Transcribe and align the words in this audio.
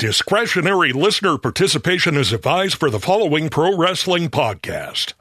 Discretionary 0.00 0.94
listener 0.94 1.36
participation 1.36 2.16
is 2.16 2.32
advised 2.32 2.76
for 2.76 2.88
the 2.88 2.98
following 2.98 3.50
pro 3.50 3.76
wrestling 3.76 4.30
podcast. 4.30 5.12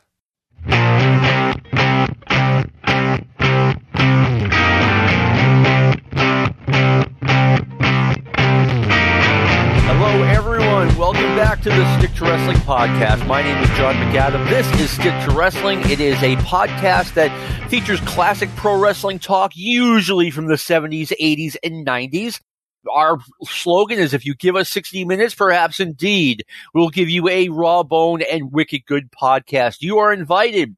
Hello, 9.84 10.24
everyone. 10.24 10.96
Welcome 10.98 11.36
back 11.36 11.62
to 11.64 11.70
the 11.70 11.98
Stick 11.98 12.14
to 12.14 12.24
Wrestling 12.24 12.56
podcast. 12.60 13.28
My 13.28 13.42
name 13.42 13.62
is 13.62 13.70
John 13.72 13.96
McAdam. 13.96 14.48
This 14.48 14.66
is 14.80 14.90
Stick 14.92 15.14
to 15.26 15.32
Wrestling. 15.36 15.82
It 15.90 16.00
is 16.00 16.24
a 16.24 16.38
podcast 16.38 17.16
that 17.16 17.70
features 17.70 18.00
classic 18.06 18.48
pro 18.56 18.80
wrestling 18.80 19.20
talk, 19.20 19.52
usually 19.56 20.32
from 20.32 20.48
the 20.48 20.56
70s, 20.56 21.12
80s, 21.20 21.58
and 21.66 21.86
90s 21.86 22.40
our 22.92 23.20
slogan 23.44 24.00
is 24.00 24.14
if 24.14 24.26
you 24.26 24.36
give 24.36 24.56
us 24.56 24.70
60 24.70 25.06
minutes, 25.06 25.36
perhaps 25.36 25.80
indeed 25.80 26.46
we'll 26.74 26.90
give 26.90 27.10
you 27.10 27.28
a 27.30 27.50
raw 27.50 27.84
bone 27.84 28.22
and 28.22 28.52
wicked 28.52 28.86
good 28.86 29.12
podcast. 29.12 29.82
You 29.82 29.98
are 30.00 30.14
invited 30.14 30.76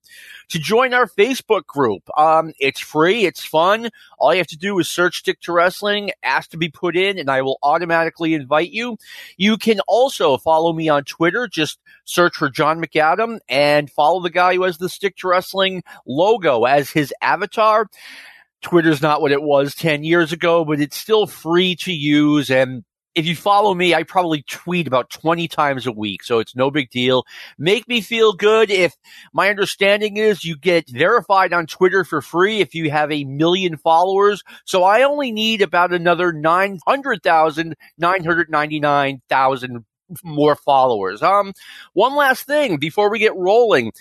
to 0.50 0.60
join 0.60 0.94
our 0.94 1.08
Facebook 1.08 1.66
group. 1.66 2.04
Um, 2.18 2.54
it's 2.60 2.80
free. 2.80 3.26
It's 3.26 3.46
fun. 3.46 3.90
All 4.20 4.34
you 4.34 4.40
have 4.40 4.48
to 4.48 4.58
do 4.58 4.78
is 4.80 4.90
search 4.90 5.20
stick 5.20 5.40
to 5.42 5.54
wrestling, 5.54 6.12
ask 6.24 6.50
to 6.52 6.58
be 6.58 6.70
put 6.70 6.98
in, 6.98 7.18
and 7.18 7.30
I 7.30 7.42
will 7.42 7.58
automatically 7.64 8.34
invite 8.34 8.72
you. 8.72 8.98
You 9.38 9.58
can 9.58 9.80
also 9.88 10.38
follow 10.38 10.74
me 10.74 10.90
on 10.90 11.04
Twitter. 11.04 11.48
Just 11.48 11.80
search 12.04 12.36
for 12.36 12.50
John 12.50 12.82
McAdam 12.82 13.40
and 13.48 13.90
follow 13.90 14.22
the 14.22 14.30
guy 14.30 14.56
who 14.56 14.64
has 14.64 14.78
the 14.78 14.90
stick 14.90 15.16
to 15.18 15.30
wrestling 15.30 15.84
logo 16.06 16.66
as 16.66 16.90
his 16.90 17.14
avatar. 17.22 17.90
Twitter's 18.62 19.02
not 19.02 19.22
what 19.22 19.32
it 19.32 19.42
was 19.42 19.76
10 19.76 20.04
years 20.04 20.32
ago, 20.32 20.64
but 20.66 20.80
it's 20.80 20.98
still 20.98 21.28
free 21.28 21.76
to 21.78 21.92
use. 21.92 22.50
And 22.50 22.84
if 23.16 23.26
you 23.26 23.36
follow 23.36 23.74
me, 23.74 23.94
I 23.94 24.04
probably 24.04 24.44
tweet 24.44 24.88
about 24.88 25.10
20 25.10 25.48
times 25.48 25.86
a 25.86 25.92
week. 25.92 26.24
So 26.24 26.40
it's 26.40 26.56
no 26.56 26.72
big 26.72 26.90
deal. 26.90 27.26
Make 27.58 27.88
me 27.88 28.02
feel 28.02 28.34
good. 28.34 28.70
If 28.70 28.96
my 29.34 29.50
understanding 29.50 30.18
is 30.18 30.46
you 30.46 30.58
get 30.58 30.90
verified 30.90 31.54
on 31.54 31.68
Twitter 31.68 32.04
for 32.04 32.22
free 32.22 32.62
if 32.62 32.74
you 32.74 32.90
have 32.92 33.12
a 33.12 33.26
million 33.26 33.78
followers. 33.78 34.44
So 34.66 34.84
I 34.84 35.04
only 35.04 35.32
need 35.32 35.62
about 35.62 35.92
another 35.94 36.32
900,000, 36.32 37.76
999,000 37.98 39.86
more 40.24 40.56
followers. 40.56 41.22
Um, 41.22 41.54
one 41.94 42.16
last 42.16 42.46
thing 42.46 42.78
before 42.78 43.10
we 43.10 43.20
get 43.20 43.36
rolling. 43.36 43.92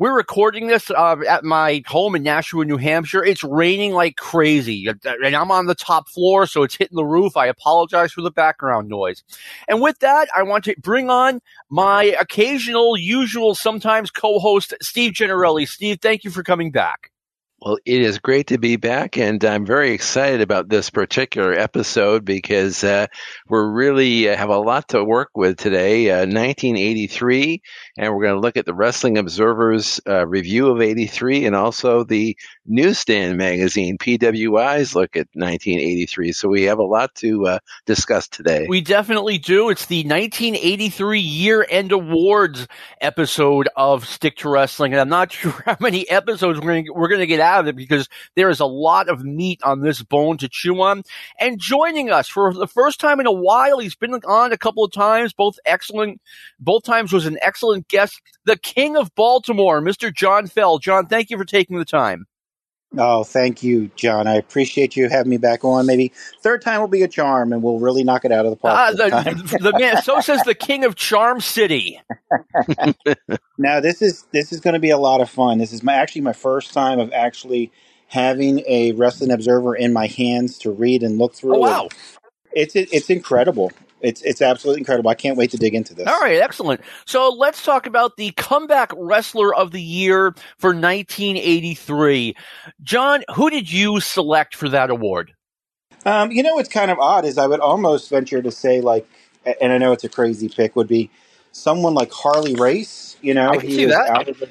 We're 0.00 0.16
recording 0.16 0.68
this 0.68 0.90
uh, 0.90 1.16
at 1.28 1.44
my 1.44 1.82
home 1.86 2.14
in 2.14 2.22
Nashua, 2.22 2.64
New 2.64 2.78
Hampshire. 2.78 3.22
It's 3.22 3.44
raining 3.44 3.92
like 3.92 4.16
crazy, 4.16 4.86
and 4.86 5.36
I'm 5.36 5.50
on 5.50 5.66
the 5.66 5.74
top 5.74 6.08
floor, 6.08 6.46
so 6.46 6.62
it's 6.62 6.74
hitting 6.74 6.96
the 6.96 7.04
roof. 7.04 7.36
I 7.36 7.48
apologize 7.48 8.10
for 8.10 8.22
the 8.22 8.30
background 8.30 8.88
noise. 8.88 9.22
And 9.68 9.82
with 9.82 9.98
that, 9.98 10.28
I 10.34 10.44
want 10.44 10.64
to 10.64 10.74
bring 10.80 11.10
on 11.10 11.42
my 11.68 12.16
occasional, 12.18 12.96
usual, 12.96 13.54
sometimes 13.54 14.10
co-host, 14.10 14.72
Steve 14.80 15.12
Generelli. 15.12 15.66
Steve, 15.66 15.98
thank 16.00 16.24
you 16.24 16.30
for 16.30 16.42
coming 16.42 16.70
back. 16.70 17.10
Well, 17.62 17.76
it 17.84 18.00
is 18.00 18.18
great 18.18 18.46
to 18.46 18.58
be 18.58 18.76
back, 18.76 19.18
and 19.18 19.44
I'm 19.44 19.66
very 19.66 19.90
excited 19.90 20.40
about 20.40 20.70
this 20.70 20.88
particular 20.88 21.52
episode 21.52 22.24
because 22.24 22.82
uh, 22.82 23.08
we're 23.50 23.70
really 23.70 24.30
uh, 24.30 24.34
have 24.34 24.48
a 24.48 24.56
lot 24.56 24.88
to 24.88 25.04
work 25.04 25.28
with 25.34 25.58
today. 25.58 26.10
Uh, 26.10 26.20
1983, 26.20 27.60
and 27.98 28.14
we're 28.14 28.22
going 28.22 28.34
to 28.34 28.40
look 28.40 28.56
at 28.56 28.66
the 28.66 28.74
Wrestling 28.74 29.18
Observer's 29.18 30.00
uh, 30.06 30.26
review 30.26 30.68
of 30.68 30.80
83 30.80 31.46
and 31.46 31.56
also 31.56 32.04
the 32.04 32.36
Newsstand 32.66 33.36
magazine, 33.36 33.98
PWI's 33.98 34.94
look 34.94 35.16
at 35.16 35.28
1983. 35.32 36.32
So 36.32 36.48
we 36.48 36.62
have 36.64 36.78
a 36.78 36.84
lot 36.84 37.14
to 37.16 37.46
uh, 37.46 37.58
discuss 37.86 38.28
today. 38.28 38.66
We 38.68 38.80
definitely 38.80 39.38
do. 39.38 39.70
It's 39.70 39.86
the 39.86 40.04
1983 40.04 41.20
year 41.20 41.66
end 41.68 41.92
awards 41.92 42.68
episode 43.00 43.68
of 43.76 44.06
Stick 44.06 44.36
to 44.38 44.48
Wrestling, 44.48 44.92
and 44.92 45.00
I'm 45.00 45.08
not 45.08 45.32
sure 45.40 45.54
how 45.64 45.76
many 45.80 46.08
episodes 46.08 46.60
we're 46.60 46.66
going 46.66 46.86
we're 46.94 47.08
going 47.08 47.20
to 47.20 47.26
get 47.26 47.40
out 47.40 47.60
of 47.60 47.68
it 47.68 47.76
because 47.76 48.08
there 48.36 48.50
is 48.50 48.60
a 48.60 48.66
lot 48.66 49.08
of 49.08 49.24
meat 49.24 49.60
on 49.62 49.80
this 49.80 50.02
bone 50.02 50.38
to 50.38 50.48
chew 50.48 50.80
on. 50.80 51.02
And 51.38 51.58
joining 51.58 52.10
us 52.10 52.28
for 52.28 52.52
the 52.52 52.66
first 52.66 53.00
time 53.00 53.20
in 53.20 53.26
a 53.26 53.32
while, 53.32 53.78
he's 53.78 53.94
been 53.94 54.14
on 54.14 54.52
a 54.52 54.58
couple 54.58 54.84
of 54.84 54.92
times, 54.92 55.32
both 55.32 55.58
excellent, 55.64 56.20
both 56.58 56.84
times 56.84 57.12
was 57.12 57.26
an 57.26 57.38
excellent 57.42 57.88
guest, 57.90 58.20
the 58.44 58.56
King 58.56 58.96
of 58.96 59.14
Baltimore, 59.14 59.80
Mr. 59.80 60.14
John 60.14 60.46
Fell. 60.46 60.78
John, 60.78 61.06
thank 61.06 61.30
you 61.30 61.36
for 61.36 61.44
taking 61.44 61.78
the 61.78 61.84
time. 61.84 62.26
Oh, 62.98 63.22
thank 63.22 63.62
you, 63.62 63.90
John. 63.94 64.26
I 64.26 64.34
appreciate 64.34 64.96
you 64.96 65.08
having 65.08 65.30
me 65.30 65.36
back 65.36 65.64
on. 65.64 65.86
Maybe 65.86 66.12
third 66.40 66.60
time 66.60 66.80
will 66.80 66.88
be 66.88 67.02
a 67.02 67.08
charm, 67.08 67.52
and 67.52 67.62
we'll 67.62 67.78
really 67.78 68.02
knock 68.02 68.24
it 68.24 68.32
out 68.32 68.46
of 68.46 68.50
the 68.50 68.56
park. 68.56 68.76
Ah, 68.76 68.90
the, 68.90 69.58
the 69.60 69.78
man. 69.78 70.02
So 70.02 70.20
says 70.20 70.42
the 70.42 70.56
King 70.56 70.84
of 70.84 70.96
Charm 70.96 71.40
City. 71.40 72.00
now, 73.58 73.78
this 73.78 74.02
is 74.02 74.26
this 74.32 74.52
is 74.52 74.60
going 74.60 74.74
to 74.74 74.80
be 74.80 74.90
a 74.90 74.98
lot 74.98 75.20
of 75.20 75.30
fun. 75.30 75.58
This 75.58 75.72
is 75.72 75.84
my 75.84 75.94
actually 75.94 76.22
my 76.22 76.32
first 76.32 76.74
time 76.74 76.98
of 76.98 77.12
actually 77.12 77.70
having 78.08 78.64
a 78.66 78.90
Wrestling 78.92 79.30
Observer 79.30 79.76
in 79.76 79.92
my 79.92 80.08
hands 80.08 80.58
to 80.58 80.72
read 80.72 81.04
and 81.04 81.16
look 81.16 81.34
through. 81.34 81.56
Oh, 81.56 81.60
wow! 81.60 81.88
It's 82.52 82.74
it's 82.74 83.08
incredible 83.08 83.70
it's 84.00 84.22
it's 84.22 84.42
absolutely 84.42 84.80
incredible. 84.80 85.10
I 85.10 85.14
can't 85.14 85.36
wait 85.36 85.50
to 85.50 85.56
dig 85.56 85.74
into 85.74 85.94
this. 85.94 86.06
All 86.06 86.20
right, 86.20 86.40
excellent. 86.40 86.80
So 87.04 87.28
let's 87.30 87.62
talk 87.64 87.86
about 87.86 88.16
the 88.16 88.32
comeback 88.32 88.92
wrestler 88.96 89.54
of 89.54 89.70
the 89.70 89.82
year 89.82 90.34
for 90.58 90.70
1983. 90.70 92.34
John, 92.82 93.24
who 93.34 93.50
did 93.50 93.70
you 93.70 94.00
select 94.00 94.54
for 94.56 94.68
that 94.70 94.90
award? 94.90 95.34
Um, 96.06 96.30
you 96.32 96.42
know, 96.42 96.54
what's 96.54 96.68
kind 96.68 96.90
of 96.90 96.98
odd 96.98 97.24
is 97.24 97.36
I 97.36 97.46
would 97.46 97.60
almost 97.60 98.08
venture 98.08 98.40
to 98.40 98.50
say 98.50 98.80
like, 98.80 99.06
and 99.60 99.72
I 99.72 99.78
know 99.78 99.92
it's 99.92 100.04
a 100.04 100.08
crazy 100.08 100.48
pick, 100.48 100.76
would 100.76 100.88
be 100.88 101.10
someone 101.52 101.94
like 101.94 102.10
Harley 102.12 102.54
Race. 102.54 103.16
You 103.20 103.34
know, 103.34 103.58
he 103.58 103.86
was 103.86 103.94
that. 103.94 104.08
out 104.08 104.28
of 104.28 104.38
the 104.38 104.48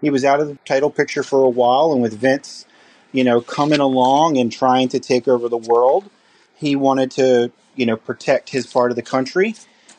he 0.00 0.10
was 0.10 0.24
out 0.24 0.40
of 0.40 0.48
the 0.48 0.58
title 0.64 0.90
picture 0.90 1.22
for 1.22 1.42
a 1.42 1.48
while, 1.48 1.92
and 1.92 2.02
with 2.02 2.14
Vince, 2.14 2.66
you 3.12 3.24
know, 3.24 3.40
coming 3.40 3.80
along 3.80 4.36
and 4.36 4.52
trying 4.52 4.88
to 4.90 5.00
take 5.00 5.26
over 5.26 5.48
the 5.48 5.56
world, 5.56 6.08
he 6.56 6.74
wanted 6.74 7.10
to 7.12 7.52
you 7.74 7.86
know 7.86 7.96
protect 7.96 8.50
his 8.50 8.66
part 8.66 8.90
of 8.90 8.96
the 8.96 9.02
country. 9.02 9.54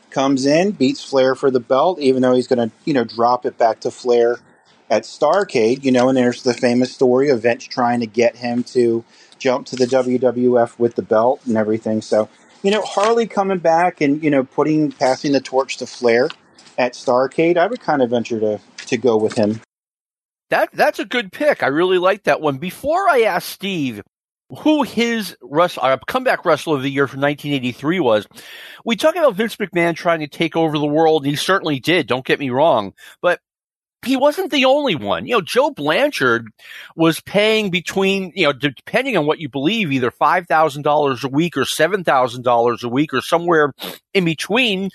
Comes 0.10 0.46
in, 0.46 0.72
beats 0.72 1.04
Flair 1.04 1.36
for 1.36 1.52
the 1.52 1.60
belt, 1.60 2.00
even 2.00 2.22
though 2.22 2.34
he's 2.34 2.48
going 2.48 2.70
to 2.70 2.76
you 2.86 2.94
know 2.94 3.04
drop 3.04 3.46
it 3.46 3.58
back 3.58 3.82
to 3.82 3.92
Flair 3.92 4.38
at 4.90 5.04
Starcade. 5.04 5.84
You 5.84 5.92
know, 5.92 6.10
and 6.10 6.18
there's 6.18 6.44
the 6.44 6.54
famous 6.54 6.94
story 6.94 7.30
of 7.30 7.44
Vince 7.44 7.66
trying 7.66 8.00
to 8.02 8.08
get 8.08 8.36
him 8.36 8.64
to 8.66 9.04
jump 9.38 9.68
to 9.68 9.76
the 9.76 9.86
WWF 9.86 10.80
with 10.80 10.96
the 10.96 11.02
belt 11.02 11.42
and 11.46 11.58
everything. 11.58 12.02
So 12.02 12.30
you 12.64 12.72
know, 12.72 12.82
Harley 12.82 13.28
coming 13.28 13.60
back 13.60 14.02
and 14.02 14.24
you 14.24 14.30
know 14.30 14.44
putting 14.44 14.92
passing 14.92 15.32
the 15.32 15.42
torch 15.42 15.78
to 15.78 15.86
Flair 15.86 16.30
at 16.78 16.94
Starcade, 16.94 17.58
I 17.58 17.68
would 17.68 17.82
kind 17.82 18.02
of 18.02 18.10
venture 18.10 18.40
to 18.40 18.60
to 18.88 18.98
go 18.98 19.18
with 19.18 19.34
him. 19.34 19.62
That 20.50 20.70
that's 20.74 21.00
a 21.00 21.06
good 21.06 21.32
pick. 21.32 21.62
I 21.62 21.68
really 21.68 21.98
like 21.98 22.24
that 22.24 22.42
one. 22.42 22.58
Before 22.58 23.10
I 23.10 23.22
ask 23.22 23.48
Steve 23.48 24.02
who 24.50 24.84
his 24.84 25.36
wrestler, 25.42 25.92
uh, 25.92 25.98
comeback 26.08 26.46
wrestler 26.46 26.78
of 26.78 26.84
the 26.84 26.92
year 26.92 27.08
from 27.08 27.22
1983 27.22 28.00
was. 28.00 28.28
We 28.86 28.96
talk 28.96 29.16
about 29.16 29.36
Vince 29.36 29.58
McMahon 29.58 29.96
trying 29.96 30.22
to 30.22 30.28
take 30.28 30.56
over 30.56 30.78
the 30.78 30.86
world. 30.86 31.24
and 31.24 31.32
He 31.32 31.36
certainly 31.36 31.80
did. 31.80 32.08
Don't 32.08 32.26
get 32.26 32.40
me 32.40 32.50
wrong, 32.50 32.94
but 33.22 33.42
he 34.06 34.16
wasn't 34.16 34.52
the 34.52 34.66
only 34.66 34.96
one. 34.96 35.26
You 35.26 35.36
know, 35.36 35.42
Joe 35.42 35.72
Blanchard 35.72 36.48
was 36.96 37.20
paying 37.20 37.70
between, 37.70 38.32
you 38.36 38.46
know, 38.46 38.54
depending 38.54 39.18
on 39.18 39.26
what 39.26 39.40
you 39.40 39.50
believe, 39.50 39.92
either 39.92 40.12
$5,000 40.12 41.24
a 41.24 41.28
week 41.28 41.58
or 41.58 41.64
$7,000 41.64 42.84
a 42.84 42.90
week 42.90 43.14
or 43.14 43.22
somewhere 43.22 43.74
in 44.14 44.24
between 44.24 44.92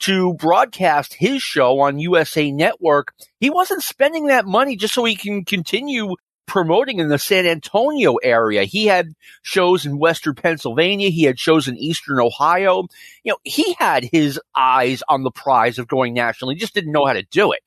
to 0.00 0.34
broadcast 0.34 1.14
his 1.14 1.42
show 1.42 1.80
on 1.80 1.98
USA 1.98 2.50
Network. 2.50 3.14
He 3.40 3.50
wasn't 3.50 3.82
spending 3.82 4.26
that 4.26 4.46
money 4.46 4.74
just 4.74 4.94
so 4.94 5.04
he 5.04 5.16
can 5.16 5.44
continue 5.44 6.16
promoting 6.56 7.00
in 7.00 7.08
the 7.08 7.18
San 7.18 7.44
Antonio 7.44 8.14
area. 8.14 8.64
He 8.64 8.86
had 8.86 9.12
shows 9.42 9.84
in 9.84 9.98
Western 9.98 10.34
Pennsylvania. 10.34 11.10
He 11.10 11.24
had 11.24 11.38
shows 11.38 11.68
in 11.68 11.76
Eastern 11.76 12.18
Ohio. 12.18 12.86
You 13.24 13.32
know, 13.32 13.36
he 13.44 13.74
had 13.74 14.04
his 14.10 14.40
eyes 14.56 15.02
on 15.06 15.22
the 15.22 15.30
prize 15.30 15.78
of 15.78 15.86
going 15.86 16.14
national. 16.14 16.52
He 16.52 16.56
just 16.56 16.72
didn't 16.72 16.92
know 16.92 17.04
how 17.04 17.12
to 17.12 17.24
do 17.24 17.52
it. 17.52 17.60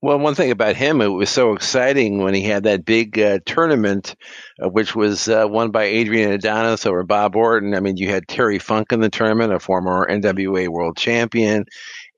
Well, 0.00 0.18
one 0.18 0.34
thing 0.34 0.50
about 0.50 0.74
him, 0.74 1.00
it 1.00 1.06
was 1.06 1.30
so 1.30 1.52
exciting 1.52 2.18
when 2.18 2.34
he 2.34 2.42
had 2.42 2.64
that 2.64 2.84
big 2.84 3.16
uh, 3.16 3.38
tournament, 3.46 4.16
uh, 4.60 4.68
which 4.68 4.96
was 4.96 5.28
uh, 5.28 5.46
won 5.48 5.70
by 5.70 5.84
Adrian 5.84 6.32
Adonis 6.32 6.84
over 6.84 7.04
Bob 7.04 7.36
Orton. 7.36 7.76
I 7.76 7.78
mean, 7.78 7.96
you 7.96 8.08
had 8.08 8.26
Terry 8.26 8.58
Funk 8.58 8.90
in 8.90 8.98
the 8.98 9.08
tournament, 9.08 9.52
a 9.52 9.60
former 9.60 10.04
NWA 10.10 10.66
world 10.66 10.96
champion, 10.96 11.66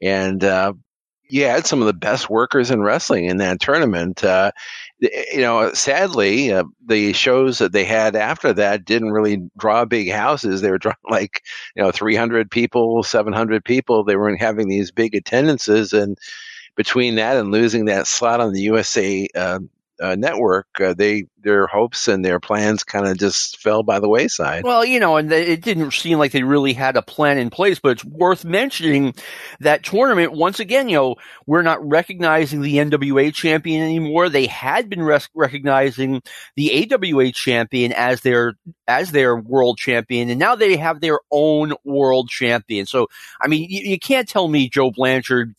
and 0.00 0.43
uh, 0.43 0.72
you 1.28 1.44
had 1.44 1.66
some 1.66 1.81
of 1.81 1.87
the 1.87 1.93
best 1.93 2.31
workers 2.31 2.70
in 2.70 2.81
wrestling 2.81 3.26
in 3.26 3.38
that 3.38 3.60
tournament. 3.60 4.22
Uh, 4.22 4.52
you 5.32 5.40
know, 5.40 5.72
sadly, 5.72 6.52
uh, 6.52 6.64
the 6.86 7.12
shows 7.12 7.58
that 7.58 7.72
they 7.72 7.84
had 7.84 8.16
after 8.16 8.52
that 8.52 8.84
didn't 8.84 9.12
really 9.12 9.48
draw 9.58 9.84
big 9.84 10.10
houses. 10.10 10.60
They 10.60 10.70
were 10.70 10.78
drawing 10.84 10.96
like, 11.08 11.42
you 11.74 11.82
know, 11.82 11.90
300 11.90 12.50
people, 12.50 13.02
700 13.02 13.64
people. 13.64 14.04
They 14.04 14.16
weren't 14.16 14.40
having 14.40 14.68
these 14.68 14.90
big 14.90 15.14
attendances. 15.14 15.92
And 15.92 16.18
between 16.76 17.14
that 17.16 17.36
and 17.36 17.50
losing 17.50 17.84
that 17.86 18.06
slot 18.06 18.40
on 18.40 18.52
the 18.52 18.62
USA 18.62 19.28
uh, 19.34 19.60
uh, 20.00 20.17
network, 20.17 20.67
uh, 20.81 20.94
they 20.94 21.25
their 21.44 21.67
hopes 21.67 22.08
and 22.08 22.25
their 22.25 22.41
plans 22.41 22.85
kind 22.85 23.06
of 23.06 23.19
just 23.19 23.61
fell 23.61 23.82
by 23.82 24.00
the 24.00 24.08
wayside. 24.08 24.64
Well, 24.64 24.85
you 24.85 24.99
know, 24.99 25.17
and 25.17 25.31
it 25.31 25.61
didn't 25.61 25.93
seem 25.93 26.19
like 26.19 26.32
they 26.32 26.43
really 26.43 26.73
had 26.73 26.96
a 26.96 27.02
plan 27.02 27.38
in 27.38 27.50
place, 27.50 27.79
but 27.79 27.93
it's 27.93 28.05
worth 28.05 28.44
mentioning 28.44 29.14
that 29.61 29.85
tournament 29.85 30.32
once 30.32 30.58
again. 30.58 30.88
You 30.88 30.96
know, 30.96 31.17
we're 31.46 31.62
not 31.62 31.87
recognizing 31.87 32.62
the 32.62 32.76
NWA 32.76 33.32
champion 33.32 33.82
anymore. 33.82 34.29
They 34.29 34.46
had 34.46 34.88
been 34.88 35.02
res- 35.02 35.29
recognizing 35.35 36.23
the 36.56 36.91
AWA 36.93 37.31
champion 37.32 37.93
as 37.93 38.23
their 38.23 38.55
as 38.88 39.12
their 39.12 39.37
world 39.37 39.79
champion, 39.79 40.31
and 40.31 40.41
now 40.41 40.56
they 40.56 40.76
have 40.76 41.00
their 41.00 41.20
own 41.31 41.75
world 41.85 42.31
champion. 42.31 42.87
So, 42.87 43.08
I 43.41 43.49
mean, 43.49 43.69
you, 43.69 43.91
you 43.91 43.99
can't 43.99 44.29
tell 44.29 44.49
me 44.49 44.69
Joe 44.69 44.91
Blanchard 44.91 45.55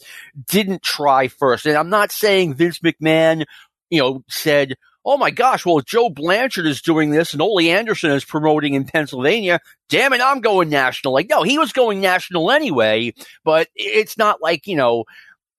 didn't 0.48 0.82
try 0.82 1.28
first. 1.28 1.66
And 1.66 1.78
I'm 1.78 1.90
not 1.90 2.12
saying 2.12 2.56
Vince 2.56 2.80
McMahon, 2.80 3.46
you 3.90 4.00
know, 4.00 4.24
said, 4.28 4.76
oh 5.06 5.18
my 5.18 5.30
gosh, 5.30 5.66
well, 5.66 5.82
Joe 5.82 6.10
Blanchard 6.10 6.66
is 6.66 6.82
doing 6.82 7.12
this 7.12 7.34
and 7.34 7.42
Ole 7.42 7.60
Anderson 7.62 8.12
is 8.12 8.26
promoting 8.26 8.74
in 8.74 8.86
Pennsylvania. 8.86 9.60
Damn 9.88 10.14
it, 10.14 10.22
I'm 10.22 10.42
going 10.42 10.70
national. 10.70 11.14
Like, 11.14 11.30
no, 11.30 11.44
he 11.44 11.60
was 11.60 11.72
going 11.72 12.02
national 12.02 12.52
anyway, 12.52 13.14
but 13.44 13.68
it's 13.76 14.18
not 14.18 14.42
like, 14.42 14.66
you 14.66 14.76
know, 14.76 15.06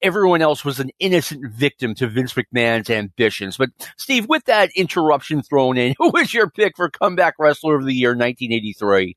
everyone 0.03 0.43
else 0.43 0.65
was 0.65 0.81
an 0.81 0.91
innocent 0.99 1.53
victim 1.53 1.95
to 1.95 2.09
Vince 2.09 2.35
McMahon's 2.35 2.91
ambitions. 2.91 3.57
But 3.57 3.71
Steve, 3.97 4.29
with 4.29 4.45
that 4.47 4.71
interruption 4.75 5.43
thrown 5.43 5.79
in, 5.79 5.95
who 5.99 6.11
was 6.11 6.35
your 6.35 6.51
pick 6.51 6.77
for 6.77 6.91
comeback 6.91 7.35
wrestler 7.39 7.77
of 7.77 7.85
the 7.85 7.95
year 7.95 8.11
1983? 8.11 9.17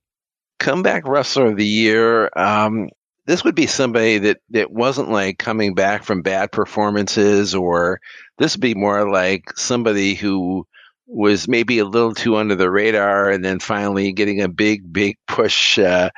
Comeback 0.59 1.07
wrestler 1.07 1.47
of 1.47 1.57
the 1.57 1.65
year. 1.65 2.29
Um, 2.35 2.89
this 3.29 3.43
would 3.43 3.53
be 3.53 3.67
somebody 3.67 4.17
that, 4.17 4.37
that 4.49 4.71
wasn't 4.71 5.11
like 5.11 5.37
coming 5.37 5.75
back 5.75 6.03
from 6.03 6.23
bad 6.23 6.51
performances 6.51 7.53
or 7.53 8.01
this 8.39 8.55
would 8.55 8.61
be 8.61 8.73
more 8.73 9.11
like 9.11 9.55
somebody 9.55 10.15
who 10.15 10.65
was 11.05 11.47
maybe 11.47 11.77
a 11.77 11.85
little 11.85 12.15
too 12.15 12.37
under 12.37 12.55
the 12.55 12.71
radar 12.71 13.29
and 13.29 13.45
then 13.45 13.59
finally 13.59 14.11
getting 14.13 14.41
a 14.41 14.49
big, 14.49 14.91
big 14.91 15.15
push 15.27 15.77
uh, 15.77 16.09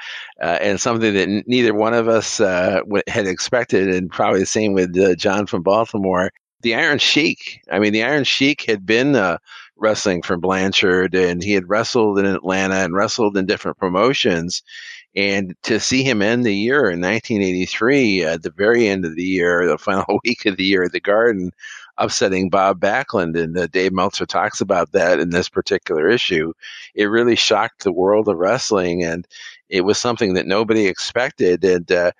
uh, 0.41 0.57
and 0.61 0.79
something 0.79 1.13
that 1.13 1.43
neither 1.47 1.73
one 1.73 1.93
of 1.93 2.07
us 2.07 2.39
uh, 2.39 2.79
had 3.07 3.27
expected. 3.27 3.93
And 3.93 4.09
probably 4.09 4.39
the 4.39 4.45
same 4.45 4.71
with 4.71 4.97
uh, 4.97 5.13
John 5.15 5.47
from 5.47 5.63
Baltimore. 5.63 6.31
The 6.61 6.75
Iron 6.75 6.99
Sheik. 6.99 7.59
I 7.69 7.79
mean, 7.79 7.91
the 7.91 8.03
Iron 8.03 8.23
Sheik 8.23 8.61
had 8.61 8.85
been 8.85 9.17
uh, 9.17 9.37
wrestling 9.75 10.21
for 10.21 10.37
Blanchard 10.37 11.13
and 11.13 11.43
he 11.43 11.51
had 11.51 11.67
wrestled 11.67 12.19
in 12.19 12.25
Atlanta 12.25 12.75
and 12.75 12.95
wrestled 12.95 13.35
in 13.35 13.47
different 13.47 13.79
promotions. 13.79 14.63
And 15.15 15.55
to 15.63 15.79
see 15.79 16.03
him 16.03 16.21
end 16.21 16.45
the 16.45 16.55
year 16.55 16.89
in 16.89 17.01
1983, 17.01 18.23
at 18.23 18.43
the 18.43 18.51
very 18.51 18.87
end 18.87 19.05
of 19.05 19.15
the 19.15 19.23
year, 19.23 19.67
the 19.67 19.77
final 19.77 20.19
week 20.25 20.45
of 20.45 20.55
the 20.55 20.63
year 20.63 20.83
at 20.83 20.93
the 20.93 21.01
Garden, 21.01 21.51
upsetting 21.97 22.49
Bob 22.49 22.79
Backlund, 22.79 23.37
and 23.37 23.57
uh, 23.57 23.67
Dave 23.67 23.91
Meltzer 23.91 24.25
talks 24.25 24.61
about 24.61 24.93
that 24.93 25.19
in 25.19 25.29
this 25.29 25.49
particular 25.49 26.07
issue. 26.07 26.53
It 26.95 27.05
really 27.05 27.35
shocked 27.35 27.83
the 27.83 27.91
world 27.91 28.29
of 28.29 28.37
wrestling, 28.37 29.03
and 29.03 29.27
it 29.69 29.81
was 29.81 29.97
something 29.97 30.35
that 30.35 30.47
nobody 30.47 30.87
expected. 30.87 31.63
And 31.65 31.91
uh, 31.91 32.11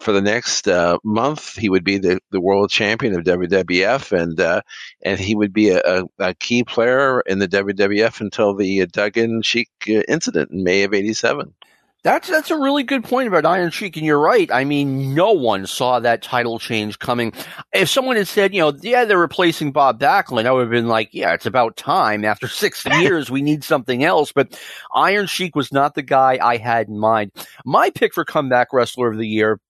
for 0.00 0.12
the 0.12 0.22
next 0.22 0.66
uh, 0.66 0.98
month, 1.04 1.56
he 1.56 1.68
would 1.68 1.84
be 1.84 1.98
the, 1.98 2.20
the 2.30 2.40
world 2.40 2.70
champion 2.70 3.14
of 3.14 3.24
WWF, 3.24 4.18
and 4.18 4.40
uh, 4.40 4.62
and 5.02 5.20
he 5.20 5.34
would 5.34 5.52
be 5.52 5.70
a, 5.70 6.04
a, 6.18 6.34
key 6.34 6.64
player 6.64 7.20
in 7.20 7.38
the 7.38 7.48
WWF 7.48 8.20
until 8.20 8.54
the 8.54 8.86
Duggan 8.86 9.42
Sheik 9.42 9.68
uh, 9.88 10.02
incident 10.08 10.50
in 10.50 10.64
May 10.64 10.84
of 10.84 10.94
'87. 10.94 11.54
That's 12.02 12.28
that's 12.28 12.50
a 12.50 12.56
really 12.56 12.82
good 12.82 13.04
point 13.04 13.28
about 13.28 13.44
Iron 13.44 13.70
Sheik, 13.70 13.96
and 13.96 14.06
you're 14.06 14.18
right. 14.18 14.50
I 14.50 14.64
mean, 14.64 15.14
no 15.14 15.32
one 15.32 15.66
saw 15.66 16.00
that 16.00 16.22
title 16.22 16.58
change 16.58 16.98
coming. 16.98 17.34
If 17.74 17.90
someone 17.90 18.16
had 18.16 18.26
said, 18.26 18.54
you 18.54 18.60
know, 18.60 18.72
yeah, 18.80 19.04
they're 19.04 19.18
replacing 19.18 19.72
Bob 19.72 20.00
Backlund, 20.00 20.46
I 20.46 20.52
would 20.52 20.62
have 20.62 20.70
been 20.70 20.88
like, 20.88 21.10
yeah, 21.12 21.34
it's 21.34 21.44
about 21.44 21.76
time. 21.76 22.24
After 22.24 22.48
six 22.48 22.86
years, 23.00 23.30
we 23.30 23.42
need 23.42 23.64
something 23.64 24.02
else. 24.02 24.32
But 24.32 24.58
Iron 24.94 25.26
Sheik 25.26 25.54
was 25.54 25.72
not 25.72 25.94
the 25.94 26.02
guy 26.02 26.38
I 26.40 26.56
had 26.56 26.88
in 26.88 26.98
mind. 26.98 27.32
My 27.66 27.90
pick 27.90 28.14
for 28.14 28.24
comeback 28.24 28.72
wrestler 28.72 29.10
of 29.10 29.18
the 29.18 29.28
year 29.28 29.60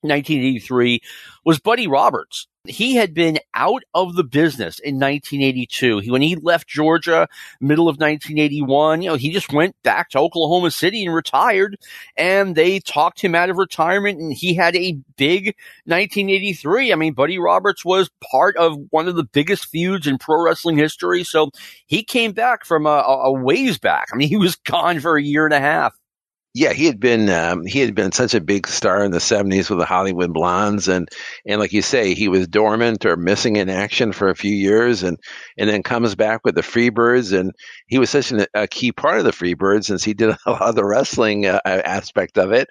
1983 0.00 1.00
was 1.44 1.60
Buddy 1.60 1.86
Roberts. 1.86 2.46
He 2.66 2.94
had 2.94 3.12
been 3.12 3.38
out 3.52 3.82
of 3.92 4.14
the 4.14 4.24
business 4.24 4.78
in 4.78 4.94
1982. 4.94 5.98
He, 5.98 6.10
when 6.10 6.22
he 6.22 6.36
left 6.36 6.66
Georgia, 6.66 7.28
middle 7.60 7.88
of 7.88 7.96
1981, 7.96 9.02
you 9.02 9.10
know, 9.10 9.16
he 9.16 9.30
just 9.30 9.52
went 9.52 9.76
back 9.82 10.08
to 10.10 10.18
Oklahoma 10.18 10.70
City 10.70 11.04
and 11.04 11.14
retired. 11.14 11.76
And 12.16 12.56
they 12.56 12.80
talked 12.80 13.20
him 13.20 13.34
out 13.34 13.50
of 13.50 13.58
retirement, 13.58 14.18
and 14.18 14.32
he 14.32 14.54
had 14.54 14.74
a 14.76 14.98
big 15.18 15.54
1983. 15.84 16.90
I 16.90 16.96
mean, 16.96 17.12
Buddy 17.12 17.38
Roberts 17.38 17.84
was 17.84 18.08
part 18.30 18.56
of 18.56 18.78
one 18.90 19.08
of 19.08 19.16
the 19.16 19.24
biggest 19.24 19.66
feuds 19.66 20.06
in 20.06 20.16
pro 20.16 20.42
wrestling 20.42 20.78
history. 20.78 21.22
So 21.22 21.50
he 21.86 22.02
came 22.02 22.32
back 22.32 22.64
from 22.64 22.86
uh, 22.86 23.02
a, 23.02 23.24
a 23.24 23.32
ways 23.32 23.78
back. 23.78 24.08
I 24.10 24.16
mean, 24.16 24.28
he 24.28 24.36
was 24.36 24.56
gone 24.56 25.00
for 25.00 25.18
a 25.18 25.22
year 25.22 25.44
and 25.44 25.54
a 25.54 25.60
half. 25.60 25.94
Yeah, 26.56 26.72
he 26.72 26.86
had 26.86 27.00
been 27.00 27.28
um, 27.30 27.66
he 27.66 27.80
had 27.80 27.96
been 27.96 28.12
such 28.12 28.32
a 28.32 28.40
big 28.40 28.68
star 28.68 29.02
in 29.04 29.10
the 29.10 29.18
'70s 29.18 29.68
with 29.68 29.80
the 29.80 29.84
Hollywood 29.84 30.32
Blondes, 30.32 30.86
and 30.86 31.08
and 31.44 31.60
like 31.60 31.72
you 31.72 31.82
say, 31.82 32.14
he 32.14 32.28
was 32.28 32.46
dormant 32.46 33.04
or 33.04 33.16
missing 33.16 33.56
in 33.56 33.68
action 33.68 34.12
for 34.12 34.28
a 34.28 34.36
few 34.36 34.54
years, 34.54 35.02
and 35.02 35.18
and 35.58 35.68
then 35.68 35.82
comes 35.82 36.14
back 36.14 36.42
with 36.44 36.54
the 36.54 36.60
Freebirds, 36.62 37.36
and 37.36 37.50
he 37.88 37.98
was 37.98 38.08
such 38.08 38.30
an, 38.30 38.46
a 38.54 38.68
key 38.68 38.92
part 38.92 39.18
of 39.18 39.24
the 39.24 39.32
Freebirds 39.32 39.86
since 39.86 40.04
he 40.04 40.14
did 40.14 40.30
a 40.46 40.50
lot 40.50 40.62
of 40.62 40.76
the 40.76 40.84
wrestling 40.84 41.44
uh, 41.46 41.60
aspect 41.64 42.38
of 42.38 42.52
it, 42.52 42.68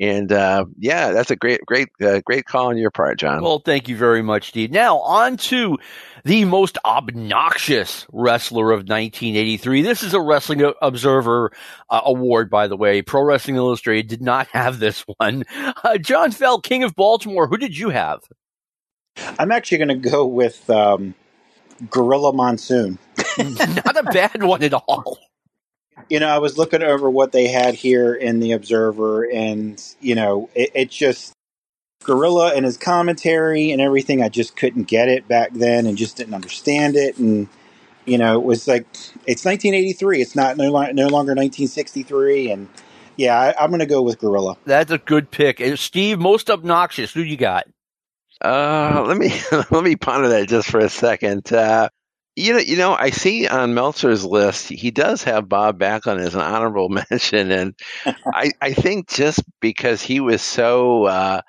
and 0.00 0.32
uh, 0.32 0.64
yeah, 0.78 1.12
that's 1.12 1.30
a 1.30 1.36
great 1.36 1.60
great 1.66 1.88
uh, 2.00 2.22
great 2.24 2.46
call 2.46 2.68
on 2.68 2.78
your 2.78 2.90
part, 2.90 3.18
John. 3.18 3.42
Well, 3.42 3.58
thank 3.58 3.86
you 3.86 3.98
very 3.98 4.22
much, 4.22 4.48
Steve. 4.48 4.70
Now 4.70 5.00
on 5.00 5.36
to 5.36 5.76
the 6.26 6.44
most 6.44 6.76
obnoxious 6.84 8.04
wrestler 8.12 8.72
of 8.72 8.78
1983. 8.78 9.82
This 9.82 10.02
is 10.02 10.12
a 10.12 10.20
Wrestling 10.20 10.72
Observer 10.82 11.52
uh, 11.88 12.00
award, 12.04 12.50
by 12.50 12.66
the 12.66 12.76
way. 12.76 13.00
Pro 13.00 13.22
Wrestling 13.22 13.54
Illustrated 13.54 14.08
did 14.08 14.22
not 14.22 14.48
have 14.52 14.80
this 14.80 15.04
one. 15.18 15.44
Uh, 15.54 15.98
John 15.98 16.32
Fell, 16.32 16.60
King 16.60 16.82
of 16.82 16.96
Baltimore. 16.96 17.46
Who 17.46 17.56
did 17.56 17.78
you 17.78 17.90
have? 17.90 18.22
I'm 19.38 19.52
actually 19.52 19.78
going 19.78 20.02
to 20.02 20.10
go 20.10 20.26
with 20.26 20.68
um, 20.68 21.14
Gorilla 21.88 22.32
Monsoon. 22.32 22.98
not 23.38 23.96
a 23.96 24.02
bad 24.02 24.42
one 24.42 24.64
at 24.64 24.74
all. 24.74 25.18
You 26.10 26.18
know, 26.18 26.28
I 26.28 26.38
was 26.38 26.58
looking 26.58 26.82
over 26.82 27.08
what 27.08 27.30
they 27.30 27.46
had 27.46 27.74
here 27.74 28.12
in 28.12 28.40
the 28.40 28.50
Observer, 28.52 29.30
and 29.30 29.80
you 30.00 30.16
know, 30.16 30.50
it, 30.56 30.72
it 30.74 30.90
just 30.90 31.35
Gorilla 32.06 32.54
and 32.54 32.64
his 32.64 32.76
commentary 32.76 33.72
and 33.72 33.82
everything, 33.82 34.22
I 34.22 34.28
just 34.28 34.56
couldn't 34.56 34.84
get 34.84 35.08
it 35.08 35.26
back 35.26 35.52
then 35.52 35.86
and 35.86 35.98
just 35.98 36.16
didn't 36.16 36.34
understand 36.34 36.96
it. 36.96 37.18
And, 37.18 37.48
you 38.04 38.16
know, 38.16 38.38
it 38.38 38.44
was 38.44 38.68
like, 38.68 38.86
it's 39.26 39.44
1983. 39.44 40.22
It's 40.22 40.36
not 40.36 40.56
no, 40.56 40.70
no 40.70 41.08
longer 41.08 41.34
1963. 41.34 42.50
And 42.52 42.68
yeah, 43.16 43.36
I, 43.36 43.64
am 43.64 43.70
going 43.70 43.80
to 43.80 43.86
go 43.86 44.02
with 44.02 44.20
Gorilla. 44.20 44.56
That's 44.64 44.92
a 44.92 44.98
good 44.98 45.30
pick. 45.30 45.60
And 45.60 45.78
Steve, 45.78 46.20
most 46.20 46.48
obnoxious, 46.48 47.12
who 47.12 47.22
you 47.22 47.36
got? 47.36 47.66
Uh, 48.40 49.04
let 49.06 49.16
me, 49.16 49.34
let 49.70 49.82
me 49.82 49.96
ponder 49.96 50.28
that 50.28 50.48
just 50.48 50.70
for 50.70 50.78
a 50.78 50.88
second. 50.88 51.52
Uh, 51.52 51.88
you 52.36 52.52
know, 52.52 52.58
you 52.58 52.76
know, 52.76 52.94
I 52.94 53.10
see 53.10 53.48
on 53.48 53.74
Meltzer's 53.74 54.24
list 54.24 54.68
he 54.68 54.90
does 54.90 55.24
have 55.24 55.48
Bob 55.48 55.78
Backlund 55.78 56.20
as 56.20 56.34
an 56.34 56.42
honorable 56.42 56.88
mention, 57.10 57.50
and 57.50 57.74
I, 58.32 58.52
I 58.60 58.74
think 58.74 59.08
just 59.08 59.42
because 59.60 60.02
he 60.02 60.20
was 60.20 60.42
so 60.42 61.04
uh, 61.04 61.40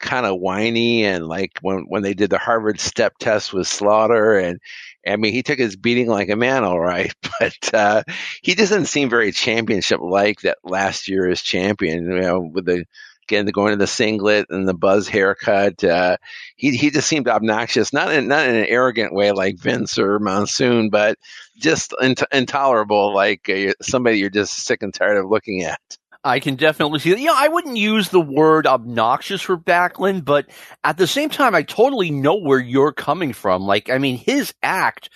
kind 0.00 0.26
of 0.26 0.40
whiny 0.40 1.04
and 1.04 1.26
like 1.26 1.52
when 1.60 1.84
when 1.88 2.02
they 2.02 2.14
did 2.14 2.30
the 2.30 2.38
Harvard 2.38 2.80
step 2.80 3.18
test 3.18 3.52
with 3.52 3.68
Slaughter 3.68 4.38
and 4.38 4.58
I 5.06 5.16
mean 5.16 5.32
he 5.32 5.42
took 5.42 5.58
his 5.58 5.76
beating 5.76 6.08
like 6.08 6.30
a 6.30 6.36
man 6.36 6.64
all 6.64 6.80
right 6.80 7.12
but 7.40 7.74
uh, 7.74 8.02
he 8.42 8.54
doesn't 8.54 8.86
seem 8.86 9.10
very 9.10 9.30
championship 9.30 10.00
like 10.00 10.40
that 10.40 10.58
last 10.64 11.08
year 11.08 11.28
as 11.28 11.42
champion 11.42 12.04
you 12.04 12.20
know 12.20 12.40
with 12.40 12.64
the 12.64 12.86
again 13.24 13.44
the 13.44 13.52
going 13.52 13.70
to 13.72 13.76
the 13.76 13.86
singlet 13.86 14.46
and 14.50 14.66
the 14.66 14.74
buzz 14.74 15.06
haircut 15.06 15.84
uh, 15.84 16.16
he 16.56 16.74
he 16.76 16.90
just 16.90 17.06
seemed 17.06 17.28
obnoxious 17.28 17.92
not 17.92 18.12
in 18.12 18.26
not 18.26 18.48
in 18.48 18.56
an 18.56 18.66
arrogant 18.66 19.12
way 19.14 19.32
like 19.32 19.58
Vince 19.58 19.98
or 19.98 20.18
Monsoon 20.18 20.88
but 20.88 21.18
just 21.56 21.94
int- 22.00 22.22
intolerable 22.32 23.14
like 23.14 23.48
uh, 23.50 23.72
somebody 23.82 24.18
you're 24.18 24.30
just 24.30 24.64
sick 24.64 24.82
and 24.82 24.94
tired 24.94 25.18
of 25.18 25.28
looking 25.28 25.62
at 25.62 25.80
I 26.22 26.40
can 26.40 26.56
definitely 26.56 26.98
see 26.98 27.14
that. 27.14 27.34
I 27.34 27.48
wouldn't 27.48 27.76
use 27.76 28.10
the 28.10 28.20
word 28.20 28.66
obnoxious 28.66 29.40
for 29.40 29.56
Backlund, 29.56 30.24
but 30.24 30.46
at 30.84 30.98
the 30.98 31.06
same 31.06 31.30
time, 31.30 31.54
I 31.54 31.62
totally 31.62 32.10
know 32.10 32.36
where 32.36 32.58
you're 32.58 32.92
coming 32.92 33.32
from. 33.32 33.62
Like, 33.62 33.88
I 33.88 33.98
mean, 33.98 34.18
his 34.18 34.52
act 34.62 35.08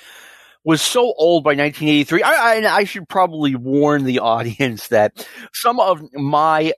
was 0.65 0.81
so 0.81 1.13
old 1.19 1.45
by 1.45 1.51
1983. 1.51 2.23
I, 2.23 2.31
I, 2.31 2.77
I 2.77 2.85
should 2.85 3.09
probably 3.09 3.55
warn 3.55 4.05
the 4.05 4.19
audience 4.21 4.89
that 4.89 5.27
some 5.53 5.79
of 5.79 6.03
my 6.15 6.73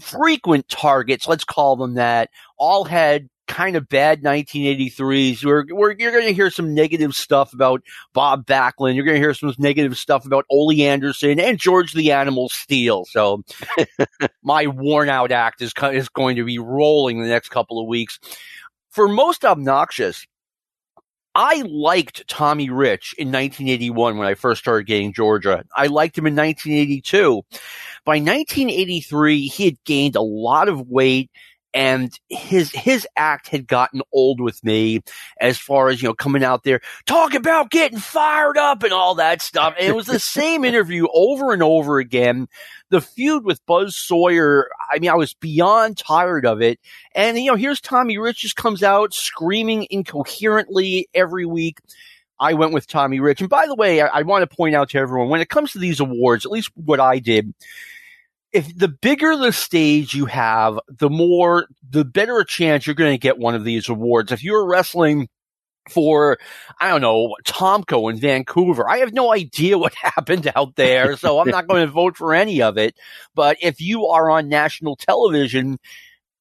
frequent 0.00 0.68
targets, 0.68 1.26
let's 1.26 1.44
call 1.44 1.76
them 1.76 1.94
that, 1.94 2.28
all 2.58 2.84
had 2.84 3.28
kind 3.46 3.76
of 3.76 3.88
bad 3.88 4.22
1983s. 4.22 5.44
We're, 5.44 5.64
we're, 5.70 5.94
you're 5.98 6.12
going 6.12 6.26
to 6.26 6.32
hear 6.32 6.50
some 6.50 6.74
negative 6.74 7.14
stuff 7.14 7.52
about 7.52 7.82
Bob 8.12 8.46
Backlund. 8.46 8.94
You're 8.94 9.04
going 9.04 9.16
to 9.16 9.20
hear 9.20 9.34
some 9.34 9.54
negative 9.58 9.96
stuff 9.96 10.26
about 10.26 10.46
Ole 10.50 10.80
Anderson 10.82 11.40
and 11.40 11.58
George 11.58 11.92
the 11.92 12.12
Animal 12.12 12.48
Steele. 12.48 13.04
So 13.06 13.42
my 14.42 14.66
worn 14.66 15.08
out 15.08 15.32
act 15.32 15.62
is, 15.62 15.72
is 15.92 16.08
going 16.08 16.36
to 16.36 16.44
be 16.44 16.58
rolling 16.58 17.22
the 17.22 17.28
next 17.28 17.48
couple 17.48 17.80
of 17.80 17.86
weeks. 17.86 18.18
For 18.90 19.08
most 19.08 19.44
obnoxious, 19.44 20.26
I 21.34 21.64
liked 21.66 22.26
Tommy 22.28 22.70
Rich 22.70 23.14
in 23.18 23.28
1981 23.28 24.16
when 24.16 24.26
I 24.26 24.32
first 24.32 24.62
started 24.62 24.86
getting 24.86 25.12
Georgia. 25.12 25.64
I 25.76 25.88
liked 25.88 26.16
him 26.16 26.26
in 26.26 26.34
1982. 26.34 27.42
By 28.06 28.12
1983, 28.12 29.46
he 29.48 29.64
had 29.66 29.84
gained 29.84 30.16
a 30.16 30.22
lot 30.22 30.70
of 30.70 30.88
weight 30.88 31.30
and 31.76 32.18
his 32.30 32.72
his 32.72 33.06
act 33.18 33.48
had 33.48 33.66
gotten 33.66 34.00
old 34.10 34.40
with 34.40 34.64
me 34.64 35.02
as 35.38 35.58
far 35.58 35.90
as 35.90 36.00
you 36.00 36.08
know 36.08 36.14
coming 36.14 36.42
out 36.42 36.64
there 36.64 36.80
talk 37.04 37.34
about 37.34 37.70
getting 37.70 37.98
fired 37.98 38.56
up 38.56 38.82
and 38.82 38.94
all 38.94 39.16
that 39.16 39.42
stuff. 39.42 39.74
And 39.78 39.86
it 39.86 39.94
was 39.94 40.06
the 40.06 40.18
same 40.18 40.64
interview 40.64 41.06
over 41.12 41.52
and 41.52 41.62
over 41.62 41.98
again. 41.98 42.48
The 42.88 43.02
feud 43.02 43.44
with 43.44 43.64
buzz 43.66 43.94
sawyer 43.94 44.70
i 44.90 44.98
mean 44.98 45.10
i 45.10 45.16
was 45.16 45.34
beyond 45.34 45.98
tired 45.98 46.46
of 46.46 46.62
it. 46.62 46.80
And 47.14 47.36
you 47.36 47.50
know 47.50 47.56
here's 47.56 47.80
tommy 47.82 48.16
rich 48.16 48.38
just 48.38 48.56
comes 48.56 48.82
out 48.82 49.12
screaming 49.12 49.86
incoherently 49.90 51.08
every 51.12 51.44
week. 51.44 51.78
I 52.38 52.52
went 52.54 52.72
with 52.74 52.86
Tommy 52.86 53.18
Rich. 53.18 53.40
And 53.40 53.48
by 53.48 53.64
the 53.66 53.74
way, 53.74 54.02
I, 54.02 54.08
I 54.08 54.22
want 54.22 54.48
to 54.48 54.56
point 54.56 54.74
out 54.74 54.90
to 54.90 54.98
everyone 54.98 55.30
when 55.30 55.40
it 55.40 55.48
comes 55.48 55.72
to 55.72 55.78
these 55.78 56.00
awards, 56.00 56.44
at 56.44 56.52
least 56.52 56.70
what 56.74 57.00
I 57.00 57.18
did, 57.18 57.54
if 58.52 58.76
the 58.76 58.88
bigger 58.88 59.36
the 59.36 59.52
stage 59.52 60.14
you 60.14 60.26
have, 60.26 60.78
the 60.88 61.10
more, 61.10 61.66
the 61.88 62.04
better 62.04 62.38
a 62.38 62.46
chance 62.46 62.86
you're 62.86 62.94
going 62.94 63.12
to 63.14 63.18
get 63.18 63.38
one 63.38 63.54
of 63.54 63.64
these 63.64 63.88
awards. 63.88 64.32
If 64.32 64.42
you're 64.42 64.66
wrestling 64.66 65.28
for, 65.90 66.38
I 66.80 66.88
don't 66.88 67.00
know, 67.00 67.36
Tomko 67.44 68.10
in 68.10 68.18
Vancouver. 68.18 68.88
I 68.88 68.98
have 68.98 69.12
no 69.12 69.32
idea 69.32 69.78
what 69.78 69.94
happened 70.02 70.50
out 70.54 70.76
there, 70.76 71.16
so 71.16 71.38
I'm 71.38 71.48
not 71.48 71.68
going 71.68 71.86
to 71.86 71.92
vote 71.92 72.16
for 72.16 72.34
any 72.34 72.62
of 72.62 72.78
it. 72.78 72.96
But 73.34 73.56
if 73.60 73.80
you 73.80 74.06
are 74.06 74.30
on 74.30 74.48
national 74.48 74.96
television, 74.96 75.78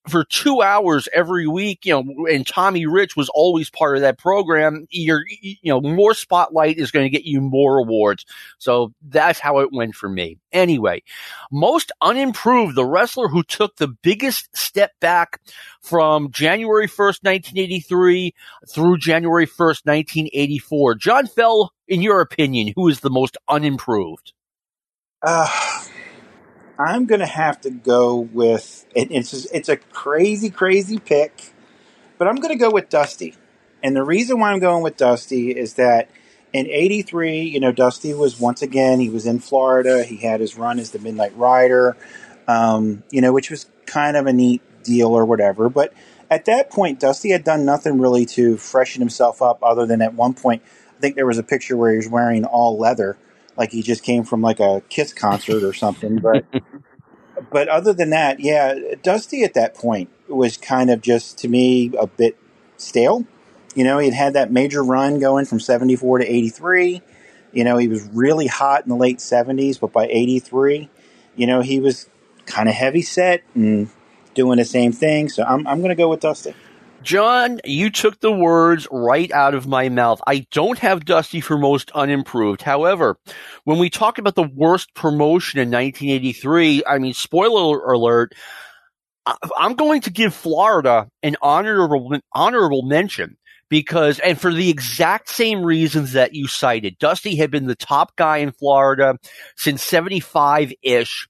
for 0.07 0.24
two 0.24 0.62
hours 0.62 1.07
every 1.13 1.47
week, 1.47 1.85
you 1.85 1.93
know, 1.93 2.25
and 2.27 2.45
Tommy 2.45 2.85
Rich 2.85 3.15
was 3.15 3.29
always 3.29 3.69
part 3.69 3.95
of 3.95 4.01
that 4.01 4.17
program. 4.17 4.88
You're, 4.89 5.24
you 5.41 5.57
know, 5.63 5.81
more 5.81 6.13
spotlight 6.13 6.77
is 6.77 6.91
going 6.91 7.05
to 7.05 7.09
get 7.09 7.25
you 7.25 7.41
more 7.41 7.79
awards. 7.79 8.25
So 8.57 8.93
that's 9.01 9.39
how 9.39 9.59
it 9.59 9.69
went 9.71 9.95
for 9.95 10.07
me. 10.09 10.38
Anyway, 10.51 11.03
most 11.51 11.91
unimproved, 12.01 12.75
the 12.75 12.85
wrestler 12.85 13.27
who 13.27 13.43
took 13.43 13.75
the 13.75 13.88
biggest 13.88 14.55
step 14.55 14.91
back 15.00 15.41
from 15.81 16.31
January 16.31 16.88
1st, 16.88 17.24
1983 17.24 18.33
through 18.69 18.97
January 18.97 19.47
1st, 19.47 19.85
1984. 19.85 20.95
John 20.95 21.27
Fell, 21.27 21.74
in 21.88 22.01
your 22.01 22.21
opinion, 22.21 22.74
who 22.75 22.88
is 22.88 23.00
the 23.00 23.09
most 23.09 23.38
unimproved? 23.47 24.33
Uh, 25.21 25.47
I'm 26.77 27.05
going 27.05 27.22
to 27.22 27.25
have 27.25 27.62
to 27.62 27.70
go 27.70 28.15
with 28.17 28.86
it, 28.96 29.12
it's 29.12 29.32
just, 29.32 29.48
it's 29.53 29.70
a 29.70 29.77
crazy 29.77 30.50
crazy 30.50 31.00
pick, 31.00 31.53
but 32.17 32.27
I'm 32.27 32.36
going 32.36 32.53
to 32.53 32.60
go 32.60 32.72
with 32.72 32.89
Dusty. 32.89 33.36
And 33.84 33.96
the 33.96 34.03
reason 34.03 34.39
why 34.39 34.51
I'm 34.51 34.60
going 34.60 34.84
with 34.84 34.98
Dusty 34.98 35.51
is 35.51 35.75
that 35.75 36.10
in 36.53 36.67
83, 36.67 37.41
you 37.41 37.60
know, 37.60 37.72
Dusty 37.72 38.13
was 38.13 38.39
once 38.39 38.62
again, 38.62 39.00
he 39.00 39.10
was 39.10 39.25
in 39.25 39.39
Florida. 39.39 40.03
He 40.03 40.17
had 40.17 40.39
his 40.39 40.58
run 40.58 40.79
as 40.79 40.91
the 40.91 41.00
Midnight 41.00 41.36
Rider, 41.38 41.96
um, 42.48 43.03
you 43.12 43.22
know, 43.22 43.34
which 43.34 43.51
was 43.51 43.67
kind 43.86 44.17
of 44.17 44.25
a 44.25 44.34
neat 44.34 44.62
deal 44.84 45.10
or 45.10 45.25
whatever. 45.25 45.70
But 45.70 45.94
at 46.32 46.46
that 46.46 46.72
point, 46.72 47.00
Dusty 47.00 47.29
had 47.29 47.44
done 47.44 47.65
nothing 47.65 48.00
really 48.00 48.25
to 48.27 48.58
freshen 48.58 49.01
himself 49.01 49.41
up 49.41 49.60
other 49.62 49.86
than 49.86 50.01
at 50.01 50.13
one 50.13 50.34
point, 50.34 50.63
I 50.98 51.01
think 51.01 51.15
there 51.15 51.25
was 51.25 51.38
a 51.38 51.44
picture 51.44 51.77
where 51.77 51.91
he 51.91 51.98
was 51.98 52.10
wearing 52.10 52.46
all 52.46 52.77
leather 52.77 53.17
like 53.57 53.71
he 53.71 53.81
just 53.81 54.03
came 54.03 54.24
from 54.24 54.41
like 54.41 54.59
a 54.59 54.81
Kiss 54.89 55.13
concert 55.13 55.63
or 55.63 55.74
something. 55.74 56.19
But 56.19 56.45
but 57.51 57.67
other 57.67 57.93
than 57.93 58.09
that, 58.12 58.39
yeah, 58.39 58.75
Dusty 59.03 59.43
at 59.43 59.53
that 59.53 59.75
point 59.75 60.09
was 60.27 60.57
kind 60.57 60.89
of 60.89 61.01
just 61.01 61.38
to 61.39 61.47
me 61.47 61.91
a 61.97 62.07
bit 62.07 62.38
stale. 62.77 63.25
You 63.75 63.83
know, 63.83 63.97
he'd 64.00 64.13
had 64.13 64.33
that 64.33 64.51
major 64.51 64.83
run 64.83 65.19
going 65.19 65.45
from 65.45 65.59
'74 65.59 66.19
to 66.19 66.25
'83. 66.25 67.01
You 67.53 67.63
know, 67.63 67.77
he 67.77 67.88
was 67.88 68.03
really 68.09 68.47
hot 68.47 68.83
in 68.83 68.89
the 68.89 68.95
late 68.95 69.19
'70s, 69.19 69.79
but 69.79 69.91
by 69.91 70.07
'83, 70.07 70.89
you 71.35 71.47
know, 71.47 71.62
he 71.62 71.79
was 71.79 72.09
kind 72.45 72.69
of 72.69 72.75
heavy 72.75 73.01
set 73.01 73.43
and 73.53 73.89
doing 74.33 74.57
the 74.57 74.65
same 74.65 74.91
thing. 74.91 75.29
So 75.29 75.43
I'm 75.43 75.67
I'm 75.67 75.79
going 75.79 75.89
to 75.89 75.95
go 75.95 76.09
with 76.09 76.21
Dusty. 76.21 76.53
John, 77.05 77.62
you 77.63 77.91
took 77.91 78.19
the 78.19 78.31
words 78.31 78.88
right 78.91 79.31
out 79.31 79.53
of 79.53 79.67
my 79.67 79.89
mouth. 79.89 80.19
I 80.25 80.47
don't 80.51 80.79
have 80.79 81.05
Dusty 81.05 81.39
for 81.39 81.55
most 81.55 81.91
unimproved. 81.91 82.63
However, 82.63 83.17
when 83.63 83.77
we 83.77 83.91
talk 83.91 84.17
about 84.17 84.33
the 84.33 84.50
worst 84.55 84.91
promotion 84.95 85.59
in 85.59 85.69
1983, 85.69 86.83
I 86.88 86.97
mean, 86.97 87.13
spoiler 87.13 87.79
alert, 87.91 88.33
I'm 89.55 89.75
going 89.75 90.01
to 90.01 90.12
give 90.12 90.33
Florida 90.33 91.07
an 91.21 91.35
honorable, 91.43 92.17
honorable 92.33 92.81
mention 92.81 93.38
because, 93.69 94.19
and 94.19 94.39
for 94.39 94.51
the 94.51 94.69
exact 94.69 95.29
same 95.29 95.63
reasons 95.63 96.13
that 96.13 96.33
you 96.33 96.47
cited, 96.47 96.97
Dusty 96.97 97.35
had 97.35 97.51
been 97.51 97.67
the 97.67 97.75
top 97.75 98.15
guy 98.15 98.38
in 98.38 98.51
Florida 98.51 99.17
since 99.57 99.83
75 99.83 100.74
ish 100.81 101.27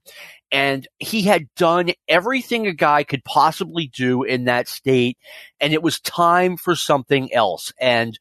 and 0.55 0.87
he 0.99 1.23
had 1.23 1.53
done 1.57 1.91
everything 2.07 2.65
a 2.65 2.71
guy 2.71 3.03
could 3.03 3.25
possibly 3.25 3.87
do 3.87 4.23
in 4.23 4.45
that 4.45 4.69
state, 4.69 5.17
and 5.59 5.73
it 5.73 5.83
was 5.83 5.99
time 5.99 6.55
for 6.55 6.77
something 6.77 7.33
else. 7.33 7.73
And 7.77 8.17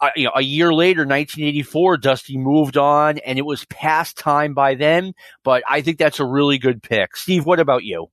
uh, 0.00 0.10
you 0.14 0.26
know, 0.26 0.32
a 0.36 0.42
year 0.42 0.72
later, 0.72 1.00
1984, 1.00 1.96
Dusty 1.96 2.38
moved 2.38 2.76
on, 2.76 3.18
and 3.18 3.36
it 3.36 3.44
was 3.44 3.64
past 3.64 4.16
time 4.16 4.54
by 4.54 4.76
then. 4.76 5.12
But 5.42 5.64
I 5.68 5.80
think 5.80 5.98
that's 5.98 6.20
a 6.20 6.24
really 6.24 6.58
good 6.58 6.84
pick. 6.84 7.16
Steve, 7.16 7.44
what 7.44 7.58
about 7.58 7.82
you? 7.82 8.06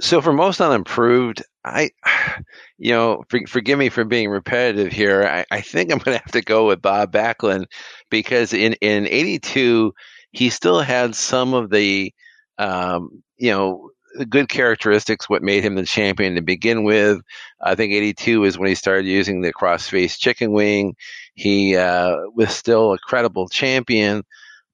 So 0.00 0.20
for 0.20 0.32
most 0.32 0.60
unimproved, 0.60 1.44
I, 1.64 1.90
you 2.76 2.90
know, 2.90 3.22
for, 3.28 3.38
forgive 3.46 3.78
me 3.78 3.90
for 3.90 4.04
being 4.04 4.30
repetitive 4.30 4.90
here. 4.90 5.22
I, 5.22 5.44
I 5.48 5.60
think 5.60 5.92
I'm 5.92 5.98
going 5.98 6.16
to 6.16 6.24
have 6.24 6.32
to 6.32 6.42
go 6.42 6.66
with 6.66 6.82
Bob 6.82 7.12
Backlund 7.12 7.66
because 8.10 8.52
in 8.52 8.72
in 8.80 9.06
'82 9.06 9.92
he 10.32 10.50
still 10.50 10.80
had 10.80 11.14
some 11.14 11.54
of 11.54 11.70
the 11.70 12.12
um, 12.60 13.22
you 13.38 13.50
know, 13.50 13.90
the 14.14 14.26
good 14.26 14.48
characteristics, 14.48 15.28
what 15.28 15.42
made 15.42 15.64
him 15.64 15.76
the 15.76 15.84
champion 15.84 16.34
to 16.34 16.42
begin 16.42 16.84
with. 16.84 17.20
I 17.60 17.74
think 17.74 17.92
82 17.92 18.44
is 18.44 18.58
when 18.58 18.68
he 18.68 18.74
started 18.74 19.06
using 19.06 19.40
the 19.40 19.52
cross-face 19.52 20.18
chicken 20.18 20.52
wing. 20.52 20.96
He 21.34 21.76
uh, 21.76 22.16
was 22.34 22.50
still 22.50 22.92
a 22.92 22.98
credible 22.98 23.48
champion, 23.48 24.24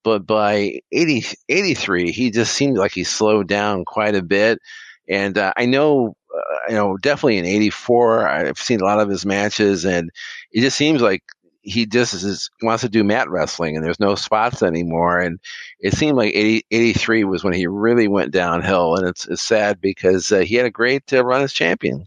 but 0.03 0.27
by 0.27 0.81
80, 0.91 1.27
83, 1.49 2.11
he 2.11 2.31
just 2.31 2.53
seemed 2.53 2.77
like 2.77 2.93
he 2.93 3.05
slowed 3.05 3.47
down 3.47 3.85
quite 3.85 4.17
a 4.17 4.23
bit. 4.23 4.59
And 5.09 5.39
uh, 5.39 5.53
I 5.57 5.67
know, 5.67 6.17
uh, 6.35 6.69
you 6.69 6.75
know, 6.75 6.97
definitely 6.97 7.39
in 7.39 7.45
84, 7.45 8.27
I've 8.27 8.59
seen 8.59 8.81
a 8.81 8.85
lot 8.85 8.99
of 8.99 9.09
his 9.09 9.25
matches, 9.25 9.85
and 9.85 10.11
it 10.51 10.63
just 10.63 10.77
seems 10.77 11.01
like 11.01 11.23
he 11.67 11.85
just 11.85 12.15
is, 12.15 12.49
wants 12.63 12.83
to 12.83 12.89
do 12.89 13.03
mat 13.03 13.29
wrestling 13.29 13.77
and 13.77 13.85
there's 13.85 14.01
no 14.01 14.15
spots 14.15 14.63
anymore. 14.63 15.19
And 15.19 15.41
it 15.81 15.95
seemed 15.95 16.17
like 16.17 16.33
80, 16.35 16.65
83 16.71 17.25
was 17.25 17.43
when 17.43 17.55
he 17.55 17.67
really 17.67 18.07
went 18.07 18.31
downhill. 18.31 18.95
And 18.95 19.07
it's, 19.07 19.27
it's 19.27 19.43
sad 19.43 19.81
because 19.81 20.31
uh, 20.31 20.39
he 20.39 20.55
had 20.55 20.67
a 20.67 20.71
great 20.71 21.13
uh, 21.13 21.25
run 21.25 21.43
as 21.43 21.53
champion. 21.53 22.07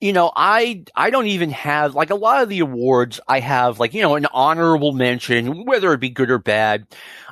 You 0.00 0.12
know, 0.12 0.32
I 0.34 0.84
I 0.96 1.10
don't 1.10 1.28
even 1.28 1.50
have 1.50 1.94
like 1.94 2.10
a 2.10 2.16
lot 2.16 2.42
of 2.42 2.48
the 2.48 2.58
awards 2.58 3.20
I 3.28 3.38
have 3.38 3.78
like, 3.78 3.94
you 3.94 4.02
know, 4.02 4.16
an 4.16 4.26
honorable 4.32 4.90
mention, 4.90 5.64
whether 5.64 5.92
it 5.92 6.00
be 6.00 6.10
good 6.10 6.28
or 6.28 6.38
bad. 6.38 6.88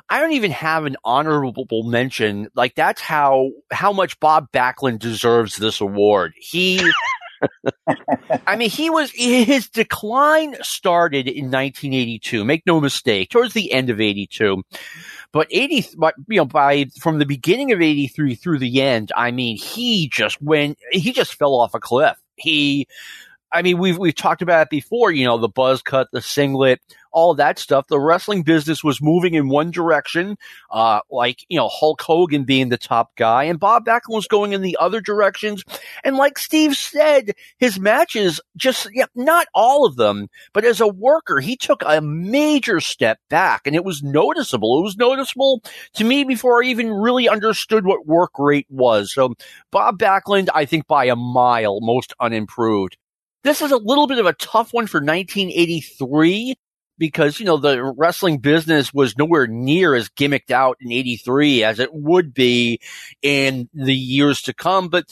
I 0.09 0.21
don't 0.21 0.31
even 0.33 0.51
have 0.51 0.85
an 0.85 0.95
honorable 1.03 1.83
mention. 1.83 2.47
Like 2.55 2.75
that's 2.75 3.01
how 3.01 3.51
how 3.71 3.91
much 3.91 4.19
Bob 4.21 4.51
Backlund 4.53 4.99
deserves 4.99 5.57
this 5.57 5.81
award. 5.81 6.33
He 6.37 6.79
I 8.47 8.55
mean, 8.55 8.69
he 8.69 8.89
was 8.89 9.11
his 9.11 9.69
decline 9.69 10.55
started 10.61 11.27
in 11.27 11.45
1982. 11.45 12.43
Make 12.45 12.65
no 12.65 12.79
mistake, 12.79 13.29
towards 13.29 13.53
the 13.53 13.71
end 13.71 13.89
of 13.89 13.99
82. 13.99 14.63
But 15.31 15.47
80, 15.49 15.85
but 15.97 16.15
you 16.27 16.37
know, 16.37 16.45
by 16.45 16.87
from 16.99 17.19
the 17.19 17.25
beginning 17.25 17.71
of 17.71 17.81
83 17.81 18.35
through 18.35 18.59
the 18.59 18.81
end, 18.81 19.11
I 19.15 19.31
mean, 19.31 19.57
he 19.57 20.07
just 20.09 20.41
went, 20.41 20.77
he 20.91 21.11
just 21.13 21.35
fell 21.35 21.55
off 21.55 21.73
a 21.73 21.79
cliff. 21.79 22.17
He, 22.35 22.87
I 23.51 23.61
mean, 23.61 23.77
we've 23.77 23.97
we've 23.97 24.15
talked 24.15 24.41
about 24.41 24.63
it 24.63 24.69
before. 24.69 25.11
You 25.11 25.25
know, 25.25 25.37
the 25.37 25.49
buzz 25.49 25.81
cut, 25.81 26.07
the 26.11 26.21
singlet, 26.21 26.81
all 27.11 27.33
that 27.35 27.59
stuff. 27.59 27.87
The 27.87 27.99
wrestling 27.99 28.43
business 28.43 28.83
was 28.83 29.01
moving 29.01 29.33
in 29.33 29.49
one 29.49 29.71
direction, 29.71 30.37
uh, 30.69 31.01
like, 31.09 31.45
you 31.49 31.57
know, 31.57 31.69
Hulk 31.69 32.01
Hogan 32.01 32.43
being 32.43 32.69
the 32.69 32.77
top 32.77 33.15
guy 33.15 33.43
and 33.43 33.59
Bob 33.59 33.85
Backlund 33.85 34.15
was 34.15 34.27
going 34.27 34.53
in 34.53 34.61
the 34.61 34.77
other 34.79 35.01
directions. 35.01 35.63
And 36.03 36.15
like 36.15 36.37
Steve 36.37 36.75
said, 36.75 37.33
his 37.57 37.79
matches 37.79 38.39
just, 38.55 38.87
yeah, 38.93 39.05
not 39.15 39.47
all 39.53 39.85
of 39.85 39.95
them, 39.95 40.29
but 40.53 40.65
as 40.65 40.81
a 40.81 40.87
worker, 40.87 41.39
he 41.39 41.55
took 41.55 41.83
a 41.85 42.01
major 42.01 42.79
step 42.79 43.19
back 43.29 43.67
and 43.67 43.75
it 43.75 43.85
was 43.85 44.03
noticeable. 44.03 44.79
It 44.79 44.83
was 44.83 44.97
noticeable 44.97 45.61
to 45.93 46.03
me 46.03 46.23
before 46.23 46.63
I 46.63 46.67
even 46.67 46.91
really 46.91 47.27
understood 47.27 47.85
what 47.85 48.07
work 48.07 48.31
rate 48.37 48.67
was. 48.69 49.13
So 49.13 49.33
Bob 49.71 49.99
Backlund, 49.99 50.49
I 50.53 50.65
think 50.65 50.87
by 50.87 51.05
a 51.05 51.15
mile, 51.15 51.79
most 51.81 52.13
unimproved. 52.19 52.97
This 53.43 53.61
is 53.61 53.71
a 53.71 53.77
little 53.77 54.07
bit 54.07 54.19
of 54.19 54.25
a 54.25 54.33
tough 54.33 54.73
one 54.73 54.87
for 54.87 54.99
1983 54.99 56.55
because, 56.97 57.39
you 57.39 57.45
know, 57.45 57.57
the 57.57 57.83
wrestling 57.97 58.37
business 58.37 58.93
was 58.93 59.17
nowhere 59.17 59.47
near 59.47 59.95
as 59.95 60.09
gimmicked 60.09 60.51
out 60.51 60.77
in 60.79 60.91
83 60.91 61.63
as 61.63 61.79
it 61.79 61.91
would 61.93 62.33
be 62.33 62.79
in 63.23 63.67
the 63.73 63.95
years 63.95 64.43
to 64.43 64.53
come. 64.53 64.89
But, 64.89 65.05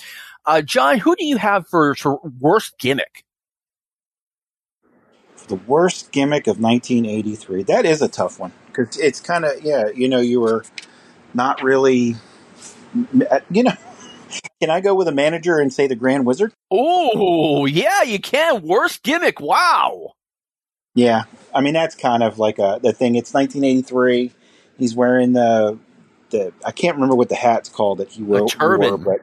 uh, 0.45 0.61
John, 0.61 0.99
who 0.99 1.15
do 1.15 1.25
you 1.25 1.37
have 1.37 1.67
for, 1.67 1.95
for 1.95 2.19
worst 2.39 2.77
gimmick? 2.77 3.23
The 5.47 5.55
worst 5.55 6.11
gimmick 6.11 6.45
of 6.45 6.59
1983. 6.59 7.63
That 7.63 7.85
is 7.85 8.03
a 8.03 8.07
tough 8.07 8.39
one 8.39 8.51
because 8.67 8.99
it's 8.99 9.19
kind 9.19 9.45
of 9.45 9.63
yeah. 9.63 9.89
You 9.89 10.07
know, 10.07 10.19
you 10.19 10.41
were 10.41 10.63
not 11.33 11.63
really. 11.63 12.17
You 13.49 13.63
know, 13.63 13.73
can 14.61 14.69
I 14.69 14.81
go 14.81 14.95
with 14.95 15.07
a 15.07 15.13
manager 15.13 15.59
and 15.59 15.73
say 15.73 15.87
the 15.87 15.95
Grand 15.95 16.25
Wizard? 16.25 16.53
Oh, 16.71 17.65
yeah, 17.65 18.03
you 18.03 18.19
can. 18.19 18.61
Worst 18.61 19.03
gimmick. 19.03 19.39
Wow. 19.39 20.13
Yeah, 20.95 21.23
I 21.53 21.61
mean 21.61 21.73
that's 21.73 21.95
kind 21.95 22.23
of 22.23 22.39
like 22.39 22.59
a 22.59 22.79
the 22.81 22.91
thing. 22.91 23.15
It's 23.15 23.33
1983. 23.33 24.31
He's 24.77 24.95
wearing 24.95 25.33
the 25.33 25.77
the 26.29 26.51
I 26.65 26.71
can't 26.71 26.95
remember 26.95 27.15
what 27.15 27.29
the 27.29 27.35
hat's 27.35 27.69
called 27.69 27.99
that 27.99 28.09
he 28.09 28.23
wore, 28.23 28.47
turban. 28.47 28.89
wore, 28.89 28.97
but 28.97 29.21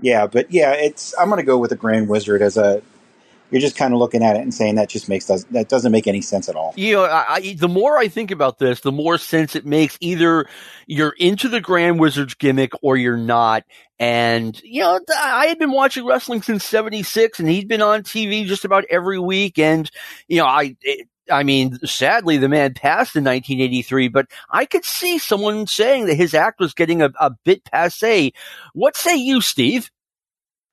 yeah, 0.00 0.26
but 0.26 0.50
yeah, 0.50 0.72
it's 0.72 1.14
I'm 1.18 1.28
going 1.28 1.38
to 1.38 1.46
go 1.46 1.58
with 1.58 1.70
the 1.70 1.76
Grand 1.76 2.08
Wizard 2.08 2.42
as 2.42 2.56
a. 2.56 2.82
You're 3.50 3.60
just 3.60 3.76
kind 3.76 3.92
of 3.92 4.00
looking 4.00 4.22
at 4.22 4.36
it 4.36 4.42
and 4.42 4.52
saying 4.52 4.76
that 4.76 4.88
just 4.88 5.08
makes 5.08 5.26
that 5.26 5.66
doesn't 5.68 5.92
make 5.92 6.06
any 6.06 6.20
sense 6.20 6.48
at 6.48 6.56
all. 6.56 6.74
You 6.76 6.94
know, 6.94 7.04
I, 7.04 7.34
I, 7.34 7.56
the 7.58 7.68
more 7.68 7.96
I 7.98 8.08
think 8.08 8.30
about 8.30 8.58
this, 8.58 8.80
the 8.80 8.90
more 8.90 9.18
sense 9.18 9.54
it 9.54 9.64
makes. 9.64 9.96
Either 10.00 10.46
you're 10.86 11.14
into 11.18 11.48
the 11.48 11.60
Grand 11.60 12.00
Wizard's 12.00 12.34
gimmick 12.34 12.72
or 12.82 12.96
you're 12.96 13.16
not. 13.16 13.64
And, 13.98 14.60
you 14.64 14.80
know, 14.80 14.98
I 15.16 15.46
had 15.46 15.58
been 15.58 15.70
watching 15.70 16.04
wrestling 16.04 16.42
since 16.42 16.64
76 16.64 17.38
and 17.38 17.48
he'd 17.48 17.68
been 17.68 17.82
on 17.82 18.02
TV 18.02 18.44
just 18.44 18.64
about 18.64 18.84
every 18.90 19.20
week. 19.20 19.58
And, 19.58 19.88
you 20.26 20.38
know, 20.38 20.46
I, 20.46 20.76
it, 20.82 21.08
I 21.30 21.42
mean, 21.42 21.78
sadly, 21.84 22.36
the 22.36 22.48
man 22.48 22.74
passed 22.74 23.16
in 23.16 23.24
1983, 23.24 24.08
but 24.08 24.26
I 24.50 24.64
could 24.64 24.84
see 24.84 25.18
someone 25.18 25.66
saying 25.66 26.06
that 26.06 26.16
his 26.16 26.34
act 26.34 26.60
was 26.60 26.74
getting 26.74 27.02
a, 27.02 27.10
a 27.18 27.30
bit 27.44 27.64
passe. 27.64 28.32
What 28.72 28.96
say 28.96 29.16
you, 29.16 29.40
Steve? 29.40 29.90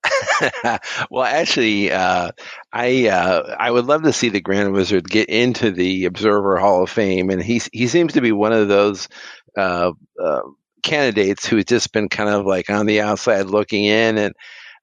well, 1.10 1.26
actually, 1.26 1.92
uh, 1.92 2.32
I 2.74 3.08
uh, 3.08 3.56
I 3.60 3.70
would 3.70 3.86
love 3.86 4.04
to 4.04 4.14
see 4.14 4.30
the 4.30 4.42
Grand 4.42 4.74
Wizard 4.74 5.08
get 5.08 5.30
into 5.30 5.72
the 5.72 6.06
Observer 6.06 6.58
Hall 6.58 6.84
of 6.84 6.90
Fame, 6.90 7.30
and 7.30 7.42
he 7.42 7.62
he 7.72 7.88
seems 7.88 8.14
to 8.14 8.22
be 8.22 8.32
one 8.32 8.54
of 8.54 8.68
those 8.68 9.08
uh, 9.58 9.92
uh 10.22 10.42
candidates 10.84 11.46
who's 11.46 11.66
just 11.66 11.92
been 11.94 12.10
kind 12.10 12.30
of 12.30 12.46
like 12.46 12.70
on 12.70 12.86
the 12.86 13.02
outside 13.02 13.46
looking 13.46 13.86
in, 13.86 14.18
and 14.18 14.34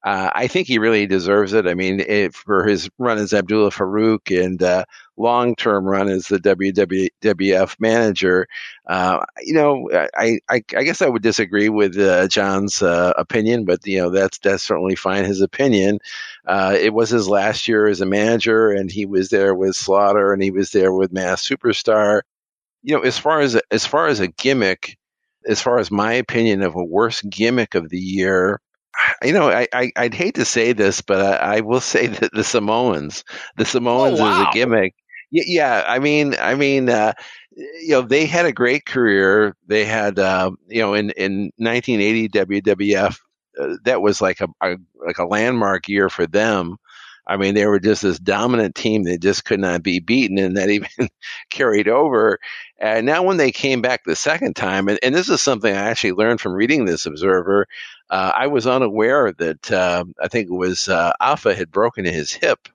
uh, 0.08 0.30
I 0.34 0.46
think 0.46 0.66
he 0.66 0.78
really 0.78 1.06
deserves 1.06 1.52
it. 1.52 1.66
I 1.66 1.74
mean, 1.74 2.00
it, 2.00 2.34
for 2.34 2.66
his 2.66 2.88
run 2.96 3.18
as 3.18 3.34
Abdullah 3.34 3.70
Farouk 3.70 4.42
and 4.42 4.62
uh, 4.62 4.86
long 5.18 5.54
term 5.54 5.84
run 5.84 6.08
as 6.08 6.28
the 6.28 6.38
WWF 6.38 7.76
manager, 7.78 8.46
uh, 8.86 9.22
you 9.42 9.52
know, 9.52 9.90
I, 9.92 10.40
I, 10.48 10.64
I, 10.74 10.82
guess 10.82 11.02
I 11.02 11.10
would 11.10 11.20
disagree 11.20 11.68
with 11.68 11.98
uh, 11.98 12.26
John's 12.26 12.80
uh, 12.80 13.12
opinion, 13.18 13.66
but 13.66 13.86
you 13.86 13.98
know, 13.98 14.08
that's 14.08 14.38
that's 14.38 14.62
certainly 14.62 14.96
fine. 14.96 15.26
His 15.26 15.42
opinion. 15.42 15.98
It 16.48 16.94
was 16.94 17.10
his 17.10 17.28
last 17.28 17.68
year 17.68 17.86
as 17.86 18.00
a 18.00 18.06
manager, 18.06 18.70
and 18.70 18.90
he 18.90 19.04
was 19.04 19.28
there 19.28 19.54
with 19.54 19.76
Slaughter, 19.76 20.32
and 20.32 20.42
he 20.42 20.50
was 20.50 20.70
there 20.70 20.90
with 20.90 21.12
Masked 21.12 21.50
Superstar. 21.50 22.22
You 22.82 22.96
know, 22.96 23.02
as 23.02 23.18
far 23.18 23.40
as 23.40 23.60
as 23.70 23.84
far 23.84 24.06
as 24.06 24.20
a 24.20 24.28
gimmick, 24.28 24.96
as 25.46 25.60
far 25.60 25.78
as 25.78 25.90
my 25.90 26.14
opinion 26.14 26.62
of 26.62 26.76
a 26.76 26.82
worst 26.82 27.28
gimmick 27.28 27.74
of 27.74 27.90
the 27.90 28.00
year, 28.00 28.62
you 29.22 29.32
know, 29.32 29.50
I, 29.50 29.66
I 29.72 29.92
would 30.02 30.14
hate 30.14 30.36
to 30.36 30.44
say 30.44 30.72
this, 30.72 31.00
but 31.00 31.20
I, 31.20 31.56
I, 31.56 31.60
will 31.60 31.80
say 31.80 32.06
that 32.08 32.32
the 32.32 32.44
Samoans, 32.44 33.24
the 33.56 33.64
Samoans 33.64 34.20
oh, 34.20 34.24
wow. 34.24 34.42
is 34.42 34.48
a 34.48 34.50
gimmick. 34.52 34.94
Yeah, 35.30 35.44
yeah, 35.46 35.84
I 35.86 35.98
mean, 35.98 36.34
I 36.38 36.54
mean, 36.54 36.88
uh, 36.88 37.12
you 37.54 37.90
know, 37.90 38.02
they 38.02 38.26
had 38.26 38.46
a 38.46 38.52
great 38.52 38.86
career. 38.86 39.54
They 39.66 39.84
had, 39.84 40.18
uh, 40.18 40.52
you 40.68 40.80
know, 40.80 40.94
in 40.94 41.10
in 41.10 41.52
1980 41.56 42.28
WWF, 42.30 43.18
uh, 43.60 43.76
that 43.84 44.00
was 44.00 44.22
like 44.22 44.40
a, 44.40 44.48
a 44.62 44.76
like 44.94 45.18
a 45.18 45.26
landmark 45.26 45.88
year 45.88 46.08
for 46.08 46.26
them. 46.26 46.76
I 47.26 47.36
mean, 47.36 47.54
they 47.54 47.66
were 47.66 47.78
just 47.78 48.00
this 48.00 48.18
dominant 48.18 48.74
team 48.74 49.02
that 49.02 49.20
just 49.20 49.44
could 49.44 49.60
not 49.60 49.82
be 49.82 50.00
beaten, 50.00 50.38
and 50.38 50.56
that 50.56 50.70
even 50.70 50.88
carried 51.50 51.88
over. 51.88 52.38
And 52.78 53.04
now, 53.04 53.22
when 53.22 53.36
they 53.36 53.52
came 53.52 53.82
back 53.82 54.04
the 54.04 54.16
second 54.16 54.56
time, 54.56 54.88
and, 54.88 54.98
and 55.02 55.14
this 55.14 55.28
is 55.28 55.42
something 55.42 55.72
I 55.72 55.90
actually 55.90 56.12
learned 56.12 56.40
from 56.40 56.54
reading 56.54 56.84
this 56.86 57.04
Observer, 57.04 57.66
uh, 58.10 58.32
I 58.34 58.46
was 58.46 58.66
unaware 58.66 59.32
that 59.32 59.70
uh, 59.70 60.04
I 60.22 60.28
think 60.28 60.48
it 60.48 60.54
was 60.54 60.88
uh, 60.88 61.12
Afa 61.20 61.54
had 61.54 61.70
broken 61.70 62.04
his 62.04 62.32
hip 62.32 62.68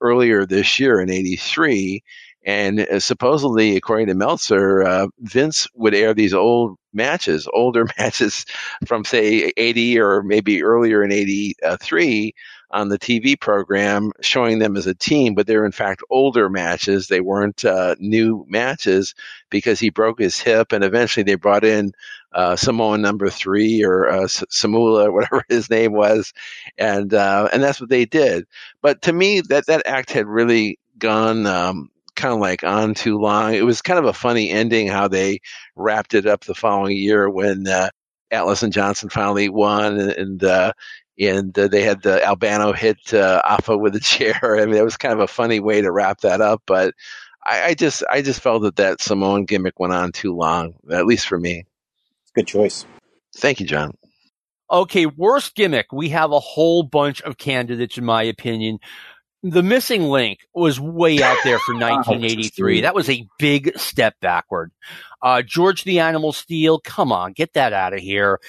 earlier 0.00 0.46
this 0.46 0.80
year 0.80 1.00
in 1.00 1.10
'83, 1.10 2.02
and 2.44 2.80
uh, 2.80 3.00
supposedly, 3.00 3.76
according 3.76 4.06
to 4.08 4.14
Meltzer, 4.14 4.82
uh, 4.82 5.08
Vince 5.20 5.68
would 5.74 5.94
air 5.94 6.14
these 6.14 6.34
old 6.34 6.76
matches, 6.92 7.48
older 7.52 7.86
matches 7.98 8.46
from 8.86 9.04
say 9.04 9.52
'80 9.56 9.98
or 9.98 10.22
maybe 10.22 10.62
earlier 10.62 11.02
in 11.02 11.12
'83 11.12 12.32
on 12.70 12.88
the 12.88 12.98
TV 12.98 13.38
program, 13.38 14.12
showing 14.20 14.58
them 14.58 14.76
as 14.76 14.86
a 14.86 14.94
team, 14.94 15.34
but 15.34 15.46
they're 15.46 15.64
in 15.64 15.72
fact 15.72 16.02
older 16.10 16.50
matches. 16.50 17.08
They 17.08 17.20
weren't 17.20 17.64
uh, 17.64 17.94
new 17.98 18.44
matches 18.48 19.14
because 19.50 19.80
he 19.80 19.90
broke 19.90 20.18
his 20.18 20.38
hip, 20.38 20.72
and 20.72 20.84
eventually 20.84 21.24
they 21.24 21.36
brought 21.36 21.64
in 21.64 21.92
uh, 22.32 22.56
Samoan 22.56 23.00
number 23.00 23.30
three 23.30 23.84
or 23.84 24.08
uh, 24.08 24.24
Samula, 24.24 25.12
whatever 25.12 25.44
his 25.48 25.70
name 25.70 25.92
was, 25.92 26.32
and 26.76 27.12
uh, 27.14 27.48
and 27.52 27.62
that's 27.62 27.80
what 27.80 27.90
they 27.90 28.04
did. 28.04 28.46
But 28.82 29.02
to 29.02 29.12
me, 29.12 29.40
that 29.42 29.66
that 29.66 29.86
act 29.86 30.10
had 30.10 30.26
really 30.26 30.78
gone. 30.98 31.46
Um, 31.46 31.90
kind 32.16 32.34
of 32.34 32.40
like 32.40 32.64
on 32.64 32.94
too 32.94 33.16
long. 33.16 33.54
It 33.54 33.64
was 33.64 33.80
kind 33.80 33.96
of 34.00 34.04
a 34.06 34.12
funny 34.12 34.50
ending 34.50 34.88
how 34.88 35.06
they 35.06 35.40
wrapped 35.76 36.14
it 36.14 36.26
up 36.26 36.42
the 36.42 36.54
following 36.54 36.96
year 36.96 37.30
when 37.30 37.68
uh, 37.68 37.90
Atlas 38.30 38.64
and 38.64 38.72
Johnson 38.72 39.08
finally 39.08 39.48
won, 39.48 39.98
and, 39.98 40.10
and 40.10 40.44
uh, 40.44 40.72
and 41.18 41.58
uh, 41.58 41.68
they 41.68 41.82
had 41.82 42.02
the 42.02 42.24
Albano 42.24 42.72
hit 42.72 43.12
uh, 43.12 43.42
Afa 43.44 43.76
with 43.76 43.96
a 43.96 44.00
chair. 44.00 44.38
I 44.42 44.66
mean, 44.66 44.76
it 44.76 44.84
was 44.84 44.96
kind 44.96 45.14
of 45.14 45.20
a 45.20 45.26
funny 45.26 45.60
way 45.60 45.80
to 45.80 45.90
wrap 45.90 46.20
that 46.20 46.40
up, 46.40 46.62
but 46.66 46.94
I, 47.44 47.68
I, 47.68 47.74
just 47.74 48.02
I 48.08 48.22
just 48.22 48.40
felt 48.40 48.62
that 48.62 48.76
that 48.76 49.00
Samoan 49.00 49.44
gimmick 49.44 49.78
went 49.80 49.92
on 49.92 50.12
too 50.12 50.34
long, 50.34 50.74
at 50.90 51.06
least 51.06 51.26
for 51.26 51.38
me. 51.38 51.64
Good 52.34 52.46
choice. 52.46 52.86
Thank 53.36 53.60
you, 53.60 53.66
John. 53.66 53.96
Okay, 54.70 55.06
worst 55.06 55.54
gimmick. 55.54 55.86
We 55.92 56.10
have 56.10 56.30
a 56.30 56.40
whole 56.40 56.82
bunch 56.82 57.22
of 57.22 57.38
candidates, 57.38 57.96
in 57.96 58.04
my 58.04 58.22
opinion. 58.22 58.78
The 59.42 59.62
missing 59.62 60.02
link 60.02 60.40
was 60.52 60.78
way 60.78 61.22
out 61.22 61.38
there 61.42 61.58
for 61.60 61.74
1983. 61.78 62.82
that 62.82 62.94
was 62.94 63.08
a 63.08 63.26
big 63.38 63.78
step 63.78 64.16
backward. 64.20 64.72
Uh, 65.22 65.42
George 65.42 65.84
the 65.84 66.00
Animal 66.00 66.32
Steele, 66.32 66.80
come 66.80 67.12
on, 67.12 67.32
get 67.32 67.54
that 67.54 67.72
out 67.72 67.94
of 67.94 68.00
here. 68.00 68.40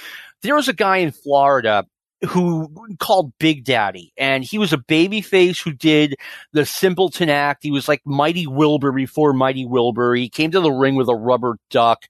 There 0.42 0.56
was 0.56 0.68
a 0.68 0.74
guy 0.74 0.98
in 0.98 1.12
Florida 1.12 1.86
who 2.28 2.70
called 3.00 3.34
Big 3.40 3.64
Daddy, 3.64 4.12
and 4.18 4.44
he 4.44 4.58
was 4.58 4.74
a 4.74 4.78
baby 4.78 5.22
face 5.22 5.60
who 5.60 5.72
did 5.72 6.16
the 6.52 6.66
simpleton 6.66 7.30
act. 7.30 7.64
He 7.64 7.72
was 7.72 7.88
like 7.88 8.02
Mighty 8.06 8.46
Wilbur 8.46 8.92
before 8.92 9.34
Mighty 9.34 9.66
Wilbur. 9.66 10.16
He 10.16 10.30
came 10.30 10.52
to 10.52 10.60
the 10.60 10.72
ring 10.72 10.96
with 10.96 11.10
a 11.10 11.16
rubber 11.16 11.58
duck. 11.70 12.04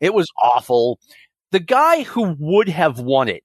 It 0.00 0.14
was 0.14 0.30
awful. 0.40 1.00
The 1.50 1.60
guy 1.60 2.02
who 2.02 2.36
would 2.38 2.68
have 2.68 3.00
won 3.00 3.28
it 3.28 3.42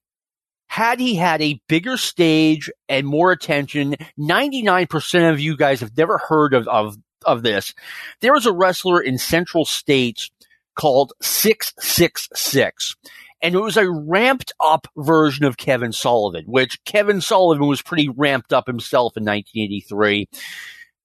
had 0.68 1.00
he 1.00 1.16
had 1.16 1.42
a 1.42 1.60
bigger 1.68 1.96
stage 1.96 2.70
and 2.88 3.06
more 3.06 3.32
attention. 3.32 3.96
99% 4.18 5.30
of 5.30 5.40
you 5.40 5.56
guys 5.56 5.80
have 5.80 5.96
never 5.96 6.18
heard 6.18 6.54
of, 6.54 6.66
of, 6.68 6.96
of 7.26 7.42
this. 7.42 7.74
There 8.20 8.32
was 8.32 8.46
a 8.46 8.52
wrestler 8.52 9.00
in 9.00 9.18
Central 9.18 9.64
States 9.64 10.30
called 10.74 11.12
666 11.20 12.96
and 13.42 13.54
it 13.54 13.60
was 13.60 13.76
a 13.76 13.90
ramped 13.90 14.52
up 14.60 14.86
version 14.96 15.44
of 15.44 15.56
Kevin 15.56 15.92
Sullivan, 15.92 16.44
which 16.46 16.82
Kevin 16.84 17.20
Sullivan 17.20 17.66
was 17.66 17.82
pretty 17.82 18.08
ramped 18.08 18.52
up 18.52 18.66
himself 18.66 19.16
in 19.16 19.24
1983. 19.24 20.28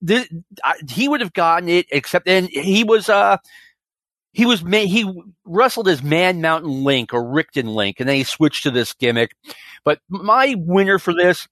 This, 0.00 0.28
he 0.88 1.08
would 1.08 1.20
have 1.20 1.32
gotten 1.32 1.68
it, 1.68 1.86
except 1.90 2.28
and 2.28 2.48
he 2.48 2.84
was 2.84 3.08
uh 3.08 3.38
he 4.32 4.46
was 4.46 4.60
he 4.60 5.12
wrestled 5.44 5.88
as 5.88 6.02
Man 6.02 6.40
Mountain 6.40 6.84
Link 6.84 7.12
or 7.12 7.24
Rickton 7.24 7.74
Link, 7.74 7.98
and 7.98 8.08
then 8.08 8.16
he 8.16 8.24
switched 8.24 8.62
to 8.62 8.70
this 8.70 8.92
gimmick. 8.92 9.34
But 9.84 9.98
my 10.08 10.54
winner 10.56 11.00
for 11.00 11.12
this 11.12 11.48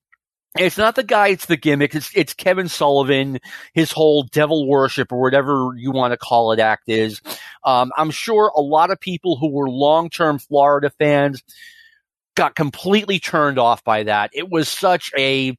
it's 0.58 0.78
not 0.78 0.94
the 0.94 1.02
guy, 1.02 1.28
it's 1.28 1.46
the 1.46 1.56
gimmick. 1.56 1.94
It's, 1.94 2.10
it's 2.14 2.34
Kevin 2.34 2.68
Sullivan, 2.68 3.38
his 3.74 3.92
whole 3.92 4.24
devil 4.24 4.68
worship 4.68 5.12
or 5.12 5.20
whatever 5.20 5.70
you 5.76 5.92
want 5.92 6.12
to 6.12 6.16
call 6.16 6.52
it 6.52 6.60
act 6.60 6.84
is. 6.88 7.20
Um, 7.66 7.92
I'm 7.96 8.10
sure 8.10 8.50
a 8.54 8.60
lot 8.60 8.90
of 8.90 9.00
people 9.00 9.36
who 9.36 9.50
were 9.50 9.68
long-term 9.68 10.38
Florida 10.38 10.90
fans 10.98 11.42
got 12.36 12.54
completely 12.54 13.18
turned 13.18 13.58
off 13.58 13.82
by 13.82 14.04
that. 14.04 14.30
It 14.32 14.48
was 14.48 14.68
such 14.68 15.10
a, 15.18 15.56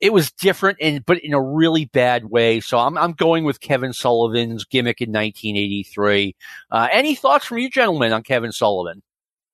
it 0.00 0.12
was 0.12 0.32
different 0.32 0.78
and, 0.80 1.06
but 1.06 1.18
in 1.18 1.32
a 1.32 1.40
really 1.40 1.84
bad 1.84 2.24
way. 2.24 2.60
So 2.60 2.78
I'm, 2.78 2.98
I'm 2.98 3.12
going 3.12 3.44
with 3.44 3.60
Kevin 3.60 3.92
Sullivan's 3.92 4.64
gimmick 4.64 5.00
in 5.00 5.10
1983. 5.10 6.34
Uh, 6.70 6.88
any 6.92 7.14
thoughts 7.14 7.46
from 7.46 7.58
you 7.58 7.70
gentlemen 7.70 8.12
on 8.12 8.22
Kevin 8.24 8.52
Sullivan? 8.52 9.02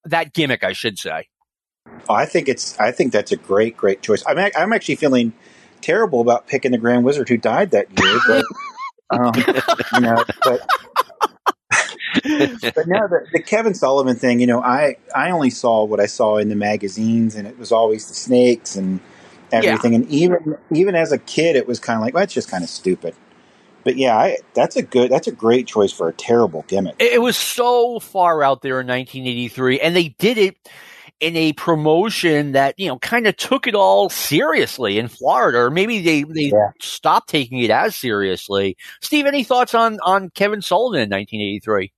That 0.06 0.32
gimmick, 0.32 0.64
I 0.64 0.72
should 0.72 0.98
say. 0.98 1.28
Oh, 2.08 2.14
I 2.14 2.26
think 2.26 2.48
it's. 2.48 2.78
I 2.78 2.92
think 2.92 3.12
that's 3.12 3.32
a 3.32 3.36
great, 3.36 3.76
great 3.76 4.02
choice. 4.02 4.22
I'm. 4.26 4.38
I'm 4.38 4.72
actually 4.72 4.96
feeling 4.96 5.32
terrible 5.80 6.20
about 6.20 6.46
picking 6.46 6.72
the 6.72 6.78
Grand 6.78 7.04
Wizard 7.04 7.28
who 7.28 7.36
died 7.36 7.72
that 7.72 7.86
year, 7.98 8.18
but 8.26 8.44
um, 9.18 9.32
you 9.94 10.00
know, 10.00 10.24
but 10.42 10.66
but 12.22 12.86
now 12.86 13.06
the, 13.06 13.26
the 13.32 13.42
Kevin 13.42 13.74
Sullivan 13.74 14.16
thing. 14.16 14.40
You 14.40 14.46
know, 14.46 14.60
I 14.62 14.96
I 15.14 15.30
only 15.30 15.50
saw 15.50 15.84
what 15.84 16.00
I 16.00 16.06
saw 16.06 16.36
in 16.38 16.48
the 16.48 16.56
magazines, 16.56 17.34
and 17.34 17.46
it 17.46 17.58
was 17.58 17.72
always 17.72 18.08
the 18.08 18.14
snakes 18.14 18.76
and 18.76 19.00
everything. 19.52 19.92
Yeah. 19.92 20.00
And 20.00 20.08
even 20.08 20.58
even 20.70 20.94
as 20.94 21.12
a 21.12 21.18
kid, 21.18 21.56
it 21.56 21.66
was 21.66 21.78
kind 21.78 21.98
of 21.98 22.02
like, 22.02 22.14
well, 22.14 22.22
that's 22.22 22.34
just 22.34 22.50
kind 22.50 22.64
of 22.64 22.70
stupid. 22.70 23.14
But 23.84 23.96
yeah, 23.96 24.16
I, 24.16 24.38
that's 24.54 24.76
a 24.76 24.82
good, 24.82 25.10
that's 25.10 25.28
a 25.28 25.32
great 25.32 25.66
choice 25.66 25.92
for 25.92 26.08
a 26.08 26.12
terrible 26.12 26.64
gimmick. 26.68 26.96
It, 26.98 27.14
it 27.14 27.22
was 27.22 27.36
so 27.36 28.00
far 28.00 28.42
out 28.42 28.62
there 28.62 28.80
in 28.80 28.86
1983, 28.86 29.80
and 29.80 29.94
they 29.94 30.08
did 30.18 30.38
it 30.38 30.56
in 31.20 31.36
a 31.36 31.52
promotion 31.52 32.52
that 32.52 32.74
you 32.78 32.88
know 32.88 32.98
kind 32.98 33.26
of 33.26 33.36
took 33.36 33.66
it 33.66 33.74
all 33.74 34.08
seriously 34.08 34.98
in 34.98 35.08
Florida, 35.08 35.58
or 35.58 35.70
maybe 35.70 36.00
they 36.00 36.22
they 36.22 36.50
Yeah. 36.52 36.70
stopped 36.80 37.28
taking 37.28 37.58
it 37.58 37.70
as 37.70 37.94
seriously. 37.94 38.76
Steve, 39.00 39.26
any 39.26 39.44
thoughts 39.44 39.74
on 39.74 39.98
on 40.00 40.30
Kevin 40.30 40.62
Sullivan 40.62 41.00
in 41.02 41.10
1983? 41.10 41.92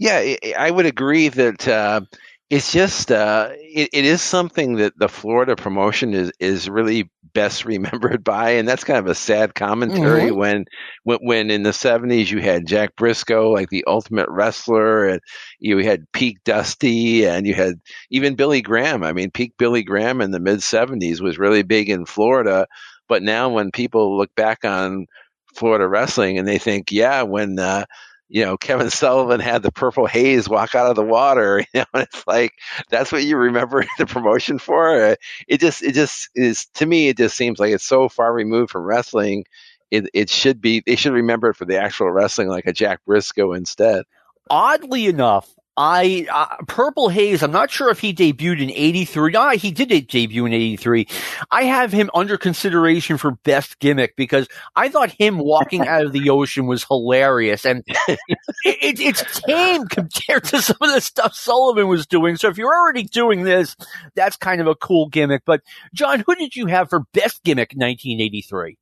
Yeah, 0.00 0.36
I- 0.58 0.72
would 0.72 0.86
agree 0.86 1.28
that 1.28 1.68
uh, 1.68 2.02
it's 2.50 2.72
just 2.72 3.12
uh, 3.12 3.50
it, 3.52 3.90
it 3.94 4.06
is 4.06 4.22
something 4.22 4.76
that 4.76 4.98
the 4.98 5.08
Florida 5.08 5.56
promotion 5.56 6.14
is 6.14 6.32
is 6.40 6.68
really 6.70 7.10
best 7.34 7.64
remembered 7.66 8.24
by, 8.24 8.52
and 8.52 8.68
that's 8.68 8.84
kind 8.84 8.98
of 8.98 9.06
a 9.08 9.14
sad 9.14 9.54
commentary 9.54 10.32
when, 10.32 10.66
when 11.04 11.18
when 11.22 11.50
in 11.50 11.62
the 11.64 11.72
seventies 11.74 12.30
you 12.32 12.40
had 12.40 12.66
Jack 12.66 12.96
Briscoe 12.96 13.50
like 13.52 13.70
the 13.70 13.84
ultimate 13.86 14.28
wrestler, 14.30 15.08
and 15.08 15.20
you 15.60 15.78
had 15.78 16.10
peak 16.12 16.38
Dusty, 16.44 17.26
and 17.26 17.46
you 17.46 17.54
had 17.54 17.76
even 18.10 18.36
Billy 18.36 18.62
Graham. 18.62 19.04
I 19.04 19.12
mean, 19.12 19.30
peak 19.30 19.54
Billy 19.58 19.84
Graham 19.84 20.22
in 20.22 20.32
the 20.32 20.40
mid 20.40 20.62
seventies 20.62 21.22
was 21.22 21.38
really 21.38 21.62
big 21.62 21.90
in 21.90 22.06
Florida, 22.06 22.66
but 23.08 23.22
now 23.22 23.50
when 23.50 23.70
people 23.72 24.18
look 24.18 24.34
back 24.36 24.64
on 24.64 25.06
Florida 25.54 25.88
wrestling 25.88 26.38
and 26.38 26.48
they 26.48 26.58
think, 26.58 26.92
yeah, 26.92 27.22
when 27.22 27.58
uh, 27.60 27.86
you 28.30 28.44
know, 28.44 28.56
Kevin 28.56 28.90
Sullivan 28.90 29.40
had 29.40 29.64
the 29.64 29.72
purple 29.72 30.06
haze 30.06 30.48
walk 30.48 30.76
out 30.76 30.88
of 30.88 30.96
the 30.96 31.02
water. 31.02 31.64
You 31.74 31.80
know, 31.80 31.86
and 31.94 32.02
it's 32.04 32.26
like 32.26 32.52
that's 32.88 33.12
what 33.12 33.24
you 33.24 33.36
remember 33.36 33.84
the 33.98 34.06
promotion 34.06 34.58
for. 34.58 35.16
It 35.48 35.60
just, 35.60 35.82
it 35.82 35.92
just 35.92 36.30
is 36.34 36.66
to 36.74 36.86
me. 36.86 37.08
It 37.08 37.16
just 37.16 37.36
seems 37.36 37.58
like 37.58 37.72
it's 37.72 37.84
so 37.84 38.08
far 38.08 38.32
removed 38.32 38.70
from 38.70 38.82
wrestling. 38.82 39.44
It, 39.90 40.08
it 40.14 40.30
should 40.30 40.60
be. 40.60 40.82
They 40.86 40.96
should 40.96 41.12
remember 41.12 41.50
it 41.50 41.56
for 41.56 41.64
the 41.64 41.78
actual 41.78 42.10
wrestling, 42.10 42.48
like 42.48 42.66
a 42.66 42.72
Jack 42.72 43.04
Briscoe 43.04 43.52
instead. 43.52 44.04
Oddly 44.48 45.06
enough, 45.06 45.52
I 45.82 46.26
uh, 46.30 46.62
Purple 46.66 47.08
Haze. 47.08 47.42
I'm 47.42 47.52
not 47.52 47.70
sure 47.70 47.88
if 47.88 48.00
he 48.00 48.12
debuted 48.12 48.60
in 48.60 48.70
'83. 48.70 49.34
Ah, 49.34 49.50
he 49.52 49.70
did 49.70 49.88
debut 50.08 50.44
in 50.44 50.52
'83. 50.52 51.08
I 51.50 51.62
have 51.62 51.90
him 51.90 52.10
under 52.12 52.36
consideration 52.36 53.16
for 53.16 53.30
best 53.30 53.78
gimmick 53.78 54.14
because 54.14 54.46
I 54.76 54.90
thought 54.90 55.10
him 55.10 55.38
walking 55.38 55.88
out 55.88 56.04
of 56.04 56.12
the 56.12 56.28
ocean 56.28 56.66
was 56.66 56.84
hilarious, 56.84 57.64
and 57.64 57.82
it, 58.08 58.18
it, 58.62 59.00
it's 59.00 59.40
tame 59.40 59.86
compared 59.86 60.44
to 60.44 60.60
some 60.60 60.76
of 60.82 60.92
the 60.92 61.00
stuff 61.00 61.34
Sullivan 61.34 61.88
was 61.88 62.06
doing. 62.06 62.36
So 62.36 62.48
if 62.48 62.58
you're 62.58 62.74
already 62.74 63.04
doing 63.04 63.44
this, 63.44 63.74
that's 64.14 64.36
kind 64.36 64.60
of 64.60 64.66
a 64.66 64.74
cool 64.74 65.08
gimmick. 65.08 65.44
But 65.46 65.62
John, 65.94 66.22
who 66.26 66.34
did 66.34 66.56
you 66.56 66.66
have 66.66 66.90
for 66.90 67.04
best 67.14 67.42
gimmick 67.42 67.70
1983? 67.70 68.76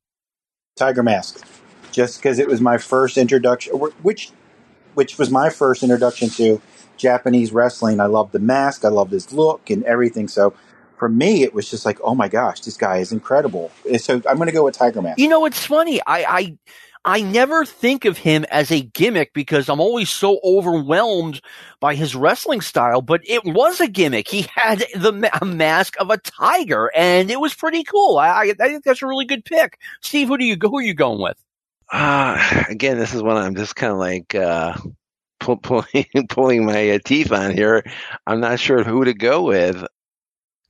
Tiger 0.74 1.04
Mask, 1.04 1.46
just 1.92 2.18
because 2.18 2.40
it 2.40 2.48
was 2.48 2.60
my 2.60 2.76
first 2.76 3.16
introduction, 3.16 3.74
which 3.74 4.32
which 4.98 5.16
was 5.16 5.30
my 5.30 5.48
first 5.48 5.84
introduction 5.84 6.28
to 6.28 6.60
Japanese 6.96 7.52
wrestling. 7.52 8.00
I 8.00 8.06
loved 8.06 8.32
the 8.32 8.40
mask, 8.40 8.84
I 8.84 8.88
loved 8.88 9.12
his 9.12 9.32
look 9.32 9.70
and 9.70 9.84
everything. 9.84 10.26
So 10.26 10.54
for 10.96 11.08
me, 11.08 11.44
it 11.44 11.54
was 11.54 11.70
just 11.70 11.86
like, 11.86 12.00
oh 12.02 12.16
my 12.16 12.26
gosh, 12.26 12.62
this 12.62 12.76
guy 12.76 12.96
is 12.96 13.12
incredible. 13.12 13.70
So 13.98 14.14
I'm 14.28 14.38
going 14.38 14.48
to 14.48 14.52
go 14.52 14.64
with 14.64 14.76
Tiger 14.76 15.00
Mask. 15.00 15.20
You 15.20 15.28
know, 15.28 15.44
it's 15.44 15.64
funny. 15.64 16.00
I, 16.04 16.24
I, 16.24 16.58
I 17.04 17.20
never 17.20 17.64
think 17.64 18.06
of 18.06 18.18
him 18.18 18.44
as 18.50 18.72
a 18.72 18.80
gimmick 18.80 19.32
because 19.34 19.68
I'm 19.68 19.78
always 19.78 20.10
so 20.10 20.40
overwhelmed 20.42 21.42
by 21.78 21.94
his 21.94 22.16
wrestling 22.16 22.60
style, 22.60 23.00
but 23.00 23.20
it 23.24 23.44
was 23.44 23.80
a 23.80 23.86
gimmick. 23.86 24.26
He 24.26 24.46
had 24.56 24.84
the 24.96 25.12
mask 25.44 25.94
of 26.00 26.10
a 26.10 26.18
tiger 26.18 26.90
and 26.92 27.30
it 27.30 27.38
was 27.38 27.54
pretty 27.54 27.84
cool. 27.84 28.18
I, 28.18 28.40
I, 28.40 28.52
think 28.52 28.82
that's 28.82 29.02
a 29.02 29.06
really 29.06 29.26
good 29.26 29.44
pick. 29.44 29.78
Steve, 30.02 30.26
who 30.26 30.38
do 30.38 30.44
you? 30.44 30.56
Who 30.60 30.78
are 30.78 30.82
you 30.82 30.94
going 30.94 31.22
with? 31.22 31.38
Uh, 31.90 32.64
again, 32.68 32.98
this 32.98 33.14
is 33.14 33.22
one 33.22 33.36
I'm 33.36 33.54
just 33.54 33.74
kind 33.74 33.92
of 33.92 33.98
like 33.98 34.34
uh, 34.34 34.74
pull, 35.40 35.56
pulling 35.56 36.06
pulling 36.28 36.64
my 36.66 36.90
uh, 36.90 36.98
teeth 37.04 37.32
on 37.32 37.52
here. 37.52 37.84
I'm 38.26 38.40
not 38.40 38.60
sure 38.60 38.84
who 38.84 39.04
to 39.04 39.14
go 39.14 39.42
with. 39.42 39.84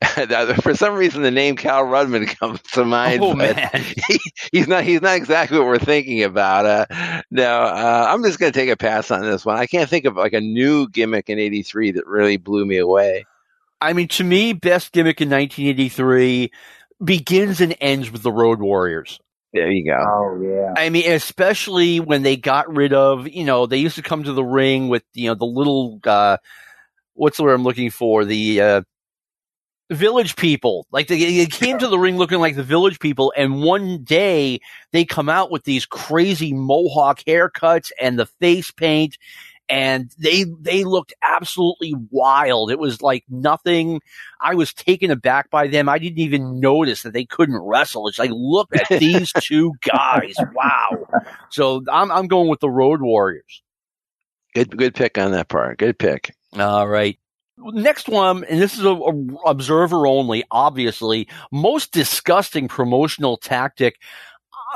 For 0.63 0.75
some 0.75 0.95
reason, 0.95 1.23
the 1.23 1.33
name 1.33 1.57
Cal 1.57 1.85
Rudman 1.85 2.29
comes 2.39 2.63
to 2.73 2.85
mind. 2.85 3.21
Oh 3.23 3.35
man. 3.35 3.71
he, 4.07 4.21
he's 4.53 4.69
not. 4.69 4.85
He's 4.85 5.03
not 5.03 5.17
exactly 5.17 5.59
what 5.59 5.67
we're 5.67 5.79
thinking 5.79 6.23
about. 6.23 6.67
Uh, 6.67 7.23
no, 7.31 7.63
uh, 7.63 8.07
I'm 8.09 8.23
just 8.23 8.39
going 8.39 8.53
to 8.53 8.59
take 8.59 8.71
a 8.71 8.77
pass 8.77 9.11
on 9.11 9.23
this 9.23 9.45
one. 9.45 9.57
I 9.57 9.67
can't 9.67 9.91
think 9.91 10.05
of 10.05 10.17
like 10.17 10.35
a 10.35 10.41
new 10.41 10.89
gimmick 10.89 11.29
in 11.29 11.39
'83 11.41 11.93
that 11.93 12.07
really 12.07 12.37
blew 12.37 12.65
me 12.65 12.79
away. 12.79 13.27
I 13.81 13.93
mean, 13.93 14.09
to 14.09 14.25
me, 14.25 14.53
best 14.53 14.93
gimmick 14.93 15.21
in 15.21 15.31
1983 15.31 16.51
begins 17.03 17.61
and 17.61 17.77
ends 17.81 18.11
with 18.11 18.23
the 18.23 18.33
Road 18.33 18.61
Warriors. 18.61 19.21
There 19.53 19.71
you 19.71 19.85
go. 19.85 19.97
Oh 19.99 20.41
yeah. 20.43 20.75
I 20.77 20.91
mean, 20.91 21.11
especially 21.11 22.01
when 22.01 22.23
they 22.23 22.37
got 22.37 22.73
rid 22.75 22.93
of, 22.93 23.29
you 23.29 23.45
know, 23.45 23.67
they 23.67 23.79
used 23.79 23.97
to 23.97 24.03
come 24.03 24.25
to 24.25 24.33
the 24.33 24.45
ring 24.45 24.89
with, 24.89 25.05
you 25.15 25.29
know, 25.29 25.35
the 25.35 25.47
little, 25.47 26.01
uh, 26.05 26.37
what's 27.15 27.39
the 27.39 27.45
word 27.45 27.55
I'm 27.55 27.65
looking 27.65 27.91
for? 27.91 28.25
The, 28.25 28.61
uh, 28.61 28.83
village 29.91 30.37
people. 30.37 30.87
Like 30.91 31.09
they, 31.09 31.19
they 31.19 31.47
came 31.47 31.79
to 31.79 31.89
the 31.89 31.99
ring 31.99 32.17
looking 32.19 32.41
like 32.41 32.57
the 32.57 32.63
village 32.63 32.99
people. 32.99 33.33
And 33.37 33.63
one 33.63 34.05
day 34.05 34.61
they 34.93 35.05
come 35.05 35.29
out 35.29 35.51
with 35.51 35.65
these 35.65 35.87
crazy 35.87 36.53
mohawk 36.53 37.21
haircuts 37.21 37.91
and 38.01 38.19
the 38.19 38.27
face 38.27 38.71
paint. 38.71 39.17
And 39.69 40.11
they, 40.19 40.45
they 40.61 40.85
looked 40.85 41.13
absolutely 41.23 41.95
wild. 42.11 42.71
It 42.71 42.79
was 42.79 43.03
like 43.03 43.25
nothing. 43.29 44.01
I 44.41 44.55
was 44.55 44.73
taken 44.73 45.11
aback 45.11 45.51
by 45.51 45.67
them. 45.69 45.89
I 45.89 45.99
didn't 45.99 46.21
even 46.21 46.61
notice 46.61 47.03
that 47.03 47.13
they 47.13 47.25
couldn't 47.25 47.59
wrestle. 47.59 48.09
It's 48.09 48.19
like, 48.19 48.31
look 48.33 48.69
at 48.75 48.89
these 48.99 49.33
two 49.41 49.75
guys. 49.83 50.35
Wow. 50.55 51.07
So 51.51 51.83
I'm, 51.93 52.11
I'm 52.11 52.29
going 52.29 52.49
with 52.49 52.61
the 52.61 52.71
Road 52.71 53.03
Warriors. 53.03 53.63
Good, 54.55 54.77
good 54.77 54.95
pick 54.95 55.19
on 55.19 55.33
that 55.33 55.49
part. 55.49 55.79
Good 55.79 55.99
pick. 55.99 56.35
All 56.59 56.89
right. 56.89 57.19
Next 57.61 58.09
one, 58.09 58.45
and 58.45 58.61
this 58.61 58.79
is 58.79 58.85
a, 58.85 58.91
a 58.91 59.13
observer 59.47 60.07
only, 60.07 60.45
obviously, 60.51 61.29
most 61.51 61.91
disgusting 61.93 62.69
promotional 62.69 63.37
tactic. 63.37 63.97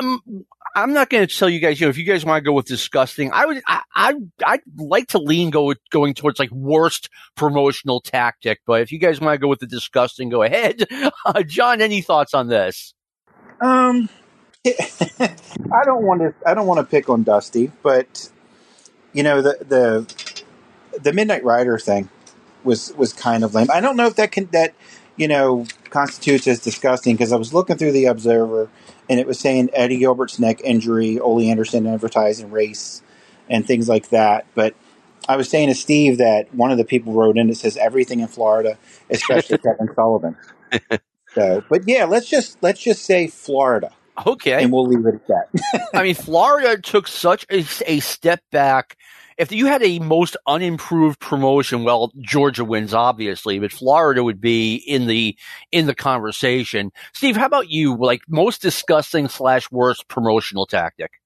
Um, 0.00 0.44
I'm 0.74 0.92
not 0.92 1.11
going 1.11 1.26
to 1.26 1.35
tell 1.38 1.48
you 1.48 1.61
guys, 1.61 1.80
you 1.80 1.87
know, 1.87 1.90
if 1.90 1.98
you 1.98 2.04
guys 2.04 2.24
want 2.24 2.42
to 2.42 2.48
go 2.48 2.52
with 2.52 2.66
disgusting, 2.66 3.30
I 3.32 3.46
would, 3.46 3.62
I, 3.66 3.82
I, 3.94 4.14
I'd 4.44 4.61
like 4.76 5.08
to 5.08 5.18
lean 5.18 5.50
go 5.50 5.74
going 5.90 6.14
towards 6.14 6.38
like 6.38 6.50
worst 6.50 7.08
promotional 7.37 8.00
tactic. 8.00 8.61
But 8.66 8.80
if 8.80 8.92
you 8.92 8.98
guys 8.98 9.20
want 9.20 9.35
to 9.35 9.38
go 9.38 9.48
with 9.48 9.61
the 9.61 9.66
disgusting, 9.66 10.28
go 10.28 10.42
ahead. 10.42 10.85
Uh, 11.24 11.42
John, 11.42 11.80
any 11.80 12.00
thoughts 12.00 12.35
on 12.35 12.48
this? 12.48 12.94
Um, 13.61 14.08
I 14.66 15.85
don't 15.85 16.02
want 16.04 16.20
to. 16.20 16.35
I 16.46 16.54
don't 16.54 16.66
want 16.66 16.78
to 16.78 16.85
pick 16.85 17.08
on 17.08 17.22
Dusty, 17.22 17.70
but 17.82 18.30
you 19.12 19.22
know 19.22 19.40
the 19.40 19.56
the 19.61 20.98
the 21.00 21.12
Midnight 21.12 21.44
Rider 21.44 21.78
thing 21.78 22.08
was 22.64 22.92
was 22.96 23.12
kind 23.12 23.44
of 23.44 23.54
lame. 23.54 23.68
I 23.72 23.80
don't 23.80 23.96
know 23.96 24.06
if 24.06 24.16
that 24.16 24.32
can 24.32 24.46
that 24.52 24.74
you 25.16 25.29
know 25.29 25.66
constitutes 25.90 26.46
as 26.46 26.61
disgusting 26.61 27.14
because 27.14 27.33
I 27.33 27.37
was 27.37 27.53
looking 27.53 27.77
through 27.77 27.92
the 27.92 28.07
Observer 28.07 28.68
and 29.11 29.20
it 29.20 29.27
was 29.27 29.38
saying 29.38 29.70
Eddie 29.72 29.98
Gilbert's 29.98 30.38
neck 30.38 30.61
injury, 30.62 31.18
Ole 31.18 31.42
Anderson 31.51 31.87
advertising 31.87 32.51
race, 32.51 33.03
and 33.48 33.66
things 33.66 33.88
like 33.88 34.09
that. 34.11 34.46
But 34.55 34.75
I 35.29 35.37
was 35.37 35.48
saying 35.48 35.68
to 35.68 35.75
Steve 35.75 36.18
that 36.18 36.55
one 36.55 36.70
of 36.70 36.79
the 36.79 36.85
people 36.85 37.12
wrote 37.12 37.37
in 37.38 37.48
that 37.48 37.57
says 37.57 37.77
everything 37.77 38.20
in 38.20 38.29
Florida, 38.29 38.79
especially 39.11 39.59
Kevin 39.64 39.88
Sullivan. 39.94 40.37
So, 41.35 41.64
but 41.70 41.88
yeah, 41.88 42.05
let's 42.05 42.29
just 42.29 42.62
let's 42.62 42.83
just 42.83 43.07
say 43.07 43.27
Florida, 43.27 43.94
Okay. 44.27 44.62
and 44.62 44.70
we'll 44.70 44.87
leave 44.87 45.07
it 45.07 45.14
at 45.14 45.27
that. 45.29 45.88
I 45.94 46.03
mean, 46.03 46.14
Florida 46.14 46.79
took 46.79 47.09
such 47.09 47.46
a, 47.51 47.64
a 47.87 48.01
step 48.01 48.42
back. 48.51 48.98
If 49.38 49.53
you 49.53 49.66
had 49.66 49.83
a 49.83 49.99
most 49.99 50.37
unimproved 50.47 51.21
promotion, 51.21 51.85
well, 51.85 52.12
Georgia 52.21 52.64
wins 52.64 52.95
obviously, 52.95 53.59
but 53.59 53.73
Florida 53.73 54.23
would 54.23 54.40
be 54.40 54.77
in 54.77 55.07
the 55.07 55.37
in 55.71 55.87
the 55.87 55.95
conversation. 55.95 56.90
Steve, 57.12 57.37
how 57.37 57.47
about 57.47 57.71
you? 57.71 57.97
Like 57.97 58.23
most 58.29 58.62
disgusting 58.62 59.29
slash 59.29 59.71
worst 59.71 60.09
promotional 60.09 60.66
tactic? 60.66 61.21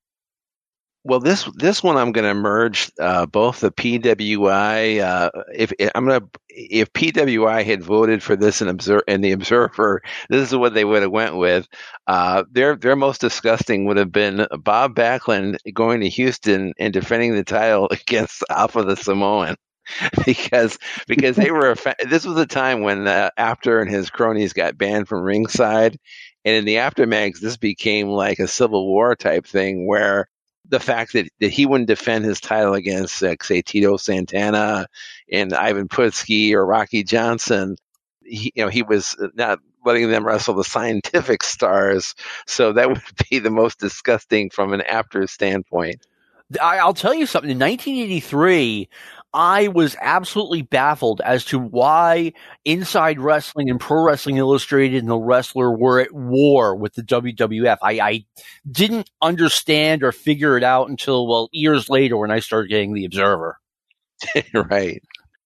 Well, 1.08 1.20
this 1.20 1.48
this 1.54 1.84
one 1.84 1.96
I'm 1.96 2.10
going 2.10 2.26
to 2.26 2.34
merge 2.34 2.90
uh, 2.98 3.26
both 3.26 3.60
the 3.60 3.70
PWI. 3.70 5.00
Uh, 5.00 5.30
if 5.54 5.72
I'm 5.94 6.04
going 6.04 6.20
to, 6.20 6.28
if 6.48 6.92
PWI 6.92 7.64
had 7.64 7.80
voted 7.80 8.24
for 8.24 8.34
this 8.34 8.60
in 8.60 8.66
observe 8.66 9.02
in 9.06 9.20
the 9.20 9.30
Observer, 9.30 10.02
this 10.28 10.48
is 10.50 10.56
what 10.56 10.74
they 10.74 10.84
would 10.84 11.02
have 11.02 11.12
went 11.12 11.36
with. 11.36 11.68
Uh, 12.08 12.42
their 12.50 12.74
their 12.74 12.96
most 12.96 13.20
disgusting 13.20 13.84
would 13.84 13.98
have 13.98 14.10
been 14.10 14.48
Bob 14.58 14.96
Backlund 14.96 15.58
going 15.72 16.00
to 16.00 16.08
Houston 16.08 16.74
and 16.76 16.92
defending 16.92 17.36
the 17.36 17.44
title 17.44 17.86
against 17.92 18.42
Afa 18.50 18.82
the 18.82 18.96
Samoan. 18.96 19.54
because 20.26 20.76
because 21.06 21.36
they 21.36 21.52
were 21.52 21.76
this 22.10 22.26
was 22.26 22.36
a 22.36 22.46
time 22.46 22.80
when 22.82 23.06
uh, 23.06 23.30
Afa 23.38 23.78
and 23.78 23.88
his 23.88 24.10
cronies 24.10 24.52
got 24.54 24.76
banned 24.76 25.06
from 25.06 25.22
ringside, 25.22 25.96
and 26.44 26.56
in 26.56 26.64
the 26.64 26.78
aftermath, 26.78 27.40
this 27.40 27.56
became 27.56 28.08
like 28.08 28.40
a 28.40 28.48
civil 28.48 28.88
war 28.88 29.14
type 29.14 29.46
thing 29.46 29.86
where 29.86 30.28
the 30.68 30.80
fact 30.80 31.12
that, 31.12 31.28
that 31.40 31.50
he 31.50 31.66
wouldn't 31.66 31.88
defend 31.88 32.24
his 32.24 32.40
title 32.40 32.74
against, 32.74 33.22
like, 33.22 33.44
say, 33.44 33.62
Tito 33.62 33.96
Santana 33.96 34.86
and 35.30 35.52
Ivan 35.52 35.88
Putski 35.88 36.52
or 36.52 36.66
Rocky 36.66 37.02
Johnson, 37.02 37.76
he, 38.24 38.52
you 38.54 38.64
know, 38.64 38.70
he 38.70 38.82
was 38.82 39.16
not 39.34 39.60
letting 39.84 40.10
them 40.10 40.26
wrestle 40.26 40.54
the 40.54 40.64
scientific 40.64 41.42
stars. 41.42 42.14
So 42.46 42.72
that 42.72 42.88
would 42.88 43.02
be 43.30 43.38
the 43.38 43.50
most 43.50 43.78
disgusting 43.78 44.50
from 44.50 44.72
an 44.72 44.82
Afa 44.82 45.28
standpoint. 45.28 46.06
I, 46.60 46.84
will 46.84 46.94
tell 46.94 47.14
you 47.14 47.26
something. 47.26 47.50
In 47.50 47.58
1983, 47.58 48.88
I 49.36 49.68
was 49.68 49.94
absolutely 50.00 50.62
baffled 50.62 51.20
as 51.20 51.44
to 51.46 51.58
why 51.58 52.32
Inside 52.64 53.20
Wrestling 53.20 53.68
and 53.68 53.78
Pro 53.78 54.02
Wrestling 54.02 54.38
Illustrated 54.38 55.02
and 55.02 55.10
the 55.10 55.18
Wrestler 55.18 55.70
were 55.70 56.00
at 56.00 56.10
war 56.14 56.74
with 56.74 56.94
the 56.94 57.02
WWF. 57.02 57.76
I, 57.82 58.00
I 58.00 58.24
didn't 58.70 59.10
understand 59.20 60.02
or 60.02 60.10
figure 60.10 60.56
it 60.56 60.64
out 60.64 60.88
until, 60.88 61.28
well, 61.28 61.50
years 61.52 61.90
later 61.90 62.16
when 62.16 62.30
I 62.30 62.40
started 62.40 62.70
getting 62.70 62.94
the 62.94 63.04
Observer. 63.04 63.58
right. 64.54 65.02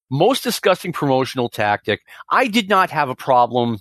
Most 0.08 0.44
disgusting 0.44 0.92
promotional 0.92 1.48
tactic. 1.48 2.02
I 2.30 2.46
did 2.46 2.68
not 2.68 2.90
have 2.90 3.08
a 3.08 3.16
problem 3.16 3.78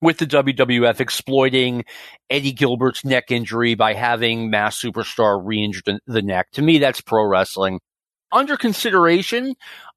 with 0.00 0.18
the 0.18 0.26
WWF 0.26 1.00
exploiting 1.00 1.84
Eddie 2.30 2.52
Gilbert's 2.52 3.04
neck 3.04 3.32
injury 3.32 3.74
by 3.74 3.94
having 3.94 4.50
Masked 4.50 4.84
Superstar 4.84 5.42
re-injure 5.44 5.98
the 6.06 6.22
neck. 6.22 6.52
To 6.52 6.62
me, 6.62 6.78
that's 6.78 7.00
pro 7.00 7.26
wrestling. 7.26 7.80
Under 8.30 8.56
consideration, 8.56 9.54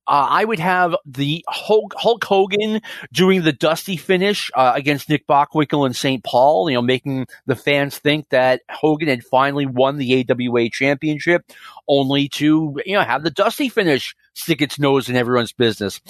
uh, 0.08 0.28
I 0.30 0.46
would 0.46 0.60
have 0.60 0.96
the 1.06 1.46
Hulk, 1.48 1.94
Hulk, 1.96 2.24
Hogan 2.24 2.82
doing 3.14 3.44
the 3.44 3.54
dusty 3.54 3.98
finish 3.98 4.50
uh, 4.56 4.74
against 4.76 5.10
Nick 5.10 5.28
Bockwinkel 5.28 5.86
in 5.86 5.94
St. 5.94 6.24
Paul, 6.24 6.70
you 6.70 6.76
know, 6.76 6.82
making 6.82 7.28
the 7.46 7.56
fans 7.56 7.98
think 7.98 8.30
that 8.30 8.62
Hogan 8.70 9.08
had 9.08 9.24
finally 9.24 9.66
won 9.66 9.98
the 9.98 10.26
AWA 10.30 10.70
championship, 10.70 11.44
only 11.88 12.28
to, 12.30 12.78
you 12.86 12.96
know, 12.96 13.04
have 13.04 13.24
the 13.24 13.30
dusty 13.30 13.70
finish 13.70 14.16
stick 14.34 14.62
its 14.62 14.80
nose 14.80 15.08
in 15.08 15.16
everyone's 15.16 15.54
business. 15.54 16.02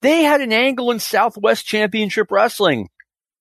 They 0.00 0.22
had 0.22 0.40
an 0.40 0.52
angle 0.52 0.90
in 0.90 0.98
Southwest 0.98 1.66
Championship 1.66 2.30
Wrestling 2.30 2.88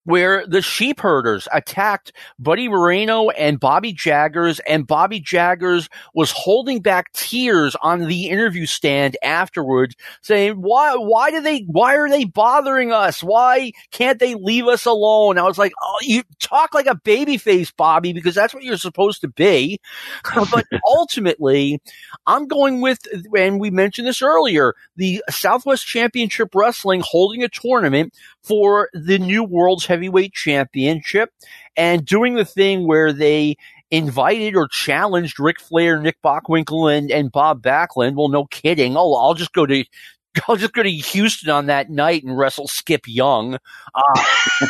where 0.04 0.46
the 0.48 0.62
sheep 0.62 1.00
herders 1.00 1.48
attacked 1.54 2.12
Buddy 2.40 2.68
Moreno 2.68 3.30
and 3.30 3.60
Bobby 3.60 3.94
Jaggers, 3.94 4.60
and 4.62 4.88
Bobby 4.88 5.20
Jaggers 5.20 5.90
was 6.14 6.32
holding 6.32 6.82
back 6.82 7.12
tears 7.14 7.76
on 7.82 8.08
the 8.08 8.30
interview 8.30 8.66
stand 8.66 9.18
afterwards, 9.24 9.96
saying, 10.22 10.54
"Why? 10.54 10.96
Why 10.96 11.32
do 11.32 11.42
they? 11.42 11.66
Why 11.68 11.96
are 11.96 12.10
they 12.10 12.26
bothering 12.26 12.92
us? 12.92 13.22
Why 13.22 13.72
can't 13.92 14.20
they 14.20 14.36
leave 14.36 14.68
us 14.68 14.86
alone?" 14.86 15.38
I 15.38 15.44
was 15.44 15.58
like, 15.58 15.74
"Oh, 15.82 15.98
you 16.02 16.24
talk 16.40 16.74
like 16.74 16.88
a 16.88 16.96
baby 16.96 17.38
face, 17.38 17.72
Bobby, 17.72 18.14
because 18.14 18.36
that's 18.36 18.54
what 18.54 18.64
you're 18.64 18.78
supposed 18.78 19.22
to 19.22 19.28
be." 19.28 19.80
Uh, 20.36 20.46
but 20.52 20.66
ultimately, 20.88 21.80
I'm 22.26 22.48
going 22.48 22.82
with, 22.82 23.00
and 23.36 23.60
we 23.60 23.70
mentioned 23.70 24.08
this 24.08 24.22
earlier, 24.22 24.74
the 24.96 25.24
Southwest 25.30 25.86
Championship 25.86 26.50
Wrestling 26.54 27.02
holding 27.06 27.44
a 27.44 27.50
tournament 27.50 28.14
for 28.44 28.90
the 28.94 29.20
new 29.20 29.44
world's 29.44 29.86
heavyweight 29.86 30.34
championship 30.34 31.30
and 31.78 32.06
doing 32.06 32.36
the 32.36 32.46
thing 32.46 32.88
where 32.88 33.14
they 33.14 33.56
invited 33.92 34.56
or 34.56 34.68
challenged 34.68 35.40
Ric 35.40 35.60
Flair, 35.60 36.00
Nick 36.00 36.18
Bockwinkel, 36.24 36.98
and, 36.98 37.12
and 37.12 37.32
Bob 37.32 37.62
Backlund. 37.62 38.16
Well, 38.16 38.30
no 38.30 38.46
kidding. 38.46 38.96
Oh, 38.98 39.14
I'll 39.16 39.34
just 39.34 39.54
go 39.54 39.66
to 39.66 39.84
I'll 40.48 40.56
just 40.56 40.74
go 40.74 40.84
to 40.84 40.90
Houston 40.90 41.50
on 41.50 41.66
that 41.68 41.90
night 41.90 42.24
and 42.24 42.38
wrestle 42.38 42.68
Skip 42.68 43.02
Young. 43.06 43.56
Uh, 43.94 44.24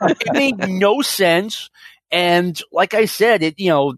it 0.00 0.32
made 0.32 0.68
no 0.68 1.02
sense. 1.02 1.70
And 2.12 2.60
like 2.72 2.92
I 2.92 3.04
said, 3.04 3.42
it, 3.42 3.58
you 3.58 3.68
know, 3.68 3.94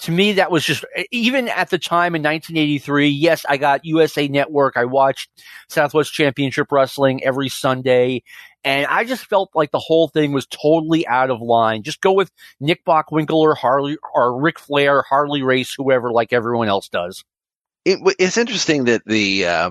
to 0.00 0.10
me, 0.10 0.32
that 0.32 0.50
was 0.50 0.64
just, 0.64 0.82
even 1.10 1.46
at 1.48 1.68
the 1.68 1.78
time 1.78 2.14
in 2.14 2.22
1983, 2.22 3.08
yes, 3.08 3.44
I 3.46 3.58
got 3.58 3.84
USA 3.84 4.28
Network. 4.28 4.78
I 4.78 4.86
watched 4.86 5.28
Southwest 5.68 6.12
Championship 6.12 6.68
Wrestling 6.72 7.22
every 7.22 7.50
Sunday. 7.50 8.22
And 8.64 8.86
I 8.86 9.04
just 9.04 9.24
felt 9.24 9.50
like 9.54 9.70
the 9.70 9.78
whole 9.78 10.08
thing 10.08 10.32
was 10.32 10.46
totally 10.46 11.06
out 11.06 11.30
of 11.30 11.40
line. 11.40 11.82
Just 11.82 12.00
go 12.00 12.12
with 12.12 12.30
Nick 12.60 12.84
Bockwinkel 12.84 13.34
or 13.34 13.54
Harley 13.54 13.96
or 14.14 14.40
Ric 14.40 14.58
Flair, 14.58 15.02
Harley 15.02 15.42
Race, 15.42 15.74
whoever, 15.74 16.12
like 16.12 16.32
everyone 16.32 16.68
else 16.68 16.88
does. 16.88 17.24
It, 17.86 17.98
it's 18.18 18.36
interesting 18.36 18.84
that 18.84 19.02
the, 19.06 19.46
uh, 19.46 19.70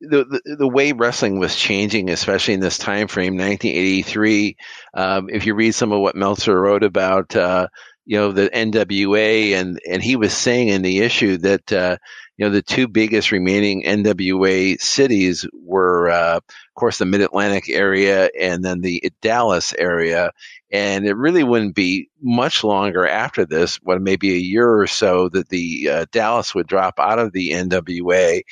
the, 0.00 0.24
the, 0.24 0.56
the 0.56 0.68
way 0.68 0.92
wrestling 0.92 1.38
was 1.38 1.54
changing, 1.54 2.08
especially 2.08 2.54
in 2.54 2.60
this 2.60 2.78
time 2.78 3.08
frame, 3.08 3.34
1983. 3.36 4.56
Um, 4.94 5.28
if 5.28 5.44
you 5.44 5.54
read 5.54 5.74
some 5.74 5.92
of 5.92 6.00
what 6.00 6.16
Meltzer 6.16 6.58
wrote 6.58 6.82
about, 6.82 7.36
uh, 7.36 7.68
you 8.10 8.16
know, 8.16 8.32
the 8.32 8.50
NWA, 8.50 9.52
and 9.52 9.78
and 9.88 10.02
he 10.02 10.16
was 10.16 10.32
saying 10.32 10.66
in 10.66 10.82
the 10.82 10.98
issue 10.98 11.36
that 11.36 11.72
uh, 11.72 11.96
you 12.36 12.44
know 12.44 12.50
the 12.50 12.60
two 12.60 12.88
biggest 12.88 13.30
remaining 13.30 13.84
NWA 13.84 14.80
cities 14.80 15.46
were, 15.52 16.10
uh, 16.10 16.38
of 16.38 16.74
course, 16.74 16.98
the 16.98 17.04
Mid 17.04 17.20
Atlantic 17.20 17.68
area 17.68 18.28
and 18.36 18.64
then 18.64 18.80
the 18.80 19.12
Dallas 19.22 19.72
area. 19.78 20.32
And 20.72 21.06
it 21.06 21.14
really 21.14 21.44
wouldn't 21.44 21.76
be 21.76 22.10
much 22.20 22.64
longer 22.64 23.06
after 23.06 23.46
this, 23.46 23.76
what 23.76 24.02
maybe 24.02 24.32
a 24.32 24.38
year 24.38 24.68
or 24.68 24.88
so, 24.88 25.28
that 25.28 25.48
the 25.48 25.88
uh, 25.88 26.06
Dallas 26.10 26.52
would 26.52 26.66
drop 26.66 26.94
out 26.98 27.20
of 27.20 27.32
the 27.32 27.50
NWA 27.50 28.42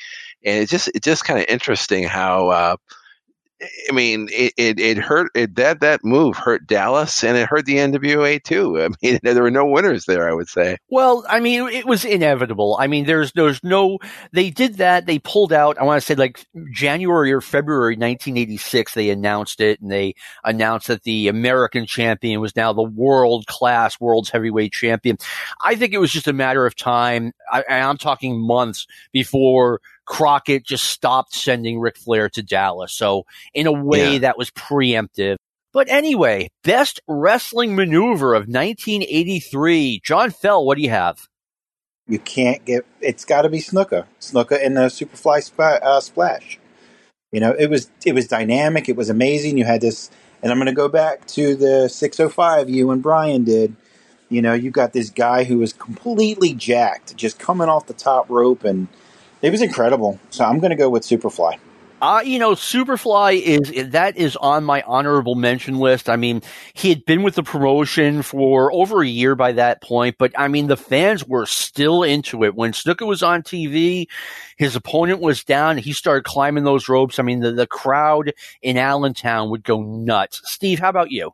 and 0.45 0.63
it's 0.63 0.71
just 0.71 0.87
it's 0.95 1.05
just 1.05 1.25
kind 1.25 1.37
of 1.37 1.47
interesting 1.49 2.05
how 2.05 2.47
uh, 2.47 2.75
I 3.89 3.91
mean 3.91 4.29
it, 4.31 4.53
it, 4.57 4.79
it 4.79 4.97
hurt 4.97 5.31
it, 5.35 5.55
that 5.55 5.81
that 5.81 6.03
move 6.03 6.37
hurt 6.37 6.65
Dallas 6.65 7.23
and 7.23 7.37
it 7.37 7.47
hurt 7.47 7.65
the 7.65 7.75
NWA 7.75 8.41
too. 8.41 8.81
I 8.81 8.89
mean 9.01 9.19
there 9.23 9.41
were 9.41 9.51
no 9.51 9.65
winners 9.65 10.05
there. 10.05 10.29
I 10.29 10.33
would 10.33 10.47
say. 10.47 10.77
Well, 10.89 11.25
I 11.29 11.39
mean 11.39 11.67
it 11.69 11.85
was 11.85 12.05
inevitable. 12.05 12.77
I 12.79 12.87
mean 12.87 13.05
there's 13.05 13.31
there's 13.33 13.63
no 13.63 13.99
they 14.31 14.49
did 14.49 14.77
that 14.77 15.05
they 15.05 15.19
pulled 15.19 15.53
out. 15.53 15.77
I 15.77 15.83
want 15.83 16.01
to 16.01 16.05
say 16.05 16.15
like 16.15 16.45
January 16.71 17.31
or 17.31 17.41
February 17.41 17.95
1986 17.95 18.93
they 18.93 19.09
announced 19.09 19.61
it 19.61 19.81
and 19.81 19.91
they 19.91 20.15
announced 20.43 20.87
that 20.87 21.03
the 21.03 21.27
American 21.27 21.85
champion 21.85 22.39
was 22.39 22.55
now 22.55 22.73
the 22.73 22.81
world 22.81 23.45
class 23.47 23.99
world's 23.99 24.29
heavyweight 24.29 24.71
champion. 24.71 25.17
I 25.63 25.75
think 25.75 25.93
it 25.93 25.99
was 25.99 26.11
just 26.11 26.27
a 26.27 26.33
matter 26.33 26.65
of 26.65 26.75
time. 26.75 27.33
I, 27.51 27.63
I'm 27.69 27.97
talking 27.97 28.39
months 28.39 28.87
before 29.11 29.81
Crockett 30.09 30.65
just 30.65 30.85
stopped 30.85 31.35
sending 31.35 31.79
Ric 31.79 31.95
Flair 31.95 32.29
to 32.29 32.41
Dallas. 32.41 32.91
So 32.93 33.25
in 33.53 33.67
a 33.67 33.71
way 33.71 34.13
yeah. 34.13 34.19
that 34.19 34.37
was 34.37 34.49
preemptive. 34.49 35.37
But 35.71 35.87
anyway, 35.87 36.49
best 36.63 36.99
wrestling 37.07 37.75
maneuver 37.75 38.33
of 38.33 38.47
1983. 38.47 40.01
John 40.03 40.31
Fell, 40.31 40.65
what 40.65 40.77
do 40.77 40.81
you 40.81 40.89
have? 40.89 41.19
You 42.07 42.17
can't 42.17 42.65
get. 42.65 42.87
It's 42.99 43.23
got 43.23 43.43
to 43.43 43.49
be 43.49 43.59
Snuka. 43.59 44.05
Snuka 44.19 44.59
in 44.59 44.73
the 44.73 44.87
Superfly 44.87 45.43
sp- 45.45 45.79
uh, 45.83 45.99
splash. 45.99 46.59
You 47.31 47.39
know, 47.39 47.51
it 47.51 47.69
was 47.69 47.91
it 48.03 48.15
was 48.15 48.27
dynamic. 48.27 48.89
It 48.89 48.95
was 48.95 49.11
amazing. 49.11 49.59
You 49.59 49.65
had 49.65 49.81
this, 49.81 50.09
and 50.41 50.51
I'm 50.51 50.57
going 50.57 50.65
to 50.65 50.73
go 50.73 50.89
back 50.89 51.27
to 51.27 51.55
the 51.55 51.87
605 51.87 52.67
you 52.67 52.89
and 52.89 53.03
Brian 53.03 53.43
did. 53.43 53.75
You 54.27 54.41
know, 54.41 54.53
you 54.53 54.71
got 54.71 54.93
this 54.93 55.11
guy 55.11 55.43
who 55.43 55.59
was 55.59 55.71
completely 55.71 56.53
jacked, 56.55 57.15
just 57.15 57.37
coming 57.37 57.69
off 57.69 57.85
the 57.85 57.93
top 57.93 58.27
rope 58.27 58.63
and 58.63 58.87
it 59.41 59.51
was 59.51 59.61
incredible. 59.61 60.19
So 60.29 60.45
I'm 60.45 60.59
going 60.59 60.71
to 60.71 60.75
go 60.75 60.89
with 60.89 61.03
Superfly. 61.03 61.59
Uh, 62.01 62.21
you 62.23 62.39
know, 62.39 62.51
Superfly 62.51 63.41
is 63.41 63.91
that 63.91 64.15
is 64.15 64.37
on 64.37 64.63
my 64.63 64.81
honorable 64.83 65.35
mention 65.35 65.79
list. 65.79 66.09
I 66.09 66.15
mean, 66.15 66.41
he 66.73 66.89
had 66.89 67.03
been 67.03 67.23
with 67.23 67.35
the 67.35 67.43
promotion 67.43 68.21
for 68.21 68.71
over 68.71 69.01
a 69.01 69.07
year 69.07 69.35
by 69.35 69.51
that 69.53 69.81
point, 69.81 70.15
but 70.17 70.31
I 70.37 70.47
mean, 70.47 70.67
the 70.67 70.77
fans 70.77 71.27
were 71.27 71.45
still 71.45 72.03
into 72.03 72.45
it. 72.45 72.55
When 72.55 72.71
Snuka 72.71 73.05
was 73.05 73.21
on 73.21 73.43
TV, 73.43 74.07
his 74.55 74.77
opponent 74.77 75.19
was 75.19 75.43
down. 75.43 75.77
He 75.77 75.91
started 75.91 76.23
climbing 76.23 76.63
those 76.63 76.87
ropes. 76.87 77.19
I 77.19 77.23
mean, 77.23 77.41
the, 77.41 77.51
the 77.51 77.67
crowd 77.67 78.33
in 78.61 78.77
Allentown 78.77 79.49
would 79.49 79.63
go 79.63 79.81
nuts. 79.81 80.41
Steve, 80.45 80.79
how 80.79 80.89
about 80.89 81.11
you? 81.11 81.33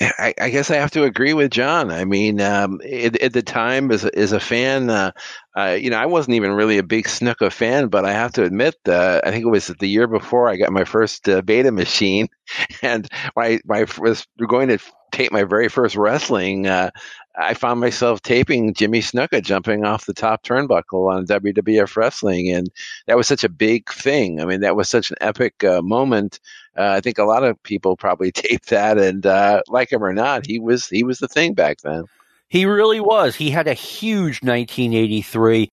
I, 0.00 0.34
I, 0.40 0.50
guess 0.50 0.70
I 0.70 0.76
have 0.76 0.90
to 0.92 1.04
agree 1.04 1.34
with 1.34 1.50
John. 1.50 1.90
I 1.90 2.04
mean, 2.04 2.40
um, 2.40 2.80
at, 2.82 3.32
the 3.32 3.42
time, 3.42 3.90
as 3.92 4.04
a, 4.04 4.18
as 4.18 4.32
a 4.32 4.40
fan, 4.40 4.90
uh, 4.90 5.12
uh, 5.56 5.76
you 5.80 5.90
know, 5.90 5.98
I 5.98 6.06
wasn't 6.06 6.36
even 6.36 6.52
really 6.52 6.78
a 6.78 6.82
big 6.82 7.04
Snuka 7.04 7.52
fan, 7.52 7.88
but 7.88 8.04
I 8.04 8.12
have 8.12 8.32
to 8.32 8.44
admit, 8.44 8.76
uh, 8.88 9.20
I 9.22 9.30
think 9.30 9.44
it 9.44 9.50
was 9.50 9.66
the 9.66 9.88
year 9.88 10.06
before 10.06 10.48
I 10.48 10.56
got 10.56 10.72
my 10.72 10.84
first 10.84 11.28
uh, 11.28 11.42
beta 11.42 11.70
machine, 11.70 12.28
and 12.82 13.06
I, 13.36 13.60
I 13.70 13.86
was 13.98 14.26
going 14.48 14.68
to 14.68 14.78
tape 15.12 15.30
my 15.30 15.44
very 15.44 15.68
first 15.68 15.94
wrestling. 15.94 16.66
Uh, 16.66 16.90
I 17.36 17.54
found 17.54 17.80
myself 17.80 18.20
taping 18.22 18.74
Jimmy 18.74 19.00
Snuka 19.00 19.42
jumping 19.42 19.84
off 19.84 20.06
the 20.06 20.14
top 20.14 20.42
turnbuckle 20.42 21.10
on 21.10 21.26
WWF 21.26 21.96
Wrestling, 21.96 22.50
and 22.50 22.68
that 23.06 23.16
was 23.16 23.26
such 23.26 23.44
a 23.44 23.48
big 23.48 23.90
thing. 23.90 24.40
I 24.40 24.46
mean, 24.46 24.60
that 24.60 24.76
was 24.76 24.88
such 24.88 25.10
an 25.10 25.16
epic 25.20 25.62
uh, 25.64 25.80
moment. 25.82 26.40
Uh, 26.76 26.88
I 26.96 27.00
think 27.00 27.18
a 27.18 27.24
lot 27.24 27.44
of 27.44 27.62
people 27.62 27.96
probably 27.96 28.32
taped 28.32 28.70
that, 28.70 28.98
and 28.98 29.26
uh, 29.26 29.62
like 29.68 29.92
him 29.92 30.02
or 30.02 30.12
not, 30.12 30.46
he 30.46 30.58
was 30.58 30.88
he 30.88 31.02
was 31.04 31.18
the 31.18 31.28
thing 31.28 31.54
back 31.54 31.80
then. 31.82 32.04
He 32.48 32.66
really 32.66 33.00
was. 33.00 33.34
He 33.34 33.50
had 33.50 33.66
a 33.66 33.74
huge 33.74 34.42
1983 34.42 35.70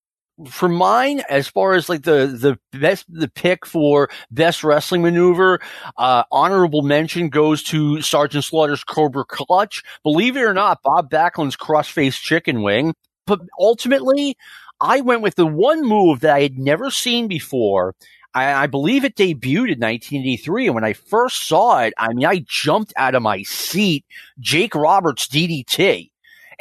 for 0.48 0.68
mine, 0.68 1.22
as 1.28 1.48
far 1.48 1.74
as 1.74 1.88
like 1.88 2.02
the 2.02 2.26
the 2.26 2.78
best 2.78 3.04
the 3.08 3.28
pick 3.28 3.66
for 3.66 4.08
best 4.30 4.64
wrestling 4.64 5.02
maneuver, 5.02 5.60
uh, 5.98 6.24
honorable 6.30 6.82
mention 6.82 7.28
goes 7.28 7.62
to 7.64 8.00
Sergeant 8.00 8.44
Slaughter's 8.44 8.84
Cobra 8.84 9.24
Clutch. 9.24 9.82
Believe 10.02 10.36
it 10.36 10.42
or 10.42 10.54
not, 10.54 10.82
Bob 10.82 11.10
Backlund's 11.10 11.56
crossface 11.56 12.20
chicken 12.20 12.62
wing. 12.62 12.94
But 13.26 13.40
ultimately, 13.58 14.36
I 14.80 15.00
went 15.00 15.22
with 15.22 15.34
the 15.34 15.46
one 15.46 15.82
move 15.82 16.20
that 16.20 16.34
I 16.34 16.42
had 16.42 16.58
never 16.58 16.90
seen 16.90 17.28
before. 17.28 17.94
I, 18.34 18.52
I, 18.52 18.66
believe 18.66 19.04
it 19.04 19.16
debuted 19.16 19.72
in 19.72 19.80
1983. 19.80 20.66
And 20.66 20.74
when 20.74 20.84
I 20.84 20.92
first 20.92 21.46
saw 21.46 21.80
it, 21.80 21.94
I 21.98 22.12
mean, 22.12 22.26
I 22.26 22.44
jumped 22.46 22.92
out 22.96 23.14
of 23.14 23.22
my 23.22 23.42
seat. 23.42 24.04
Jake 24.38 24.74
Roberts 24.74 25.26
DDT. 25.28 26.10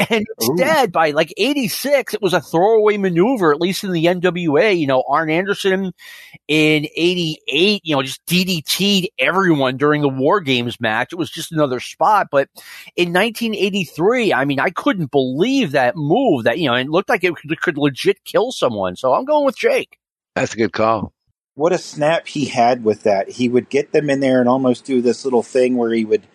And 0.10 0.26
instead, 0.40 0.90
Ooh. 0.90 0.92
by 0.92 1.12
like 1.12 1.34
86, 1.36 2.14
it 2.14 2.22
was 2.22 2.34
a 2.34 2.40
throwaway 2.40 2.96
maneuver, 2.96 3.52
at 3.52 3.60
least 3.60 3.84
in 3.84 3.92
the 3.92 4.06
NWA. 4.06 4.80
You 4.80 4.88
know, 4.88 5.04
Arn 5.08 5.30
Anderson 5.30 5.92
in 6.48 6.88
88, 6.96 7.82
you 7.84 7.96
know, 7.96 8.02
just 8.02 8.26
DDT'd 8.26 9.10
everyone 9.20 9.76
during 9.76 10.02
the 10.02 10.08
War 10.08 10.40
Games 10.40 10.80
match. 10.80 11.12
It 11.12 11.18
was 11.18 11.30
just 11.30 11.52
another 11.52 11.82
spot. 11.82 12.28
But 12.32 12.48
in 12.96 13.12
1983, 13.12 14.34
I 14.34 14.46
mean, 14.46 14.62
I 14.62 14.70
couldn't 14.70 15.12
believe 15.12 15.72
that 15.72 15.98
move 15.98 16.46
that, 16.46 16.60
you 16.60 16.70
know, 16.70 16.76
it 16.76 16.88
looked 16.88 17.10
like 17.10 17.26
it 17.26 17.36
could, 17.36 17.62
could 17.62 17.78
legit 17.78 18.24
kill 18.24 18.54
someone. 18.54 18.96
So 18.96 19.14
I'm 19.14 19.26
going 19.26 19.46
with 19.46 19.58
Jake. 19.58 19.98
That's 20.34 20.54
a 20.54 20.58
good 20.58 20.72
call 20.72 21.14
what 21.60 21.74
a 21.74 21.78
snap 21.78 22.26
he 22.26 22.46
had 22.46 22.86
with 22.86 23.04
that. 23.04 23.32
He 23.32 23.50
would 23.50 23.70
get 23.70 23.92
them 23.92 24.10
in 24.10 24.22
there 24.22 24.40
and 24.40 24.48
almost 24.48 24.86
do 24.86 25.02
this 25.02 25.26
little 25.26 25.44
thing 25.44 25.76
where 25.76 25.92
he 25.92 26.06
would 26.06 26.26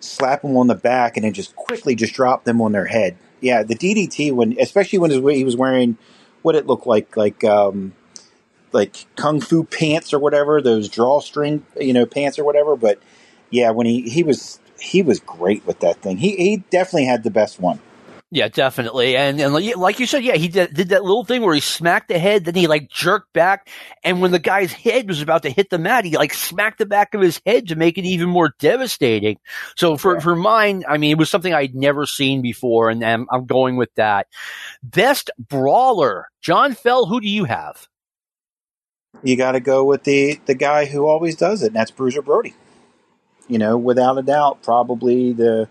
slap 0.00 0.42
them 0.42 0.54
on 0.54 0.66
the 0.66 0.74
back 0.74 1.16
and 1.16 1.24
then 1.24 1.32
just 1.32 1.56
quickly 1.56 1.94
just 1.94 2.12
drop 2.12 2.44
them 2.44 2.60
on 2.60 2.72
their 2.72 2.84
head. 2.84 3.16
Yeah, 3.40 3.62
the 3.62 3.74
DDT 3.74 4.32
when, 4.32 4.54
especially 4.60 4.98
when 4.98 5.10
he 5.10 5.44
was 5.44 5.56
wearing 5.56 5.96
what 6.42 6.56
it 6.56 6.66
looked 6.66 6.86
like, 6.86 7.16
like 7.16 7.42
um, 7.42 7.94
like 8.72 9.06
kung 9.16 9.40
fu 9.40 9.64
pants 9.64 10.12
or 10.12 10.18
whatever, 10.18 10.60
those 10.60 10.90
drawstring 10.90 11.64
you 11.80 11.94
know 11.94 12.04
pants 12.04 12.38
or 12.38 12.44
whatever. 12.44 12.76
But 12.76 13.00
yeah, 13.48 13.70
when 13.70 13.86
he 13.86 14.02
he 14.10 14.22
was 14.22 14.60
he 14.78 15.02
was 15.02 15.20
great 15.20 15.66
with 15.66 15.80
that 15.80 16.02
thing. 16.02 16.18
He 16.18 16.36
he 16.36 16.56
definitely 16.70 17.06
had 17.06 17.22
the 17.24 17.30
best 17.30 17.58
one. 17.60 17.80
Yeah, 18.36 18.48
definitely. 18.48 19.16
And, 19.16 19.40
and 19.40 19.54
like 19.54 19.98
you 19.98 20.04
said, 20.04 20.22
yeah, 20.22 20.36
he 20.36 20.48
did, 20.48 20.74
did, 20.74 20.90
that 20.90 21.02
little 21.02 21.24
thing 21.24 21.40
where 21.40 21.54
he 21.54 21.60
smacked 21.62 22.08
the 22.08 22.18
head, 22.18 22.44
then 22.44 22.54
he 22.54 22.66
like 22.66 22.90
jerked 22.90 23.32
back. 23.32 23.70
And 24.04 24.20
when 24.20 24.30
the 24.30 24.38
guy's 24.38 24.74
head 24.74 25.08
was 25.08 25.22
about 25.22 25.44
to 25.44 25.50
hit 25.50 25.70
the 25.70 25.78
mat, 25.78 26.04
he 26.04 26.18
like 26.18 26.34
smacked 26.34 26.76
the 26.76 26.84
back 26.84 27.14
of 27.14 27.22
his 27.22 27.40
head 27.46 27.68
to 27.68 27.76
make 27.76 27.96
it 27.96 28.04
even 28.04 28.28
more 28.28 28.52
devastating. 28.58 29.38
So 29.74 29.96
for, 29.96 30.16
yeah. 30.16 30.20
for 30.20 30.36
mine, 30.36 30.84
I 30.86 30.98
mean, 30.98 31.12
it 31.12 31.18
was 31.18 31.30
something 31.30 31.54
I'd 31.54 31.74
never 31.74 32.04
seen 32.04 32.42
before. 32.42 32.90
And 32.90 33.02
I'm, 33.02 33.26
I'm 33.32 33.46
going 33.46 33.76
with 33.76 33.94
that. 33.94 34.26
Best 34.82 35.30
brawler, 35.38 36.26
John 36.42 36.74
Fell, 36.74 37.06
who 37.06 37.22
do 37.22 37.28
you 37.30 37.44
have? 37.44 37.88
You 39.22 39.38
got 39.38 39.52
to 39.52 39.60
go 39.60 39.82
with 39.82 40.04
the, 40.04 40.38
the 40.44 40.54
guy 40.54 40.84
who 40.84 41.06
always 41.06 41.36
does 41.36 41.62
it, 41.62 41.68
and 41.68 41.76
that's 41.76 41.90
Bruiser 41.90 42.20
Brody. 42.20 42.52
You 43.48 43.56
know, 43.56 43.78
without 43.78 44.18
a 44.18 44.22
doubt, 44.22 44.62
probably 44.62 45.32
the, 45.32 45.70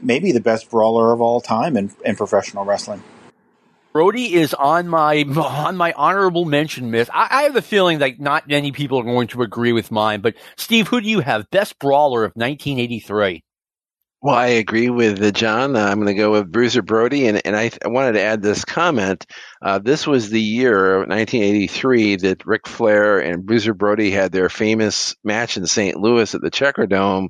maybe 0.00 0.32
the 0.32 0.40
best 0.40 0.70
brawler 0.70 1.12
of 1.12 1.20
all 1.20 1.40
time 1.40 1.76
in, 1.76 1.92
in 2.04 2.16
professional 2.16 2.64
wrestling. 2.64 3.02
Brody 3.92 4.34
is 4.34 4.52
on 4.54 4.88
my 4.88 5.22
on 5.22 5.76
my 5.76 5.92
honorable 5.92 6.44
mention 6.44 6.90
list. 6.90 7.12
I, 7.14 7.28
I, 7.30 7.42
have 7.44 7.54
a 7.54 7.62
feeling 7.62 8.00
that 8.00 8.18
not 8.18 8.48
many 8.48 8.72
people 8.72 8.98
are 8.98 9.04
going 9.04 9.28
to 9.28 9.42
agree 9.42 9.72
with 9.72 9.92
mine. 9.92 10.20
But 10.20 10.34
Steve, 10.56 10.88
who 10.88 11.00
do 11.00 11.08
you 11.08 11.20
have? 11.20 11.48
Best 11.50 11.78
brawler 11.78 12.24
of 12.24 12.32
1983. 12.34 13.43
Well, 14.24 14.36
I 14.36 14.46
agree 14.46 14.88
with 14.88 15.34
John. 15.34 15.76
Uh, 15.76 15.80
I'm 15.84 15.98
going 15.98 16.06
to 16.06 16.14
go 16.14 16.32
with 16.32 16.50
Bruiser 16.50 16.80
Brody, 16.80 17.26
and, 17.26 17.42
and 17.46 17.54
I, 17.54 17.70
I 17.84 17.88
wanted 17.88 18.12
to 18.12 18.22
add 18.22 18.40
this 18.40 18.64
comment. 18.64 19.26
Uh, 19.60 19.78
this 19.78 20.06
was 20.06 20.30
the 20.30 20.40
year, 20.40 21.00
1983, 21.00 22.16
that 22.16 22.46
Ric 22.46 22.66
Flair 22.66 23.18
and 23.20 23.44
Bruiser 23.44 23.74
Brody 23.74 24.10
had 24.10 24.32
their 24.32 24.48
famous 24.48 25.14
match 25.24 25.58
in 25.58 25.66
St. 25.66 26.00
Louis 26.00 26.34
at 26.34 26.40
the 26.40 26.50
Checker 26.50 26.86
Dome, 26.86 27.28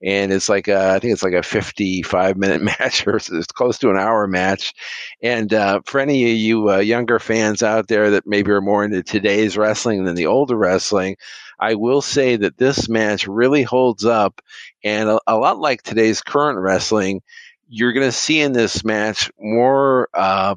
and 0.00 0.32
it's 0.32 0.48
like 0.48 0.68
a, 0.68 0.90
I 0.92 1.00
think 1.00 1.14
it's 1.14 1.24
like 1.24 1.34
a 1.34 1.42
55 1.42 2.36
minute 2.36 2.62
match, 2.78 3.04
or 3.08 3.16
it's 3.16 3.46
close 3.48 3.78
to 3.78 3.90
an 3.90 3.98
hour 3.98 4.28
match. 4.28 4.72
And 5.20 5.52
uh, 5.52 5.80
for 5.84 5.98
any 5.98 6.30
of 6.30 6.38
you 6.38 6.70
uh, 6.70 6.76
younger 6.78 7.18
fans 7.18 7.64
out 7.64 7.88
there 7.88 8.12
that 8.12 8.24
maybe 8.24 8.52
are 8.52 8.60
more 8.60 8.84
into 8.84 9.02
today's 9.02 9.56
wrestling 9.56 10.04
than 10.04 10.14
the 10.14 10.26
older 10.26 10.56
wrestling, 10.56 11.16
I 11.58 11.74
will 11.74 12.02
say 12.02 12.36
that 12.36 12.58
this 12.58 12.88
match 12.88 13.26
really 13.26 13.62
holds 13.62 14.04
up, 14.04 14.40
and 14.84 15.08
a, 15.08 15.20
a 15.26 15.36
lot 15.36 15.58
like 15.58 15.82
today's 15.82 16.20
current 16.20 16.58
wrestling, 16.58 17.22
you're 17.68 17.92
going 17.92 18.06
to 18.06 18.12
see 18.12 18.40
in 18.40 18.52
this 18.52 18.84
match 18.84 19.30
more, 19.38 20.08
uh, 20.14 20.56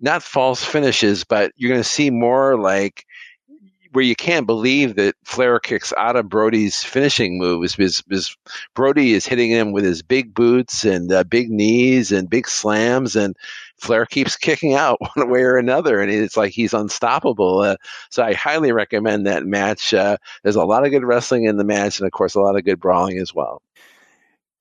not 0.00 0.22
false 0.22 0.62
finishes, 0.62 1.24
but 1.24 1.52
you're 1.56 1.70
going 1.70 1.82
to 1.82 1.88
see 1.88 2.10
more 2.10 2.58
like 2.58 3.04
where 3.92 4.04
you 4.04 4.16
can't 4.16 4.46
believe 4.46 4.96
that 4.96 5.14
Flair 5.24 5.60
kicks 5.60 5.92
out 5.96 6.16
of 6.16 6.28
Brody's 6.28 6.82
finishing 6.82 7.38
moves 7.38 7.76
because, 7.76 8.36
Brody 8.74 9.14
is 9.14 9.24
hitting 9.24 9.50
him 9.50 9.70
with 9.70 9.84
his 9.84 10.02
big 10.02 10.34
boots 10.34 10.84
and 10.84 11.10
uh, 11.12 11.22
big 11.22 11.48
knees 11.48 12.10
and 12.10 12.28
big 12.28 12.48
slams, 12.48 13.14
and 13.14 13.36
Flair 13.78 14.06
keeps 14.06 14.36
kicking 14.36 14.74
out 14.74 14.98
one 15.14 15.30
way 15.30 15.42
or 15.42 15.56
another, 15.56 16.00
and 16.00 16.10
it's 16.10 16.36
like 16.36 16.52
he's 16.52 16.74
unstoppable. 16.74 17.60
Uh, 17.60 17.76
so 18.10 18.22
I 18.22 18.32
highly 18.34 18.72
recommend 18.72 19.26
that 19.26 19.44
match. 19.44 19.92
Uh, 19.92 20.16
there's 20.42 20.56
a 20.56 20.64
lot 20.64 20.84
of 20.84 20.90
good 20.90 21.04
wrestling 21.04 21.44
in 21.44 21.56
the 21.56 21.64
match, 21.64 21.98
and 21.98 22.06
of 22.06 22.12
course, 22.12 22.34
a 22.34 22.40
lot 22.40 22.56
of 22.56 22.64
good 22.64 22.80
brawling 22.80 23.18
as 23.18 23.34
well. 23.34 23.62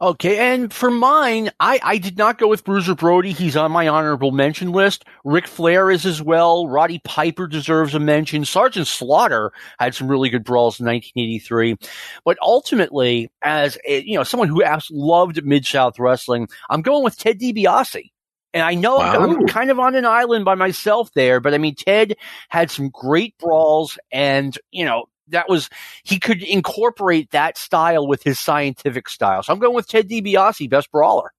Okay, 0.04 0.54
and 0.54 0.73
for 0.73 0.91
mine, 0.91 1.49
I, 1.62 1.80
I 1.82 1.97
did 1.97 2.17
not 2.17 2.38
go 2.38 2.49
with 2.49 2.65
Bruiser 2.65 2.93
Brody. 2.93 3.32
He's 3.32 3.56
on 3.56 3.71
my 3.71 3.88
honorable 3.88 4.32
mention 4.32 4.73
list. 4.73 5.06
Ric 5.23 5.47
Flair 5.47 5.89
is 5.89 6.06
as 6.06 6.21
well. 6.21 6.67
Roddy 6.67 6.99
Piper 7.06 7.47
deserves 7.47 7.95
a 7.95 7.99
mention. 7.99 8.43
Sergeant 8.43 8.88
Slaughter 8.88 9.54
had 9.80 9.95
some 9.95 10.10
really 10.10 10.30
good 10.30 10.43
brawls 10.43 10.78
in 10.78 10.88
1983. 10.88 11.78
But 12.26 12.38
ultimately, 12.41 13.32
as 13.43 13.78
a, 13.88 14.04
you 14.04 14.17
know, 14.17 14.23
someone 14.23 14.49
who 14.49 14.62
loved 14.91 15.45
Mid 15.45 15.65
South 15.65 15.97
wrestling, 15.97 16.49
I'm 16.69 16.82
going 16.82 17.06
with 17.06 17.17
Ted 17.17 17.39
DiBiase. 17.39 18.12
And 18.54 18.62
I 18.62 18.76
know 18.76 18.98
wow. 18.98 19.20
I'm 19.20 19.48
kind 19.48 19.72
of 19.72 19.80
on 19.80 19.96
an 19.96 20.06
island 20.06 20.46
by 20.46 20.56
myself 20.56 21.12
there, 21.13 21.39
but 21.39 21.54
I 21.54 21.58
mean, 21.58 21.76
Ted 21.76 22.16
had 22.50 22.70
some 22.70 22.89
great 22.89 23.38
brawls 23.39 23.98
and, 24.12 24.58
you 24.72 24.86
know, 24.86 25.06
that 25.30 25.50
was, 25.50 25.70
he 26.04 26.20
could 26.20 26.44
incorporate 26.44 27.32
that 27.32 27.58
style 27.58 28.06
with 28.06 28.22
his 28.24 28.39
scientific 28.39 29.10
style. 29.10 29.42
So 29.42 29.54
I'm 29.54 29.60
going 29.60 29.74
with 29.74 29.88
Ted 29.88 30.08
DiBiase, 30.08 30.70
best 30.70 30.92
brawler. 30.92 31.34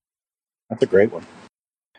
That's 0.70 0.82
a 0.82 0.86
great 0.86 1.12
one. 1.12 1.24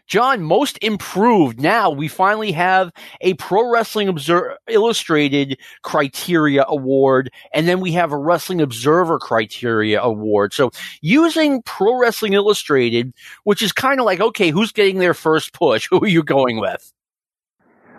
John, 0.07 0.43
most 0.43 0.77
improved. 0.81 1.59
Now 1.59 1.89
we 1.89 2.07
finally 2.07 2.51
have 2.51 2.91
a 3.21 3.33
Pro 3.35 3.71
Wrestling 3.71 4.07
Observer 4.07 4.57
Illustrated 4.67 5.59
criteria 5.81 6.65
award, 6.67 7.31
and 7.53 7.67
then 7.67 7.79
we 7.79 7.91
have 7.93 8.11
a 8.11 8.17
Wrestling 8.17 8.61
Observer 8.61 9.19
criteria 9.19 10.01
award. 10.01 10.53
So 10.53 10.71
using 11.01 11.61
Pro 11.63 11.97
Wrestling 11.97 12.33
Illustrated, 12.33 13.13
which 13.43 13.61
is 13.61 13.71
kind 13.71 13.99
of 13.99 14.05
like, 14.05 14.19
okay, 14.19 14.51
who's 14.51 14.71
getting 14.71 14.99
their 14.99 15.13
first 15.13 15.53
push? 15.53 15.87
Who 15.95 15.99
are 15.99 16.07
you 16.07 16.23
going 16.23 16.59
with? 16.59 16.91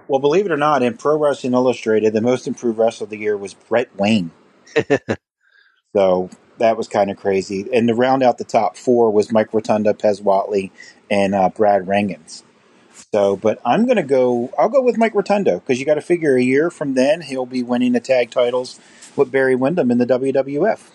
Well, 0.08 0.20
believe 0.20 0.46
it 0.46 0.52
or 0.52 0.56
not, 0.56 0.82
in 0.82 0.96
Pro 0.96 1.18
Wrestling 1.18 1.54
Illustrated, 1.54 2.12
the 2.12 2.20
most 2.20 2.46
improved 2.46 2.78
wrestler 2.78 3.04
of 3.04 3.10
the 3.10 3.18
year 3.18 3.36
was 3.36 3.54
Brett 3.54 3.94
Wayne. 3.96 4.30
so 5.96 6.30
that 6.58 6.76
was 6.76 6.88
kind 6.88 7.10
of 7.10 7.16
crazy. 7.16 7.66
And 7.72 7.88
to 7.88 7.94
round 7.94 8.22
out 8.22 8.38
the 8.38 8.44
top 8.44 8.76
four 8.76 9.10
was 9.10 9.32
Mike 9.32 9.52
Rotunda, 9.52 9.94
Pez 9.94 10.22
Whatley, 10.22 10.70
and 11.10 11.34
uh, 11.34 11.48
Brad 11.50 11.86
Rheingans. 11.86 12.42
So, 13.12 13.36
but 13.36 13.60
I'm 13.64 13.84
going 13.84 13.96
to 13.96 14.02
go. 14.02 14.52
I'll 14.58 14.68
go 14.68 14.82
with 14.82 14.98
Mike 14.98 15.14
Rotunda 15.14 15.54
because 15.58 15.78
you 15.78 15.86
got 15.86 15.94
to 15.94 16.00
figure 16.00 16.36
a 16.36 16.42
year 16.42 16.70
from 16.70 16.94
then 16.94 17.20
he'll 17.20 17.46
be 17.46 17.62
winning 17.62 17.92
the 17.92 18.00
tag 18.00 18.30
titles 18.30 18.80
with 19.16 19.30
Barry 19.30 19.54
Windham 19.54 19.90
in 19.90 19.98
the 19.98 20.06
WWF. 20.06 20.90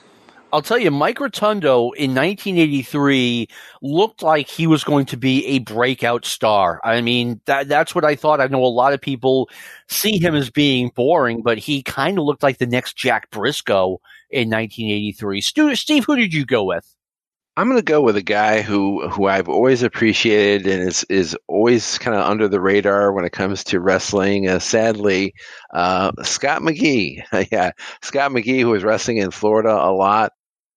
I'll 0.54 0.62
tell 0.62 0.78
you, 0.78 0.92
Mike 0.92 1.20
Rotundo 1.20 1.92
in 1.92 2.14
1983 2.14 3.48
looked 3.82 4.22
like 4.22 4.50
he 4.50 4.68
was 4.68 4.84
going 4.84 5.06
to 5.08 5.18
be 5.18 5.46
a 5.48 5.60
breakout 5.60 6.26
star. 6.26 6.82
I 6.84 7.00
mean, 7.02 7.40
that, 7.46 7.70
that's 7.70 7.96
what 7.96 8.04
I 8.04 8.16
thought. 8.16 8.42
I 8.42 8.48
know 8.48 8.64
a 8.64 8.68
lot 8.68 8.92
of 8.92 9.00
people 9.00 9.50
see 9.88 10.18
him 10.18 10.36
as 10.36 10.50
being 10.50 10.92
boring, 10.94 11.42
but 11.42 11.58
he 11.58 11.84
kind 11.84 12.18
of 12.18 12.26
looked 12.26 12.44
like 12.44 12.58
the 12.58 12.68
next 12.68 12.98
Jack 12.98 13.32
Brisco 13.32 14.00
in 14.32 14.50
1983. 14.50 15.42
Stu, 15.42 15.76
Steve, 15.76 16.06
who 16.06 16.16
did 16.16 16.34
you 16.34 16.46
go 16.46 16.64
with? 16.64 16.86
I'm 17.58 17.68
going 17.68 17.80
to 17.80 17.84
go 17.84 18.02
with 18.02 18.16
a 18.16 18.22
guy 18.22 18.62
who 18.62 19.10
who 19.10 19.28
I've 19.28 19.50
always 19.50 19.84
appreciated 19.84 20.68
and 20.68 20.88
is 20.88 21.04
is 21.10 21.38
always 21.48 21.98
kind 21.98 22.16
of 22.16 22.26
under 22.26 22.48
the 22.48 22.62
radar 22.62 23.12
when 23.12 23.26
it 23.26 23.34
comes 23.34 23.66
to 23.66 23.82
wrestling. 23.82 24.48
Uh, 24.48 24.60
sadly, 24.60 25.34
uh, 25.74 26.14
Scott 26.24 26.62
McGee. 26.62 27.22
yeah, 27.52 27.72
Scott 28.02 28.32
McGee, 28.32 28.62
who 28.62 28.70
was 28.70 28.86
wrestling 28.86 29.18
in 29.18 29.32
Florida 29.32 29.70
a 29.70 29.92
lot. 29.92 30.32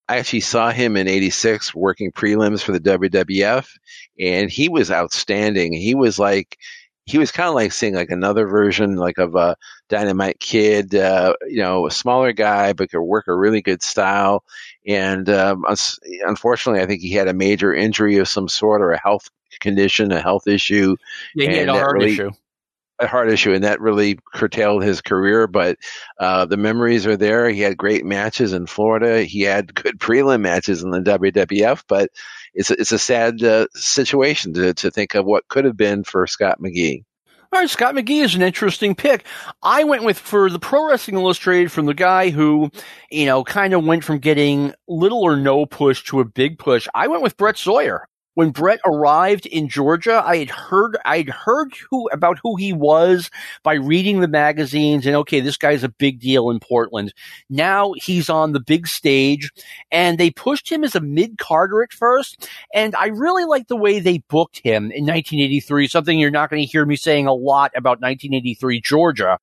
I 0.09 0.19
actually 0.19 0.41
saw 0.41 0.71
him 0.71 0.97
in 0.97 1.09
86 1.09 1.75
working 1.75 2.13
prelims 2.13 2.63
for 2.63 2.73
the 2.73 2.81
WWF 2.81 3.67
and 4.21 4.51
he 4.51 4.69
was 4.69 4.91
outstanding. 4.91 5.73
He 5.73 5.95
was 5.95 6.19
like, 6.19 6.59
he 7.07 7.19
was 7.19 7.31
kind 7.31 7.49
of 7.49 7.55
like 7.55 7.73
seeing 7.73 7.95
like 7.95 8.11
another 8.11 8.47
version 8.47 8.97
like 8.97 9.19
of 9.19 9.35
a 9.35 9.57
dynamite 9.89 10.41
kid, 10.41 10.95
uh, 10.95 11.35
you 11.47 11.61
know, 11.61 11.87
a 11.87 11.91
smaller 11.91 12.33
guy, 12.33 12.73
but 12.73 12.91
could 12.91 13.03
work 13.03 13.29
a 13.29 13.35
really 13.35 13.61
good 13.61 13.83
style. 13.83 14.43
And, 14.87 15.29
um, 15.29 15.65
unfortunately, 16.27 16.83
I 16.83 16.87
think 16.87 17.03
he 17.03 17.13
had 17.13 17.29
a 17.29 17.35
major 17.35 17.75
injury 17.75 18.17
of 18.17 18.29
some 18.29 18.49
sort 18.49 18.81
or 18.81 18.93
a 18.93 19.01
health 19.01 19.29
condition, 19.61 20.13
a 20.13 20.21
health 20.21 20.47
issue. 20.47 20.97
Yeah, 21.35 21.51
he 21.51 21.57
had 21.59 21.69
a 21.69 21.73
heart 21.73 21.97
really, 21.99 22.13
issue 22.13 22.31
a 23.01 23.07
heart 23.07 23.31
issue, 23.31 23.53
and 23.53 23.65
that 23.65 23.81
really 23.81 24.19
curtailed 24.35 24.83
his 24.83 25.01
career. 25.01 25.47
But 25.47 25.79
uh, 26.19 26.45
the 26.45 26.57
memories 26.57 27.07
are 27.07 27.17
there. 27.17 27.49
He 27.49 27.61
had 27.61 27.77
great 27.77 28.05
matches 28.05 28.53
in 28.53 28.67
Florida. 28.67 29.23
He 29.23 29.43
had 29.43 29.75
good 29.75 29.99
prelim 29.99 30.41
matches 30.41 30.83
in 30.83 30.91
the 30.91 31.01
WWF. 31.01 31.85
But 31.89 32.11
it's 32.55 32.71
a, 32.71 32.81
it's 32.81 32.93
a 32.93 32.99
sad 32.99 33.43
uh, 33.43 33.67
situation 33.75 34.55
to 34.55 34.75
to 34.75 34.91
think 34.91 35.15
of 35.15 35.25
what 35.25 35.49
could 35.49 35.65
have 35.65 35.77
been 35.77 36.05
for 36.05 36.27
Scott 36.27 36.61
McGee. 36.61 37.05
All 37.53 37.61
right, 37.61 37.71
Scott 37.71 37.95
McGee 37.95 38.25
is 38.25 38.35
an 38.35 38.43
interesting 38.43 38.97
pick. 38.97 39.25
I 39.63 39.85
went 39.85 40.03
with 40.03 40.19
for 40.19 40.51
the 40.51 40.59
Pro 40.59 40.89
Wrestling 40.89 41.17
Illustrated 41.17 41.71
from 41.71 41.87
the 41.87 41.95
guy 41.95 42.31
who, 42.31 42.71
you 43.13 43.27
know, 43.27 43.45
kind 43.45 43.75
of 43.75 43.85
went 43.85 44.03
from 44.03 44.19
getting 44.19 44.75
little 44.89 45.23
or 45.23 45.37
no 45.37 45.65
push 45.65 46.03
to 46.05 46.19
a 46.19 46.25
big 46.25 46.59
push. 46.59 46.89
I 46.97 47.07
went 47.07 47.23
with 47.23 47.37
Brett 47.37 47.57
Sawyer 47.57 48.09
when 48.35 48.51
Brett 48.51 48.81
arrived 48.85 49.47
in 49.47 49.69
Georgia, 49.69 50.23
I 50.25 50.39
had 50.39 50.51
heard 50.51 50.97
I'd 51.05 51.29
heard 51.29 51.75
who 51.91 52.09
about 52.11 52.39
who 52.43 52.57
he 52.57 52.73
was 52.73 53.31
by 53.63 53.75
reading 53.75 54.21
the 54.21 54.29
magazines 54.29 55.07
and 55.07 55.17
okay, 55.17 55.41
this 55.41 55.57
guy's 55.57 55.85
a 55.85 55.89
big 55.89 56.21
deal 56.21 56.51
in 56.51 56.61
Portland. 56.61 57.13
Now 57.49 57.95
he's 57.97 58.29
on 58.29 58.53
the 58.53 58.61
big 58.61 58.87
stage 58.87 59.51
and 59.91 60.19
they 60.19 60.31
pushed 60.31 60.71
him 60.71 60.85
as 60.85 60.95
a 60.95 61.01
mid 61.01 61.39
carder 61.39 61.83
at 61.83 61.93
first. 61.93 62.49
And 62.75 62.95
I 62.97 63.07
really 63.07 63.45
like 63.45 63.69
the 63.69 63.77
way 63.77 64.01
they 64.01 64.19
booked 64.29 64.61
him 64.65 64.85
in 64.85 65.05
1983, 65.05 65.89
something 65.89 66.19
you're 66.19 66.31
not 66.31 66.51
going 66.51 66.63
to 66.63 66.71
hear 66.71 66.85
me 66.85 66.97
saying 66.97 67.27
a 67.27 67.33
lot 67.33 67.73
about 67.77 68.01
1983 68.01 68.81
Georgia. 68.81 69.39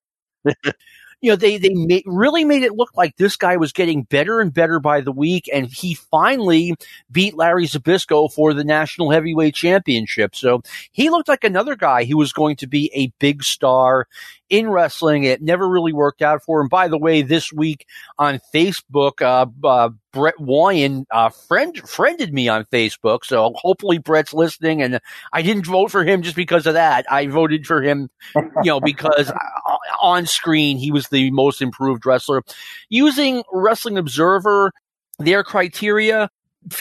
You 1.21 1.31
know, 1.31 1.35
they, 1.35 1.57
they 1.57 2.03
really 2.05 2.43
made 2.43 2.63
it 2.63 2.75
look 2.75 2.89
like 2.95 3.15
this 3.15 3.35
guy 3.35 3.57
was 3.57 3.71
getting 3.71 4.03
better 4.03 4.41
and 4.41 4.53
better 4.53 4.79
by 4.79 5.01
the 5.01 5.11
week. 5.11 5.47
And 5.53 5.67
he 5.67 5.93
finally 5.93 6.75
beat 7.11 7.35
Larry 7.35 7.67
Zbyszko 7.67 8.33
for 8.33 8.53
the 8.53 8.63
national 8.63 9.11
heavyweight 9.11 9.53
championship. 9.53 10.35
So 10.35 10.63
he 10.91 11.09
looked 11.09 11.29
like 11.29 11.43
another 11.43 11.75
guy 11.75 12.05
who 12.05 12.17
was 12.17 12.33
going 12.33 12.55
to 12.57 12.67
be 12.67 12.91
a 12.95 13.13
big 13.19 13.43
star 13.43 14.07
in 14.49 14.69
wrestling. 14.69 15.23
It 15.23 15.41
never 15.41 15.67
really 15.67 15.93
worked 15.93 16.21
out 16.21 16.43
for 16.43 16.59
him. 16.59 16.67
By 16.67 16.87
the 16.87 16.97
way, 16.97 17.21
this 17.21 17.53
week 17.53 17.85
on 18.17 18.39
Facebook, 18.53 19.21
uh, 19.21 19.45
uh, 19.65 19.89
Brett 20.11 20.39
Wayne 20.39 21.05
uh, 21.11 21.29
friend 21.29 21.77
friended 21.87 22.33
me 22.33 22.47
on 22.49 22.65
Facebook, 22.65 23.23
so 23.23 23.53
hopefully 23.55 23.97
Brett's 23.97 24.33
listening. 24.33 24.81
And 24.81 24.99
I 25.33 25.41
didn't 25.41 25.65
vote 25.65 25.91
for 25.91 26.03
him 26.03 26.21
just 26.21 26.35
because 26.35 26.65
of 26.65 26.73
that. 26.73 27.05
I 27.11 27.27
voted 27.27 27.65
for 27.65 27.81
him, 27.81 28.09
you 28.35 28.65
know, 28.65 28.79
because 28.79 29.29
uh, 29.65 29.77
on 30.01 30.25
screen 30.25 30.77
he 30.77 30.91
was 30.91 31.07
the 31.07 31.31
most 31.31 31.61
improved 31.61 32.05
wrestler. 32.05 32.43
Using 32.89 33.43
Wrestling 33.51 33.97
Observer, 33.97 34.71
their 35.19 35.43
criteria, 35.43 36.29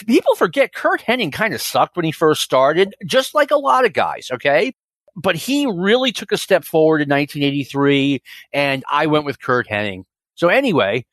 people 0.07 0.35
forget 0.35 0.73
Curt 0.73 1.01
Hennig 1.01 1.33
kind 1.33 1.53
of 1.53 1.61
sucked 1.61 1.95
when 1.95 2.05
he 2.05 2.11
first 2.11 2.41
started, 2.41 2.95
just 3.05 3.33
like 3.33 3.51
a 3.51 3.57
lot 3.57 3.85
of 3.85 3.93
guys. 3.93 4.29
Okay, 4.31 4.73
but 5.15 5.35
he 5.35 5.65
really 5.65 6.11
took 6.11 6.31
a 6.31 6.37
step 6.37 6.63
forward 6.63 7.01
in 7.01 7.09
1983, 7.09 8.21
and 8.53 8.83
I 8.89 9.07
went 9.07 9.25
with 9.25 9.39
Curt 9.41 9.67
Hennig. 9.67 10.03
So 10.35 10.49
anyway, 10.49 11.05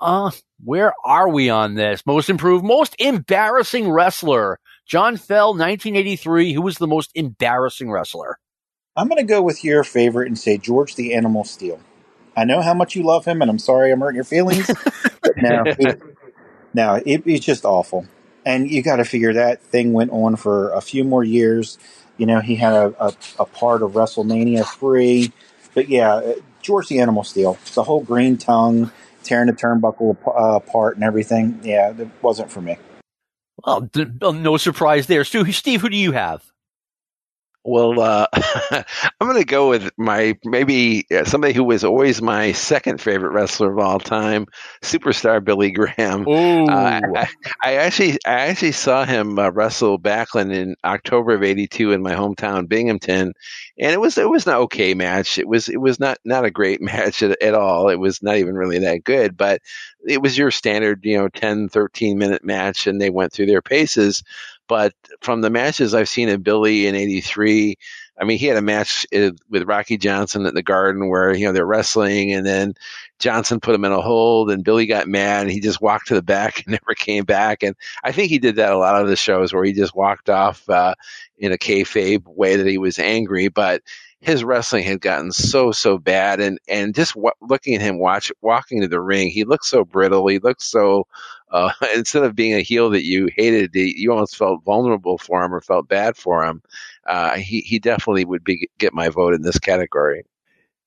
uh, 0.00 0.30
where 0.64 0.92
are 1.04 1.28
we 1.28 1.50
on 1.50 1.74
this? 1.74 2.04
Most 2.06 2.30
improved, 2.30 2.64
most 2.64 2.94
embarrassing 2.98 3.90
wrestler. 3.90 4.58
John 4.86 5.16
Fell, 5.16 5.48
1983. 5.48 6.52
Who 6.52 6.62
was 6.62 6.78
the 6.78 6.86
most 6.86 7.10
embarrassing 7.14 7.90
wrestler? 7.90 8.38
I'm 8.96 9.08
going 9.08 9.18
to 9.18 9.24
go 9.24 9.42
with 9.42 9.64
your 9.64 9.84
favorite 9.84 10.28
and 10.28 10.38
say 10.38 10.56
George 10.58 10.94
the 10.94 11.14
Animal 11.14 11.44
Steele. 11.44 11.80
I 12.36 12.44
know 12.44 12.60
how 12.62 12.74
much 12.74 12.94
you 12.94 13.02
love 13.02 13.24
him, 13.24 13.42
and 13.42 13.50
I'm 13.50 13.58
sorry 13.58 13.90
I'm 13.90 14.00
hurting 14.00 14.16
your 14.16 14.24
feelings. 14.24 14.66
but 15.22 15.36
no, 15.36 15.64
he, 15.78 15.86
no, 16.74 16.94
it, 17.04 17.22
it's 17.26 17.44
just 17.44 17.64
awful. 17.64 18.06
And 18.44 18.70
you 18.70 18.82
got 18.82 18.96
to 18.96 19.04
figure 19.04 19.32
that 19.34 19.62
thing 19.62 19.92
went 19.92 20.12
on 20.12 20.36
for 20.36 20.70
a 20.72 20.80
few 20.80 21.02
more 21.02 21.24
years. 21.24 21.78
You 22.16 22.26
know, 22.26 22.40
he 22.40 22.54
had 22.56 22.72
a, 22.72 22.94
a, 23.00 23.14
a 23.40 23.44
part 23.44 23.82
of 23.82 23.92
WrestleMania 23.92 24.64
3. 24.64 25.32
But 25.74 25.88
yeah, 25.88 26.14
uh, 26.14 26.34
George 26.62 26.88
the 26.88 27.00
Animal 27.00 27.24
Steele, 27.24 27.58
the 27.74 27.82
whole 27.82 28.02
green 28.02 28.36
tongue, 28.38 28.92
tearing 29.26 29.46
the 29.48 29.52
turnbuckle 29.52 30.16
uh, 30.26 30.56
apart 30.56 30.94
and 30.94 31.04
everything. 31.04 31.60
Yeah, 31.62 31.92
it 31.96 32.08
wasn't 32.22 32.50
for 32.50 32.60
me. 32.60 32.78
Well, 33.64 33.90
no 34.32 34.56
surprise 34.56 35.06
there. 35.06 35.24
Steve, 35.24 35.80
who 35.80 35.88
do 35.88 35.96
you 35.96 36.12
have? 36.12 36.44
Well, 37.66 37.98
uh, 37.98 38.26
I'm 38.70 39.26
going 39.26 39.38
to 39.38 39.44
go 39.44 39.68
with 39.70 39.90
my 39.96 40.38
maybe 40.44 41.04
uh, 41.10 41.24
somebody 41.24 41.52
who 41.52 41.64
was 41.64 41.82
always 41.82 42.22
my 42.22 42.52
second 42.52 43.00
favorite 43.00 43.32
wrestler 43.32 43.72
of 43.72 43.78
all 43.80 43.98
time, 43.98 44.46
superstar 44.82 45.44
Billy 45.44 45.72
Graham. 45.72 46.24
Uh, 46.28 47.00
I, 47.16 47.28
I, 47.60 47.74
actually 47.74 48.18
I 48.24 48.46
actually 48.46 48.70
saw 48.70 49.04
him 49.04 49.36
uh, 49.40 49.50
wrestle 49.50 49.98
Backlund 49.98 50.54
in 50.54 50.76
October 50.84 51.34
of 51.34 51.42
'82 51.42 51.90
in 51.90 52.02
my 52.02 52.14
hometown 52.14 52.68
Binghamton, 52.68 53.32
and 53.76 53.92
it 53.92 54.00
was 54.00 54.16
it 54.16 54.30
was 54.30 54.46
an 54.46 54.54
okay 54.54 54.94
match. 54.94 55.36
It 55.36 55.48
was 55.48 55.68
it 55.68 55.80
was 55.80 55.98
not 55.98 56.18
not 56.24 56.44
a 56.44 56.52
great 56.52 56.80
match 56.80 57.20
at, 57.24 57.42
at 57.42 57.54
all. 57.54 57.88
It 57.88 57.98
was 57.98 58.22
not 58.22 58.36
even 58.36 58.54
really 58.54 58.78
that 58.78 59.02
good, 59.02 59.36
but 59.36 59.60
it 60.06 60.22
was 60.22 60.38
your 60.38 60.52
standard 60.52 61.04
you 61.04 61.18
know 61.18 61.28
10 61.28 61.68
13 61.68 62.16
minute 62.16 62.44
match, 62.44 62.86
and 62.86 63.00
they 63.00 63.10
went 63.10 63.32
through 63.32 63.46
their 63.46 63.62
paces. 63.62 64.22
But 64.68 64.94
from 65.20 65.40
the 65.40 65.50
matches 65.50 65.94
I've 65.94 66.08
seen 66.08 66.28
of 66.28 66.42
Billy 66.42 66.86
in 66.86 66.94
'83, 66.94 67.76
I 68.18 68.24
mean, 68.24 68.38
he 68.38 68.46
had 68.46 68.56
a 68.56 68.62
match 68.62 69.06
uh, 69.14 69.30
with 69.50 69.68
Rocky 69.68 69.98
Johnson 69.98 70.46
at 70.46 70.54
the 70.54 70.62
Garden 70.62 71.08
where 71.08 71.34
you 71.34 71.46
know 71.46 71.52
they're 71.52 71.66
wrestling, 71.66 72.32
and 72.32 72.46
then 72.46 72.74
Johnson 73.18 73.60
put 73.60 73.74
him 73.74 73.84
in 73.84 73.92
a 73.92 74.00
hold, 74.00 74.50
and 74.50 74.64
Billy 74.64 74.86
got 74.86 75.08
mad, 75.08 75.42
and 75.42 75.50
he 75.50 75.60
just 75.60 75.80
walked 75.80 76.08
to 76.08 76.14
the 76.14 76.22
back 76.22 76.58
and 76.66 76.72
never 76.72 76.94
came 76.94 77.24
back. 77.24 77.62
And 77.62 77.76
I 78.04 78.12
think 78.12 78.30
he 78.30 78.38
did 78.38 78.56
that 78.56 78.72
a 78.72 78.78
lot 78.78 79.00
of 79.00 79.08
the 79.08 79.16
shows 79.16 79.52
where 79.52 79.64
he 79.64 79.72
just 79.72 79.94
walked 79.94 80.30
off 80.30 80.68
uh, 80.68 80.94
in 81.38 81.52
a 81.52 81.58
kayfabe 81.58 82.24
way 82.26 82.56
that 82.56 82.66
he 82.66 82.78
was 82.78 82.98
angry, 82.98 83.48
but 83.48 83.82
his 84.20 84.42
wrestling 84.42 84.82
had 84.82 85.00
gotten 85.00 85.30
so 85.30 85.70
so 85.72 85.98
bad 85.98 86.40
and 86.40 86.58
and 86.68 86.94
just 86.94 87.14
w- 87.14 87.30
looking 87.42 87.74
at 87.74 87.82
him 87.82 87.98
watch 87.98 88.32
walking 88.40 88.80
to 88.80 88.88
the 88.88 89.00
ring 89.00 89.28
he 89.28 89.44
looked 89.44 89.66
so 89.66 89.84
brittle 89.84 90.26
he 90.26 90.38
looked 90.38 90.62
so 90.62 91.06
uh, 91.50 91.70
instead 91.94 92.22
of 92.22 92.34
being 92.34 92.54
a 92.54 92.60
heel 92.60 92.90
that 92.90 93.04
you 93.04 93.28
hated, 93.34 93.70
you 93.74 94.12
almost 94.12 94.36
felt 94.36 94.64
vulnerable 94.64 95.18
for 95.18 95.42
him 95.42 95.54
or 95.54 95.60
felt 95.60 95.88
bad 95.88 96.16
for 96.16 96.44
him. 96.44 96.62
Uh, 97.06 97.36
he 97.36 97.60
he 97.60 97.78
definitely 97.78 98.24
would 98.24 98.44
be 98.44 98.68
get 98.78 98.92
my 98.92 99.08
vote 99.08 99.34
in 99.34 99.42
this 99.42 99.58
category. 99.58 100.24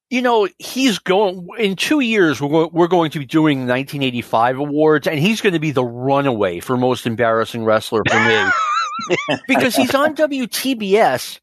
You 0.09 0.23
know, 0.23 0.47
he's 0.57 0.97
going 0.97 1.47
in 1.59 1.75
two 1.75 1.99
years. 1.99 2.41
We're 2.41 2.67
we're 2.67 2.87
going 2.87 3.11
to 3.11 3.19
be 3.19 3.25
doing 3.25 3.59
1985 3.59 4.57
awards, 4.57 5.07
and 5.07 5.19
he's 5.19 5.41
going 5.41 5.53
to 5.53 5.59
be 5.59 5.71
the 5.71 5.85
runaway 5.85 6.59
for 6.59 6.77
most 6.77 7.05
embarrassing 7.05 7.63
wrestler 7.63 8.01
for 8.09 8.19
me 8.19 9.37
because 9.47 9.75
he's 9.75 9.93
on 9.93 10.15
WTBS 10.15 11.39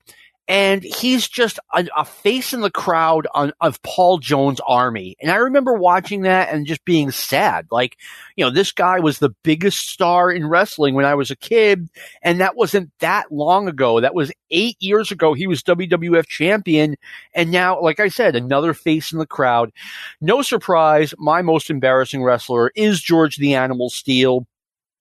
and 0.48 0.82
he's 0.82 1.28
just 1.28 1.58
a, 1.74 1.86
a, 1.96 2.04
face 2.04 2.52
in 2.52 2.60
the 2.60 2.70
crowd 2.70 3.26
on, 3.34 3.52
of 3.60 3.82
Paul 3.82 4.18
Jones' 4.18 4.60
army. 4.66 5.16
And 5.20 5.30
I 5.30 5.36
remember 5.36 5.72
watching 5.72 6.22
that 6.22 6.52
and 6.52 6.66
just 6.66 6.84
being 6.84 7.10
sad. 7.10 7.66
Like, 7.70 7.96
you 8.36 8.44
know, 8.44 8.50
this 8.50 8.70
guy 8.70 9.00
was 9.00 9.18
the 9.18 9.34
biggest 9.42 9.88
star 9.88 10.30
in 10.30 10.46
wrestling 10.46 10.94
when 10.94 11.04
I 11.04 11.14
was 11.14 11.30
a 11.30 11.36
kid, 11.36 11.88
and 12.22 12.40
that 12.40 12.56
wasn't 12.56 12.92
that 13.00 13.32
long 13.32 13.68
ago. 13.68 14.00
That 14.00 14.14
was 14.14 14.32
eight 14.50 14.76
years 14.78 15.10
ago. 15.10 15.34
He 15.34 15.48
was 15.48 15.62
WWF 15.62 16.26
champion, 16.26 16.96
and 17.34 17.50
now, 17.50 17.80
like 17.80 17.98
I 17.98 18.08
said, 18.08 18.36
another 18.36 18.72
face 18.72 19.12
in 19.12 19.18
the 19.18 19.26
crowd. 19.26 19.72
No 20.20 20.42
surprise, 20.42 21.12
my 21.18 21.42
most 21.42 21.70
embarrassing 21.70 22.22
wrestler 22.22 22.70
is 22.76 23.00
George 23.00 23.36
the 23.36 23.54
Animal 23.54 23.90
Steele. 23.90 24.46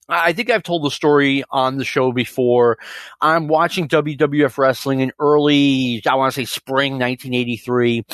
I 0.08 0.34
think 0.34 0.50
I've 0.50 0.64
told 0.64 0.84
the 0.84 0.92
story 0.92 1.44
on 1.50 1.78
the 1.78 1.86
show 1.86 2.12
before. 2.12 2.78
I'm 3.22 3.48
watching 3.48 3.88
WWF 3.88 4.58
wrestling 4.58 5.00
in 5.00 5.12
early, 5.20 6.02
I 6.06 6.16
want 6.16 6.34
to 6.34 6.42
say 6.42 6.46
spring 6.46 6.94
1983. 6.94 8.06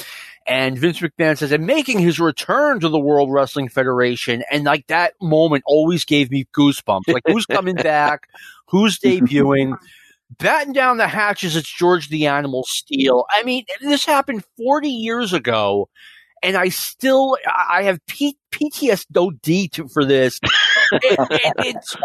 And 0.47 0.77
Vince 0.77 0.99
McMahon 0.99 1.37
says, 1.37 1.51
I'm 1.51 1.65
making 1.65 1.99
his 1.99 2.19
return 2.19 2.79
to 2.79 2.89
the 2.89 2.99
World 2.99 3.31
Wrestling 3.31 3.69
Federation. 3.69 4.43
And 4.51 4.63
like 4.63 4.87
that 4.87 5.13
moment 5.21 5.63
always 5.67 6.05
gave 6.05 6.31
me 6.31 6.47
goosebumps. 6.55 7.07
Like 7.07 7.23
who's 7.25 7.45
coming 7.45 7.75
back? 7.83 8.27
Who's 8.67 8.97
debuting? 8.97 9.77
Batten 10.39 10.71
down 10.71 10.95
the 10.97 11.09
hatches, 11.09 11.57
it's 11.57 11.69
George 11.69 12.07
the 12.07 12.27
Animal 12.27 12.63
Steele. 12.65 13.25
I 13.29 13.43
mean, 13.43 13.65
this 13.81 14.05
happened 14.05 14.45
40 14.57 14.89
years 14.89 15.33
ago 15.33 15.89
and 16.43 16.55
I 16.55 16.69
still 16.69 17.37
I 17.45 17.83
have 17.83 17.99
P- 18.07 18.37
PTSD 18.51 19.71
to, 19.73 19.87
for 19.87 20.05
this. 20.05 20.39
it, 20.91 21.19
it, 21.31 21.53
it's 21.57 21.95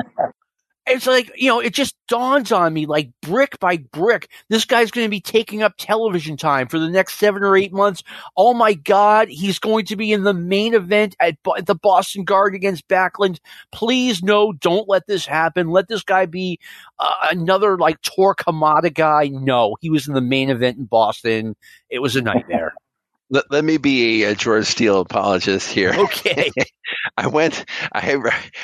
it's 0.86 1.06
like 1.06 1.32
you 1.36 1.48
know 1.48 1.60
it 1.60 1.74
just 1.74 1.96
dawns 2.06 2.52
on 2.52 2.72
me 2.72 2.86
like 2.86 3.10
brick 3.20 3.58
by 3.58 3.76
brick 3.76 4.30
this 4.48 4.64
guy's 4.64 4.92
going 4.92 5.04
to 5.04 5.10
be 5.10 5.20
taking 5.20 5.62
up 5.62 5.74
television 5.76 6.36
time 6.36 6.68
for 6.68 6.78
the 6.78 6.88
next 6.88 7.14
seven 7.14 7.42
or 7.42 7.56
eight 7.56 7.72
months. 7.72 8.04
Oh 8.36 8.54
my 8.54 8.74
god 8.74 9.28
he's 9.28 9.58
going 9.58 9.86
to 9.86 9.96
be 9.96 10.12
in 10.12 10.22
the 10.22 10.34
main 10.34 10.74
event 10.74 11.16
at, 11.18 11.36
at 11.56 11.66
the 11.66 11.74
boston 11.74 12.24
guard 12.24 12.54
against 12.54 12.86
backlund. 12.88 13.38
Please 13.72 14.22
no 14.22 14.52
don't 14.52 14.88
let 14.88 15.06
this 15.06 15.26
happen. 15.26 15.70
Let 15.70 15.88
this 15.88 16.04
guy 16.04 16.26
be 16.26 16.60
uh, 16.98 17.10
another 17.30 17.76
like 17.76 18.00
Tor 18.02 18.34
Kamata 18.34 18.94
guy. 18.94 19.28
No 19.28 19.76
he 19.80 19.90
was 19.90 20.06
in 20.06 20.14
the 20.14 20.20
main 20.20 20.50
event 20.50 20.78
in 20.78 20.84
boston. 20.84 21.56
It 21.90 21.98
was 21.98 22.14
a 22.14 22.22
nightmare 22.22 22.74
let, 23.30 23.44
let 23.50 23.64
me 23.64 23.76
be 23.76 24.24
a, 24.24 24.34
George 24.34 24.66
Steele 24.66 25.00
apologist 25.00 25.70
here. 25.70 25.94
Okay. 26.06 26.50
I 27.16 27.26
went. 27.26 27.64
I 27.92 28.14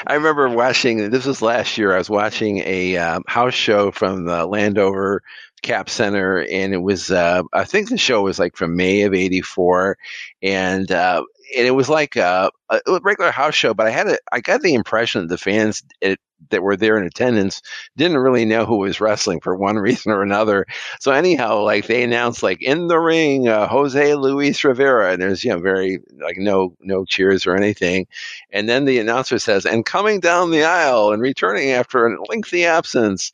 I 0.07 0.15
remember 0.15 0.49
watching. 0.49 1.11
This 1.11 1.27
was 1.27 1.43
last 1.43 1.77
year. 1.77 1.93
I 1.95 1.99
was 1.99 2.11
watching 2.11 2.59
a 2.59 2.97
um, 2.97 3.25
house 3.27 3.55
show 3.55 3.91
from 3.91 4.27
the 4.27 4.47
Landover 4.47 5.23
Cap 5.63 5.91
Center, 5.91 6.45
and 6.51 6.73
it 6.73 6.83
was. 6.83 7.11
Uh, 7.11 7.43
I 7.53 7.65
think 7.65 7.89
the 7.89 7.99
show 7.99 8.23
was 8.23 8.39
like 8.39 8.57
from 8.57 8.77
May 8.77 9.03
of 9.03 9.15
'84, 9.15 9.99
and 10.43 10.91
uh, 10.93 11.25
and 11.57 11.67
it 11.67 11.73
was 11.73 11.89
like 11.89 12.17
a, 12.17 12.51
a, 12.71 13.01
regular 13.03 13.31
house 13.31 13.55
show. 13.55 13.75
But 13.75 13.87
I 13.87 13.91
had 13.91 14.09
a, 14.09 14.19
I 14.33 14.41
got 14.41 14.63
the 14.63 14.75
impression 14.75 15.23
that 15.23 15.29
the 15.29 15.39
fans 15.39 15.83
it, 16.01 16.19
that 16.51 16.63
were 16.63 16.77
there 16.77 16.97
in 16.97 17.05
attendance 17.05 17.63
didn't 17.97 18.19
really 18.19 18.45
know 18.45 18.65
who 18.65 18.79
was 18.79 19.01
wrestling 19.01 19.41
for 19.41 19.57
one 19.57 19.77
reason 19.79 20.13
or 20.13 20.23
another. 20.23 20.67
So 21.01 21.13
anyhow, 21.13 21.63
like 21.63 21.87
they 21.87 22.03
announced, 22.03 22.43
like 22.43 22.63
in 22.63 22.89
the 22.89 22.99
ring, 22.99 23.49
uh, 23.49 23.69
Jose 23.69 24.15
Luis 24.15 24.63
Rivera, 24.65 25.13
and 25.13 25.23
there's 25.23 25.45
you 25.45 25.51
know 25.51 25.59
very 25.59 26.01
like 26.21 26.37
no 26.37 26.75
no 26.81 27.05
cheers 27.05 27.47
or 27.47 27.57
anything, 27.57 28.07
and 28.51 28.69
then 28.69 28.85
the 28.85 28.99
announcer 28.99 29.39
says, 29.39 29.67
and 29.67 29.87
coming 29.87 30.21
down 30.21 30.51
the 30.51 30.65
aisle 30.65 31.13
and 31.13 31.23
returning 31.23 31.71
after 31.71 32.07
a 32.07 32.23
lengthy 32.29 32.65
absence. 32.65 33.33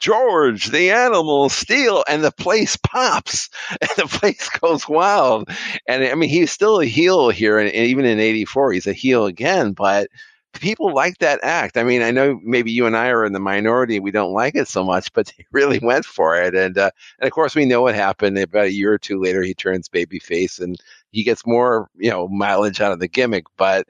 George, 0.00 0.66
the 0.66 0.90
animal, 0.90 1.48
Steele, 1.50 2.02
and 2.08 2.24
the 2.24 2.32
place 2.32 2.76
pops, 2.76 3.50
and 3.80 3.90
the 3.96 4.06
place 4.06 4.48
goes 4.48 4.88
wild. 4.88 5.48
And 5.86 6.04
I 6.04 6.14
mean, 6.14 6.30
he's 6.30 6.50
still 6.50 6.80
a 6.80 6.86
heel 6.86 7.28
here, 7.30 7.58
and 7.58 7.70
even 7.72 8.04
in 8.04 8.18
'84, 8.18 8.72
he's 8.72 8.86
a 8.86 8.92
heel 8.92 9.26
again. 9.26 9.72
But 9.72 10.08
people 10.54 10.92
like 10.94 11.18
that 11.18 11.40
act. 11.42 11.76
I 11.76 11.84
mean, 11.84 12.02
I 12.02 12.10
know 12.10 12.40
maybe 12.42 12.72
you 12.72 12.86
and 12.86 12.96
I 12.96 13.08
are 13.08 13.24
in 13.24 13.32
the 13.32 13.40
minority; 13.40 14.00
we 14.00 14.10
don't 14.10 14.32
like 14.32 14.54
it 14.56 14.68
so 14.68 14.84
much, 14.84 15.12
but 15.12 15.26
they 15.38 15.44
really 15.52 15.78
went 15.80 16.04
for 16.06 16.40
it. 16.40 16.54
And 16.54 16.76
uh, 16.78 16.90
and 17.18 17.26
of 17.26 17.32
course, 17.32 17.54
we 17.54 17.66
know 17.66 17.82
what 17.82 17.94
happened. 17.94 18.38
About 18.38 18.66
a 18.66 18.72
year 18.72 18.92
or 18.92 18.98
two 18.98 19.20
later, 19.20 19.42
he 19.42 19.54
turns 19.54 19.88
babyface, 19.88 20.60
and 20.60 20.76
he 21.12 21.22
gets 21.24 21.46
more, 21.46 21.88
you 21.96 22.10
know, 22.10 22.28
mileage 22.28 22.80
out 22.80 22.92
of 22.92 23.00
the 23.00 23.08
gimmick. 23.08 23.44
But 23.56 23.86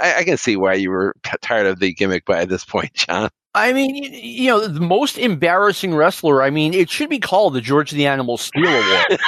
I 0.00 0.24
can 0.24 0.38
see 0.38 0.56
why 0.56 0.74
you 0.74 0.90
were 0.90 1.14
tired 1.42 1.66
of 1.66 1.78
the 1.78 1.92
gimmick 1.92 2.24
by 2.24 2.46
this 2.46 2.64
point, 2.64 2.94
John. 2.94 3.30
I 3.54 3.74
mean, 3.74 4.14
you 4.14 4.48
know, 4.48 4.66
the 4.66 4.80
most 4.80 5.18
embarrassing 5.18 5.94
wrestler. 5.94 6.42
I 6.42 6.48
mean, 6.48 6.72
it 6.72 6.88
should 6.88 7.10
be 7.10 7.18
called 7.18 7.52
the 7.52 7.60
George 7.60 7.90
the 7.90 8.06
Animal 8.06 8.38
Steele 8.38 8.66
Award. 8.66 9.18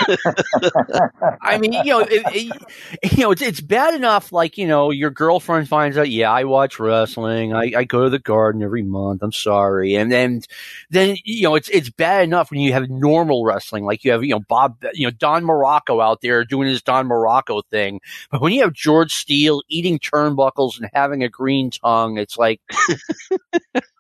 I 1.43 1.59
mean, 1.59 1.75
you 1.75 1.85
know, 1.85 2.01
it, 2.01 2.23
it, 2.33 3.13
you 3.13 3.23
know, 3.23 3.33
it's 3.33 3.43
it's 3.43 3.61
bad 3.61 3.93
enough. 3.93 4.33
Like, 4.33 4.57
you 4.57 4.67
know, 4.67 4.91
your 4.91 5.11
girlfriend 5.11 5.69
finds 5.69 5.99
out, 5.99 6.09
yeah, 6.09 6.33
I 6.33 6.45
watch 6.45 6.81
wrestling. 6.81 7.53
I, 7.53 7.73
I 7.77 7.85
go 7.85 8.05
to 8.05 8.11
the 8.11 8.19
Garden 8.19 8.63
every 8.63 8.83
month. 8.83 9.23
I'm 9.23 9.33
sorry, 9.33 9.95
and 9.95 10.11
then 10.11 10.41
then 10.89 11.17
you 11.25 11.43
know, 11.43 11.55
it's 11.55 11.69
it's 11.69 11.91
bad 11.91 12.25
enough 12.25 12.51
when 12.51 12.61
you 12.61 12.73
have 12.73 12.89
normal 12.89 13.45
wrestling, 13.45 13.85
like 13.85 14.05
you 14.05 14.13
have 14.13 14.25
you 14.25 14.31
know 14.31 14.41
Bob, 14.41 14.83
you 14.95 15.07
know 15.07 15.11
Don 15.11 15.45
Muraco 15.45 16.03
out 16.03 16.23
there 16.23 16.47
doing 16.47 16.69
his 16.69 16.81
Don 16.81 17.07
Muraco 17.09 17.63
thing. 17.71 18.01
But 18.31 18.41
when 18.41 18.55
you 18.55 18.63
have 18.63 18.73
George 18.73 19.13
Steele 19.13 19.61
eating 19.69 19.99
turnbuckles 19.99 20.81
and 20.81 20.89
having 20.95 21.23
a 21.23 21.29
green 21.29 21.71
tongue, 21.71 22.17
it's 22.17 22.39
like. 22.39 22.63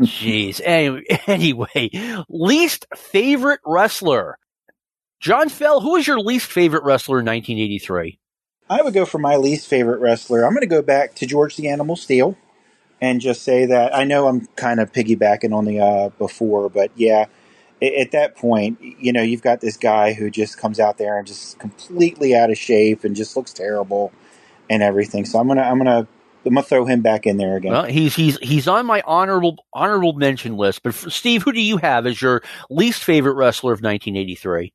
Jeez. 0.00 0.60
Anyway, 0.64 1.02
anyway, 1.26 1.90
least 2.28 2.86
favorite 2.96 3.60
wrestler. 3.64 4.38
John 5.20 5.48
Fell, 5.48 5.80
who 5.80 5.92
was 5.92 6.06
your 6.06 6.18
least 6.18 6.46
favorite 6.46 6.84
wrestler 6.84 7.20
in 7.20 7.26
1983? 7.26 8.18
I 8.70 8.82
would 8.82 8.94
go 8.94 9.04
for 9.04 9.18
my 9.18 9.36
least 9.36 9.66
favorite 9.66 9.98
wrestler. 9.98 10.44
I'm 10.44 10.52
going 10.52 10.60
to 10.60 10.66
go 10.66 10.80
back 10.80 11.14
to 11.16 11.26
George 11.26 11.56
the 11.56 11.68
Animal 11.68 11.96
Steele 11.96 12.36
and 13.00 13.20
just 13.20 13.42
say 13.42 13.66
that 13.66 13.94
I 13.94 14.04
know 14.04 14.28
I'm 14.28 14.46
kind 14.56 14.80
of 14.80 14.92
piggybacking 14.92 15.52
on 15.52 15.64
the 15.64 15.80
uh, 15.80 16.08
before, 16.10 16.68
but 16.68 16.90
yeah, 16.94 17.26
at 17.82 18.12
that 18.12 18.36
point, 18.36 18.80
you 18.80 19.12
know, 19.12 19.22
you've 19.22 19.42
got 19.42 19.60
this 19.60 19.76
guy 19.76 20.12
who 20.12 20.30
just 20.30 20.58
comes 20.58 20.78
out 20.78 20.98
there 20.98 21.18
and 21.18 21.26
just 21.26 21.58
completely 21.58 22.34
out 22.34 22.50
of 22.50 22.58
shape 22.58 23.04
and 23.04 23.16
just 23.16 23.36
looks 23.36 23.52
terrible 23.52 24.12
and 24.68 24.82
everything. 24.82 25.24
So 25.24 25.38
I'm 25.38 25.48
gonna 25.48 25.62
I'm 25.62 25.78
gonna 25.78 26.06
I'm 26.44 26.54
gonna 26.54 26.62
throw 26.62 26.86
him 26.86 27.02
back 27.02 27.26
in 27.26 27.36
there 27.36 27.56
again. 27.56 27.72
Well, 27.72 27.84
he's 27.84 28.14
he's 28.14 28.38
he's 28.38 28.66
on 28.66 28.86
my 28.86 29.02
honorable 29.06 29.64
honorable 29.72 30.14
mention 30.14 30.56
list. 30.56 30.82
But 30.82 30.94
for, 30.94 31.10
Steve, 31.10 31.42
who 31.42 31.52
do 31.52 31.60
you 31.60 31.76
have 31.76 32.06
as 32.06 32.20
your 32.20 32.42
least 32.70 33.04
favorite 33.04 33.34
wrestler 33.34 33.72
of 33.72 33.80
1983? 33.80 34.72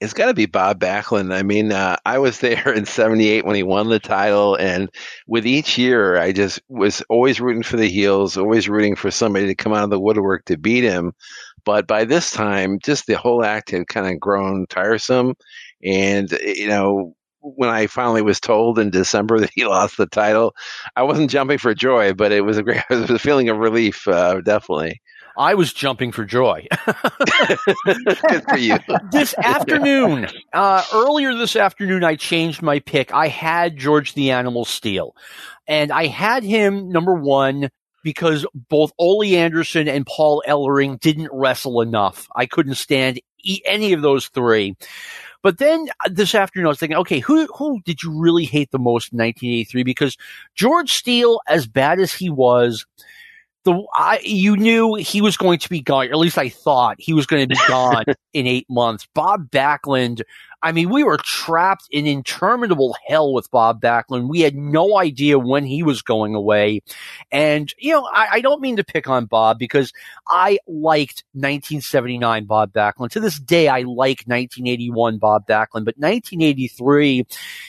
It's 0.00 0.14
got 0.14 0.26
to 0.26 0.34
be 0.34 0.46
Bob 0.46 0.80
Backlund. 0.80 1.30
I 1.34 1.42
mean, 1.42 1.72
uh, 1.72 1.96
I 2.06 2.18
was 2.18 2.38
there 2.38 2.72
in 2.72 2.86
'78 2.86 3.44
when 3.44 3.56
he 3.56 3.62
won 3.62 3.88
the 3.88 3.98
title, 3.98 4.54
and 4.54 4.88
with 5.26 5.46
each 5.46 5.76
year, 5.76 6.16
I 6.16 6.32
just 6.32 6.60
was 6.68 7.02
always 7.08 7.40
rooting 7.40 7.64
for 7.64 7.76
the 7.76 7.88
heels, 7.88 8.36
always 8.36 8.68
rooting 8.68 8.96
for 8.96 9.10
somebody 9.10 9.48
to 9.48 9.54
come 9.54 9.72
out 9.72 9.84
of 9.84 9.90
the 9.90 10.00
woodwork 10.00 10.44
to 10.46 10.56
beat 10.56 10.84
him. 10.84 11.12
But 11.64 11.86
by 11.86 12.04
this 12.04 12.30
time, 12.30 12.78
just 12.78 13.06
the 13.06 13.18
whole 13.18 13.44
act 13.44 13.72
had 13.72 13.88
kind 13.88 14.06
of 14.06 14.20
grown 14.20 14.66
tiresome, 14.68 15.34
and 15.84 16.30
you 16.30 16.68
know, 16.68 17.14
when 17.40 17.68
I 17.68 17.86
finally 17.86 18.22
was 18.22 18.40
told 18.40 18.78
in 18.78 18.90
December 18.90 19.40
that 19.40 19.50
he 19.54 19.64
lost 19.64 19.96
the 19.96 20.06
title, 20.06 20.54
I 20.96 21.02
wasn't 21.02 21.30
jumping 21.30 21.58
for 21.58 21.74
joy, 21.74 22.14
but 22.14 22.32
it 22.32 22.42
was 22.42 22.58
a 22.58 22.62
great, 22.62 22.82
it 22.90 22.94
was 22.94 23.10
a 23.10 23.18
feeling 23.18 23.48
of 23.48 23.58
relief, 23.58 24.06
uh, 24.06 24.40
definitely. 24.40 25.00
I 25.36 25.54
was 25.54 25.72
jumping 25.72 26.12
for 26.12 26.24
joy. 26.24 26.66
Good 27.86 28.44
for 28.48 28.58
you. 28.58 28.78
this 29.10 29.32
afternoon, 29.38 30.26
uh, 30.52 30.84
earlier 30.92 31.34
this 31.34 31.56
afternoon, 31.56 32.04
I 32.04 32.16
changed 32.16 32.62
my 32.62 32.80
pick. 32.80 33.14
I 33.14 33.28
had 33.28 33.76
George 33.76 34.14
the 34.14 34.32
Animal 34.32 34.64
Steele, 34.64 35.14
and 35.66 35.92
I 35.92 36.06
had 36.06 36.42
him 36.42 36.90
number 36.90 37.14
one 37.14 37.70
because 38.02 38.44
both 38.54 38.92
Ole 38.98 39.36
Anderson 39.36 39.88
and 39.88 40.04
Paul 40.04 40.42
Ellering 40.46 41.00
didn't 41.00 41.30
wrestle 41.32 41.80
enough. 41.80 42.26
I 42.34 42.46
couldn't 42.46 42.74
stand 42.74 43.20
any 43.64 43.92
of 43.92 44.02
those 44.02 44.28
three. 44.28 44.76
But 45.42 45.58
then 45.58 45.88
uh, 46.04 46.10
this 46.10 46.34
afternoon, 46.34 46.66
I 46.66 46.68
was 46.68 46.78
thinking, 46.78 46.98
okay, 46.98 47.18
who 47.18 47.46
who 47.46 47.80
did 47.82 48.02
you 48.02 48.10
really 48.10 48.44
hate 48.44 48.70
the 48.70 48.78
most 48.78 49.12
in 49.12 49.18
1983? 49.18 49.82
Because 49.82 50.16
George 50.54 50.92
Steele, 50.92 51.40
as 51.48 51.66
bad 51.66 51.98
as 51.98 52.12
he 52.12 52.28
was, 52.28 52.86
the 53.64 53.82
I, 53.94 54.20
you 54.22 54.56
knew 54.56 54.94
he 54.94 55.20
was 55.20 55.36
going 55.36 55.58
to 55.58 55.68
be 55.68 55.80
gone. 55.80 56.08
Or 56.08 56.12
at 56.12 56.18
least 56.18 56.38
I 56.38 56.48
thought 56.48 56.96
he 56.98 57.12
was 57.12 57.26
going 57.26 57.42
to 57.42 57.54
be 57.54 57.60
gone 57.68 58.04
in 58.32 58.46
eight 58.46 58.66
months. 58.68 59.06
Bob 59.14 59.50
Backlund 59.50 60.22
I 60.62 60.72
mean, 60.72 60.90
we 60.90 61.04
were 61.04 61.16
trapped 61.16 61.88
in 61.90 62.06
interminable 62.06 62.94
hell 63.06 63.32
with 63.32 63.50
Bob 63.50 63.80
Backlund. 63.80 64.28
We 64.28 64.40
had 64.40 64.54
no 64.54 64.98
idea 64.98 65.38
when 65.38 65.64
he 65.64 65.82
was 65.82 66.02
going 66.02 66.34
away. 66.34 66.82
And, 67.32 67.72
you 67.78 67.94
know, 67.94 68.06
I, 68.12 68.28
I 68.32 68.40
don't 68.40 68.60
mean 68.60 68.76
to 68.76 68.84
pick 68.84 69.08
on 69.08 69.24
Bob 69.24 69.58
because 69.58 69.92
I 70.28 70.58
liked 70.66 71.24
1979 71.32 72.44
Bob 72.44 72.72
Backlund. 72.72 73.10
To 73.12 73.20
this 73.20 73.40
day, 73.40 73.68
I 73.68 73.80
like 73.80 74.24
1981 74.26 75.18
Bob 75.18 75.46
Backlund, 75.46 75.86
but 75.86 75.96
1983, 75.96 77.24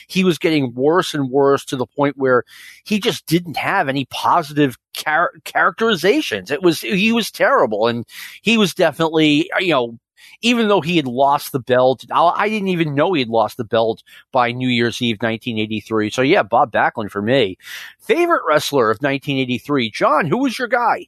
he 0.06 0.24
was 0.24 0.38
getting 0.38 0.74
worse 0.74 1.14
and 1.14 1.30
worse 1.30 1.64
to 1.66 1.76
the 1.76 1.86
point 1.86 2.18
where 2.18 2.44
he 2.84 3.00
just 3.00 3.26
didn't 3.26 3.56
have 3.56 3.88
any 3.88 4.04
positive 4.06 4.76
char- 4.92 5.32
characterizations. 5.44 6.50
It 6.50 6.62
was, 6.62 6.80
he 6.80 7.12
was 7.12 7.30
terrible. 7.30 7.86
And 7.86 8.04
he 8.42 8.58
was 8.58 8.74
definitely, 8.74 9.50
you 9.60 9.70
know, 9.70 9.98
even 10.40 10.68
though 10.68 10.80
he 10.80 10.96
had 10.96 11.06
lost 11.06 11.52
the 11.52 11.60
belt. 11.60 12.04
I 12.12 12.48
didn't 12.48 12.68
even 12.68 12.94
know 12.94 13.12
he 13.12 13.20
had 13.20 13.28
lost 13.28 13.56
the 13.56 13.64
belt 13.64 14.02
by 14.32 14.52
New 14.52 14.68
Year's 14.68 15.00
Eve 15.00 15.16
1983. 15.16 16.10
So 16.10 16.22
yeah, 16.22 16.42
Bob 16.42 16.72
Backlund 16.72 17.10
for 17.10 17.22
me. 17.22 17.58
Favorite 18.00 18.42
wrestler 18.46 18.90
of 18.90 18.98
1983. 18.98 19.90
John, 19.90 20.26
who 20.26 20.38
was 20.38 20.58
your 20.58 20.68
guy? 20.68 21.06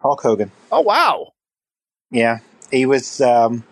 Hulk 0.00 0.22
Hogan. 0.22 0.50
Oh 0.70 0.80
wow. 0.80 1.32
Yeah, 2.10 2.38
he 2.70 2.86
was. 2.86 3.20
Um, 3.20 3.64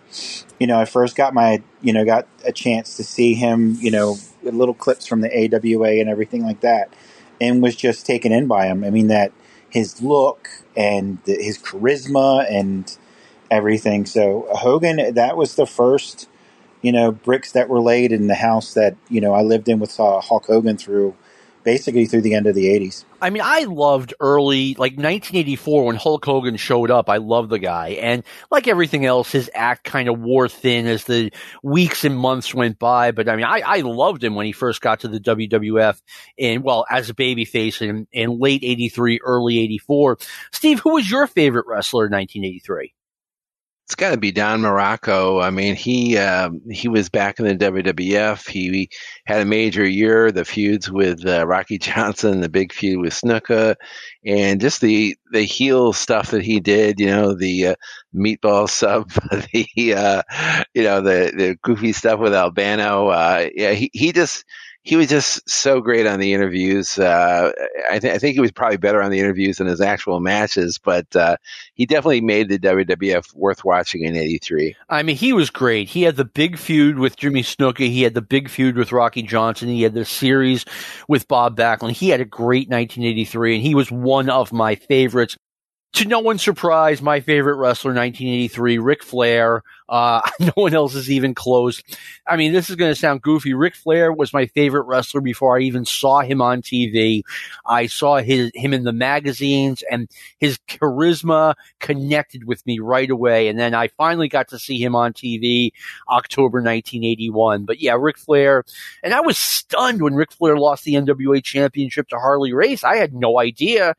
you 0.59 0.67
know, 0.67 0.79
I 0.79 0.85
first 0.85 1.17
got 1.17 1.35
my, 1.35 1.63
you 1.83 1.93
know, 1.93 2.05
got 2.05 2.27
a 2.45 2.53
chance 2.53 2.97
to 2.97 3.05
see 3.05 3.35
him, 3.35 3.77
you 3.81 3.91
know, 3.91 4.17
little 4.43 4.75
clips 4.75 5.07
from 5.07 5.21
the 5.21 5.31
AWA 5.31 6.01
and 6.01 6.09
everything 6.09 6.45
like 6.45 6.61
that, 6.61 6.93
and 7.41 7.63
was 7.63 7.77
just 7.77 8.07
taken 8.07 8.33
in 8.33 8.47
by 8.47 8.67
him. 8.67 8.85
I 8.85 8.91
mean, 8.91 9.09
that 9.09 9.33
his 9.69 10.01
look 10.01 10.49
and 10.77 11.19
his 11.27 11.59
charisma 11.59 12.47
and 12.51 12.97
everything. 13.51 14.07
So 14.07 14.47
Hogan, 14.51 15.15
that 15.15 15.37
was 15.37 15.57
the 15.57 15.67
first, 15.67 16.29
you 16.83 16.93
know, 16.93 17.13
bricks 17.13 17.53
that 17.53 17.69
were 17.69 17.81
laid 17.81 18.13
in 18.13 18.27
the 18.27 18.35
house 18.35 18.75
that 18.75 18.97
you 19.09 19.21
know 19.21 19.33
I 19.35 19.43
lived 19.43 19.69
in 19.69 19.79
with 19.79 19.99
uh, 19.99 20.21
Hulk 20.21 20.47
Hogan 20.47 20.77
through 20.77 21.15
basically 21.67 22.07
through 22.07 22.21
the 22.21 22.33
end 22.33 22.47
of 22.47 22.55
the 22.55 22.67
80s. 22.67 23.05
I 23.21 23.31
mean, 23.31 23.43
I 23.45 23.65
loved 23.65 24.15
early, 24.21 24.75
like 24.75 24.93
1984 24.93 25.87
when 25.87 25.97
Hulk 25.97 26.25
Hogan 26.25 26.57
showed 26.57 26.93
up. 26.93 27.11
I 27.11 27.17
loved 27.17 27.51
the 27.51 27.59
guy. 27.59 27.89
And 28.01 28.23
like 28.53 28.69
everything 28.69 29.05
else, 29.05 29.33
his 29.33 29.51
act 29.53 29.83
kind 29.83 30.09
of 30.09 30.21
wore 30.21 30.49
thin 30.49 30.87
as 30.87 31.05
the 31.05 31.33
weeks 31.65 32.05
and 32.05 32.17
months 32.17 32.55
went 32.55 32.79
by. 32.79 33.11
But 33.11 33.29
I 33.29 33.35
mean, 33.35 33.47
I, 33.47 33.63
I 33.67 33.81
loved 33.81 34.23
him 34.23 34.37
when 34.37 34.47
he 34.47 34.53
first 34.53 34.81
got 34.81 35.01
to 35.01 35.09
the 35.09 35.19
WWF 35.19 36.01
and, 36.39 36.63
well, 36.63 36.87
as 36.89 37.11
a 37.11 37.15
babyface 37.15 37.83
in, 37.83 38.07
in 38.13 38.39
late 38.39 38.63
83, 38.63 39.19
early 39.25 39.59
84. 39.59 40.19
Steve, 40.53 40.79
who 40.79 40.95
was 40.95 41.11
your 41.11 41.27
favorite 41.27 41.67
wrestler 41.67 42.07
in 42.07 42.13
1983? 42.13 42.95
It's 43.87 43.95
got 43.95 44.11
to 44.11 44.17
be 44.17 44.33
Don 44.33 44.63
Muraco. 44.63 45.41
I 45.41 45.51
mean, 45.51 45.77
he 45.77 46.19
uh, 46.19 46.51
he 46.73 46.89
was 46.89 47.09
back 47.09 47.39
in 47.39 47.47
the 47.47 47.55
WWF. 47.55 48.49
He 48.49 48.91
had 49.27 49.43
a 49.43 49.45
major 49.45 49.87
year. 49.87 50.33
The 50.33 50.45
feuds 50.45 50.91
with 50.91 51.25
uh, 51.25 51.47
Rocky 51.47 51.79
Johnson, 51.81 52.41
the 52.41 52.49
big 52.49 52.73
feud 52.73 53.01
with 53.01 53.13
Snuka, 53.13 53.77
and 54.25 54.61
just 54.61 54.81
the 54.81 55.17
the 55.31 55.43
heel 55.43 55.93
stuff 55.93 56.33
that 56.33 56.43
he 56.43 56.59
did. 56.59 56.99
You 56.99 57.07
know, 57.07 57.35
the 57.37 57.69
uh, 57.69 57.75
meatball 58.13 58.69
sub, 58.69 59.13
the 59.53 59.95
uh, 59.95 60.23
you 60.75 60.83
know 60.83 61.01
the 61.01 61.33
the 61.37 61.57
goofy 61.63 61.93
stuff 61.93 62.19
with 62.19 62.35
Albano. 62.35 63.07
Uh, 63.07 63.49
yeah, 63.55 63.71
he 63.71 63.89
he 63.93 64.11
just 64.11 64.45
he 64.87 64.95
was 64.95 65.09
just 65.09 65.51
so 65.51 65.81
great 65.81 66.07
on 66.07 66.21
the 66.21 66.33
interviews. 66.33 66.97
Uh, 66.97 67.51
I, 67.91 67.99
th- 67.99 68.15
I, 68.15 68.19
think 68.19 68.35
he 68.35 68.41
was 68.41 68.53
probably 68.53 68.77
better 68.77 69.03
on 69.03 69.11
the 69.11 69.19
interviews 69.19 69.57
than 69.57 69.67
his 69.67 69.81
actual 69.81 70.21
matches, 70.21 70.79
but 70.79 71.15
uh, 71.17 71.39
he 71.75 71.87
definitely 71.87 72.21
made 72.21 72.49
the 72.49 72.61
WWF 72.61 73.35
worth 73.35 73.65
watching 73.65 74.05
in 74.05 74.15
'83. 74.15 74.77
I 74.89 75.03
mean, 75.03 75.17
he 75.17 75.33
was 75.33 75.51
great. 75.51 75.89
He 75.89 76.03
had 76.03 76.15
the 76.15 76.25
big 76.25 76.57
feud 76.57 77.01
with 77.01 77.17
Jimmy 77.17 77.43
Snuka. 77.43 77.89
He 77.89 78.03
had 78.03 78.15
the 78.15 78.23
big 78.23 78.49
feud 78.49 78.77
with 78.77 78.93
Rocky 78.93 79.23
Johnson. 79.23 79.69
He 79.69 79.83
had 79.83 79.95
the 79.95 80.05
series 80.05 80.65
with 81.09 81.27
Bob 81.27 81.57
Backlund. 81.57 81.91
He 81.91 82.11
had 82.11 82.21
a 82.21 82.25
great 82.25 82.69
1983, 82.69 83.57
and 83.57 83.65
he 83.65 83.75
was 83.75 83.91
one 83.91 84.31
of 84.31 84.53
my 84.53 84.77
favorites 84.77 85.37
to 85.95 86.05
no 86.05 86.21
one's 86.21 86.43
surprise, 86.43 87.01
my 87.01 87.21
favorite 87.21 87.57
wrestler, 87.57 87.93
1983, 87.93 88.77
Ric 88.79 89.03
Flair. 89.03 89.63
Uh, 89.89 90.21
no 90.41 90.53
one 90.55 90.75
else 90.75 90.95
is 90.95 91.11
even 91.11 91.35
close. 91.35 91.83
I 92.27 92.37
mean, 92.37 92.53
this 92.53 92.69
is 92.69 92.77
going 92.77 92.91
to 92.91 93.01
sound 93.01 93.23
goofy. 93.23 93.55
Ric 93.55 93.75
Flair 93.75 94.13
was 94.13 94.33
my 94.33 94.47
favorite 94.47 94.83
wrestler 94.83 95.23
before 95.23 95.57
I 95.57 95.63
even 95.63 95.87
saw 95.87 96.21
him 96.21 96.43
on 96.43 96.61
TV. 96.61 97.23
I 97.65 97.87
saw 97.87 98.19
his, 98.19 98.51
him 98.55 98.75
in 98.75 98.85
the 98.85 98.93
magazines 98.93 99.83
and 99.91 100.11
his 100.39 100.59
charisma 100.69 101.55
connected 101.81 102.45
with 102.45 102.67
me 102.67 102.79
right 102.79 103.11
away. 103.11 103.49
And 103.49 103.59
then 103.59 103.75
I 103.75 103.89
finally 103.89 104.29
got 104.29 104.49
to 104.49 104.59
see 104.59 104.79
him 104.79 104.95
on 104.95 105.15
TV 105.15 105.71
October 106.11 106.59
1981. 106.59 107.65
But 107.65 107.81
yeah, 107.81 107.97
Ric 107.99 108.19
Flair. 108.19 108.65
And 109.03 109.15
I 109.15 109.21
was 109.21 109.39
stunned 109.39 110.03
when 110.03 110.15
Ric 110.15 110.33
Flair 110.33 110.59
lost 110.59 110.85
the 110.85 110.95
NWA 110.95 111.43
championship 111.43 112.09
to 112.09 112.19
Harley 112.19 112.53
Race. 112.53 112.85
I 112.85 112.97
had 112.97 113.15
no 113.15 113.39
idea 113.39 113.95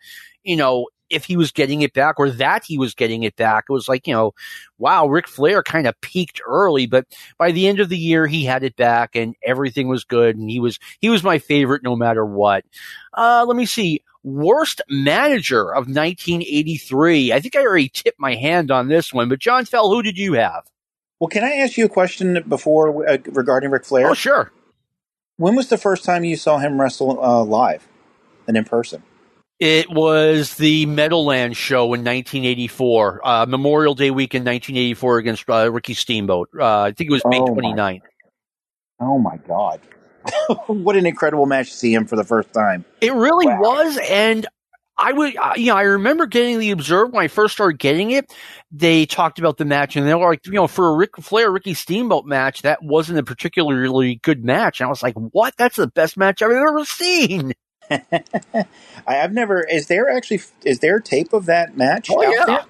you 0.47 0.55
know, 0.55 0.87
if 1.09 1.25
he 1.25 1.37
was 1.37 1.51
getting 1.51 1.81
it 1.81 1.93
back 1.93 2.15
or 2.17 2.29
that 2.29 2.63
he 2.65 2.77
was 2.77 2.93
getting 2.93 3.23
it 3.23 3.35
back. 3.35 3.65
It 3.69 3.73
was 3.73 3.87
like, 3.87 4.07
you 4.07 4.13
know, 4.13 4.33
wow, 4.77 5.07
Ric 5.07 5.27
Flair 5.27 5.63
kind 5.63 5.87
of 5.87 5.99
peaked 6.01 6.41
early, 6.45 6.85
but 6.85 7.05
by 7.37 7.51
the 7.51 7.67
end 7.67 7.79
of 7.79 7.89
the 7.89 7.97
year, 7.97 8.27
he 8.27 8.45
had 8.45 8.63
it 8.63 8.75
back 8.75 9.15
and 9.15 9.35
everything 9.43 9.87
was 9.87 10.03
good. 10.03 10.37
And 10.37 10.49
he 10.49 10.59
was, 10.59 10.79
he 10.99 11.09
was 11.09 11.23
my 11.23 11.39
favorite 11.39 11.83
no 11.83 11.95
matter 11.95 12.25
what. 12.25 12.65
Uh, 13.13 13.45
let 13.47 13.57
me 13.57 13.65
see. 13.65 14.03
Worst 14.23 14.81
manager 14.89 15.73
of 15.73 15.87
1983. 15.87 17.31
I 17.31 17.39
think 17.39 17.55
I 17.55 17.61
already 17.61 17.89
tipped 17.89 18.19
my 18.19 18.35
hand 18.35 18.71
on 18.71 18.89
this 18.89 19.13
one, 19.13 19.29
but 19.29 19.39
John 19.39 19.63
Fell, 19.63 19.89
who 19.89 20.01
did 20.01 20.17
you 20.17 20.33
have? 20.33 20.63
Well, 21.19 21.29
can 21.29 21.43
I 21.43 21.53
ask 21.53 21.77
you 21.77 21.85
a 21.85 21.89
question 21.89 22.43
before 22.47 23.07
uh, 23.07 23.17
regarding 23.27 23.71
Ric 23.71 23.85
Flair? 23.85 24.09
Oh, 24.09 24.13
sure. 24.13 24.51
When 25.37 25.55
was 25.55 25.69
the 25.69 25.77
first 25.77 26.03
time 26.03 26.23
you 26.23 26.35
saw 26.35 26.57
him 26.57 26.79
wrestle 26.79 27.23
uh, 27.23 27.43
live 27.43 27.87
and 28.47 28.57
in 28.57 28.65
person? 28.65 29.03
It 29.59 29.89
was 29.89 30.53
the 30.55 30.85
Meadowlands 30.85 31.57
show 31.57 31.85
in 31.85 32.03
1984, 32.03 33.27
uh, 33.27 33.45
Memorial 33.47 33.95
Day 33.95 34.11
weekend 34.11 34.45
1984 34.45 35.17
against 35.17 35.49
uh, 35.49 35.71
Ricky 35.71 35.95
Steamboat. 35.95 36.49
Uh, 36.59 36.81
I 36.81 36.91
think 36.91 37.09
it 37.09 37.13
was 37.13 37.23
May 37.25 37.39
oh 37.39 37.47
29th. 37.47 37.75
My, 37.75 37.99
oh 38.99 39.17
my 39.17 39.37
God. 39.37 39.81
what 40.67 40.95
an 40.95 41.07
incredible 41.07 41.47
match 41.47 41.71
to 41.71 41.75
see 41.75 41.91
him 41.91 42.05
for 42.05 42.15
the 42.15 42.23
first 42.23 42.53
time. 42.53 42.85
It 43.01 43.13
really 43.13 43.47
wow. 43.47 43.61
was. 43.61 43.99
And 44.09 44.45
I 44.95 45.11
would, 45.11 45.35
uh, 45.35 45.53
you 45.55 45.67
know, 45.67 45.75
I 45.75 45.83
remember 45.83 46.27
getting 46.27 46.59
the 46.59 46.71
Observer 46.71 47.07
when 47.07 47.23
I 47.23 47.27
first 47.27 47.55
started 47.55 47.79
getting 47.79 48.11
it. 48.11 48.31
They 48.71 49.07
talked 49.07 49.39
about 49.39 49.57
the 49.57 49.65
match 49.65 49.95
and 49.95 50.07
they 50.07 50.13
were 50.13 50.29
like, 50.29 50.45
you 50.45 50.53
know, 50.53 50.67
for 50.67 50.89
a 50.89 50.95
Ric 50.95 51.17
Flair 51.17 51.51
Ricky 51.51 51.73
Steamboat 51.73 52.25
match, 52.25 52.61
that 52.61 52.83
wasn't 52.83 53.17
a 53.17 53.23
particularly 53.23 54.19
good 54.21 54.45
match. 54.45 54.79
And 54.79 54.87
I 54.87 54.89
was 54.89 55.01
like, 55.01 55.15
what? 55.15 55.55
That's 55.57 55.77
the 55.77 55.87
best 55.87 56.15
match 56.15 56.43
I've 56.43 56.51
ever 56.51 56.85
seen. 56.85 57.53
I've 59.07 59.33
never. 59.33 59.61
Is 59.63 59.87
there 59.87 60.09
actually? 60.09 60.41
Is 60.63 60.79
there 60.79 60.99
tape 60.99 61.33
of 61.33 61.45
that 61.45 61.77
match? 61.77 62.09
Oh 62.11 62.21
yeah. 62.21 62.45
There? 62.45 62.65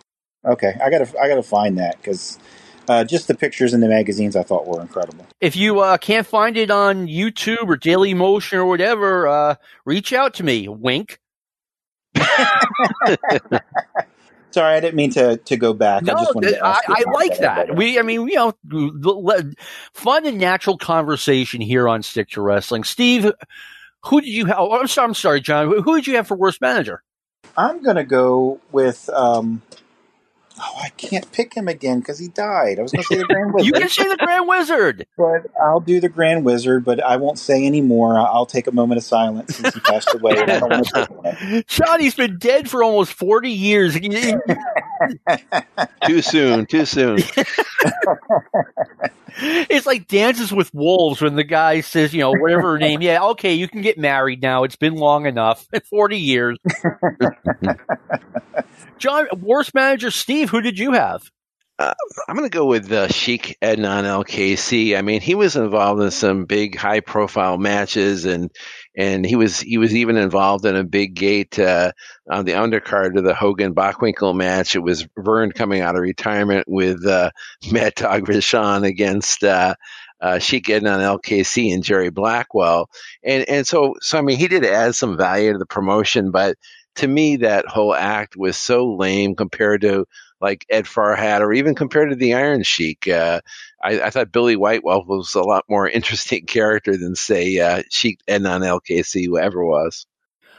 Okay, 0.45 0.75
I 0.81 0.89
gotta. 0.89 1.07
I 1.19 1.27
gotta 1.27 1.43
find 1.43 1.77
that 1.77 1.97
because 1.97 2.39
uh, 2.87 3.03
just 3.03 3.27
the 3.27 3.35
pictures 3.35 3.73
in 3.73 3.81
the 3.81 3.87
magazines 3.87 4.35
I 4.35 4.43
thought 4.43 4.65
were 4.67 4.81
incredible. 4.81 5.25
If 5.41 5.55
you 5.55 5.79
uh, 5.79 5.97
can't 5.97 6.25
find 6.25 6.57
it 6.57 6.71
on 6.71 7.07
YouTube 7.07 7.67
or 7.67 7.77
Daily 7.77 8.13
Motion 8.13 8.59
or 8.59 8.65
whatever, 8.65 9.27
uh, 9.27 9.55
reach 9.85 10.13
out 10.13 10.35
to 10.35 10.43
me. 10.43 10.67
Wink. 10.67 11.19
Sorry, 14.51 14.75
I 14.75 14.79
didn't 14.79 14.95
mean 14.95 15.11
to, 15.11 15.37
to 15.37 15.57
go 15.57 15.73
back. 15.73 16.03
No, 16.03 16.13
I, 16.15 16.25
I, 16.63 16.79
I 16.87 17.03
like 17.11 17.37
that. 17.39 17.75
We, 17.75 17.99
I 17.99 18.01
mean, 18.01 18.27
you 18.27 18.35
know, 18.35 18.53
fun 19.93 20.25
and 20.25 20.37
natural 20.37 20.77
conversation 20.77 21.61
here 21.61 21.87
on 21.87 22.01
Stick 22.01 22.29
to 22.29 22.41
Wrestling. 22.41 22.83
Steve, 22.83 23.31
who 24.07 24.21
did 24.21 24.29
you 24.29 24.45
have? 24.45 24.57
Oh, 24.59 24.79
I'm 24.79 24.87
sorry, 24.87 25.07
I'm 25.07 25.13
sorry, 25.13 25.41
John. 25.41 25.67
Who 25.67 25.95
did 25.95 26.07
you 26.07 26.15
have 26.15 26.27
for 26.27 26.35
worst 26.35 26.61
manager? 26.61 27.03
I'm 27.55 27.81
gonna 27.81 28.03
go 28.03 28.59
with. 28.71 29.09
Um, 29.09 29.61
oh, 30.59 30.79
I 30.83 30.89
can't 30.89 31.29
pick 31.31 31.53
him 31.53 31.67
again 31.67 31.99
because 31.99 32.19
he 32.19 32.27
died. 32.27 32.79
I 32.79 32.83
was 32.83 32.91
gonna 32.91 33.03
say 33.03 33.17
the 33.17 33.25
Grand 33.29 33.53
Wizard. 33.53 33.65
you 33.65 33.71
can 33.73 33.89
say 33.89 34.07
the 34.07 34.17
Grand 34.17 34.47
Wizard, 34.47 35.07
but 35.17 35.47
I'll 35.61 35.79
do 35.79 35.99
the 35.99 36.09
Grand 36.09 36.45
Wizard. 36.45 36.85
But 36.85 37.03
I 37.03 37.17
won't 37.17 37.39
say 37.39 37.65
any 37.65 37.81
more. 37.81 38.17
I'll 38.17 38.45
take 38.45 38.67
a 38.67 38.71
moment 38.71 38.97
of 38.97 39.03
silence 39.03 39.55
since 39.55 39.73
he 39.73 39.79
passed 39.81 40.13
away. 40.13 40.33
And 40.37 40.51
I 40.51 40.59
don't 40.59 40.69
want 40.69 41.29
to 41.29 41.63
John, 41.67 41.99
he's 41.99 42.15
been 42.15 42.37
dead 42.37 42.69
for 42.69 42.83
almost 42.83 43.13
forty 43.13 43.51
years. 43.51 43.97
too 46.05 46.21
soon. 46.21 46.65
Too 46.65 46.85
soon. 46.85 47.19
It's 49.39 49.85
like 49.85 50.07
Dances 50.07 50.51
with 50.51 50.73
Wolves 50.73 51.21
when 51.21 51.35
the 51.35 51.43
guy 51.43 51.81
says, 51.81 52.13
you 52.13 52.21
know, 52.21 52.31
whatever 52.31 52.73
her 52.73 52.77
name. 52.77 53.01
Yeah, 53.01 53.23
okay, 53.29 53.53
you 53.53 53.67
can 53.67 53.81
get 53.81 53.97
married 53.97 54.41
now. 54.41 54.63
It's 54.63 54.75
been 54.75 54.95
long 54.95 55.25
enough. 55.25 55.67
40 55.89 56.17
years. 56.17 56.57
John, 58.97 59.27
worst 59.39 59.73
manager 59.73 60.11
Steve, 60.11 60.49
who 60.49 60.61
did 60.61 60.79
you 60.79 60.93
have? 60.93 61.29
Uh, 61.79 61.93
I'm 62.27 62.35
going 62.35 62.49
to 62.49 62.57
go 62.57 62.65
with 62.65 62.91
uh, 62.91 63.07
Sheik 63.07 63.55
Adnan 63.61 64.05
El-Kaissie. 64.05 64.97
I 64.97 65.03
mean, 65.03 65.21
he 65.21 65.35
was 65.35 65.55
involved 65.55 66.01
in 66.01 66.09
some 66.09 66.45
big, 66.45 66.75
high-profile 66.75 67.59
matches, 67.59 68.25
and 68.25 68.49
and 68.95 69.23
he 69.23 69.35
was 69.35 69.59
he 69.59 69.77
was 69.77 69.95
even 69.95 70.17
involved 70.17 70.65
in 70.65 70.75
a 70.75 70.83
big 70.83 71.13
gate 71.13 71.59
uh, 71.59 71.91
on 72.31 72.45
the 72.45 72.53
undercard 72.53 73.15
of 73.15 73.23
the 73.23 73.35
Hogan 73.35 73.75
Bockwinkel 73.75 74.35
match. 74.35 74.75
It 74.75 74.79
was 74.79 75.07
Verne 75.19 75.51
coming 75.51 75.81
out 75.81 75.95
of 75.95 76.01
retirement 76.01 76.65
with 76.67 77.05
uh, 77.05 77.29
Mad 77.71 77.93
Dog 77.93 78.25
Vachon 78.25 78.83
against 78.83 79.43
uh, 79.43 79.75
uh, 80.19 80.39
Sheik 80.39 80.65
Adnan 80.65 81.01
El-Kaissie 81.01 81.71
and 81.71 81.83
Jerry 81.83 82.09
Blackwell, 82.09 82.89
and 83.23 83.47
and 83.47 83.67
so 83.67 83.93
so 84.01 84.17
I 84.17 84.21
mean 84.21 84.37
he 84.37 84.47
did 84.47 84.65
add 84.65 84.95
some 84.95 85.15
value 85.15 85.53
to 85.53 85.59
the 85.59 85.65
promotion, 85.67 86.31
but 86.31 86.57
to 86.95 87.07
me 87.07 87.35
that 87.37 87.67
whole 87.67 87.93
act 87.93 88.35
was 88.35 88.57
so 88.57 88.95
lame 88.95 89.35
compared 89.35 89.81
to 89.81 90.07
like 90.41 90.65
Ed 90.69 90.85
Farhat 90.85 91.41
or 91.41 91.53
even 91.53 91.75
compared 91.75 92.09
to 92.09 92.15
the 92.15 92.33
Iron 92.33 92.63
Sheik. 92.63 93.07
Uh, 93.07 93.41
I, 93.83 94.01
I, 94.01 94.09
thought 94.09 94.31
Billy 94.31 94.55
White 94.55 94.83
Wolf 94.83 95.07
was 95.07 95.33
a 95.35 95.41
lot 95.41 95.65
more 95.69 95.87
interesting 95.89 96.45
character 96.45 96.97
than 96.97 97.15
say 97.15 97.59
uh, 97.59 97.83
Sheik 97.89 98.19
Adnan 98.27 98.65
El-Kaissie, 98.65 99.25
whoever 99.25 99.65
was. 99.65 100.05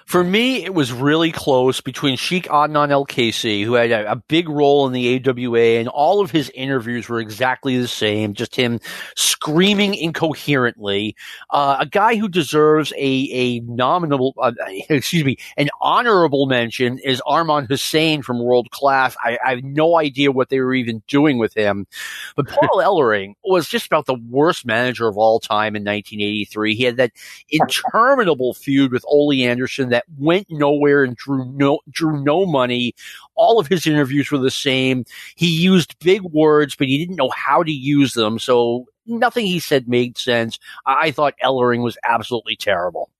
For 0.08 0.24
me, 0.24 0.64
it 0.64 0.72
was 0.72 0.90
really 0.90 1.30
close 1.30 1.82
between 1.82 2.16
Sheik 2.16 2.44
Adnan 2.44 2.90
El-Kaissie, 2.90 3.62
who 3.62 3.74
had 3.74 3.90
a, 3.90 4.12
a, 4.12 4.16
big 4.16 4.48
role 4.48 4.86
in 4.86 4.94
the 4.94 5.22
AWA, 5.22 5.78
and 5.78 5.86
all 5.86 6.22
of 6.22 6.30
his 6.30 6.50
interviews 6.54 7.10
were 7.10 7.20
exactly 7.20 7.76
the 7.76 7.86
same, 7.86 8.32
just 8.32 8.56
him 8.56 8.80
screaming 9.16 9.94
incoherently. 9.94 11.14
Uh, 11.50 11.76
a 11.80 11.84
guy 11.84 12.16
who 12.16 12.26
deserves 12.26 12.90
a, 12.96 13.28
a 13.32 13.60
nominal, 13.60 14.32
uh, 14.38 14.52
excuse 14.88 15.26
me, 15.26 15.36
an 15.58 15.68
honorable 15.82 16.46
mention 16.46 16.98
is 17.00 17.20
Arman 17.26 17.68
Hussein 17.68 18.22
from 18.22 18.42
World 18.42 18.70
Class. 18.70 19.14
I, 19.22 19.36
I, 19.44 19.50
have 19.56 19.64
no 19.64 19.98
idea 19.98 20.32
what 20.32 20.48
they 20.48 20.60
were 20.60 20.74
even 20.74 21.02
doing 21.06 21.36
with 21.36 21.52
him. 21.52 21.86
But 22.34 22.48
Paul 22.48 22.80
Ellering 22.82 23.34
was 23.44 23.68
just 23.68 23.84
about 23.84 24.06
the 24.06 24.18
worst 24.30 24.64
manager 24.64 25.06
of 25.06 25.18
all 25.18 25.38
time 25.38 25.76
in 25.76 25.82
1983. 25.82 26.74
He 26.74 26.84
had 26.84 26.96
that 26.96 27.12
interminable 27.50 28.54
feud 28.54 28.90
with 28.90 29.04
Ole 29.06 29.44
Anderson 29.44 29.90
that 29.90 29.97
went 30.18 30.46
nowhere 30.50 31.04
and 31.04 31.16
drew 31.16 31.44
no 31.52 31.80
drew 31.90 32.22
no 32.22 32.46
money. 32.46 32.94
All 33.34 33.58
of 33.58 33.66
his 33.66 33.86
interviews 33.86 34.30
were 34.30 34.38
the 34.38 34.50
same. 34.50 35.04
He 35.36 35.48
used 35.48 35.98
big 36.00 36.22
words, 36.22 36.76
but 36.76 36.88
he 36.88 36.98
didn't 36.98 37.16
know 37.16 37.30
how 37.30 37.62
to 37.62 37.72
use 37.72 38.14
them. 38.14 38.38
So 38.38 38.86
nothing 39.06 39.46
he 39.46 39.60
said 39.60 39.88
made 39.88 40.18
sense. 40.18 40.58
I 40.86 41.10
thought 41.10 41.34
Ellering 41.42 41.82
was 41.82 41.96
absolutely 42.04 42.56
terrible. 42.56 43.10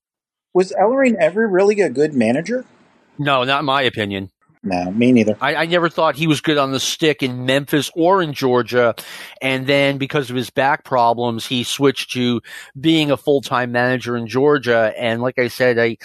Was 0.55 0.73
Ellering 0.73 1.15
ever 1.17 1.47
really 1.47 1.81
a 1.81 1.91
good 1.91 2.15
manager? 2.15 2.65
No, 3.19 3.45
not 3.45 3.61
in 3.61 3.67
my 3.67 3.83
opinion. 3.83 4.31
No, 4.63 4.91
me 4.91 5.13
neither. 5.13 5.37
I, 5.41 5.55
I, 5.55 5.67
never 5.67 5.89
thought 5.89 6.17
he 6.17 6.27
was 6.27 6.41
good 6.41 6.59
on 6.59 6.73
the 6.73 6.81
stick 6.81 7.23
in 7.23 7.47
Memphis 7.47 7.91
or 7.95 8.21
in 8.21 8.33
Georgia. 8.33 8.95
And 9.41 9.67
then 9.67 9.99
because 9.99 10.31
of 10.31 10.37
his 10.37 10.51
back 10.51 10.85
problems, 10.85 11.47
he 11.47 11.63
switched 11.63 12.11
to 12.13 12.43
being 12.79 13.11
a 13.11 13.17
full 13.17 13.41
time 13.41 13.71
manager 13.71 14.17
in 14.17 14.27
Georgia. 14.27 14.93
And 14.99 15.23
like 15.23 15.39
I 15.39 15.49
said, 15.49 15.79
I, 15.79 15.97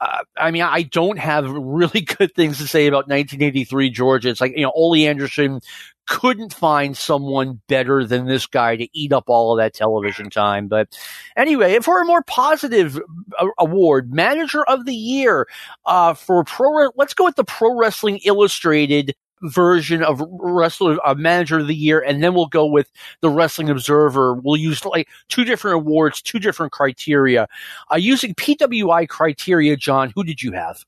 uh, 0.00 0.24
I 0.36 0.50
mean, 0.50 0.62
I 0.62 0.82
don't 0.82 1.18
have 1.18 1.50
really 1.50 2.00
good 2.18 2.34
things 2.34 2.58
to 2.58 2.66
say 2.66 2.86
about 2.86 3.08
1983 3.08 3.90
Georgia. 3.90 4.28
It's 4.30 4.40
like, 4.40 4.52
you 4.56 4.62
know, 4.62 4.72
Ole 4.74 5.06
Anderson 5.06 5.60
couldn't 6.06 6.52
find 6.52 6.96
someone 6.96 7.60
better 7.68 8.04
than 8.04 8.26
this 8.26 8.46
guy 8.46 8.74
to 8.76 8.88
eat 8.92 9.12
up 9.12 9.24
all 9.28 9.52
of 9.52 9.58
that 9.58 9.74
television 9.74 10.28
time. 10.28 10.66
But 10.66 10.98
anyway, 11.36 11.78
for 11.80 12.00
a 12.00 12.04
more 12.04 12.22
positive 12.22 13.00
uh, 13.38 13.46
award, 13.58 14.12
Manager 14.12 14.64
of 14.64 14.86
the 14.86 14.94
Year 14.94 15.46
uh, 15.86 16.14
for 16.14 16.42
Pro, 16.44 16.90
let's 16.96 17.14
go 17.14 17.24
with 17.24 17.36
the 17.36 17.44
Pro 17.44 17.78
Wrestling 17.78 18.18
Illustrated 18.24 19.14
version 19.42 20.02
of 20.02 20.22
wrestler 20.30 20.98
uh, 21.06 21.14
manager 21.14 21.58
of 21.58 21.66
the 21.66 21.74
year 21.74 22.00
and 22.00 22.22
then 22.22 22.34
we'll 22.34 22.46
go 22.46 22.66
with 22.66 22.90
the 23.20 23.30
wrestling 23.30 23.70
observer. 23.70 24.34
We'll 24.34 24.56
use 24.56 24.84
like 24.84 25.08
two 25.28 25.44
different 25.44 25.76
awards 25.76 26.20
two 26.22 26.38
different 26.38 26.72
criteria. 26.72 27.48
Uh, 27.92 27.96
using 27.96 28.34
pwi 28.34 29.08
criteria 29.08 29.76
john 29.76 30.12
who 30.14 30.24
did 30.24 30.42
you 30.42 30.52
have? 30.52 30.84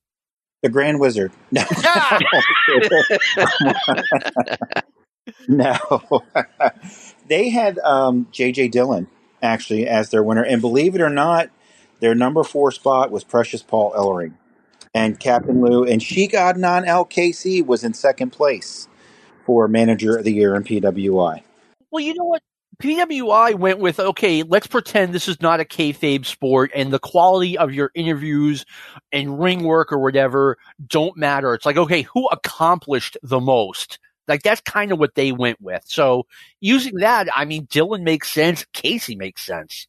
The 0.63 0.69
grand 0.69 1.01
wizard. 1.01 1.33
No. 1.53 1.65
No. 5.49 5.77
They 7.29 7.49
had 7.49 7.79
um, 7.79 8.27
jj 8.33 8.71
dillon 8.71 9.07
actually 9.43 9.87
as 9.87 10.11
their 10.11 10.23
winner 10.23 10.43
and 10.43 10.61
believe 10.61 10.95
it 10.95 11.01
or 11.01 11.09
not 11.09 11.49
their 12.01 12.15
number 12.15 12.43
four 12.43 12.71
spot 12.71 13.11
was 13.11 13.25
precious 13.25 13.63
paul 13.63 13.93
ellering 13.93 14.35
and 14.95 15.19
Captain 15.19 15.61
Lou 15.61 15.85
and 15.85 16.03
Sheik 16.03 16.33
Adnan 16.33 16.87
El-Kaissie 16.87 17.65
was 17.65 17.85
in 17.85 17.95
second 17.95 18.31
place 18.31 18.89
for 19.47 19.69
Manager 19.69 20.17
of 20.17 20.25
the 20.25 20.33
Year 20.33 20.55
in 20.55 20.65
PWI. 20.65 21.43
Well, 21.91 22.01
you 22.01 22.15
know 22.15 22.25
what? 22.25 22.43
PWI 22.83 23.55
went 23.55 23.79
with 23.79 24.01
okay. 24.01 24.43
Let's 24.43 24.67
pretend 24.67 25.15
this 25.15 25.29
is 25.29 25.41
not 25.41 25.61
a 25.61 25.65
kayfabe 25.65 26.27
sport, 26.27 26.73
and 26.75 26.93
the 26.93 26.99
quality 26.99 27.57
of 27.57 27.73
your 27.73 27.93
interviews 27.95 28.65
and 29.13 29.39
ring 29.39 29.63
work 29.63 29.93
or 29.93 29.99
whatever 29.99 30.57
don't 30.85 31.17
matter. 31.17 31.55
It's 31.55 31.67
like 31.67 31.77
okay, 31.77 32.03
who 32.03 32.27
accomplished 32.29 33.17
the 33.23 33.39
most? 33.39 34.01
Like 34.27 34.43
that's 34.43 34.61
kind 34.63 34.91
of 34.91 34.99
what 34.99 35.15
they 35.15 35.31
went 35.31 35.61
with. 35.61 35.83
So 35.87 36.27
using 36.61 36.97
that, 36.97 37.29
I 37.37 37.45
mean, 37.45 37.69
Dillon 37.71 38.03
makes 38.03 38.33
sense. 38.33 38.65
Casey 38.73 39.15
makes 39.15 39.45
sense. 39.45 39.87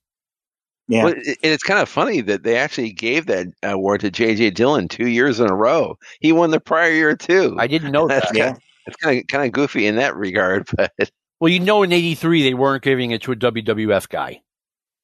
Yeah, 0.88 1.06
Well, 1.06 1.14
and 1.14 1.38
it's 1.42 1.64
kind 1.64 1.80
of 1.80 1.88
funny 1.88 2.22
that 2.22 2.44
they 2.44 2.58
actually 2.58 2.92
gave 2.92 3.28
that 3.28 3.48
award 3.64 4.02
to 4.02 4.12
J.J. 4.12 4.52
Dillon 4.52 4.88
two 4.90 5.08
years 5.08 5.40
in 5.40 5.50
a 5.50 5.56
row. 5.56 5.98
He 6.20 6.32
won 6.34 6.52
the 6.52 6.60
prior 6.60 6.92
year 6.92 7.16
too. 7.16 7.56
I 7.58 7.68
didn't 7.68 7.92
know 7.92 8.08
That's 8.08 8.28
that. 8.32 8.38
yeah. 8.38 8.54
It's 8.86 8.98
kind 8.98 9.20
of 9.20 9.28
kind 9.28 9.46
of 9.46 9.54
goofy 9.54 9.88
in 9.88 9.96
that 9.96 10.16
regard, 10.16 10.68
but 10.76 10.92
Well, 11.40 11.50
you 11.52 11.62
know, 11.62 11.84
in 11.84 11.94
'83 11.94 12.44
they 12.44 12.54
weren't 12.54 12.84
giving 12.84 13.12
it 13.12 13.22
to 13.24 13.32
a 13.32 13.36
WWF 13.36 14.10
guy. 14.10 14.42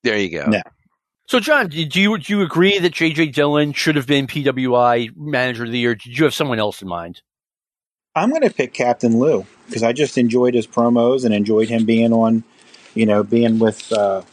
there 0.03 0.17
you 0.17 0.29
go. 0.31 0.45
No. 0.47 0.61
So, 1.27 1.39
John, 1.39 1.69
did 1.69 1.95
you 1.95 2.17
do 2.17 2.33
you 2.33 2.41
agree 2.41 2.77
that 2.79 2.91
JJ 2.93 3.33
Dillon 3.33 3.71
should 3.71 3.95
have 3.95 4.07
been 4.07 4.27
PWI 4.27 5.15
Manager 5.15 5.63
of 5.63 5.71
the 5.71 5.77
Year? 5.77 5.95
Did 5.95 6.17
you 6.17 6.25
have 6.25 6.33
someone 6.33 6.59
else 6.59 6.81
in 6.81 6.87
mind? 6.89 7.21
I'm 8.15 8.31
going 8.31 8.41
to 8.41 8.49
pick 8.49 8.73
Captain 8.73 9.17
Lou 9.19 9.45
because 9.67 9.83
I 9.83 9.93
just 9.93 10.17
enjoyed 10.17 10.55
his 10.55 10.65
promos 10.67 11.23
and 11.23 11.33
enjoyed 11.33 11.69
him 11.69 11.85
being 11.85 12.11
on, 12.11 12.43
you 12.95 13.05
know, 13.05 13.23
being 13.23 13.59
with 13.59 13.93
uh, 13.93 14.23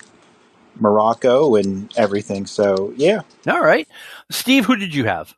Muraco 0.81 1.59
and 1.59 1.93
everything. 1.97 2.47
So 2.47 2.93
yeah, 2.97 3.23
All 3.47 3.63
right, 3.63 3.89
Steve, 4.31 4.65
who 4.65 4.77
did 4.77 4.95
you 4.95 5.05
have? 5.05 5.35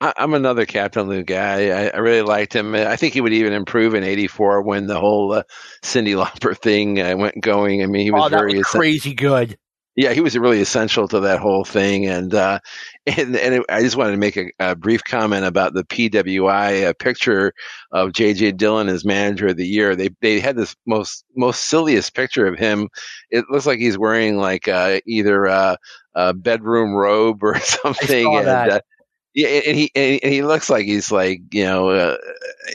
I, 0.00 0.12
I'm 0.16 0.34
another 0.34 0.66
Captain 0.66 1.08
Lou 1.08 1.22
guy. 1.22 1.68
I, 1.68 1.88
I 1.88 1.98
really 1.98 2.22
liked 2.22 2.54
him. 2.54 2.74
I 2.74 2.96
think 2.96 3.14
he 3.14 3.20
would 3.20 3.32
even 3.32 3.52
improve 3.52 3.94
in 3.94 4.04
'84 4.04 4.62
when 4.62 4.86
the 4.86 5.00
whole 5.00 5.32
uh, 5.32 5.42
Cyndi 5.82 6.14
Lauper 6.14 6.56
thing 6.56 7.00
uh, 7.00 7.16
went 7.16 7.40
going. 7.40 7.82
I 7.82 7.86
mean, 7.86 8.02
he 8.02 8.10
was 8.10 8.26
oh, 8.26 8.28
that 8.28 8.38
very 8.38 8.58
was 8.58 8.66
crazy 8.66 9.14
good. 9.14 9.58
Yeah, 9.96 10.12
he 10.12 10.20
was 10.20 10.36
really 10.36 10.60
essential 10.60 11.06
to 11.08 11.20
that 11.20 11.38
whole 11.38 11.64
thing. 11.64 12.06
And 12.06 12.34
uh, 12.34 12.58
and 13.06 13.36
and 13.36 13.54
it, 13.54 13.66
I 13.68 13.82
just 13.82 13.96
wanted 13.96 14.12
to 14.12 14.16
make 14.18 14.36
a, 14.36 14.50
a 14.58 14.74
brief 14.74 15.04
comment 15.04 15.44
about 15.44 15.74
the 15.74 15.84
PWI 15.84 16.98
picture 16.98 17.52
of 17.92 18.10
JJ 18.10 18.56
Dillon 18.56 18.88
as 18.88 19.04
manager 19.04 19.48
of 19.48 19.56
the 19.56 19.66
year. 19.66 19.94
They 19.94 20.10
they 20.20 20.40
had 20.40 20.56
this 20.56 20.74
most 20.86 21.24
most 21.36 21.68
silliest 21.68 22.14
picture 22.14 22.46
of 22.46 22.58
him. 22.58 22.88
It 23.30 23.44
looks 23.50 23.66
like 23.66 23.78
he's 23.78 23.98
wearing 23.98 24.38
like 24.38 24.68
uh, 24.68 25.00
either 25.06 25.46
uh, 25.46 25.76
a 26.14 26.34
bedroom 26.34 26.94
robe 26.94 27.42
or 27.42 27.58
something. 27.60 28.34
and. 28.36 28.68
Uh, 28.68 28.80
yeah, 29.34 29.48
and 29.48 29.76
he 29.76 29.90
and 29.96 30.32
he 30.32 30.42
looks 30.42 30.70
like 30.70 30.84
he's 30.84 31.10
like 31.10 31.40
you 31.52 31.64
know, 31.64 31.88
uh, 31.90 32.16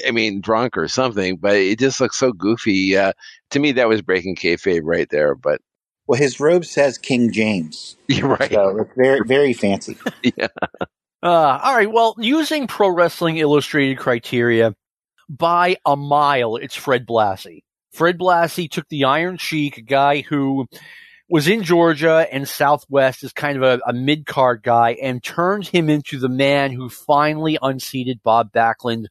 I 0.05 0.11
mean, 0.11 0.41
drunk 0.41 0.77
or 0.77 0.89
something. 0.89 1.37
But 1.37 1.55
it 1.55 1.79
just 1.79 2.01
looks 2.01 2.17
so 2.17 2.33
goofy. 2.33 2.97
Uh, 2.97 3.13
to 3.51 3.59
me, 3.59 3.71
that 3.73 3.87
was 3.87 4.01
breaking 4.01 4.35
kayfabe 4.35 4.81
right 4.83 5.07
there. 5.09 5.35
But 5.35 5.61
well, 6.09 6.19
his 6.19 6.39
robe 6.39 6.65
says 6.65 6.97
King 6.97 7.31
James, 7.31 7.95
you're 8.07 8.27
right. 8.27 8.51
so 8.51 8.79
it's 8.79 8.91
very 8.97 9.21
very 9.25 9.53
fancy. 9.53 9.95
Uh, 11.21 11.59
all 11.61 11.75
right. 11.75 11.91
Well, 11.91 12.15
using 12.17 12.65
Pro 12.65 12.87
Wrestling 12.87 13.35
Illustrated 13.35 13.97
criteria 13.97 14.73
by 15.27 15.75
a 15.85 15.97
mile, 15.97 16.55
it's 16.55 16.75
Fred 16.75 17.05
Blassie. 17.05 17.63
Fred 17.91 18.17
Blassie 18.17 18.71
took 18.71 18.87
the 18.87 19.03
Iron 19.03 19.35
Sheik, 19.35 19.77
a 19.77 19.81
guy 19.81 20.21
who 20.21 20.65
was 21.29 21.49
in 21.49 21.63
Georgia 21.63 22.25
and 22.31 22.47
Southwest 22.47 23.25
as 23.25 23.33
kind 23.33 23.61
of 23.61 23.63
a, 23.63 23.81
a 23.85 23.91
mid 23.91 24.27
card 24.27 24.63
guy, 24.63 24.91
and 25.01 25.21
turned 25.21 25.67
him 25.67 25.89
into 25.89 26.19
the 26.19 26.29
man 26.29 26.71
who 26.71 26.87
finally 26.87 27.57
unseated 27.61 28.23
Bob 28.23 28.53
Backlund 28.53 29.07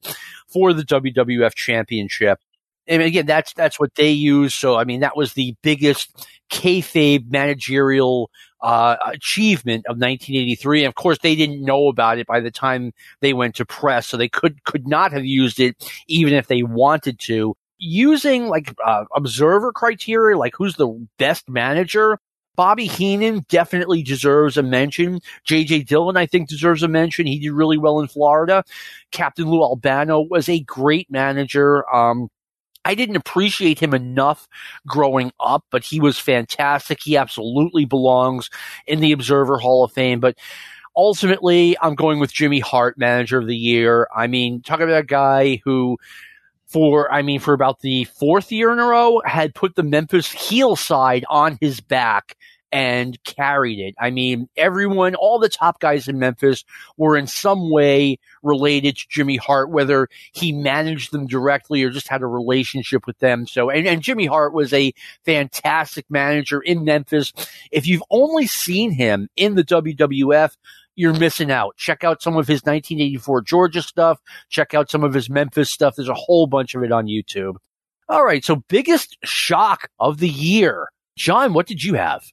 for 0.47 0.73
the 0.73 0.85
WWF 0.85 1.55
Championship. 1.55 2.41
And 2.89 3.03
again, 3.03 3.27
that's 3.27 3.53
that's 3.53 3.79
what 3.79 3.95
they 3.95 4.11
use. 4.11 4.55
So 4.55 4.77
I 4.77 4.85
mean, 4.85 5.01
that 5.01 5.17
was 5.17 5.35
the 5.35 5.55
biggest 5.63 6.27
kayfabe 6.51 7.31
managerial 7.31 8.31
uh, 8.61 8.97
achievement 9.07 9.85
of 9.87 9.97
1983. 9.97 10.85
And 10.85 10.89
of 10.89 10.95
course, 10.95 11.19
they 11.23 11.35
didn't 11.37 11.63
know 11.63 11.89
about 11.89 12.19
it 12.19 12.27
by 12.27 12.41
the 12.41 12.51
time 12.51 12.93
they 13.21 13.33
went 13.33 13.55
to 13.57 13.67
press, 13.67 14.07
so 14.07 14.17
they 14.17 14.29
could 14.29 14.65
could 14.65 14.89
not 14.89 15.13
have 15.13 15.25
used 15.25 15.61
it 15.61 15.77
even 16.09 16.35
if 16.35 16.47
they 16.47 16.63
wanted 16.63 17.19
to. 17.21 17.55
Using 17.81 18.49
like 18.49 18.75
uh, 18.85 19.05
observer 19.15 19.73
criteria, 19.73 20.37
like 20.37 20.55
who's 20.57 20.77
the 20.77 20.89
best 21.19 21.49
manager. 21.49 22.19
Bobby 22.57 22.89
Heenan 22.89 23.45
definitely 23.49 24.03
deserves 24.03 24.57
a 24.57 24.65
mention. 24.65 25.21
JJ 25.49 25.87
Dillon, 25.87 26.17
I 26.17 26.27
think, 26.27 26.49
deserves 26.49 26.83
a 26.83 26.89
mention. 26.89 27.25
He 27.25 27.39
did 27.39 27.53
really 27.53 27.79
well 27.79 28.01
in 28.01 28.09
Florida. 28.09 28.65
Captain 29.13 29.49
Lou 29.49 29.63
Albano 29.63 30.23
was 30.23 30.49
a 30.49 30.59
great 30.59 31.09
manager. 31.09 31.89
Um, 31.95 32.29
I 32.85 32.95
didn't 32.95 33.17
appreciate 33.17 33.79
him 33.79 33.95
enough 33.95 34.49
growing 34.87 35.33
up, 35.41 35.65
but 35.71 35.85
he 35.85 36.01
was 36.01 36.19
fantastic. 36.19 37.01
He 37.03 37.17
absolutely 37.17 37.85
belongs 37.85 38.51
in 38.87 39.01
the 39.01 39.13
Observer 39.13 39.59
Hall 39.59 39.85
of 39.85 39.93
Fame. 39.93 40.21
But 40.21 40.39
ultimately, 40.97 41.77
I'm 41.83 41.95
going 41.95 42.19
with 42.19 42.33
Jimmy 42.33 42.61
Hart, 42.61 42.99
Manager 42.99 43.39
of 43.39 43.47
the 43.47 43.57
Year. 43.57 44.09
I 44.15 44.27
mean, 44.27 44.63
talk 44.63 44.81
about 44.81 45.01
a 45.01 45.05
guy 45.05 45.61
who, 45.65 45.99
for 46.67 47.13
I 47.13 47.23
mean, 47.23 47.41
for 47.41 47.53
about 47.53 47.81
the 47.81 48.05
fourth 48.05 48.51
year 48.51 48.73
in 48.73 48.79
a 48.79 48.87
row, 48.87 49.21
had 49.25 49.55
put 49.55 49.75
the 49.75 49.83
Memphis 49.83 50.31
heel 50.31 50.77
side 50.77 51.25
on 51.29 51.59
his 51.61 51.81
back 51.81 52.37
and 52.71 53.23
carried 53.25 53.79
it. 53.79 53.95
I 53.99 54.11
mean, 54.11 54.49
everyone, 54.57 55.15
all 55.15 55.39
the 55.39 55.49
top 55.49 55.81
guys 55.81 56.09
in 56.09 56.19
Memphis 56.19 56.65
were 56.97 57.17
in 57.17 57.27
some 57.27 57.71
way 57.71 58.19
related 58.43 58.97
to 58.97 59.07
Jimmy 59.09 59.37
Hart, 59.37 59.71
whether 59.71 60.09
he 60.33 60.53
managed 60.53 61.13
them 61.13 61.27
directly 61.27 61.83
or 61.83 61.91
just 61.91 62.09
had 62.09 62.23
a 62.23 62.27
relationship 62.27 63.07
with 63.07 63.19
them. 63.19 63.47
So, 63.47 63.71
and, 63.71 63.87
and 63.87 64.03
Jimmy 64.03 64.27
Hart 64.27 64.53
was 64.53 64.73
a 64.73 64.93
fantastic 65.25 66.07
manager 66.11 66.61
in 66.61 66.85
Memphis. 66.85 67.33
If 67.71 67.87
you've 67.87 68.05
only 68.11 68.47
seen 68.47 68.91
him 68.91 69.29
in 69.37 69.55
the 69.55 69.65
WWF, 69.65 70.57
you're 70.95 71.15
missing 71.15 71.51
out. 71.51 71.77
Check 71.77 72.03
out 72.03 72.21
some 72.21 72.37
of 72.37 72.49
his 72.49 72.63
1984 72.63 73.43
Georgia 73.43 73.83
stuff. 73.83 74.21
Check 74.51 74.75
out 74.75 74.91
some 74.91 75.05
of 75.05 75.15
his 75.15 75.31
Memphis 75.31 75.71
stuff. 75.71 75.95
There's 75.97 76.09
a 76.09 76.15
whole 76.15 76.49
bunch 76.49 76.75
of 76.75 76.83
it 76.83 76.91
on 76.91 77.07
YouTube. 77.07 77.55
All 78.09 78.25
right. 78.25 78.45
So 78.45 78.57
biggest 78.69 79.17
shock 79.23 79.91
of 80.01 80.19
the 80.19 80.29
year. 80.29 80.89
John, 81.17 81.53
what 81.53 81.67
did 81.67 81.85
you 81.85 81.95
have? 81.95 82.25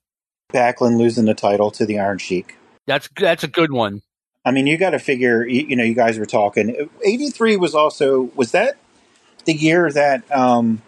Backlund 0.54 0.98
losing 0.98 1.26
the 1.26 1.34
title 1.34 1.72
to 1.72 1.86
the 1.86 2.00
Iron 2.00 2.18
Sheik. 2.18 2.56
That's, 2.88 3.10
that's 3.18 3.44
a 3.44 3.48
good 3.48 3.72
one. 3.72 4.02
I 4.46 4.52
mean, 4.52 4.68
you 4.68 4.78
got 4.78 4.92
to 4.92 5.00
figure. 5.00 5.46
You, 5.46 5.66
you 5.68 5.76
know, 5.76 5.84
you 5.84 5.96
guys 5.96 6.20
were 6.20 6.28
talking. 6.28 6.90
'83 7.04 7.58
was 7.58 7.74
also 7.74 8.30
was 8.36 8.52
that 8.52 8.78
the 9.46 9.54
year 9.54 9.92
that 9.92 10.30
um, 10.32 10.82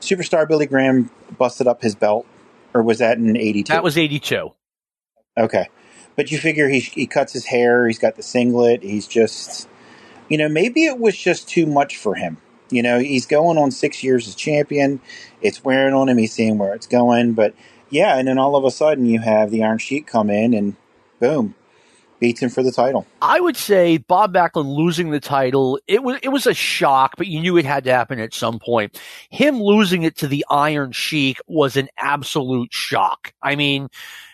superstar 0.00 0.48
Billy 0.48 0.66
Graham 0.66 1.10
busted 1.36 1.66
up 1.66 1.82
his 1.82 1.94
belt, 1.94 2.26
or 2.72 2.82
was 2.82 2.98
that 2.98 3.18
in 3.18 3.36
'82? 3.36 3.70
That 3.70 3.84
was 3.84 3.98
82. 3.98 4.52
okay. 5.36 5.68
But 6.16 6.30
you 6.30 6.38
figure 6.38 6.68
he 6.68 6.80
he 6.80 7.06
cuts 7.06 7.34
his 7.34 7.44
hair. 7.46 7.86
He's 7.86 7.98
got 7.98 8.16
the 8.16 8.22
singlet. 8.22 8.82
He's 8.82 9.06
just, 9.06 9.68
you 10.28 10.38
know, 10.38 10.48
maybe 10.48 10.84
it 10.84 10.98
was 10.98 11.16
just 11.16 11.48
too 11.48 11.66
much 11.66 11.96
for 11.98 12.14
him. 12.14 12.38
You 12.70 12.82
know, 12.82 12.98
he's 12.98 13.26
going 13.26 13.58
on 13.58 13.70
six 13.70 14.02
years 14.02 14.26
as 14.26 14.34
champion. 14.34 15.00
It's 15.42 15.62
wearing 15.62 15.94
on 15.94 16.08
him. 16.08 16.16
He's 16.16 16.32
seeing 16.32 16.56
where 16.56 16.74
it's 16.74 16.86
going. 16.86 17.34
But 17.34 17.54
yeah, 17.92 18.16
and 18.18 18.26
then 18.26 18.38
all 18.38 18.56
of 18.56 18.64
a 18.64 18.70
sudden 18.70 19.04
you 19.04 19.20
have 19.20 19.50
the 19.50 19.62
Iron 19.62 19.76
Sheik 19.76 20.06
come 20.06 20.30
in 20.30 20.54
and 20.54 20.76
boom, 21.20 21.54
beats 22.18 22.40
him 22.40 22.48
for 22.48 22.62
the 22.62 22.72
title. 22.72 23.06
I 23.20 23.38
would 23.38 23.56
say 23.56 23.98
Bob 23.98 24.32
Backlund 24.32 24.74
losing 24.74 25.10
the 25.10 25.20
title, 25.20 25.78
it 25.86 26.02
was 26.02 26.18
it 26.22 26.30
was 26.30 26.46
a 26.46 26.54
shock, 26.54 27.16
but 27.18 27.26
you 27.26 27.40
knew 27.40 27.58
it 27.58 27.66
had 27.66 27.84
to 27.84 27.92
happen 27.92 28.18
at 28.18 28.32
some 28.32 28.58
point. 28.58 28.98
Him 29.28 29.60
losing 29.60 30.04
it 30.04 30.16
to 30.16 30.26
the 30.26 30.46
Iron 30.48 30.92
Sheik 30.92 31.38
was 31.46 31.76
an 31.76 31.90
absolute 31.98 32.72
shock. 32.72 33.34
I 33.42 33.56
mean, 33.56 33.88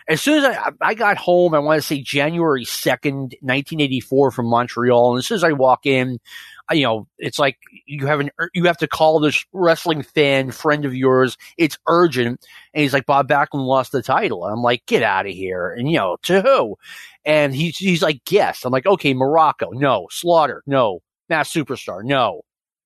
as 0.07 0.21
soon 0.21 0.43
as 0.43 0.45
I, 0.45 0.71
I 0.79 0.93
got 0.93 1.17
home, 1.17 1.53
I 1.53 1.59
want 1.59 1.81
to 1.81 1.85
say 1.85 2.01
January 2.01 2.63
2nd, 2.63 3.35
1984 3.41 4.31
from 4.31 4.45
Montreal. 4.47 5.11
And 5.11 5.19
as 5.19 5.27
soon 5.27 5.35
as 5.35 5.43
I 5.43 5.51
walk 5.51 5.85
in, 5.85 6.19
you 6.71 6.83
know, 6.83 7.07
it's 7.17 7.39
like 7.39 7.57
you 7.85 8.05
have 8.07 8.19
an, 8.19 8.29
er, 8.39 8.49
you 8.53 8.65
have 8.65 8.77
to 8.77 8.87
call 8.87 9.19
this 9.19 9.45
wrestling 9.53 10.03
fan 10.03 10.51
friend 10.51 10.85
of 10.85 10.95
yours. 10.95 11.37
It's 11.57 11.77
urgent. 11.87 12.45
And 12.73 12.81
he's 12.83 12.93
like, 12.93 13.05
Bob 13.05 13.27
Backlund 13.27 13.65
lost 13.65 13.91
the 13.91 14.03
title. 14.03 14.45
And 14.45 14.53
I'm 14.53 14.61
like, 14.61 14.85
get 14.85 15.03
out 15.03 15.25
of 15.25 15.31
here. 15.33 15.71
And 15.71 15.89
you 15.89 15.97
know, 15.97 16.17
to 16.23 16.41
who? 16.41 16.75
And 17.25 17.53
he's, 17.53 17.77
he's 17.77 18.01
like, 18.01 18.21
yes. 18.29 18.63
I'm 18.65 18.71
like, 18.71 18.85
okay, 18.85 19.13
Muraco. 19.13 19.73
No. 19.73 20.07
Slaughter. 20.11 20.63
No. 20.65 20.99
Masked 21.29 21.55
Superstar. 21.55 22.03
No. 22.03 22.41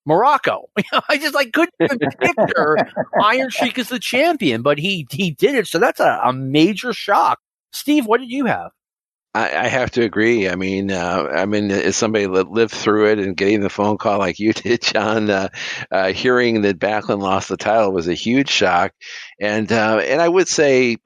Muraco. 0.07 0.63
I 1.09 1.17
just 1.17 1.33
like 1.33 1.53
couldn't 1.53 1.73
even 1.79 1.99
picture 2.19 2.77
Iron 3.21 3.49
Sheik 3.49 3.79
as 3.79 3.89
the 3.89 3.99
champion, 3.99 4.61
but 4.61 4.77
he 4.77 5.07
he 5.09 5.31
did 5.31 5.55
it. 5.55 5.67
So 5.67 5.79
that's 5.79 5.99
a, 5.99 6.19
a 6.23 6.33
major 6.33 6.93
shock. 6.93 7.39
Steve, 7.71 8.05
what 8.05 8.19
did 8.19 8.29
you 8.29 8.45
have? 8.45 8.71
I, 9.35 9.65
I 9.65 9.67
have 9.67 9.89
to 9.91 10.03
agree. 10.03 10.47
I 10.47 10.55
mean, 10.55 10.91
uh, 10.91 11.27
I 11.33 11.45
mean, 11.47 11.71
as 11.71 11.95
somebody 11.95 12.27
that 12.27 12.51
lived 12.51 12.71
through 12.71 13.07
it 13.11 13.19
and 13.19 13.35
getting 13.35 13.61
the 13.61 13.69
phone 13.69 13.97
call 13.97 14.19
like 14.19 14.39
you 14.39 14.53
did, 14.53 14.81
John, 14.83 15.29
uh, 15.29 15.49
uh, 15.91 16.13
hearing 16.13 16.61
that 16.61 16.77
Backlund 16.79 17.19
lost 17.19 17.49
the 17.49 17.57
title 17.57 17.91
was 17.91 18.07
a 18.07 18.13
huge 18.13 18.49
shock. 18.49 18.93
And 19.39 19.71
uh, 19.71 19.97
and 20.05 20.21
I 20.21 20.29
would 20.29 20.47
say, 20.47 20.97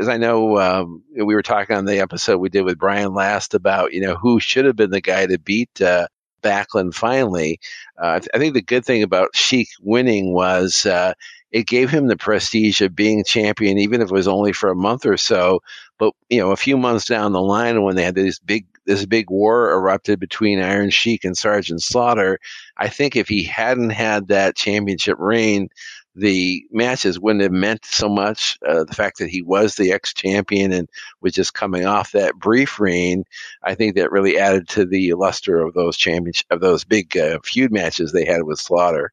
as 0.00 0.08
I 0.08 0.16
know, 0.16 0.58
um, 0.58 1.04
we 1.14 1.34
were 1.34 1.42
talking 1.42 1.76
on 1.76 1.84
the 1.84 2.00
episode 2.00 2.38
we 2.38 2.48
did 2.48 2.62
with 2.64 2.78
Brian 2.78 3.14
last 3.14 3.54
about 3.54 3.92
you 3.92 4.00
know 4.00 4.16
who 4.16 4.40
should 4.40 4.64
have 4.64 4.76
been 4.76 4.90
the 4.90 5.00
guy 5.00 5.26
to 5.26 5.38
beat 5.38 5.80
uh, 5.80 6.08
Backlund 6.42 6.92
finally. 6.92 7.60
Uh, 7.96 8.20
I 8.34 8.38
think 8.38 8.54
the 8.54 8.62
good 8.62 8.84
thing 8.84 9.04
about 9.04 9.36
Sheik 9.36 9.68
winning 9.80 10.32
was 10.32 10.86
uh, 10.86 11.14
it 11.52 11.66
gave 11.66 11.90
him 11.90 12.08
the 12.08 12.16
prestige 12.16 12.80
of 12.80 12.96
being 12.96 13.24
champion, 13.24 13.78
even 13.78 14.02
if 14.02 14.10
it 14.10 14.14
was 14.14 14.28
only 14.28 14.52
for 14.52 14.70
a 14.70 14.76
month 14.76 15.06
or 15.06 15.16
so. 15.16 15.60
But 15.98 16.12
you 16.28 16.38
know, 16.38 16.50
a 16.52 16.56
few 16.56 16.76
months 16.76 17.06
down 17.06 17.32
the 17.32 17.40
line, 17.40 17.82
when 17.82 17.96
they 17.96 18.04
had 18.04 18.14
this 18.14 18.38
big 18.38 18.66
this 18.84 19.06
big 19.06 19.30
war 19.30 19.72
erupted 19.72 20.20
between 20.20 20.60
Iron 20.60 20.90
Sheik 20.90 21.24
and 21.24 21.36
Sergeant 21.36 21.82
Slaughter, 21.82 22.38
I 22.76 22.88
think 22.88 23.16
if 23.16 23.28
he 23.28 23.42
hadn't 23.42 23.90
had 23.90 24.28
that 24.28 24.56
championship 24.56 25.16
reign, 25.18 25.68
the 26.16 26.64
matches 26.70 27.20
wouldn't 27.20 27.42
have 27.42 27.52
meant 27.52 27.84
so 27.84 28.08
much. 28.08 28.58
Uh, 28.66 28.84
the 28.84 28.94
fact 28.94 29.18
that 29.18 29.28
he 29.28 29.42
was 29.42 29.74
the 29.74 29.92
ex 29.92 30.14
champion 30.14 30.72
and 30.72 30.88
was 31.20 31.34
just 31.34 31.54
coming 31.54 31.84
off 31.84 32.12
that 32.12 32.34
brief 32.36 32.80
reign, 32.80 33.24
I 33.62 33.74
think 33.74 33.96
that 33.96 34.10
really 34.10 34.38
added 34.38 34.68
to 34.70 34.86
the 34.86 35.12
luster 35.14 35.60
of 35.60 35.74
those 35.74 35.96
championship 35.96 36.46
of 36.50 36.60
those 36.60 36.84
big 36.84 37.16
uh, 37.16 37.38
feud 37.44 37.70
matches 37.70 38.12
they 38.12 38.24
had 38.24 38.42
with 38.42 38.58
Slaughter. 38.58 39.12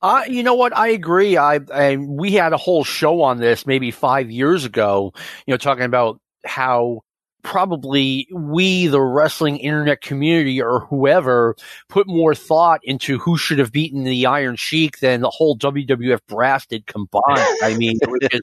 Uh, 0.00 0.22
you 0.28 0.42
know 0.42 0.54
what? 0.54 0.76
I 0.76 0.88
agree. 0.88 1.36
I, 1.36 1.60
I 1.72 1.96
we 1.96 2.32
had 2.32 2.52
a 2.52 2.56
whole 2.56 2.84
show 2.84 3.22
on 3.22 3.38
this 3.38 3.66
maybe 3.66 3.90
five 3.90 4.30
years 4.30 4.64
ago. 4.64 5.12
You 5.46 5.54
know, 5.54 5.58
talking 5.58 5.84
about 5.84 6.20
how 6.44 7.00
probably 7.48 8.28
we, 8.30 8.88
the 8.88 9.00
wrestling 9.00 9.56
internet 9.56 10.02
community 10.02 10.60
or 10.60 10.80
whoever, 10.80 11.56
put 11.88 12.06
more 12.06 12.34
thought 12.34 12.78
into 12.84 13.18
who 13.18 13.38
should 13.38 13.58
have 13.58 13.72
beaten 13.72 14.04
the 14.04 14.26
Iron 14.26 14.54
Sheik 14.54 14.98
than 14.98 15.22
the 15.22 15.30
whole 15.30 15.56
WWF 15.56 16.18
brass 16.28 16.66
did 16.66 16.86
combined. 16.86 17.24
I 17.62 17.74
mean, 17.78 17.98
just, 18.20 18.34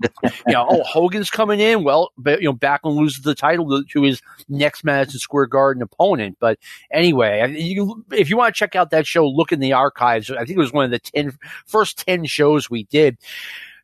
you 0.48 0.54
know, 0.54 0.66
oh, 0.68 0.82
Hogan's 0.84 1.30
coming 1.30 1.60
in. 1.60 1.84
Well, 1.84 2.14
but, 2.18 2.42
you 2.42 2.50
know, 2.50 2.56
Backlund 2.56 2.96
loses 2.96 3.22
the 3.22 3.36
title 3.36 3.84
to 3.84 4.02
his 4.02 4.24
next 4.50 4.84
Madison 4.84 5.20
Square 5.20 5.48
Garden 5.48 5.84
opponent. 5.84 6.38
But 6.40 6.58
anyway, 6.92 7.56
you, 7.56 8.04
if 8.12 8.32
you 8.32 8.38
want 8.38 8.56
to 8.56 8.60
check 8.60 8.76
out 8.76 8.90
that 8.90 9.06
show, 9.06 9.28
look 9.28 9.52
in 9.52 9.60
the 9.60 9.74
archives. 9.74 10.32
I 10.32 10.46
think 10.46 10.58
it 10.58 10.58
was 10.58 10.74
one 10.74 10.86
of 10.86 10.90
the 10.90 10.98
10, 10.98 11.38
first 11.68 12.04
10 12.08 12.26
shows 12.26 12.72
we 12.72 12.86
did. 12.86 13.20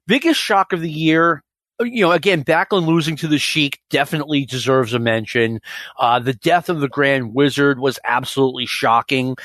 Biggest 0.07 0.39
shock 0.39 0.74
of 0.74 0.82
the 0.82 0.89
year, 0.89 1.43
you 1.84 2.02
know, 2.02 2.12
again, 2.12 2.44
Backlund 2.44 2.86
losing 2.86 3.16
to 3.18 3.28
the 3.28 3.38
Sheik 3.38 3.82
definitely 3.90 4.46
deserves 4.46 4.94
a 4.94 5.00
mention. 5.00 5.60
Uh, 6.00 6.20
the 6.20 6.34
death 6.34 6.70
of 6.70 6.80
the 6.80 6.90
Grand 6.90 7.34
Wizard 7.34 7.80
was 7.80 8.00
absolutely 8.04 8.66
shocking. 8.66 9.36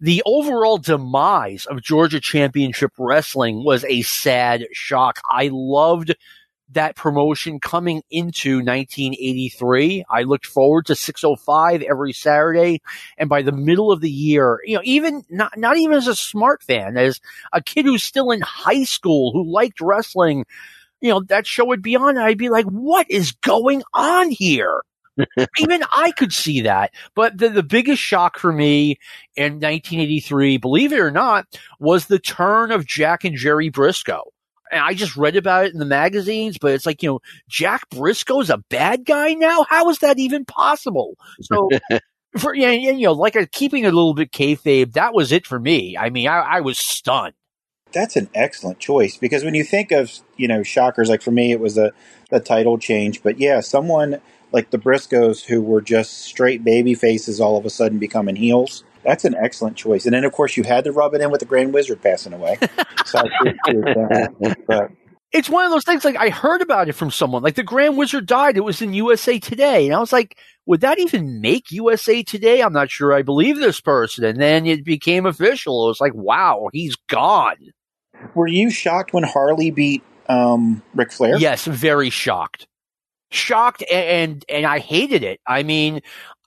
The 0.00 0.22
overall 0.26 0.78
demise 0.78 1.66
of 1.66 1.82
Georgia 1.82 2.20
Championship 2.20 2.92
Wrestling 2.98 3.64
was 3.64 3.84
a 3.84 4.02
sad 4.02 4.66
shock. 4.72 5.20
I 5.30 5.50
loved 5.52 6.14
that 6.72 6.96
promotion 6.96 7.60
coming 7.60 8.02
into 8.10 8.56
1983. 8.56 10.04
I 10.08 10.22
looked 10.22 10.46
forward 10.46 10.86
to 10.86 10.94
605 10.94 11.82
every 11.82 12.12
Saturday. 12.12 12.80
And 13.18 13.28
by 13.28 13.42
the 13.42 13.52
middle 13.52 13.92
of 13.92 14.00
the 14.00 14.10
year, 14.10 14.60
you 14.64 14.76
know, 14.76 14.82
even 14.84 15.22
not, 15.28 15.56
not 15.58 15.76
even 15.76 15.96
as 15.96 16.08
a 16.08 16.16
smart 16.16 16.62
fan, 16.62 16.96
as 16.96 17.20
a 17.52 17.62
kid 17.62 17.84
who's 17.84 18.02
still 18.02 18.30
in 18.30 18.40
high 18.40 18.84
school 18.84 19.32
who 19.32 19.50
liked 19.50 19.80
wrestling, 19.80 20.44
you 21.02 21.10
know, 21.10 21.20
that 21.28 21.46
show 21.46 21.64
would 21.66 21.82
be 21.82 21.96
on. 21.96 22.16
I'd 22.16 22.38
be 22.38 22.48
like, 22.48 22.64
what 22.66 23.10
is 23.10 23.32
going 23.32 23.82
on 23.92 24.30
here? 24.30 24.82
Even 25.58 25.82
I 25.92 26.12
could 26.12 26.32
see 26.32 26.62
that. 26.62 26.92
But 27.14 27.36
the, 27.36 27.50
the 27.50 27.62
biggest 27.62 28.00
shock 28.00 28.38
for 28.38 28.52
me 28.52 28.98
in 29.36 29.54
1983, 29.54 30.56
believe 30.56 30.92
it 30.92 31.00
or 31.00 31.10
not, 31.10 31.46
was 31.80 32.06
the 32.06 32.20
turn 32.20 32.70
of 32.70 32.86
Jack 32.86 33.24
and 33.24 33.36
Jerry 33.36 33.70
Brisco. 33.70 34.20
And 34.70 34.80
I 34.80 34.94
just 34.94 35.16
read 35.16 35.36
about 35.36 35.66
it 35.66 35.74
in 35.74 35.80
the 35.80 35.84
magazines, 35.84 36.56
but 36.56 36.72
it's 36.72 36.86
like, 36.86 37.02
you 37.02 37.10
know, 37.10 37.20
Jack 37.48 37.90
Brisco's 37.90 38.48
a 38.48 38.62
bad 38.70 39.04
guy 39.04 39.34
now? 39.34 39.66
How 39.68 39.90
is 39.90 39.98
that 39.98 40.18
even 40.18 40.46
possible? 40.46 41.18
So, 41.42 41.68
for, 42.38 42.54
yeah, 42.54 42.70
you 42.70 43.06
know, 43.06 43.12
like 43.12 43.36
a, 43.36 43.46
keeping 43.46 43.84
it 43.84 43.92
a 43.92 43.96
little 43.96 44.14
bit 44.14 44.32
kayfabe, 44.32 44.92
that 44.94 45.12
was 45.12 45.30
it 45.30 45.46
for 45.46 45.58
me. 45.58 45.98
I 45.98 46.08
mean, 46.08 46.26
I, 46.26 46.38
I 46.38 46.60
was 46.60 46.78
stunned 46.78 47.34
that's 47.92 48.16
an 48.16 48.28
excellent 48.34 48.78
choice 48.78 49.16
because 49.16 49.44
when 49.44 49.54
you 49.54 49.64
think 49.64 49.92
of 49.92 50.12
you 50.36 50.48
know 50.48 50.62
shockers, 50.62 51.08
like 51.08 51.22
for 51.22 51.30
me, 51.30 51.52
it 51.52 51.60
was 51.60 51.78
a, 51.78 51.92
a 52.30 52.40
title 52.40 52.78
change. 52.78 53.22
But 53.22 53.38
yeah, 53.38 53.60
someone 53.60 54.20
like 54.52 54.70
the 54.70 54.78
Briscos 54.78 55.44
who 55.44 55.62
were 55.62 55.80
just 55.80 56.18
straight 56.20 56.62
baby 56.62 56.94
faces 56.94 57.40
all 57.40 57.56
of 57.56 57.66
a 57.66 57.70
sudden 57.70 57.98
becoming 57.98 58.36
heels. 58.36 58.84
That's 59.02 59.24
an 59.24 59.34
excellent 59.34 59.76
choice. 59.76 60.04
And 60.04 60.14
then 60.14 60.24
of 60.24 60.32
course 60.32 60.56
you 60.56 60.62
had 60.62 60.84
to 60.84 60.92
rub 60.92 61.14
it 61.14 61.20
in 61.20 61.30
with 61.30 61.40
the 61.40 61.46
Grand 61.46 61.74
Wizard 61.74 62.02
passing 62.02 62.32
away. 62.32 62.58
so 63.04 63.22
but, 64.66 64.90
it's 65.32 65.48
one 65.48 65.64
of 65.64 65.70
those 65.72 65.84
things 65.84 66.04
like 66.04 66.16
I 66.16 66.28
heard 66.28 66.60
about 66.60 66.88
it 66.88 66.92
from 66.92 67.10
someone. 67.10 67.42
Like 67.42 67.54
the 67.54 67.62
Grand 67.62 67.96
Wizard 67.96 68.26
died. 68.26 68.56
It 68.56 68.64
was 68.64 68.82
in 68.82 68.92
USA 68.92 69.38
Today. 69.38 69.86
And 69.86 69.94
I 69.94 69.98
was 69.98 70.12
like, 70.12 70.38
would 70.66 70.82
that 70.82 71.00
even 71.00 71.40
make 71.40 71.72
USA 71.72 72.22
Today? 72.22 72.60
I'm 72.60 72.72
not 72.72 72.90
sure 72.90 73.12
I 73.12 73.22
believe 73.22 73.56
this 73.56 73.80
person. 73.80 74.24
And 74.24 74.40
then 74.40 74.66
it 74.66 74.84
became 74.84 75.26
official. 75.26 75.86
It 75.86 75.88
was 75.88 76.00
like, 76.00 76.14
wow, 76.14 76.68
he's 76.72 76.96
gone. 77.08 77.56
Were 78.34 78.46
you 78.46 78.70
shocked 78.70 79.12
when 79.12 79.24
Harley 79.24 79.70
beat 79.70 80.02
um, 80.28 80.82
Ric 80.94 81.12
Flair? 81.12 81.38
Yes, 81.38 81.64
very 81.64 82.10
shocked. 82.10 82.66
Shocked 83.30 83.82
and, 83.90 84.08
and 84.32 84.44
and 84.48 84.66
I 84.66 84.78
hated 84.78 85.22
it. 85.24 85.40
I 85.46 85.62
mean, 85.62 86.02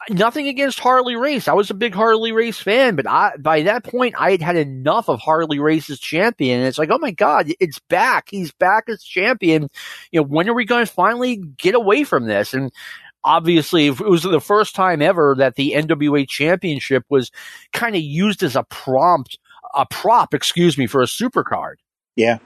nothing 0.10 0.48
against 0.48 0.80
Harley 0.80 1.16
Race. 1.16 1.48
I 1.48 1.54
was 1.54 1.70
a 1.70 1.76
big 1.76 1.94
Harley 1.94 2.32
Race 2.32 2.60
fan, 2.60 2.96
but 2.96 3.08
I, 3.08 3.36
by 3.38 3.64
that 3.64 3.84
point, 3.84 4.16
I 4.18 4.32
had 4.32 4.42
had 4.42 4.56
enough 4.56 5.10
of 5.10 5.20
Harley 5.20 5.60
Race's 5.60 6.00
champion. 6.00 6.60
And 6.60 6.68
it's 6.68 6.78
like, 6.78 6.90
oh 6.92 6.98
my 7.00 7.12
God, 7.12 7.52
it's 7.60 7.80
back. 7.90 8.28
He's 8.30 8.52
back 8.54 8.86
as 8.88 9.04
champion. 9.04 9.70
You 10.12 10.22
know, 10.22 10.28
when 10.28 10.50
are 10.50 10.54
we 10.54 10.66
going 10.66 10.86
to 10.86 10.92
finally 10.92 11.38
get 11.58 11.76
away 11.76 12.04
from 12.04 12.26
this? 12.26 12.54
And 12.54 12.72
obviously, 13.24 13.88
it 13.88 14.00
was 14.00 14.24
the 14.24 14.42
first 14.42 14.76
time 14.76 15.02
ever 15.02 15.36
that 15.38 15.56
the 15.56 15.74
NWA 15.76 16.28
championship 16.28 17.04
was 17.10 17.32
kind 17.74 17.96
of 17.96 18.02
used 18.02 18.44
as 18.44 18.56
a 18.56 18.64
prompt 18.64 19.40
a 19.76 19.86
prop, 19.86 20.34
excuse 20.34 20.78
me, 20.78 20.88
for 20.88 21.02
a 21.02 21.06
supercard. 21.06 21.76
Yeah, 22.16 22.40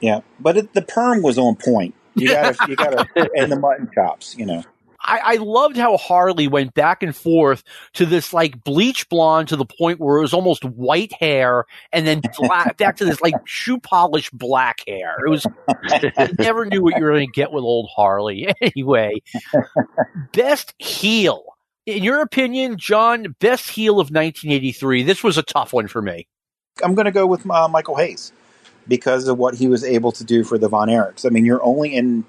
yeah, 0.00 0.20
but 0.38 0.56
it, 0.56 0.72
the 0.74 0.82
perm 0.82 1.22
was 1.22 1.38
on 1.38 1.56
point. 1.56 1.94
You 2.14 2.28
got 2.28 2.56
to, 2.56 2.66
you 2.68 2.76
got 2.76 3.08
and 3.36 3.52
the 3.52 3.58
mutton 3.58 3.90
chops, 3.94 4.36
you 4.36 4.46
know. 4.46 4.64
I, 5.02 5.20
I, 5.24 5.36
loved 5.36 5.76
how 5.76 5.96
Harley 5.96 6.46
went 6.46 6.74
back 6.74 7.02
and 7.02 7.16
forth 7.16 7.64
to 7.94 8.04
this 8.04 8.32
like 8.32 8.62
bleach 8.62 9.08
blonde 9.08 9.48
to 9.48 9.56
the 9.56 9.64
point 9.64 9.98
where 9.98 10.18
it 10.18 10.22
was 10.22 10.34
almost 10.34 10.64
white 10.64 11.12
hair, 11.12 11.64
and 11.92 12.06
then 12.06 12.20
black, 12.38 12.76
back 12.76 12.96
to 12.98 13.04
this 13.04 13.20
like 13.20 13.34
shoe 13.46 13.78
polish 13.78 14.30
black 14.30 14.80
hair. 14.86 15.16
It 15.24 15.30
was 15.30 15.46
you 16.02 16.28
never 16.38 16.66
knew 16.66 16.82
what 16.82 16.96
you 16.96 17.04
were 17.04 17.12
going 17.12 17.26
to 17.26 17.32
get 17.32 17.52
with 17.52 17.64
old 17.64 17.88
Harley. 17.94 18.48
Anyway, 18.60 19.22
best 20.32 20.74
heel. 20.78 21.44
In 21.86 22.04
your 22.04 22.20
opinion, 22.20 22.76
John, 22.76 23.34
best 23.40 23.68
heel 23.68 23.94
of 23.94 24.10
1983. 24.10 25.02
This 25.02 25.24
was 25.24 25.38
a 25.38 25.42
tough 25.42 25.72
one 25.72 25.88
for 25.88 26.02
me. 26.02 26.28
I'm 26.82 26.94
going 26.94 27.06
to 27.06 27.12
go 27.12 27.26
with 27.26 27.48
uh, 27.48 27.68
Michael 27.68 27.96
Hayes 27.96 28.32
because 28.88 29.28
of 29.28 29.38
what 29.38 29.54
he 29.56 29.68
was 29.68 29.84
able 29.84 30.12
to 30.12 30.24
do 30.24 30.44
for 30.44 30.58
the 30.58 30.68
Von 30.68 30.88
Erichs. 30.88 31.24
I 31.24 31.30
mean, 31.30 31.44
you're 31.44 31.62
only 31.62 31.94
in 31.94 32.24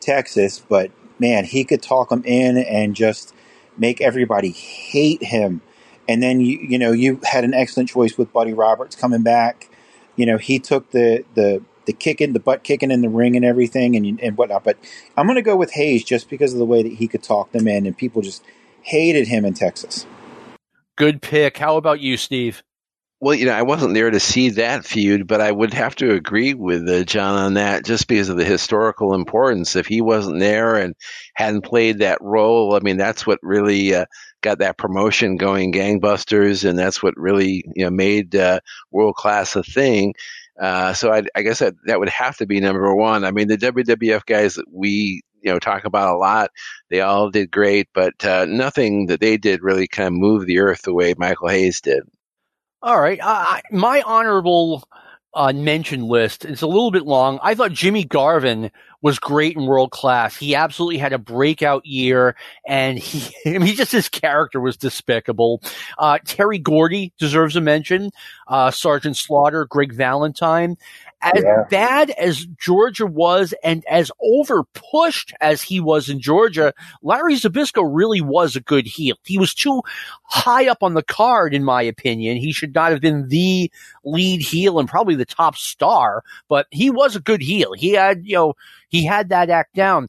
Texas, 0.00 0.58
but 0.58 0.90
man, 1.18 1.44
he 1.44 1.64
could 1.64 1.82
talk 1.82 2.08
them 2.08 2.24
in 2.24 2.56
and 2.58 2.96
just 2.96 3.34
make 3.76 4.00
everybody 4.00 4.50
hate 4.50 5.22
him. 5.22 5.60
And 6.08 6.22
then 6.22 6.40
you 6.40 6.58
you 6.58 6.78
know 6.78 6.92
you 6.92 7.20
had 7.24 7.44
an 7.44 7.54
excellent 7.54 7.88
choice 7.88 8.18
with 8.18 8.32
Buddy 8.32 8.52
Roberts 8.52 8.96
coming 8.96 9.22
back. 9.22 9.70
You 10.16 10.26
know 10.26 10.38
he 10.38 10.58
took 10.58 10.90
the 10.90 11.24
the 11.34 11.62
the 11.86 11.92
kicking, 11.92 12.32
the 12.32 12.40
butt 12.40 12.62
kicking 12.62 12.90
in 12.90 13.00
the 13.00 13.08
ring 13.08 13.36
and 13.36 13.44
everything 13.44 13.96
and 13.96 14.20
and 14.20 14.36
whatnot. 14.36 14.64
But 14.64 14.78
I'm 15.16 15.26
going 15.26 15.36
to 15.36 15.42
go 15.42 15.56
with 15.56 15.72
Hayes 15.72 16.02
just 16.02 16.28
because 16.28 16.52
of 16.52 16.58
the 16.58 16.64
way 16.64 16.82
that 16.82 16.92
he 16.94 17.06
could 17.06 17.22
talk 17.22 17.52
them 17.52 17.68
in, 17.68 17.86
and 17.86 17.96
people 17.96 18.22
just 18.22 18.42
hated 18.82 19.28
him 19.28 19.44
in 19.44 19.54
Texas. 19.54 20.06
Good 20.96 21.22
pick. 21.22 21.58
How 21.58 21.76
about 21.76 22.00
you, 22.00 22.16
Steve? 22.16 22.62
Well, 23.22 23.34
you 23.34 23.44
know, 23.44 23.52
I 23.52 23.62
wasn't 23.62 23.92
there 23.92 24.10
to 24.10 24.18
see 24.18 24.48
that 24.50 24.86
feud, 24.86 25.26
but 25.26 25.42
I 25.42 25.52
would 25.52 25.74
have 25.74 25.94
to 25.96 26.12
agree 26.14 26.54
with 26.54 26.88
uh, 26.88 27.04
John 27.04 27.36
on 27.36 27.54
that 27.54 27.84
just 27.84 28.08
because 28.08 28.30
of 28.30 28.38
the 28.38 28.44
historical 28.46 29.12
importance. 29.12 29.76
If 29.76 29.86
he 29.86 30.00
wasn't 30.00 30.40
there 30.40 30.76
and 30.76 30.94
hadn't 31.34 31.62
played 31.62 31.98
that 31.98 32.16
role, 32.22 32.74
I 32.74 32.80
mean, 32.80 32.96
that's 32.96 33.26
what 33.26 33.38
really 33.42 33.94
uh, 33.94 34.06
got 34.40 34.60
that 34.60 34.78
promotion 34.78 35.36
going 35.36 35.70
gangbusters, 35.70 36.66
and 36.68 36.78
that's 36.78 37.02
what 37.02 37.12
really, 37.18 37.62
you 37.76 37.84
know, 37.84 37.90
made 37.90 38.34
uh, 38.34 38.60
world 38.90 39.16
class 39.16 39.54
a 39.54 39.62
thing. 39.62 40.14
Uh, 40.58 40.94
so 40.94 41.12
I, 41.12 41.22
I 41.34 41.42
guess 41.42 41.58
that, 41.58 41.74
that 41.86 42.00
would 42.00 42.08
have 42.08 42.38
to 42.38 42.46
be 42.46 42.58
number 42.60 42.94
one. 42.94 43.24
I 43.24 43.32
mean, 43.32 43.48
the 43.48 43.58
WWF 43.58 44.24
guys 44.24 44.54
that 44.54 44.66
we 44.72 45.20
you 45.42 45.52
know 45.52 45.58
talk 45.58 45.84
about 45.84 46.14
a 46.14 46.18
lot. 46.18 46.50
They 46.88 47.00
all 47.02 47.30
did 47.30 47.50
great, 47.50 47.88
but 47.92 48.24
uh, 48.24 48.46
nothing 48.48 49.06
that 49.06 49.20
they 49.20 49.36
did 49.36 49.62
really 49.62 49.88
kind 49.88 50.06
of 50.06 50.12
moved 50.14 50.46
the 50.46 50.60
earth 50.60 50.82
the 50.82 50.94
way 50.94 51.14
Michael 51.18 51.48
Hayes 51.48 51.80
did. 51.82 52.02
All 52.82 53.00
right. 53.00 53.20
My 53.70 54.02
honorable 54.02 54.84
uh, 55.34 55.52
mention 55.52 56.08
list. 56.08 56.44
is 56.44 56.62
a 56.62 56.66
little 56.66 56.90
bit 56.90 57.04
long. 57.04 57.38
I 57.42 57.54
thought 57.54 57.72
Jimmy 57.72 58.04
Garvin 58.04 58.70
was 59.02 59.18
great 59.18 59.56
and 59.56 59.66
world 59.66 59.90
class. 59.90 60.36
He 60.36 60.54
absolutely 60.54 60.98
had 60.98 61.12
a 61.12 61.18
breakout 61.18 61.86
year, 61.86 62.36
and 62.66 62.98
he, 62.98 63.34
I 63.54 63.58
mean, 63.58 63.74
just 63.74 63.92
his 63.92 64.08
character 64.08 64.60
was 64.60 64.76
despicable. 64.76 65.62
Uh, 65.98 66.18
Terry 66.24 66.58
Gordy 66.58 67.12
deserves 67.18 67.56
a 67.56 67.60
mention. 67.60 68.10
Uh, 68.48 68.70
Sergeant 68.70 69.16
Slaughter, 69.16 69.66
Greg 69.66 69.92
Valentine. 69.92 70.76
As 71.22 71.42
Yeah. 71.44 71.64
bad 71.70 72.10
as 72.10 72.46
Georgia 72.58 73.04
was, 73.06 73.52
and 73.62 73.84
as 73.90 74.10
over 74.22 74.64
pushed 74.72 75.34
as 75.40 75.60
he 75.60 75.78
was 75.78 76.08
in 76.08 76.18
Georgia, 76.18 76.72
Larry 77.02 77.34
Zbyszko 77.34 77.86
really 77.86 78.22
was 78.22 78.56
a 78.56 78.60
good 78.60 78.86
heel. 78.86 79.16
He 79.24 79.36
was 79.38 79.52
too 79.52 79.82
high 80.24 80.66
up 80.66 80.82
on 80.82 80.94
the 80.94 81.02
card, 81.02 81.52
in 81.52 81.62
my 81.62 81.82
opinion. 81.82 82.38
He 82.38 82.52
should 82.52 82.74
not 82.74 82.90
have 82.90 83.02
been 83.02 83.28
the 83.28 83.70
lead 84.02 84.40
heel 84.40 84.78
and 84.78 84.88
probably 84.88 85.14
the 85.14 85.26
top 85.26 85.56
star, 85.56 86.22
but 86.48 86.66
he 86.70 86.88
was 86.90 87.14
a 87.16 87.20
good 87.20 87.42
heel. 87.42 87.74
He 87.74 87.90
had, 87.90 88.22
you 88.24 88.36
know, 88.36 88.54
he 88.88 89.04
had 89.04 89.28
that 89.28 89.50
act 89.50 89.74
down. 89.74 90.08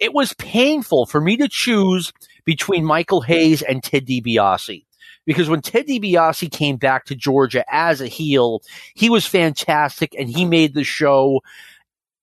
It 0.00 0.12
was 0.12 0.32
painful 0.34 1.06
for 1.06 1.20
me 1.20 1.36
to 1.36 1.48
choose 1.48 2.12
between 2.44 2.84
Michael 2.84 3.20
Hayes 3.20 3.62
and 3.62 3.82
Ted 3.82 4.06
DiBiase. 4.06 4.84
Because 5.28 5.50
when 5.50 5.60
Ted 5.60 5.86
DiBiase 5.86 6.50
came 6.50 6.78
back 6.78 7.04
to 7.04 7.14
Georgia 7.14 7.62
as 7.68 8.00
a 8.00 8.06
heel, 8.06 8.62
he 8.94 9.10
was 9.10 9.26
fantastic 9.26 10.14
and 10.18 10.26
he 10.30 10.46
made 10.46 10.72
the 10.72 10.84
show 10.84 11.42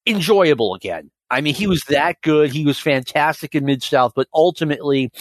enjoyable 0.08 0.74
again. 0.74 1.12
I 1.30 1.42
mean, 1.42 1.54
he 1.54 1.68
was 1.68 1.84
that 1.84 2.20
good. 2.24 2.52
He 2.52 2.66
was 2.66 2.80
fantastic 2.80 3.54
in 3.54 3.64
Mid 3.64 3.84
South, 3.84 4.14
but 4.16 4.28
ultimately, 4.34 5.12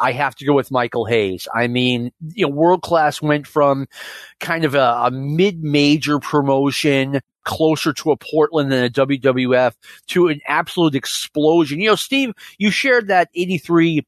I 0.00 0.12
have 0.12 0.34
to 0.36 0.46
go 0.46 0.54
with 0.54 0.70
Michael 0.70 1.04
Hayes. 1.04 1.46
I 1.54 1.66
mean, 1.66 2.12
you 2.34 2.46
know, 2.46 2.54
World 2.54 2.80
Class 2.80 3.20
went 3.20 3.46
from 3.46 3.88
kind 4.40 4.64
of 4.64 4.74
a, 4.74 5.02
a 5.04 5.10
mid 5.10 5.62
major 5.62 6.20
promotion 6.20 7.20
closer 7.44 7.92
to 7.92 8.10
a 8.10 8.16
Portland 8.16 8.72
than 8.72 8.84
a 8.84 8.88
WWF 8.88 9.74
to 10.08 10.28
an 10.28 10.40
absolute 10.46 10.94
explosion. 10.94 11.78
You 11.78 11.90
know, 11.90 11.96
Steve, 11.96 12.32
you 12.56 12.70
shared 12.70 13.08
that 13.08 13.28
83 13.34 14.06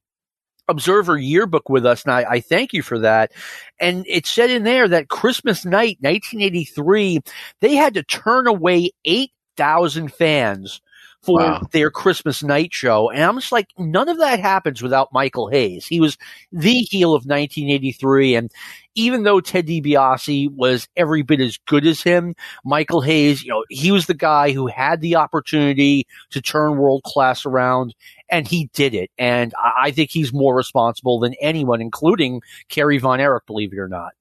Observer 0.69 1.17
yearbook 1.17 1.69
with 1.69 1.87
us, 1.87 2.05
and 2.05 2.12
I, 2.12 2.25
I 2.29 2.41
thank 2.41 2.73
you 2.73 2.83
for 2.83 2.99
that. 3.01 3.33
And 3.79 4.05
it 4.09 4.27
said 4.27 4.51
in 4.51 4.64
there 4.64 4.89
that 4.89 5.09
Christmas 5.09 5.64
night, 5.64 5.99
1983, 6.01 7.21
they 7.61 7.75
had 7.75 7.95
to 7.95 8.03
turn 8.03 8.47
away 8.47 8.91
8,000 9.05 10.12
fans 10.12 10.81
for 11.23 11.41
Wow. 11.41 11.61
their 11.73 11.91
Christmas 11.91 12.43
night 12.43 12.73
show. 12.73 13.11
And 13.11 13.23
I'm 13.25 13.39
just 13.41 13.51
like, 13.53 13.67
none 13.79 14.09
of 14.09 14.19
that 14.19 14.39
happens 14.39 14.81
without 14.83 15.12
Michael 15.12 15.49
Hayes. 15.49 15.87
He 15.87 16.01
was 16.01 16.17
the 16.53 16.75
heel 16.83 17.11
of 17.14 17.27
1983. 17.27 18.37
And 18.37 18.53
even 18.97 19.22
though 19.22 19.40
Ted 19.40 19.66
DiBiase 19.66 20.51
was 20.53 20.88
every 20.97 21.22
bit 21.22 21.40
as 21.40 21.59
good 21.66 21.86
as 21.86 22.03
him, 22.03 22.34
Michael 22.64 23.01
Hayes, 23.03 23.44
you 23.44 23.51
know, 23.51 23.64
he 23.70 23.92
was 23.92 24.07
the 24.07 24.14
guy 24.14 24.51
who 24.51 24.66
had 24.66 25.01
the 25.01 25.16
opportunity 25.16 26.07
to 26.30 26.40
turn 26.40 26.76
world 26.76 27.05
class 27.05 27.47
around 27.47 27.94
and 28.28 28.49
he 28.49 28.68
did 28.72 28.94
it. 28.94 29.11
And 29.18 29.55
I 29.57 29.74
I 29.86 29.90
think 29.92 30.11
he's 30.11 30.32
more 30.32 30.57
responsible 30.57 31.20
than 31.20 31.34
anyone, 31.40 31.80
including 31.80 32.42
Kerry 32.68 32.99
Von 32.99 33.20
Erich, 33.20 33.47
believe 33.47 33.72
it 33.72 33.78
or 33.78 33.88
not. 33.88 34.14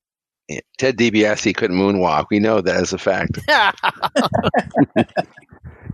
Ted 0.78 0.96
DiBiase 0.96 1.56
couldn't 1.56 1.76
moonwalk. 1.76 2.28
We 2.30 2.38
know 2.38 2.62
that 2.62 2.76
as 2.76 2.94
a 2.94 3.00
fact. 3.00 3.40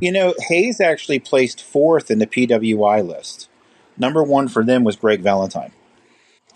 You 0.02 0.12
know, 0.12 0.34
Hayes 0.50 0.82
actually 0.82 1.20
placed 1.20 1.62
fourth 1.62 2.10
in 2.10 2.18
the 2.18 2.26
PWI 2.26 3.08
list. 3.08 3.50
Number 3.98 4.24
one 4.24 4.48
for 4.48 4.66
them 4.66 4.84
was 4.84 4.96
Greg 4.96 5.22
Valentine, 5.22 5.72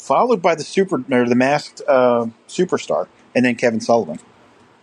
followed 0.06 0.41
by 0.41 0.56
the 0.56 0.64
super 0.64 1.03
or 1.12 1.28
the 1.28 1.36
masked 1.36 1.82
uh, 1.88 2.28
superstar, 2.47 3.08
and 3.34 3.43
then 3.45 3.56
Kevin 3.56 3.82
Sullivan. 3.82 4.20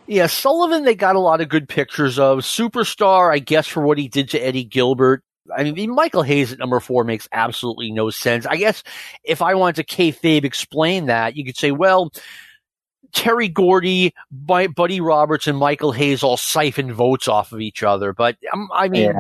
yeah, 0.07 0.27
Sullivan, 0.27 0.85
they 0.85 0.95
got 0.95 1.17
a 1.17 1.21
lot 1.21 1.41
of 1.41 1.49
good 1.49 1.69
pictures 1.69 2.19
of. 2.19 2.41
Superstar, 2.41 3.33
I 3.33 3.39
guess, 3.39 3.67
for 3.67 3.83
what 3.83 3.99
he 3.99 4.09
did 4.09 4.31
to 4.31 4.39
Eddie 4.39 4.65
Gilbert. 4.65 5.23
I 5.55 5.71
mean, 5.71 5.95
Michael 5.95 6.23
Hayes 6.23 6.53
at 6.53 6.59
number 6.59 6.81
four 6.81 7.05
makes 7.05 7.29
absolutely 7.33 7.91
no 7.91 8.11
sense. 8.11 8.47
I 8.47 8.57
guess 8.57 8.83
if 9.25 9.43
I 9.43 9.55
wanted 9.55 9.87
to 9.87 9.97
kayfabe 9.97 10.45
explain 10.45 11.07
that, 11.07 11.37
you 11.37 11.45
could 11.45 11.57
say, 11.57 11.73
well, 11.73 12.13
Terry 13.13 13.49
Gordy, 13.49 14.15
Bi- 14.31 14.69
Buddy 14.69 15.01
Roberts, 15.01 15.47
and 15.47 15.59
Michael 15.59 15.93
Hayes 15.93 16.23
all 16.23 16.37
siphon 16.37 16.93
votes 16.93 17.29
off 17.29 17.53
of 17.53 17.61
each 17.61 17.83
other. 17.83 18.13
But 18.13 18.37
um, 18.53 18.69
I 18.73 18.89
mean, 18.89 19.13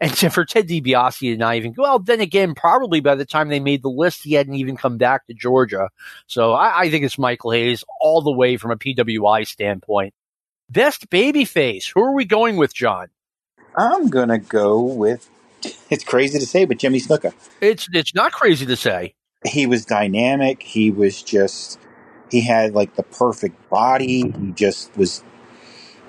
and 0.00 0.14
so 0.14 0.28
for 0.30 0.44
Ted 0.44 0.68
DiBiase 0.68 1.20
to 1.20 1.36
not 1.36 1.56
even 1.56 1.72
go 1.72 1.82
well, 1.82 1.98
then 1.98 2.20
again, 2.20 2.54
probably 2.54 3.00
by 3.00 3.14
the 3.14 3.24
time 3.24 3.48
they 3.48 3.60
made 3.60 3.82
the 3.82 3.90
list, 3.90 4.22
he 4.22 4.34
hadn't 4.34 4.54
even 4.54 4.76
come 4.76 4.98
back 4.98 5.26
to 5.26 5.34
Georgia. 5.34 5.88
So 6.26 6.52
I, 6.52 6.80
I 6.80 6.90
think 6.90 7.04
it's 7.04 7.18
Michael 7.18 7.52
Hayes 7.52 7.84
all 8.00 8.20
the 8.20 8.32
way 8.32 8.56
from 8.56 8.70
a 8.70 8.76
PWI 8.76 9.46
standpoint. 9.46 10.14
Best 10.70 11.08
babyface. 11.08 11.90
Who 11.94 12.02
are 12.02 12.14
we 12.14 12.26
going 12.26 12.56
with, 12.56 12.74
John? 12.74 13.08
I'm 13.76 14.08
gonna 14.08 14.38
go 14.38 14.80
with. 14.80 15.28
It's 15.90 16.04
crazy 16.04 16.38
to 16.38 16.46
say, 16.46 16.66
but 16.66 16.78
Jimmy 16.78 17.00
Snuka. 17.00 17.32
It's 17.62 17.88
it's 17.92 18.14
not 18.14 18.32
crazy 18.32 18.66
to 18.66 18.76
say. 18.76 19.14
He 19.44 19.66
was 19.66 19.86
dynamic. 19.86 20.62
He 20.62 20.90
was 20.90 21.22
just. 21.22 21.78
He 22.30 22.42
had 22.42 22.74
like 22.74 22.96
the 22.96 23.04
perfect 23.04 23.68
body. 23.70 24.30
He 24.30 24.52
just 24.52 24.96
was. 24.96 25.22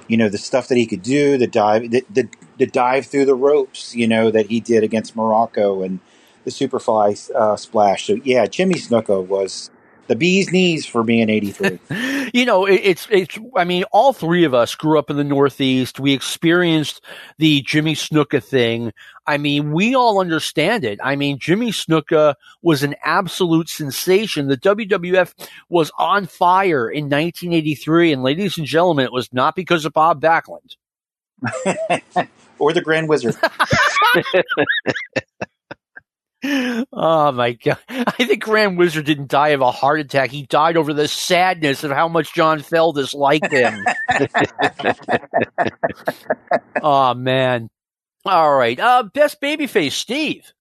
You 0.07 0.17
know 0.17 0.29
the 0.29 0.39
stuff 0.39 0.69
that 0.69 0.77
he 0.77 0.87
could 0.87 1.03
do, 1.03 1.37
the 1.37 1.47
dive, 1.47 1.91
the, 1.91 2.05
the, 2.09 2.29
the 2.59 2.67
dive 2.67 3.07
through 3.07 3.25
the 3.25 3.35
ropes. 3.35 3.95
You 3.95 4.07
know 4.07 4.31
that 4.31 4.47
he 4.47 4.59
did 4.59 4.83
against 4.83 5.15
Muraco 5.15 5.85
and 5.85 5.99
the 6.45 6.51
Superfly 6.51 7.31
uh, 7.35 7.57
splash. 7.57 8.07
So 8.07 8.15
yeah, 8.23 8.47
Jimmy 8.47 8.75
Snuka 8.75 9.25
was 9.25 9.71
the 10.09 10.15
bee's 10.15 10.51
knees 10.51 10.87
for 10.87 11.03
being 11.03 11.29
83. 11.29 11.79
you 12.33 12.43
know, 12.43 12.65
it, 12.65 12.81
it's 12.83 13.07
it's. 13.11 13.37
I 13.55 13.63
mean, 13.63 13.83
all 13.91 14.11
three 14.11 14.43
of 14.43 14.53
us 14.55 14.75
grew 14.75 14.97
up 14.97 15.09
in 15.09 15.17
the 15.17 15.23
Northeast. 15.23 15.99
We 15.99 16.13
experienced 16.13 17.01
the 17.37 17.61
Jimmy 17.61 17.93
Snuka 17.93 18.43
thing. 18.43 18.91
I 19.27 19.37
mean, 19.37 19.71
we 19.71 19.93
all 19.93 20.19
understand 20.19 20.83
it. 20.83 20.99
I 21.03 21.15
mean, 21.15 21.37
Jimmy 21.37 21.71
Snuka 21.71 22.33
was 22.63 22.81
an 22.81 22.95
absolute 23.03 23.69
sensation. 23.69 24.47
The 24.47 24.57
WWF 24.57 25.33
was 25.69 25.91
on 25.99 26.25
fire 26.25 26.89
in 26.89 27.05
1983, 27.05 28.11
and 28.11 28.23
ladies 28.23 28.57
and 28.57 28.65
gentlemen, 28.65 29.05
it 29.05 29.13
was 29.13 29.31
not 29.31 29.55
because 29.55 29.85
of 29.85 29.93
Bob 29.93 30.19
Backlund. 30.19 30.75
or 32.57 32.73
the 32.73 32.81
Grand 32.81 33.07
Wizard. 33.07 33.35
Oh 36.43 37.31
my 37.33 37.53
god! 37.53 37.77
I 37.89 38.25
think 38.25 38.43
Grand 38.43 38.77
Wizard 38.77 39.05
didn't 39.05 39.29
die 39.29 39.49
of 39.49 39.61
a 39.61 39.71
heart 39.71 39.99
attack. 39.99 40.31
He 40.31 40.43
died 40.43 40.77
over 40.77 40.93
the 40.93 41.07
sadness 41.07 41.83
of 41.83 41.91
how 41.91 42.07
much 42.07 42.33
John 42.33 42.61
Fell 42.61 42.93
disliked 42.93 43.51
him. 43.51 43.83
oh 46.81 47.13
man! 47.13 47.69
All 48.25 48.55
right, 48.55 48.79
uh, 48.79 49.03
best 49.13 49.41
babyface, 49.41 49.91
Steve. 49.91 50.53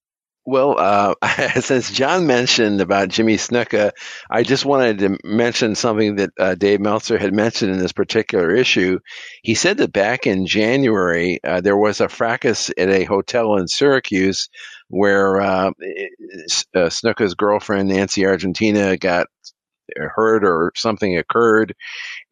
Well, 0.50 0.76
uh, 0.78 1.14
since 1.60 1.92
John 1.92 2.26
mentioned 2.26 2.80
about 2.80 3.10
Jimmy 3.10 3.36
Snuka, 3.36 3.92
I 4.30 4.42
just 4.42 4.64
wanted 4.64 4.98
to 5.00 5.18
mention 5.22 5.74
something 5.74 6.16
that 6.16 6.30
uh, 6.40 6.54
Dave 6.54 6.80
Meltzer 6.80 7.18
had 7.18 7.34
mentioned 7.34 7.70
in 7.70 7.78
this 7.78 7.92
particular 7.92 8.50
issue. 8.50 8.98
He 9.42 9.54
said 9.54 9.76
that 9.76 9.92
back 9.92 10.26
in 10.26 10.46
January, 10.46 11.38
uh, 11.44 11.60
there 11.60 11.76
was 11.76 12.00
a 12.00 12.08
fracas 12.08 12.70
at 12.78 12.88
a 12.88 13.04
hotel 13.04 13.58
in 13.58 13.68
Syracuse 13.68 14.48
where 14.88 15.40
uh, 15.40 15.70
uh, 15.70 16.88
Snuka's 16.88 17.34
girlfriend, 17.34 17.88
Nancy 17.88 18.22
Argentino, 18.22 18.98
got 18.98 19.26
hurt 19.96 20.44
or 20.44 20.72
something 20.74 21.16
occurred. 21.16 21.74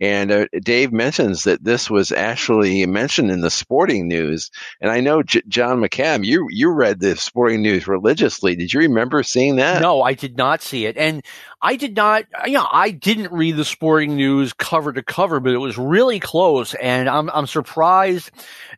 And 0.01 0.31
uh, 0.31 0.47
Dave 0.63 0.93
mentions 0.93 1.45
that 1.45 1.65
this 1.65 1.91
was 1.91 2.13
actually 2.13 2.85
mentioned 2.87 3.31
in 3.31 3.41
the 3.41 3.51
sporting 3.51 4.09
news. 4.09 4.51
And 4.81 4.91
I 4.91 5.01
know 5.01 5.23
J- 5.23 5.43
John 5.49 5.81
McAdam, 5.81 6.25
you 6.25 6.49
you 6.51 6.71
read 6.73 7.01
the 7.01 7.17
sporting 7.17 7.63
news 7.63 7.87
religiously. 7.87 8.57
Did 8.57 8.73
you 8.73 8.81
remember 8.81 9.23
seeing 9.23 9.57
that? 9.57 9.81
No, 9.81 10.03
I 10.03 10.15
did 10.15 10.37
not 10.37 10.63
see 10.63 10.87
it, 10.87 10.97
and 10.97 11.25
I 11.63 11.77
did 11.77 11.97
not. 11.97 12.25
You 12.45 12.55
know, 12.55 12.69
I 12.71 12.91
didn't 12.91 13.33
read 13.33 13.57
the 13.57 13.65
sporting 13.65 14.17
news 14.17 14.53
cover 14.53 14.93
to 14.93 15.03
cover, 15.03 15.41
but 15.41 15.53
it 15.53 15.59
was 15.59 15.79
really 15.79 16.21
close, 16.21 16.75
and 16.75 17.09
I'm 17.09 17.31
I'm 17.31 17.47
surprised 17.47 18.31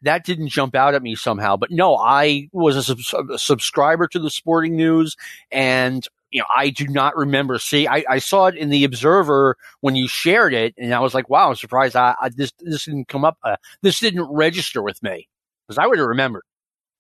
that 0.03 0.25
didn't 0.25 0.49
jump 0.49 0.75
out 0.75 0.95
at 0.95 1.03
me 1.03 1.15
somehow. 1.15 1.57
But 1.57 1.71
no, 1.71 1.97
I 1.97 2.49
was 2.53 2.77
a, 2.77 2.97
sub- 2.97 3.31
a 3.31 3.39
subscriber 3.39 4.07
to 4.09 4.19
the 4.19 4.31
sporting 4.31 4.77
news, 4.77 5.17
and 5.51 6.07
you 6.31 6.41
know, 6.41 6.47
I 6.55 6.71
do 6.71 6.87
not 6.87 7.17
remember 7.17 7.59
see. 7.59 7.87
I, 7.87 8.05
I 8.09 8.19
saw 8.19 8.47
it 8.47 8.57
in 8.57 8.71
the 8.71 8.85
Observer 8.85 9.57
when 9.81 9.97
you 9.97 10.09
shared 10.09 10.55
it, 10.55 10.75
and 10.77 10.95
I 10.95 11.01
was 11.01 11.15
like, 11.15 11.29
"Wow, 11.29 11.51
I'm 11.51 11.57
surprised 11.57 11.97
I, 11.97 12.15
I 12.21 12.29
this 12.31 12.53
this 12.61 12.85
didn't 12.85 13.09
come 13.09 13.25
up. 13.25 13.39
Uh, 13.43 13.57
this 13.83 14.01
didn't 14.01 14.31
register 14.31 14.83
with 14.83 15.03
me 15.03 15.29
because 15.67 15.79
I 15.79 15.87
would 15.87 15.99
have 15.99 16.09
remembered." 16.09 16.43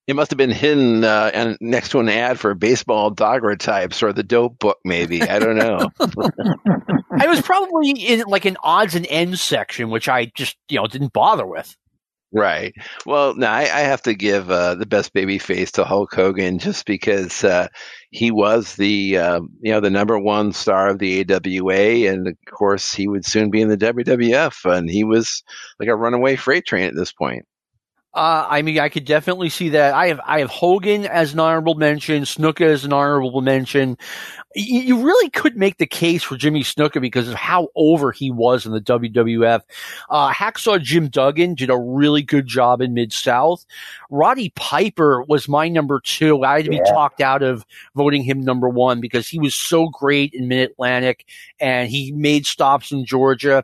It 0.07 0.17
must 0.17 0.31
have 0.31 0.39
been 0.39 0.51
hidden 0.51 1.05
uh, 1.05 1.31
and 1.35 1.59
next 1.61 1.91
to 1.91 2.01
an 2.01 2.09
ad 2.09 2.41
for 2.41 2.55
baseball 2.55 3.11
daguerreotypes 3.11 4.03
or 4.03 4.15
the 4.15 4.23
dope 4.23 4.59
book, 4.59 4.79
maybe. 4.83 5.21
I 5.21 5.39
don't 5.39 5.57
know. 5.57 5.91
I 7.21 7.27
was 7.27 7.43
probably 7.43 7.91
in 7.91 8.21
like 8.27 8.47
an 8.47 8.57
odds 8.63 8.95
and 8.95 9.07
ends 9.11 9.43
section, 9.43 9.91
which 9.91 10.09
I 10.09 10.33
just 10.35 10.57
you 10.71 10.79
know 10.79 10.87
didn't 10.87 11.13
bother 11.13 11.47
with. 11.47 11.77
Right. 12.31 12.75
Well, 13.07 13.35
no, 13.37 13.47
I, 13.47 13.63
I 13.63 13.81
have 13.81 14.03
to 14.03 14.15
give 14.15 14.51
uh, 14.51 14.75
the 14.75 14.85
best 14.85 15.15
baby 15.15 15.39
face 15.39 15.73
to 15.73 15.85
Hulk 15.85 16.15
Hogan 16.15 16.59
just 16.59 16.85
because 16.85 17.43
uh, 17.43 17.69
he 18.11 18.31
was 18.31 18.75
the 18.77 19.17
uh, 19.17 19.41
you 19.63 19.73
know 19.73 19.81
the 19.81 19.89
number 19.91 20.19
one 20.19 20.53
star 20.53 20.89
of 20.89 20.99
the 20.99 21.21
AWA, 21.25 22.07
and 22.13 22.29
of 22.29 22.37
course 22.51 22.93
he 22.93 23.09
would 23.09 23.25
soon 23.25 23.51
be 23.51 23.63
in 23.63 23.69
the 23.69 23.79
WWF, 23.79 24.67
and 24.71 24.91
he 24.91 25.05
was 25.05 25.43
like 25.81 25.89
a 25.89 25.97
runaway 25.97 26.37
freight 26.37 26.67
train 26.67 26.85
at 26.85 26.95
this 26.95 27.13
point. 27.13 27.47
Uh, 28.19 28.45
I 28.51 28.63
mean, 28.63 28.81
I 28.81 28.89
could 28.89 29.05
definitely 29.05 29.49
see 29.49 29.69
that. 29.69 29.95
I 29.95 30.09
have 30.09 30.21
I 30.25 30.41
have 30.41 30.51
Hogan 30.51 31.07
as 31.07 31.35
an 31.35 31.39
honorable 31.39 31.77
mention, 31.77 32.25
Snuka 32.25 32.63
as 32.63 32.85
an 32.85 32.93
honorable 32.93 33.43
mention. 33.43 33.97
You, 34.57 34.81
you 34.81 35.07
really 35.07 35.31
could 35.31 35.57
make 35.57 35.79
the 35.79 35.87
case 35.87 36.25
for 36.25 36.37
Jimmy 36.37 36.65
Snuka 36.65 37.01
because 37.01 37.29
of 37.29 37.35
how 37.35 37.69
over 37.77 38.11
he 38.11 38.33
was 38.33 38.67
in 38.67 38.73
the 38.73 38.81
WWF. 38.81 39.63
Uh, 40.11 40.33
Hacksaw 40.33 40.83
Jim 40.83 41.07
Duggan 41.07 41.55
did 41.55 41.71
a 41.71 41.79
really 41.79 42.23
good 42.23 42.49
job 42.49 42.81
in 42.81 42.93
Mid 42.93 43.13
South. 43.13 43.65
Roddy 44.11 44.51
Piper 44.57 45.23
was 45.23 45.49
my 45.49 45.69
number 45.69 46.01
two. 46.01 46.43
I 46.43 46.57
had 46.57 46.65
to 46.65 46.71
be 46.71 46.77
yeah. 46.79 46.93
talked 46.93 47.21
out 47.21 47.45
of 47.45 47.65
voting 47.95 48.25
him 48.25 48.41
number 48.41 48.69
one 48.69 49.01
because 49.01 49.29
he 49.29 49.39
was 49.39 49.55
so 49.55 49.91
great 49.91 50.35
in 50.35 50.49
Mid 50.49 50.73
Atlantic 50.73 51.25
and 51.61 51.89
he 51.89 52.11
made 52.11 52.47
stops 52.47 52.91
in 52.91 53.05
Georgia. 53.05 53.63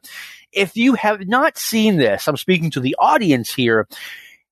If 0.52 0.76
you 0.76 0.94
have 0.94 1.26
not 1.26 1.58
seen 1.58 1.96
this, 1.96 2.28
I'm 2.28 2.36
speaking 2.36 2.70
to 2.70 2.78
the 2.78 2.94
audience 3.00 3.52
here 3.52 3.88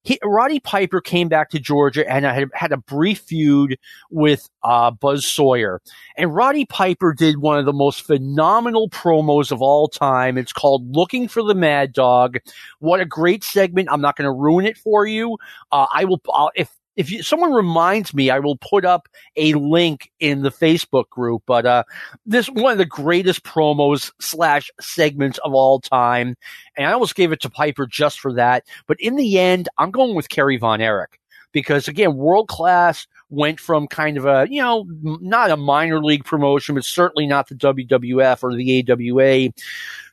he, 0.02 0.18
Roddy 0.24 0.60
Piper 0.60 1.00
came 1.00 1.28
back 1.28 1.50
to 1.50 1.60
Georgia 1.60 2.08
and 2.10 2.24
had, 2.24 2.48
had 2.54 2.72
a 2.72 2.76
brief 2.76 3.20
feud 3.20 3.78
with 4.10 4.48
uh, 4.64 4.90
Buzz 4.90 5.24
Sawyer. 5.24 5.80
And 6.16 6.34
Roddy 6.34 6.64
Piper 6.66 7.14
did 7.14 7.38
one 7.38 7.58
of 7.58 7.66
the 7.66 7.72
most 7.72 8.02
phenomenal 8.02 8.88
promos 8.90 9.52
of 9.52 9.62
all 9.62 9.88
time. 9.88 10.36
It's 10.36 10.52
called 10.52 10.94
Looking 10.94 11.28
for 11.28 11.42
the 11.42 11.54
Mad 11.54 11.92
Dog. 11.92 12.38
What 12.80 13.00
a 13.00 13.04
great 13.04 13.44
segment. 13.44 13.88
I'm 13.90 14.00
not 14.00 14.16
going 14.16 14.26
to 14.26 14.32
ruin 14.32 14.66
it 14.66 14.76
for 14.76 15.06
you. 15.06 15.38
Uh, 15.70 15.86
I 15.94 16.04
will, 16.04 16.20
I'll, 16.32 16.50
if 16.54 16.70
if 16.96 17.10
you, 17.10 17.22
someone 17.22 17.52
reminds 17.52 18.14
me, 18.14 18.30
I 18.30 18.38
will 18.38 18.56
put 18.56 18.84
up 18.84 19.08
a 19.36 19.54
link 19.54 20.10
in 20.20 20.42
the 20.42 20.50
Facebook 20.50 21.08
group. 21.08 21.42
But 21.46 21.66
uh, 21.66 21.84
this 22.26 22.48
one 22.48 22.72
of 22.72 22.78
the 22.78 22.84
greatest 22.84 23.44
promos 23.44 24.12
slash 24.20 24.70
segments 24.80 25.38
of 25.44 25.54
all 25.54 25.80
time, 25.80 26.36
and 26.76 26.86
I 26.86 26.92
almost 26.92 27.14
gave 27.14 27.32
it 27.32 27.40
to 27.42 27.50
Piper 27.50 27.86
just 27.86 28.20
for 28.20 28.32
that. 28.34 28.64
But 28.86 29.00
in 29.00 29.16
the 29.16 29.38
end, 29.38 29.68
I'm 29.78 29.90
going 29.90 30.14
with 30.14 30.28
Kerry 30.28 30.56
Von 30.56 30.80
Erich 30.80 31.18
because 31.52 31.88
again, 31.88 32.16
world 32.16 32.48
class 32.48 33.06
went 33.32 33.58
from 33.58 33.88
kind 33.88 34.18
of 34.18 34.26
a, 34.26 34.46
you 34.50 34.60
know, 34.60 34.86
not 35.02 35.50
a 35.50 35.56
minor 35.56 36.00
league 36.00 36.24
promotion, 36.24 36.74
but 36.74 36.84
certainly 36.84 37.26
not 37.26 37.48
the 37.48 37.54
WWF 37.54 38.42
or 38.42 38.54
the 38.54 38.86
AWA 38.88 39.48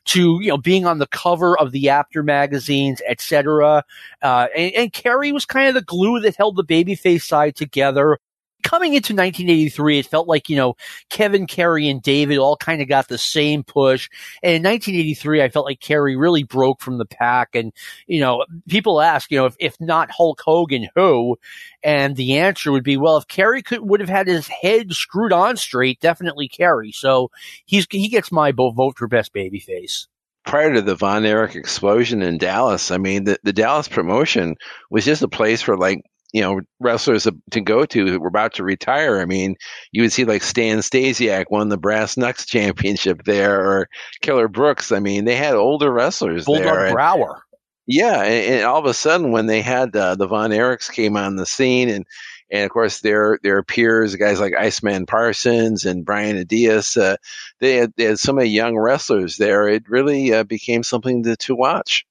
to, 0.06 0.38
you 0.40 0.48
know, 0.48 0.56
being 0.56 0.86
on 0.86 0.98
the 0.98 1.06
cover 1.06 1.56
of 1.58 1.72
the 1.72 1.90
after 1.90 2.22
magazines, 2.22 3.02
etc. 3.06 3.84
Uh, 4.22 4.46
and, 4.56 4.74
and 4.74 4.92
Kerry 4.92 5.32
was 5.32 5.44
kind 5.44 5.68
of 5.68 5.74
the 5.74 5.82
glue 5.82 6.18
that 6.20 6.34
held 6.34 6.56
the 6.56 6.64
babyface 6.64 7.22
side 7.22 7.56
together 7.56 8.18
coming 8.62 8.94
into 8.94 9.12
1983, 9.12 9.98
it 9.98 10.06
felt 10.06 10.28
like, 10.28 10.48
you 10.48 10.56
know, 10.56 10.76
Kevin, 11.08 11.46
Kerry, 11.46 11.88
and 11.88 12.02
David 12.02 12.38
all 12.38 12.56
kind 12.56 12.82
of 12.82 12.88
got 12.88 13.08
the 13.08 13.18
same 13.18 13.62
push. 13.62 14.08
And 14.42 14.54
in 14.54 14.62
1983, 14.62 15.42
I 15.42 15.48
felt 15.48 15.66
like 15.66 15.80
Kerry 15.80 16.16
really 16.16 16.42
broke 16.42 16.80
from 16.80 16.98
the 16.98 17.06
pack. 17.06 17.54
And, 17.54 17.72
you 18.06 18.20
know, 18.20 18.44
people 18.68 19.00
ask, 19.00 19.30
you 19.30 19.38
know, 19.38 19.46
if, 19.46 19.56
if 19.58 19.80
not 19.80 20.10
Hulk 20.10 20.40
Hogan, 20.44 20.88
who? 20.94 21.38
And 21.82 22.16
the 22.16 22.38
answer 22.38 22.72
would 22.72 22.84
be, 22.84 22.96
well, 22.96 23.16
if 23.16 23.28
Kerry 23.28 23.62
could, 23.62 23.80
would 23.80 24.00
have 24.00 24.08
had 24.08 24.26
his 24.26 24.48
head 24.48 24.92
screwed 24.92 25.32
on 25.32 25.56
straight, 25.56 26.00
definitely 26.00 26.48
Kerry. 26.48 26.92
So 26.92 27.30
he's, 27.64 27.86
he 27.90 28.08
gets 28.08 28.30
my 28.30 28.52
vote 28.52 28.96
for 28.96 29.08
best 29.08 29.32
babyface 29.32 30.06
prior 30.44 30.72
to 30.72 30.82
the 30.82 30.94
Von 30.94 31.24
Erich 31.24 31.54
explosion 31.54 32.22
in 32.22 32.38
Dallas, 32.38 32.90
I 32.90 32.98
mean, 32.98 33.24
the, 33.24 33.38
the 33.42 33.52
Dallas 33.52 33.88
promotion 33.88 34.56
was 34.90 35.04
just 35.04 35.22
a 35.22 35.28
place 35.28 35.62
for 35.62 35.76
like 35.76 36.02
you 36.32 36.40
know 36.40 36.60
wrestlers 36.78 37.26
to 37.50 37.60
go 37.60 37.84
to 37.84 38.06
who 38.06 38.20
were 38.20 38.28
about 38.28 38.54
to 38.54 38.64
retire. 38.64 39.20
I 39.20 39.24
mean, 39.24 39.56
you 39.92 40.02
would 40.02 40.12
see 40.12 40.24
like 40.24 40.42
Stan 40.42 40.78
Stasiak 40.78 41.46
won 41.50 41.68
the 41.68 41.78
Brass 41.78 42.16
Knucks 42.16 42.46
Championship 42.46 43.24
there, 43.24 43.60
or 43.60 43.88
Killer 44.20 44.48
Brooks. 44.48 44.92
I 44.92 45.00
mean, 45.00 45.24
they 45.24 45.36
had 45.36 45.54
older 45.54 45.90
wrestlers 45.90 46.44
Bulldog 46.44 46.64
there. 46.64 46.92
Brower. 46.92 47.42
yeah, 47.86 48.22
and, 48.22 48.54
and, 48.54 48.64
all 48.64 48.78
of 48.78 48.86
a 48.86 48.94
sudden, 48.94 49.32
when 49.32 49.46
they 49.46 49.62
had 49.62 49.94
uh, 49.94 50.14
the 50.14 50.26
Von 50.26 50.50
Erichs 50.50 50.90
came 50.90 51.16
on 51.16 51.36
the 51.36 51.46
scene, 51.46 51.88
and 51.88 52.06
and 52.50 52.64
of 52.64 52.70
course 52.70 53.00
their 53.00 53.38
their 53.42 53.62
peers, 53.62 54.16
guys 54.16 54.40
like 54.40 54.54
Iceman 54.54 55.06
Parsons 55.06 55.84
and 55.84 56.04
Brian 56.04 56.36
Adias, 56.36 57.00
uh, 57.00 57.16
they, 57.60 57.76
had, 57.76 57.92
they 57.96 58.04
had 58.04 58.18
so 58.18 58.32
many 58.32 58.50
young 58.50 58.76
wrestlers 58.76 59.36
there. 59.36 59.68
It 59.68 59.88
really 59.88 60.32
uh, 60.32 60.44
became 60.44 60.82
something 60.82 61.22
to, 61.24 61.36
to 61.36 61.54
watch. 61.54 62.04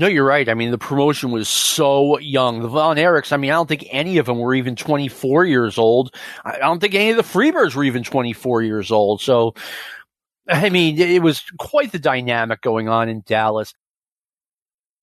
No, 0.00 0.06
you're 0.06 0.24
right. 0.24 0.48
I 0.48 0.54
mean, 0.54 0.70
the 0.70 0.78
promotion 0.78 1.30
was 1.30 1.46
so 1.46 2.18
young. 2.20 2.62
The 2.62 2.68
Von 2.68 2.96
Erichs, 2.96 3.34
I 3.34 3.36
mean, 3.36 3.50
I 3.50 3.54
don't 3.54 3.68
think 3.68 3.86
any 3.90 4.16
of 4.16 4.24
them 4.24 4.38
were 4.38 4.54
even 4.54 4.74
24 4.74 5.44
years 5.44 5.76
old. 5.76 6.14
I 6.42 6.56
don't 6.56 6.80
think 6.80 6.94
any 6.94 7.10
of 7.10 7.18
the 7.18 7.22
Freebirds 7.22 7.74
were 7.74 7.84
even 7.84 8.02
24 8.02 8.62
years 8.62 8.90
old. 8.90 9.20
So, 9.20 9.52
I 10.48 10.70
mean, 10.70 10.98
it 10.98 11.20
was 11.20 11.42
quite 11.58 11.92
the 11.92 11.98
dynamic 11.98 12.62
going 12.62 12.88
on 12.88 13.10
in 13.10 13.22
Dallas. 13.26 13.74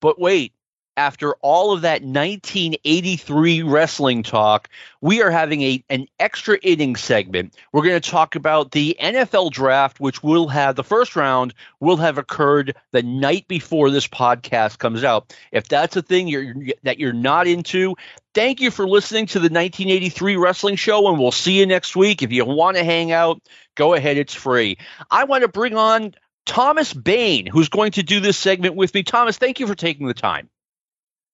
But 0.00 0.20
wait, 0.20 0.52
after 0.98 1.34
all 1.42 1.72
of 1.72 1.82
that 1.82 2.02
1983 2.02 3.62
wrestling 3.62 4.24
talk, 4.24 4.68
we 5.00 5.22
are 5.22 5.30
having 5.30 5.62
a 5.62 5.84
an 5.88 6.08
extra 6.18 6.58
inning 6.60 6.96
segment. 6.96 7.54
We're 7.72 7.84
going 7.84 8.00
to 8.00 8.10
talk 8.10 8.34
about 8.34 8.72
the 8.72 8.96
NFL 9.00 9.52
draft, 9.52 10.00
which 10.00 10.24
will 10.24 10.48
have 10.48 10.74
the 10.74 10.82
first 10.82 11.14
round 11.14 11.54
will 11.78 11.98
have 11.98 12.18
occurred 12.18 12.76
the 12.90 13.04
night 13.04 13.46
before 13.46 13.90
this 13.90 14.08
podcast 14.08 14.78
comes 14.78 15.04
out. 15.04 15.36
If 15.52 15.68
that's 15.68 15.94
a 15.94 16.02
thing 16.02 16.26
you're 16.26 16.52
that 16.82 16.98
you're 16.98 17.12
not 17.12 17.46
into, 17.46 17.94
thank 18.34 18.60
you 18.60 18.72
for 18.72 18.86
listening 18.88 19.26
to 19.26 19.38
the 19.38 19.44
1983 19.44 20.34
wrestling 20.34 20.76
show, 20.76 21.06
and 21.08 21.16
we'll 21.16 21.30
see 21.30 21.60
you 21.60 21.66
next 21.66 21.94
week. 21.94 22.22
If 22.24 22.32
you 22.32 22.44
want 22.44 22.76
to 22.76 22.82
hang 22.82 23.12
out, 23.12 23.40
go 23.76 23.94
ahead; 23.94 24.16
it's 24.16 24.34
free. 24.34 24.78
I 25.12 25.24
want 25.24 25.42
to 25.42 25.48
bring 25.48 25.76
on 25.76 26.16
Thomas 26.44 26.92
Bain, 26.92 27.46
who's 27.46 27.68
going 27.68 27.92
to 27.92 28.02
do 28.02 28.18
this 28.18 28.36
segment 28.36 28.74
with 28.74 28.92
me. 28.94 29.04
Thomas, 29.04 29.38
thank 29.38 29.60
you 29.60 29.68
for 29.68 29.76
taking 29.76 30.08
the 30.08 30.14
time. 30.14 30.50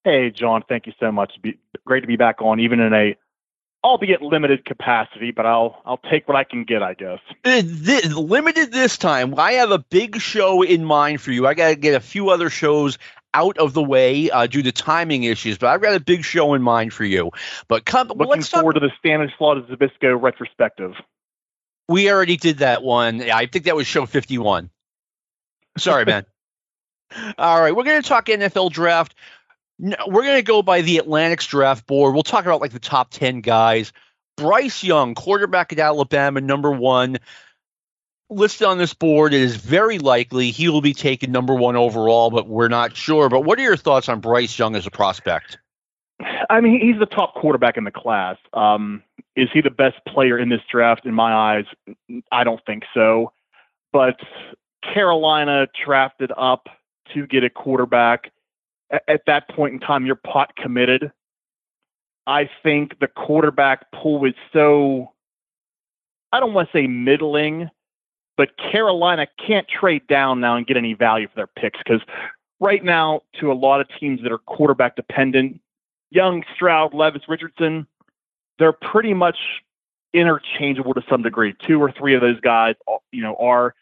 Hey, 0.04 0.30
John, 0.30 0.62
thank 0.68 0.86
you 0.86 0.92
so 1.00 1.10
much. 1.10 1.32
Be, 1.40 1.58
great 1.86 2.02
to 2.02 2.06
be 2.06 2.16
back 2.16 2.42
on, 2.42 2.60
even 2.60 2.78
in 2.80 2.92
a 2.92 3.16
albeit 3.82 4.22
limited 4.22 4.64
capacity, 4.64 5.30
but 5.30 5.46
I'll 5.46 5.80
I'll 5.84 6.00
take 6.10 6.26
what 6.26 6.36
I 6.36 6.44
can 6.44 6.64
get, 6.64 6.82
I 6.82 6.94
guess. 6.94 7.20
Uh, 7.44 7.62
this, 7.64 8.12
limited 8.14 8.72
this 8.72 8.96
time. 8.98 9.38
I 9.38 9.52
have 9.52 9.70
a 9.70 9.78
big 9.78 10.20
show 10.20 10.62
in 10.62 10.84
mind 10.84 11.20
for 11.20 11.30
you. 11.30 11.46
I 11.46 11.54
got 11.54 11.68
to 11.68 11.76
get 11.76 11.94
a 11.94 12.00
few 12.00 12.30
other 12.30 12.50
shows 12.50 12.98
out 13.34 13.58
of 13.58 13.74
the 13.74 13.82
way 13.82 14.30
uh, 14.30 14.46
due 14.46 14.62
to 14.62 14.72
timing 14.72 15.24
issues, 15.24 15.58
but 15.58 15.68
I've 15.68 15.82
got 15.82 15.94
a 15.94 16.00
big 16.00 16.24
show 16.24 16.54
in 16.54 16.62
mind 16.62 16.92
for 16.92 17.04
you. 17.04 17.30
But 17.68 17.84
come, 17.84 18.08
looking 18.08 18.42
forward 18.42 18.74
talk- 18.74 18.82
to 18.82 18.88
the 18.88 18.92
Stanislaus 18.98 19.64
Zbyszko 19.68 20.20
retrospective. 20.20 20.92
We 21.88 22.10
already 22.10 22.38
did 22.38 22.58
that 22.58 22.82
one. 22.82 23.22
I 23.30 23.46
think 23.46 23.66
that 23.66 23.76
was 23.76 23.86
show 23.86 24.06
fifty-one. 24.06 24.70
Sorry, 25.76 26.04
man. 26.06 26.24
All 27.38 27.60
right, 27.60 27.76
we're 27.76 27.84
going 27.84 28.02
to 28.02 28.08
talk 28.08 28.26
NFL 28.26 28.72
draft. 28.72 29.14
No, 29.78 29.96
we're 30.06 30.22
going 30.22 30.36
to 30.36 30.42
go 30.42 30.62
by 30.62 30.82
the 30.82 30.98
Athletic's 30.98 31.46
draft 31.46 31.86
board. 31.86 32.14
We'll 32.14 32.22
talk 32.22 32.44
about 32.44 32.60
like 32.60 32.72
the 32.72 32.78
top 32.78 33.10
10 33.10 33.40
guys. 33.40 33.92
Bryce 34.36 34.82
Young, 34.82 35.14
quarterback 35.14 35.72
at 35.72 35.78
Alabama, 35.78 36.40
number 36.40 36.70
one, 36.70 37.18
listed 38.30 38.66
on 38.66 38.78
this 38.78 38.94
board. 38.94 39.32
It 39.32 39.40
is 39.40 39.56
very 39.56 39.98
likely 39.98 40.50
he 40.50 40.68
will 40.68 40.80
be 40.80 40.94
taken 40.94 41.30
number 41.30 41.54
one 41.54 41.76
overall, 41.76 42.30
but 42.30 42.48
we're 42.48 42.68
not 42.68 42.96
sure. 42.96 43.28
But 43.28 43.42
what 43.42 43.58
are 43.58 43.62
your 43.62 43.76
thoughts 43.76 44.08
on 44.08 44.20
Bryce 44.20 44.58
Young 44.58 44.74
as 44.76 44.86
a 44.86 44.90
prospect? 44.90 45.58
I 46.50 46.60
mean, 46.60 46.80
he's 46.80 46.98
the 46.98 47.06
top 47.06 47.34
quarterback 47.34 47.76
in 47.76 47.84
the 47.84 47.90
class. 47.90 48.36
Um, 48.52 49.02
is 49.36 49.48
he 49.52 49.60
the 49.60 49.70
best 49.70 49.96
player 50.06 50.38
in 50.38 50.48
this 50.48 50.60
draft? 50.70 51.06
In 51.06 51.14
my 51.14 51.32
eyes, 51.32 51.64
I 52.30 52.44
don't 52.44 52.64
think 52.66 52.84
so. 52.92 53.32
But 53.92 54.18
Carolina 54.82 55.66
drafted 55.84 56.32
up 56.36 56.68
to 57.12 57.26
get 57.26 57.44
a 57.44 57.50
quarterback 57.50 58.30
at 58.90 59.22
that 59.26 59.48
point 59.48 59.74
in 59.74 59.80
time, 59.80 60.06
you're 60.06 60.14
pot 60.14 60.54
committed. 60.56 61.10
I 62.26 62.48
think 62.62 62.98
the 63.00 63.08
quarterback 63.08 63.90
pool 63.92 64.24
is 64.24 64.34
so, 64.52 65.12
I 66.32 66.40
don't 66.40 66.54
want 66.54 66.70
to 66.70 66.78
say 66.78 66.86
middling, 66.86 67.70
but 68.36 68.56
Carolina 68.56 69.26
can't 69.46 69.66
trade 69.68 70.06
down 70.06 70.40
now 70.40 70.56
and 70.56 70.66
get 70.66 70.76
any 70.76 70.94
value 70.94 71.28
for 71.28 71.34
their 71.36 71.46
picks 71.46 71.78
because 71.78 72.00
right 72.60 72.82
now, 72.82 73.20
to 73.40 73.52
a 73.52 73.54
lot 73.54 73.80
of 73.80 73.88
teams 74.00 74.22
that 74.22 74.32
are 74.32 74.38
quarterback 74.38 74.96
dependent, 74.96 75.60
Young, 76.10 76.44
Stroud, 76.54 76.94
Levis, 76.94 77.22
Richardson, 77.28 77.86
they're 78.58 78.72
pretty 78.72 79.14
much 79.14 79.36
interchangeable 80.12 80.94
to 80.94 81.02
some 81.08 81.22
degree. 81.22 81.54
Two 81.66 81.82
or 81.82 81.90
three 81.90 82.14
of 82.14 82.20
those 82.20 82.40
guys, 82.40 82.76
you 83.12 83.22
know, 83.22 83.34
are. 83.36 83.74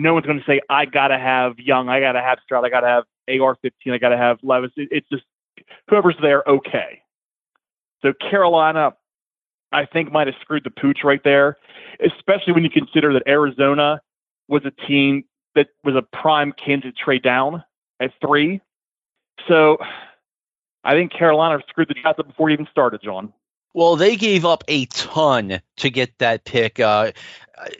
No 0.00 0.14
one's 0.14 0.26
going 0.26 0.38
to 0.38 0.44
say, 0.44 0.60
I 0.68 0.84
got 0.84 1.08
to 1.08 1.18
have 1.18 1.58
Young, 1.58 1.88
I 1.88 1.98
got 1.98 2.12
to 2.12 2.20
have 2.20 2.38
Stroud, 2.44 2.64
I 2.64 2.68
got 2.68 2.82
to 2.82 2.86
have 2.86 3.04
AR-15. 3.28 3.92
I 3.92 3.98
got 3.98 4.10
to 4.10 4.16
have 4.16 4.38
Levis. 4.42 4.72
It, 4.76 4.88
it's 4.90 5.08
just 5.08 5.24
whoever's 5.88 6.16
there, 6.20 6.42
okay. 6.46 7.02
So 8.02 8.12
Carolina, 8.12 8.94
I 9.72 9.86
think 9.86 10.12
might 10.12 10.26
have 10.26 10.36
screwed 10.40 10.64
the 10.64 10.70
pooch 10.70 11.00
right 11.04 11.22
there, 11.24 11.58
especially 12.04 12.52
when 12.52 12.64
you 12.64 12.70
consider 12.70 13.12
that 13.14 13.22
Arizona 13.26 14.00
was 14.48 14.62
a 14.64 14.70
team 14.70 15.24
that 15.54 15.68
was 15.84 15.96
a 15.96 16.02
prime 16.02 16.52
candidate 16.52 16.96
to 16.96 17.04
trade 17.04 17.22
down 17.22 17.64
at 18.00 18.12
three. 18.20 18.60
So 19.46 19.78
I 20.84 20.94
think 20.94 21.12
Carolina 21.12 21.62
screwed 21.68 21.88
the 21.88 21.94
draft 21.94 22.18
up 22.18 22.28
before 22.28 22.48
he 22.48 22.54
even 22.54 22.68
started, 22.70 23.02
John. 23.02 23.32
Well, 23.74 23.96
they 23.96 24.16
gave 24.16 24.44
up 24.44 24.64
a 24.66 24.86
ton 24.86 25.60
to 25.76 25.90
get 25.90 26.18
that 26.18 26.44
pick. 26.44 26.80
Uh, 26.80 27.12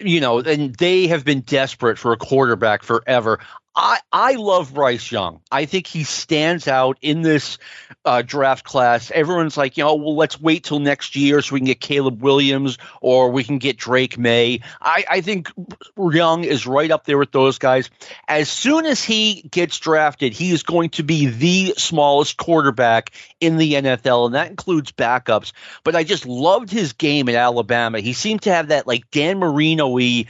you 0.00 0.20
know, 0.20 0.40
and 0.40 0.74
they 0.76 1.06
have 1.06 1.24
been 1.24 1.40
desperate 1.40 1.98
for 1.98 2.12
a 2.12 2.16
quarterback 2.16 2.82
forever. 2.82 3.40
I, 3.80 4.00
I 4.10 4.32
love 4.32 4.74
Bryce 4.74 5.12
Young. 5.12 5.40
I 5.52 5.64
think 5.64 5.86
he 5.86 6.02
stands 6.02 6.66
out 6.66 6.98
in 7.00 7.22
this 7.22 7.58
uh, 8.04 8.22
draft 8.22 8.64
class. 8.64 9.12
Everyone's 9.12 9.56
like, 9.56 9.76
you 9.76 9.84
know, 9.84 9.94
well, 9.94 10.16
let's 10.16 10.40
wait 10.40 10.64
till 10.64 10.80
next 10.80 11.14
year 11.14 11.40
so 11.40 11.54
we 11.54 11.60
can 11.60 11.66
get 11.66 11.80
Caleb 11.80 12.20
Williams 12.20 12.76
or 13.00 13.30
we 13.30 13.44
can 13.44 13.58
get 13.58 13.76
Drake 13.76 14.18
Maye. 14.18 14.62
I, 14.80 15.04
I 15.08 15.20
think 15.20 15.52
Young 15.96 16.42
is 16.42 16.66
right 16.66 16.90
up 16.90 17.04
there 17.04 17.18
with 17.18 17.30
those 17.30 17.58
guys. 17.58 17.88
As 18.26 18.48
soon 18.48 18.84
as 18.84 19.04
he 19.04 19.42
gets 19.48 19.78
drafted, 19.78 20.32
he 20.32 20.50
is 20.50 20.64
going 20.64 20.90
to 20.90 21.04
be 21.04 21.26
the 21.26 21.74
smallest 21.76 22.36
quarterback 22.36 23.12
in 23.38 23.58
the 23.58 23.74
NFL, 23.74 24.26
and 24.26 24.34
that 24.34 24.50
includes 24.50 24.90
backups. 24.90 25.52
But 25.84 25.94
I 25.94 26.02
just 26.02 26.26
loved 26.26 26.72
his 26.72 26.94
game 26.94 27.28
at 27.28 27.36
Alabama. 27.36 28.00
He 28.00 28.12
seemed 28.12 28.42
to 28.42 28.52
have 28.52 28.68
that 28.68 28.88
like 28.88 29.08
Dan 29.12 29.38
Marino 29.38 29.86
y 29.86 30.24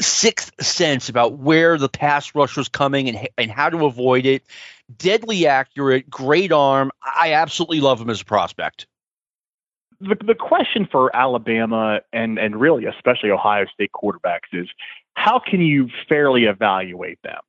sixth 0.00 0.64
sense 0.64 1.10
about 1.10 1.34
where 1.34 1.76
the 1.76 1.90
pass 1.90 2.34
rush 2.34 2.56
was 2.56 2.70
coming 2.70 2.85
and, 2.94 3.28
and 3.38 3.50
how 3.50 3.68
to 3.70 3.86
avoid 3.86 4.26
it. 4.26 4.42
Deadly 4.96 5.46
accurate, 5.46 6.08
great 6.08 6.52
arm. 6.52 6.90
I 7.02 7.32
absolutely 7.32 7.80
love 7.80 8.00
him 8.00 8.10
as 8.10 8.20
a 8.20 8.24
prospect. 8.24 8.86
The, 10.00 10.16
the 10.24 10.34
question 10.34 10.86
for 10.90 11.14
Alabama 11.16 12.00
and, 12.12 12.38
and 12.38 12.60
really 12.60 12.84
especially 12.84 13.30
Ohio 13.30 13.64
State 13.72 13.90
quarterbacks 13.92 14.52
is 14.52 14.68
how 15.14 15.38
can 15.38 15.60
you 15.60 15.88
fairly 16.08 16.44
evaluate 16.44 17.18
them? 17.22 17.40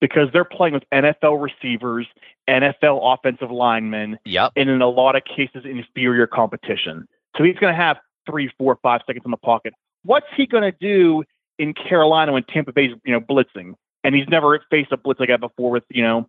Because 0.00 0.28
they're 0.32 0.44
playing 0.44 0.74
with 0.74 0.84
NFL 0.94 1.42
receivers, 1.42 2.06
NFL 2.48 3.00
offensive 3.02 3.50
linemen, 3.50 4.18
yep. 4.24 4.52
and 4.54 4.70
in 4.70 4.80
a 4.80 4.88
lot 4.88 5.16
of 5.16 5.24
cases, 5.24 5.64
inferior 5.64 6.28
competition. 6.28 7.08
So 7.36 7.42
he's 7.42 7.56
going 7.56 7.74
to 7.74 7.80
have 7.80 7.98
three, 8.24 8.50
four, 8.58 8.78
five 8.80 9.00
seconds 9.06 9.24
in 9.24 9.32
the 9.32 9.36
pocket. 9.36 9.74
What's 10.04 10.26
he 10.36 10.46
going 10.46 10.62
to 10.62 10.76
do 10.80 11.24
in 11.58 11.74
Carolina 11.74 12.32
when 12.32 12.44
Tampa 12.44 12.72
Bay's 12.72 12.92
you 13.04 13.12
know 13.12 13.20
blitzing, 13.20 13.74
and 14.04 14.14
he's 14.14 14.28
never 14.28 14.60
faced 14.70 14.92
a 14.92 14.96
blitz 14.96 15.20
like 15.20 15.28
that 15.28 15.40
before 15.40 15.70
with 15.70 15.84
you 15.90 16.02
know. 16.02 16.28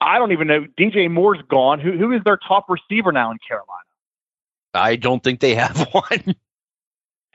I 0.00 0.18
don't 0.18 0.32
even 0.32 0.48
know. 0.48 0.66
DJ 0.78 1.10
Moore's 1.10 1.40
gone. 1.48 1.80
Who 1.80 1.92
who 1.92 2.12
is 2.12 2.22
their 2.24 2.36
top 2.36 2.66
receiver 2.68 3.12
now 3.12 3.30
in 3.30 3.38
Carolina? 3.46 3.80
I 4.74 4.96
don't 4.96 5.22
think 5.22 5.40
they 5.40 5.54
have 5.54 5.88
one. 5.92 6.34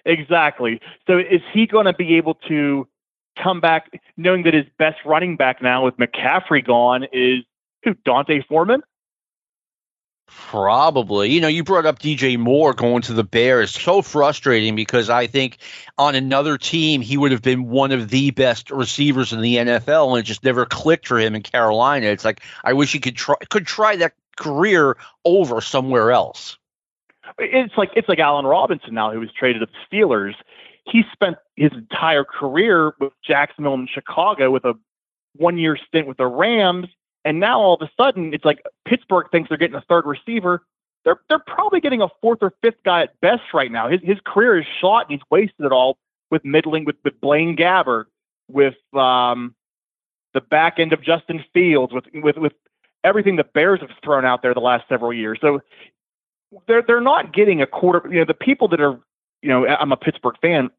exactly. 0.05 0.81
So 1.07 1.17
is 1.17 1.41
he 1.53 1.65
going 1.65 1.85
to 1.85 1.93
be 1.93 2.15
able 2.15 2.35
to 2.47 2.87
come 3.41 3.61
back 3.61 3.89
knowing 4.17 4.43
that 4.43 4.53
his 4.53 4.65
best 4.77 4.97
running 5.05 5.37
back 5.37 5.61
now 5.61 5.85
with 5.85 5.95
McCaffrey 5.97 6.65
gone 6.65 7.05
is 7.13 7.43
who 7.83 7.93
D'Onta 8.05 8.45
Foreman? 8.45 8.83
Probably. 10.29 11.31
You 11.31 11.41
know, 11.41 11.47
you 11.47 11.63
brought 11.63 11.85
up 11.85 11.99
DJ 11.99 12.37
Moore 12.37 12.73
going 12.73 13.01
to 13.03 13.13
the 13.13 13.23
Bears. 13.23 13.71
So 13.71 14.01
frustrating 14.01 14.75
because 14.75 15.09
I 15.09 15.27
think 15.27 15.57
on 15.97 16.15
another 16.15 16.57
team, 16.57 17.01
he 17.01 17.17
would 17.17 17.31
have 17.31 17.41
been 17.41 17.69
one 17.69 17.91
of 17.91 18.09
the 18.09 18.31
best 18.31 18.69
receivers 18.69 19.33
in 19.33 19.41
the 19.41 19.55
NFL, 19.55 20.09
and 20.09 20.19
it 20.19 20.23
just 20.23 20.43
never 20.43 20.65
clicked 20.65 21.07
for 21.07 21.19
him 21.19 21.35
in 21.35 21.41
Carolina. 21.41 22.07
It's 22.07 22.25
like 22.25 22.41
I 22.63 22.73
wish 22.73 22.91
he 22.91 22.99
could 22.99 23.15
try 23.15 23.35
could 23.49 23.65
try 23.65 23.95
that 23.97 24.13
career 24.37 24.97
over 25.25 25.61
somewhere 25.61 26.11
else. 26.11 26.57
It's 27.37 27.73
like 27.77 27.89
it's 27.95 28.09
like 28.09 28.19
Allen 28.19 28.45
Robinson 28.45 28.93
now, 28.93 29.11
who 29.11 29.19
was 29.19 29.31
traded 29.31 29.61
to 29.61 29.65
the 29.67 29.97
Steelers. 29.97 30.35
He 30.85 31.03
spent 31.11 31.37
his 31.55 31.71
entire 31.73 32.23
career 32.23 32.93
with 32.99 33.13
Jacksonville 33.23 33.75
and 33.75 33.89
Chicago 33.89 34.51
with 34.51 34.65
a 34.65 34.73
one 35.35 35.57
year 35.57 35.77
stint 35.87 36.07
with 36.07 36.17
the 36.17 36.27
Rams 36.27 36.87
and 37.25 37.39
now 37.39 37.59
all 37.59 37.75
of 37.75 37.81
a 37.81 37.91
sudden, 38.01 38.33
it's 38.33 38.45
like 38.45 38.61
Pittsburgh 38.85 39.27
thinks 39.31 39.49
they're 39.49 39.57
getting 39.57 39.75
a 39.75 39.83
third 39.89 40.05
receiver. 40.05 40.63
They're 41.05 41.19
they're 41.29 41.39
probably 41.39 41.79
getting 41.79 42.01
a 42.01 42.09
fourth 42.21 42.39
or 42.41 42.53
fifth 42.61 42.83
guy 42.83 43.03
at 43.03 43.19
best 43.21 43.53
right 43.53 43.71
now. 43.71 43.89
His 43.89 44.01
his 44.03 44.17
career 44.25 44.59
is 44.59 44.65
shot 44.79 45.09
and 45.09 45.11
he's 45.11 45.29
wasted 45.29 45.65
it 45.65 45.71
all 45.71 45.97
with 46.29 46.43
middling 46.45 46.85
with, 46.85 46.97
with 47.03 47.19
Blaine 47.21 47.55
Gabbert, 47.55 48.05
with 48.49 48.75
um, 48.93 49.55
the 50.33 50.41
back 50.41 50.75
end 50.77 50.93
of 50.93 51.01
Justin 51.01 51.43
Fields, 51.53 51.93
with 51.93 52.05
with 52.13 52.37
with 52.37 52.53
everything 53.03 53.37
the 53.37 53.43
Bears 53.43 53.79
have 53.81 53.89
thrown 54.03 54.25
out 54.25 54.41
there 54.41 54.53
the 54.53 54.59
last 54.59 54.87
several 54.89 55.13
years. 55.13 55.39
So 55.41 55.61
they're 56.67 56.83
they're 56.85 57.01
not 57.01 57.33
getting 57.33 57.61
a 57.61 57.67
quarter. 57.67 58.07
You 58.11 58.19
know, 58.19 58.25
the 58.25 58.33
people 58.33 58.67
that 58.69 58.81
are 58.81 58.99
you 59.41 59.49
know, 59.49 59.65
I'm 59.67 59.91
a 59.91 59.97
Pittsburgh 59.97 60.35
fan. 60.41 60.69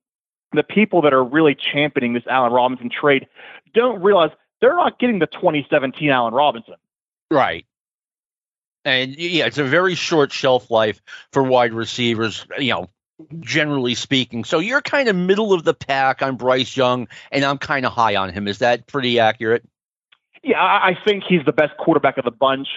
The 0.52 0.62
people 0.62 1.00
that 1.02 1.12
are 1.12 1.24
really 1.24 1.54
championing 1.54 2.12
this 2.12 2.24
Allen 2.28 2.52
Robinson 2.52 2.90
trade 2.90 3.26
don't 3.72 4.02
realize 4.02 4.30
they're 4.60 4.76
not 4.76 4.98
getting 4.98 5.18
the 5.18 5.26
2017 5.26 6.10
Allen 6.10 6.34
Robinson. 6.34 6.74
Right. 7.30 7.66
And 8.84 9.14
yeah, 9.16 9.46
it's 9.46 9.58
a 9.58 9.64
very 9.64 9.94
short 9.94 10.32
shelf 10.32 10.70
life 10.70 11.00
for 11.32 11.42
wide 11.42 11.72
receivers, 11.72 12.46
you 12.58 12.72
know, 12.72 12.88
generally 13.40 13.94
speaking. 13.94 14.44
So 14.44 14.58
you're 14.58 14.80
kind 14.80 15.08
of 15.08 15.16
middle 15.16 15.52
of 15.52 15.64
the 15.64 15.74
pack 15.74 16.22
on 16.22 16.36
Bryce 16.36 16.76
Young, 16.76 17.08
and 17.30 17.44
I'm 17.44 17.58
kind 17.58 17.84
of 17.84 17.92
high 17.92 18.16
on 18.16 18.32
him. 18.32 18.48
Is 18.48 18.58
that 18.58 18.86
pretty 18.86 19.18
accurate? 19.18 19.62
Yeah, 20.42 20.62
I 20.62 20.96
think 21.04 21.24
he's 21.24 21.44
the 21.44 21.52
best 21.52 21.76
quarterback 21.76 22.16
of 22.16 22.24
the 22.24 22.30
bunch. 22.30 22.68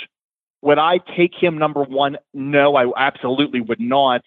Would 0.62 0.80
I 0.80 0.98
take 0.98 1.34
him 1.34 1.58
number 1.58 1.84
one? 1.84 2.18
No, 2.34 2.76
I 2.76 2.92
absolutely 2.98 3.62
would 3.62 3.80
not. 3.80 4.22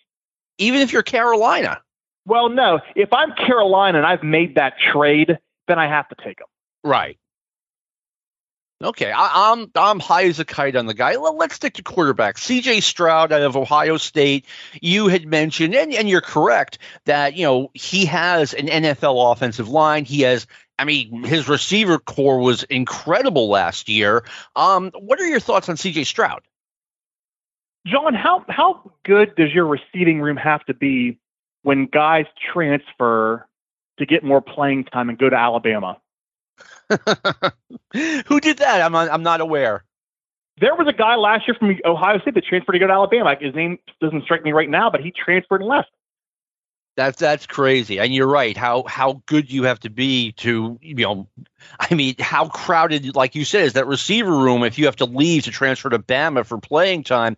Even 0.59 0.81
if 0.81 0.93
you're 0.93 1.03
Carolina? 1.03 1.83
Well, 2.25 2.49
no. 2.49 2.81
If 2.95 3.13
I'm 3.13 3.33
Carolina 3.35 3.99
and 3.99 4.07
I've 4.07 4.23
made 4.23 4.55
that 4.55 4.79
trade, 4.79 5.39
then 5.69 5.79
I 5.79 5.87
have 5.87 6.09
to 6.09 6.15
take 6.17 6.41
him. 6.41 6.47
Right. 6.83 7.19
Okay, 8.83 9.11
I, 9.11 9.53
am 9.53 9.61
I'm, 9.61 9.71
I'm 9.75 10.01
high 10.01 10.25
as 10.25 10.39
a 10.39 10.45
kite 10.45 10.77
on 10.77 10.85
the 10.85 10.93
guy. 10.93 11.17
Well, 11.17 11.35
let's 11.35 11.55
stick 11.55 11.75
to 11.75 11.83
quarterback. 11.83 12.37
C.J. 12.37 12.81
Stroud 12.81 13.33
out 13.33 13.41
of 13.41 13.57
Ohio 13.57 13.97
State. 13.97 14.45
You 14.83 15.09
had 15.09 15.27
mentioned, 15.27 15.75
and, 15.75 15.95
and 15.95 16.11
you're 16.11 16.21
correct 16.21 16.79
that 17.07 17.37
you 17.37 17.47
know 17.47 17.71
he 17.73 18.05
has 18.05 18.53
an 18.53 18.67
NFL 18.67 19.33
offensive 19.33 19.71
line. 19.71 20.05
He 20.05 20.21
has, 20.23 20.47
I 20.79 20.85
mean, 20.85 21.25
his 21.25 21.49
receiver 21.49 21.99
core 21.99 22.39
was 22.39 22.65
incredible 22.65 23.49
last 23.49 23.89
year. 23.89 24.25
Um, 24.55 24.91
what 24.95 25.21
are 25.21 25.27
your 25.27 25.41
thoughts 25.41 25.71
on 25.71 25.79
C.J. 25.79 26.05
Stroud? 26.05 26.43
John, 27.87 28.13
how 28.13 28.45
how 28.49 28.93
good 29.05 29.37
does 29.37 29.55
your 29.55 29.67
receiving 29.67 30.21
room 30.21 30.37
have 30.37 30.63
to 30.67 30.75
be 30.75 31.19
when 31.63 31.87
guys 31.87 32.27
transfer 32.53 33.49
to 33.99 34.05
get 34.05 34.23
more 34.23 34.43
playing 34.43 34.85
time 34.85 35.09
and 35.09 35.17
go 35.17 35.31
to 35.31 35.37
Alabama? 35.37 35.99
Who 38.27 38.41
did 38.41 38.59
that? 38.59 38.83
I'm 38.83 38.93
not, 38.93 39.11
I'm 39.11 39.23
not 39.23 39.41
aware. 39.41 39.85
There 40.59 40.75
was 40.75 40.89
a 40.89 40.93
guy 40.93 41.17
last 41.17 41.47
year 41.47 41.55
from 41.59 41.77
Ohio 41.85 42.19
State 42.21 42.35
that 42.35 42.45
transferred 42.45 42.73
to 42.73 42.79
go 42.79 42.87
to 42.87 42.93
Alabama. 42.93 43.37
His 43.39 43.55
name 43.55 43.79
doesn't 44.01 44.25
strike 44.25 44.43
me 44.43 44.53
right 44.53 44.71
now, 44.71 44.91
but 44.91 45.01
he 45.01 45.13
transferred 45.13 45.61
and 45.61 45.69
left. 45.69 45.91
That's 46.97 47.19
that's 47.19 47.47
crazy, 47.47 47.99
and 48.01 48.15
you're 48.15 48.27
right. 48.27 48.57
How 48.57 48.85
how 48.87 49.23
good 49.27 49.53
you 49.53 49.65
have 49.65 49.79
to 49.81 49.91
be 49.91 50.33
to 50.39 50.79
you 50.81 50.95
know, 50.95 51.29
I 51.79 51.95
mean, 51.95 52.15
how 52.19 52.49
crowded, 52.49 53.15
like 53.15 53.35
you 53.35 53.45
said, 53.45 53.65
is 53.65 53.75
that 53.75 53.87
receiver 53.87 54.35
room 54.35 54.65
if 54.65 54.79
you 54.79 54.87
have 54.87 54.97
to 54.97 55.05
leave 55.05 55.45
to 55.45 55.51
transfer 55.51 55.91
to 55.91 55.99
Bama 55.99 56.47
for 56.47 56.57
playing 56.57 57.05
time. 57.05 57.37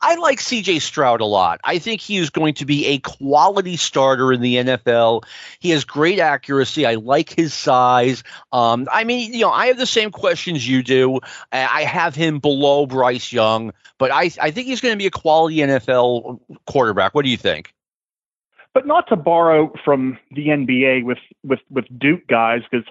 I 0.00 0.16
like 0.16 0.40
CJ 0.40 0.82
Stroud 0.82 1.20
a 1.20 1.24
lot. 1.24 1.60
I 1.64 1.78
think 1.78 2.00
he 2.00 2.18
is 2.18 2.30
going 2.30 2.54
to 2.54 2.66
be 2.66 2.86
a 2.86 2.98
quality 2.98 3.76
starter 3.76 4.32
in 4.32 4.40
the 4.40 4.56
NFL. 4.56 5.24
He 5.58 5.70
has 5.70 5.84
great 5.84 6.18
accuracy. 6.18 6.84
I 6.84 6.94
like 6.94 7.30
his 7.30 7.54
size. 7.54 8.22
Um, 8.52 8.88
I 8.92 9.04
mean, 9.04 9.32
you 9.32 9.40
know, 9.40 9.50
I 9.50 9.68
have 9.68 9.78
the 9.78 9.86
same 9.86 10.10
questions 10.10 10.66
you 10.68 10.82
do. 10.82 11.20
I 11.50 11.84
have 11.84 12.14
him 12.14 12.40
below 12.40 12.86
Bryce 12.86 13.32
Young, 13.32 13.72
but 13.98 14.10
I, 14.10 14.30
I 14.40 14.50
think 14.50 14.66
he's 14.66 14.82
going 14.82 14.92
to 14.92 14.98
be 14.98 15.06
a 15.06 15.10
quality 15.10 15.56
NFL 15.56 16.40
quarterback. 16.66 17.14
What 17.14 17.24
do 17.24 17.30
you 17.30 17.38
think? 17.38 17.72
But 18.74 18.86
not 18.86 19.08
to 19.08 19.16
borrow 19.16 19.72
from 19.82 20.18
the 20.32 20.48
NBA 20.48 21.04
with 21.04 21.18
with 21.42 21.60
with 21.70 21.86
Duke 21.98 22.26
guys, 22.26 22.60
because 22.70 22.86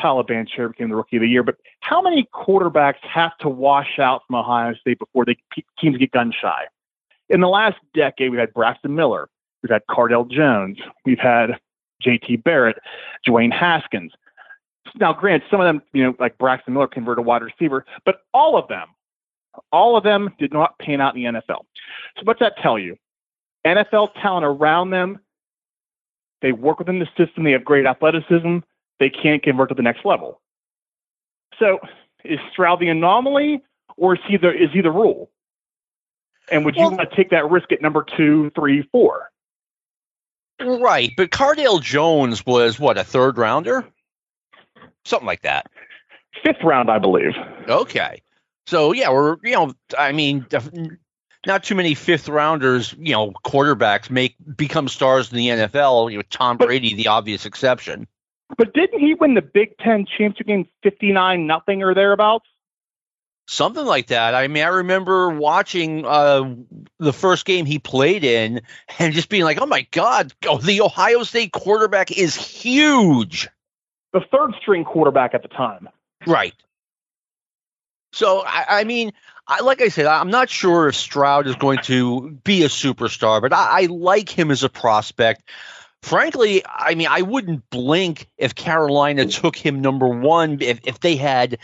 Paolo 0.00 0.22
Banchero 0.22 0.70
became 0.70 0.88
the 0.88 0.96
rookie 0.96 1.16
of 1.16 1.22
the 1.22 1.28
year, 1.28 1.42
but 1.42 1.56
how 1.80 2.00
many 2.00 2.26
quarterbacks 2.34 3.00
have 3.02 3.36
to 3.38 3.48
wash 3.48 3.98
out 3.98 4.22
from 4.26 4.36
Ohio 4.36 4.74
State 4.74 4.98
before 4.98 5.24
they 5.26 5.36
teams 5.78 5.98
get 5.98 6.10
gun 6.12 6.32
shy? 6.32 6.64
In 7.28 7.40
the 7.40 7.48
last 7.48 7.76
decade, 7.94 8.30
we've 8.30 8.40
had 8.40 8.54
Braxton 8.54 8.94
Miller, 8.94 9.28
we've 9.62 9.70
had 9.70 9.82
Cardale 9.90 10.28
Jones, 10.30 10.78
we've 11.04 11.18
had 11.18 11.58
J.T. 12.00 12.36
Barrett, 12.36 12.78
Dwayne 13.28 13.52
Haskins. 13.52 14.12
Now, 14.96 15.12
granted, 15.12 15.46
some 15.50 15.60
of 15.60 15.66
them, 15.66 15.82
you 15.92 16.02
know, 16.02 16.14
like 16.18 16.38
Braxton 16.38 16.72
Miller 16.72 16.88
converted 16.88 17.22
a 17.22 17.26
wide 17.26 17.42
receiver, 17.42 17.84
but 18.06 18.22
all 18.32 18.56
of 18.56 18.66
them, 18.68 18.88
all 19.70 19.96
of 19.96 20.02
them 20.02 20.34
did 20.38 20.52
not 20.52 20.78
pan 20.78 21.00
out 21.00 21.14
in 21.14 21.22
the 21.22 21.40
NFL. 21.40 21.64
So 22.16 22.22
what's 22.24 22.40
that 22.40 22.56
tell 22.62 22.78
you? 22.78 22.96
NFL 23.66 24.14
talent 24.14 24.46
around 24.46 24.90
them, 24.90 25.20
they 26.40 26.52
work 26.52 26.78
within 26.78 26.98
the 26.98 27.08
system, 27.18 27.44
they 27.44 27.52
have 27.52 27.64
great 27.64 27.84
athleticism, 27.84 28.60
they 29.00 29.10
can't 29.10 29.42
convert 29.42 29.70
to 29.70 29.74
the 29.74 29.82
next 29.82 30.04
level. 30.04 30.40
So 31.58 31.80
is 32.24 32.38
Stroud 32.52 32.78
the 32.78 32.88
anomaly 32.88 33.62
or 33.96 34.14
is 34.14 34.20
he 34.28 34.36
the, 34.36 34.50
is 34.50 34.70
he 34.72 34.80
the 34.80 34.92
rule? 34.92 35.30
And 36.52 36.64
would 36.64 36.76
you 36.76 36.82
well, 36.82 36.96
want 36.96 37.10
to 37.10 37.16
take 37.16 37.30
that 37.30 37.50
risk 37.50 37.72
at 37.72 37.82
number 37.82 38.04
two, 38.16 38.50
three, 38.54 38.82
four? 38.92 39.30
Right, 40.60 41.10
but 41.16 41.30
Cardale 41.30 41.80
Jones 41.80 42.44
was 42.44 42.78
what 42.78 42.98
a 42.98 43.04
third 43.04 43.38
rounder, 43.38 43.84
something 45.04 45.26
like 45.26 45.42
that. 45.42 45.66
Fifth 46.44 46.62
round, 46.62 46.90
I 46.90 46.98
believe. 46.98 47.32
Okay, 47.68 48.20
So 48.66 48.92
yeah, 48.92 49.10
we're 49.10 49.36
you 49.42 49.52
know, 49.52 49.72
I 49.96 50.12
mean, 50.12 50.46
not 51.46 51.64
too 51.64 51.74
many 51.74 51.94
fifth 51.94 52.28
rounders, 52.28 52.94
you 52.98 53.12
know, 53.12 53.32
quarterbacks 53.44 54.10
make 54.10 54.36
become 54.56 54.88
stars 54.88 55.30
in 55.30 55.38
the 55.38 55.48
NFL. 55.48 56.10
You 56.10 56.18
know, 56.18 56.24
Tom 56.28 56.58
Brady, 56.58 56.94
the 56.94 57.08
obvious 57.08 57.46
exception. 57.46 58.06
But 58.56 58.74
didn't 58.74 59.00
he 59.00 59.14
win 59.14 59.34
the 59.34 59.42
Big 59.42 59.76
Ten 59.78 60.06
championship 60.06 60.46
game 60.46 60.68
fifty 60.82 61.12
nine 61.12 61.46
nothing 61.46 61.82
or 61.82 61.94
thereabouts? 61.94 62.46
Something 63.46 63.84
like 63.84 64.08
that. 64.08 64.34
I 64.34 64.46
mean, 64.46 64.62
I 64.62 64.68
remember 64.68 65.30
watching 65.30 66.06
uh, 66.06 66.54
the 66.98 67.12
first 67.12 67.44
game 67.44 67.66
he 67.66 67.80
played 67.80 68.22
in 68.22 68.62
and 68.98 69.12
just 69.12 69.28
being 69.28 69.44
like, 69.44 69.60
"Oh 69.60 69.66
my 69.66 69.86
god, 69.90 70.32
oh, 70.46 70.58
the 70.58 70.82
Ohio 70.82 71.24
State 71.24 71.52
quarterback 71.52 72.12
is 72.12 72.36
huge." 72.36 73.48
The 74.12 74.20
third 74.32 74.54
string 74.60 74.84
quarterback 74.84 75.34
at 75.34 75.42
the 75.42 75.48
time. 75.48 75.88
Right. 76.26 76.54
So 78.12 78.42
I, 78.44 78.80
I 78.80 78.84
mean, 78.84 79.12
I, 79.46 79.60
like 79.62 79.80
I 79.80 79.88
said, 79.88 80.06
I'm 80.06 80.30
not 80.30 80.48
sure 80.48 80.88
if 80.88 80.94
Stroud 80.94 81.46
is 81.46 81.56
going 81.56 81.78
to 81.84 82.30
be 82.44 82.62
a 82.62 82.68
superstar, 82.68 83.40
but 83.40 83.52
I, 83.52 83.82
I 83.82 83.86
like 83.86 84.28
him 84.28 84.50
as 84.50 84.62
a 84.62 84.68
prospect. 84.68 85.42
Frankly, 86.02 86.62
I 86.66 86.94
mean, 86.94 87.08
I 87.10 87.22
wouldn't 87.22 87.68
blink 87.70 88.28
if 88.38 88.54
Carolina 88.54 89.26
took 89.26 89.54
him 89.54 89.80
number 89.80 90.08
one 90.08 90.58
if, 90.60 90.80
if 90.84 91.00
they 91.00 91.16
had 91.16 91.58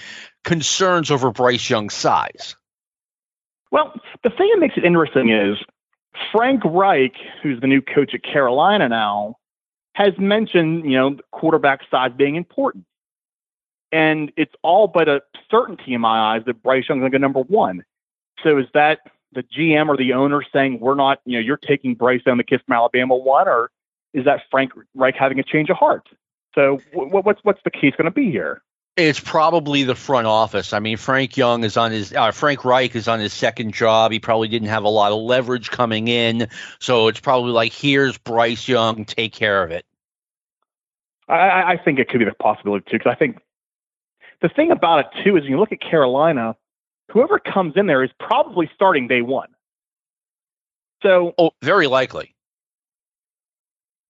concerns 0.45 1.11
over 1.11 1.31
Bryce 1.31 1.69
Young's 1.71 1.95
size. 1.95 2.55
Well, 3.73 3.95
the 4.23 4.31
thing 4.31 4.51
that 4.53 4.61
makes 4.61 4.77
it 4.77 4.85
interesting 4.85 5.31
is 5.31 5.57
Frank 6.33 6.63
Reich, 6.65 7.15
who's 7.43 7.61
the 7.61 7.67
new 7.67 7.81
coach 7.81 8.15
at 8.15 8.23
Carolina 8.23 8.89
now, 8.89 9.37
has 9.95 10.13
mentioned, 10.19 10.85
you 10.85 10.97
know, 10.99 11.17
quarterback 11.33 11.81
size 11.91 12.13
being 12.17 12.37
important. 12.37 12.85
And 13.93 14.31
it's 14.37 14.55
all 14.63 14.89
but 14.89 15.09
a 15.09 15.23
certainty 15.51 15.95
in 15.95 16.01
my 16.01 16.35
eyes 16.35 16.43
that 16.47 16.63
Bryce 16.63 16.85
Young's 16.89 17.01
going 17.01 17.13
to 17.13 17.19
go 17.19 17.23
number 17.23 17.41
one. 17.41 17.83
So 18.45 18.59
is 18.59 18.67
that 18.75 18.99
the 19.33 19.43
GM 19.43 19.89
or 19.89 19.97
the 19.97 20.13
owner 20.13 20.43
saying 20.53 20.81
we're 20.81 20.95
not, 20.95 21.21
you 21.25 21.39
know, 21.39 21.41
you're 21.41 21.57
taking 21.57 21.95
Bryce 21.95 22.23
down 22.23 22.37
the 22.37 22.45
kiss 22.45 22.61
from 22.67 22.75
Alabama 22.75 23.17
one, 23.17 23.49
or 23.49 23.71
is 24.13 24.25
that 24.25 24.43
Frank 24.51 24.73
Reich 24.95 25.15
having 25.15 25.39
a 25.39 25.43
change 25.43 25.71
of 25.71 25.77
heart? 25.77 26.09
So 26.55 26.81
what's 26.93 27.41
what's 27.43 27.61
the 27.65 27.71
case 27.71 27.93
going 27.97 28.07
to 28.07 28.11
be 28.11 28.31
here? 28.31 28.63
It's 28.97 29.21
probably 29.21 29.83
the 29.83 29.95
front 29.95 30.27
office. 30.27 30.73
I 30.73 30.79
mean, 30.79 30.97
Frank 30.97 31.37
Young 31.37 31.65
is 31.65 31.77
on 31.77 31.93
his 31.93 32.15
uh, 32.15 32.31
Frank 32.31 32.65
Reich 32.65 32.97
is 32.97 33.09
on 33.09 33.21
his 33.21 33.35
second 33.35 33.75
job. 33.75 34.11
He 34.11 34.19
probably 34.19 34.49
didn't 34.49 34.69
have 34.69 34.85
a 34.85 34.89
lot 34.89 35.13
of 35.13 35.19
leverage 35.19 35.71
coming 35.71 36.09
in, 36.09 36.49
so 36.81 37.09
it's 37.09 37.21
probably 37.21 37.53
like, 37.53 37.75
here's 37.75 38.17
Bryce 38.17 38.67
Young, 38.67 39.05
take 39.05 39.35
care 39.35 39.63
of 39.63 39.71
it. 39.71 39.85
I, 41.29 41.73
I 41.73 41.77
think 41.77 41.99
it 41.99 42.09
could 42.09 42.21
be 42.21 42.25
the 42.25 42.33
possibility 42.33 42.85
too, 42.91 42.99
because 42.99 43.11
I 43.11 43.17
think 43.17 43.39
the 44.41 44.49
thing 44.49 44.71
about 44.71 45.01
it 45.01 45.07
too 45.25 45.37
is 45.37 45.43
when 45.43 45.51
you 45.51 45.59
look 45.59 45.73
at 45.73 45.81
Carolina, 45.81 46.57
whoever 47.11 47.39
comes 47.39 47.75
in 47.77 47.87
there 47.87 48.05
is 48.05 48.11
probably 48.21 48.71
starting 48.75 49.09
day 49.09 49.23
one. 49.23 49.49
So, 51.03 51.35
oh, 51.37 51.51
very 51.63 51.89
likely. 51.89 52.36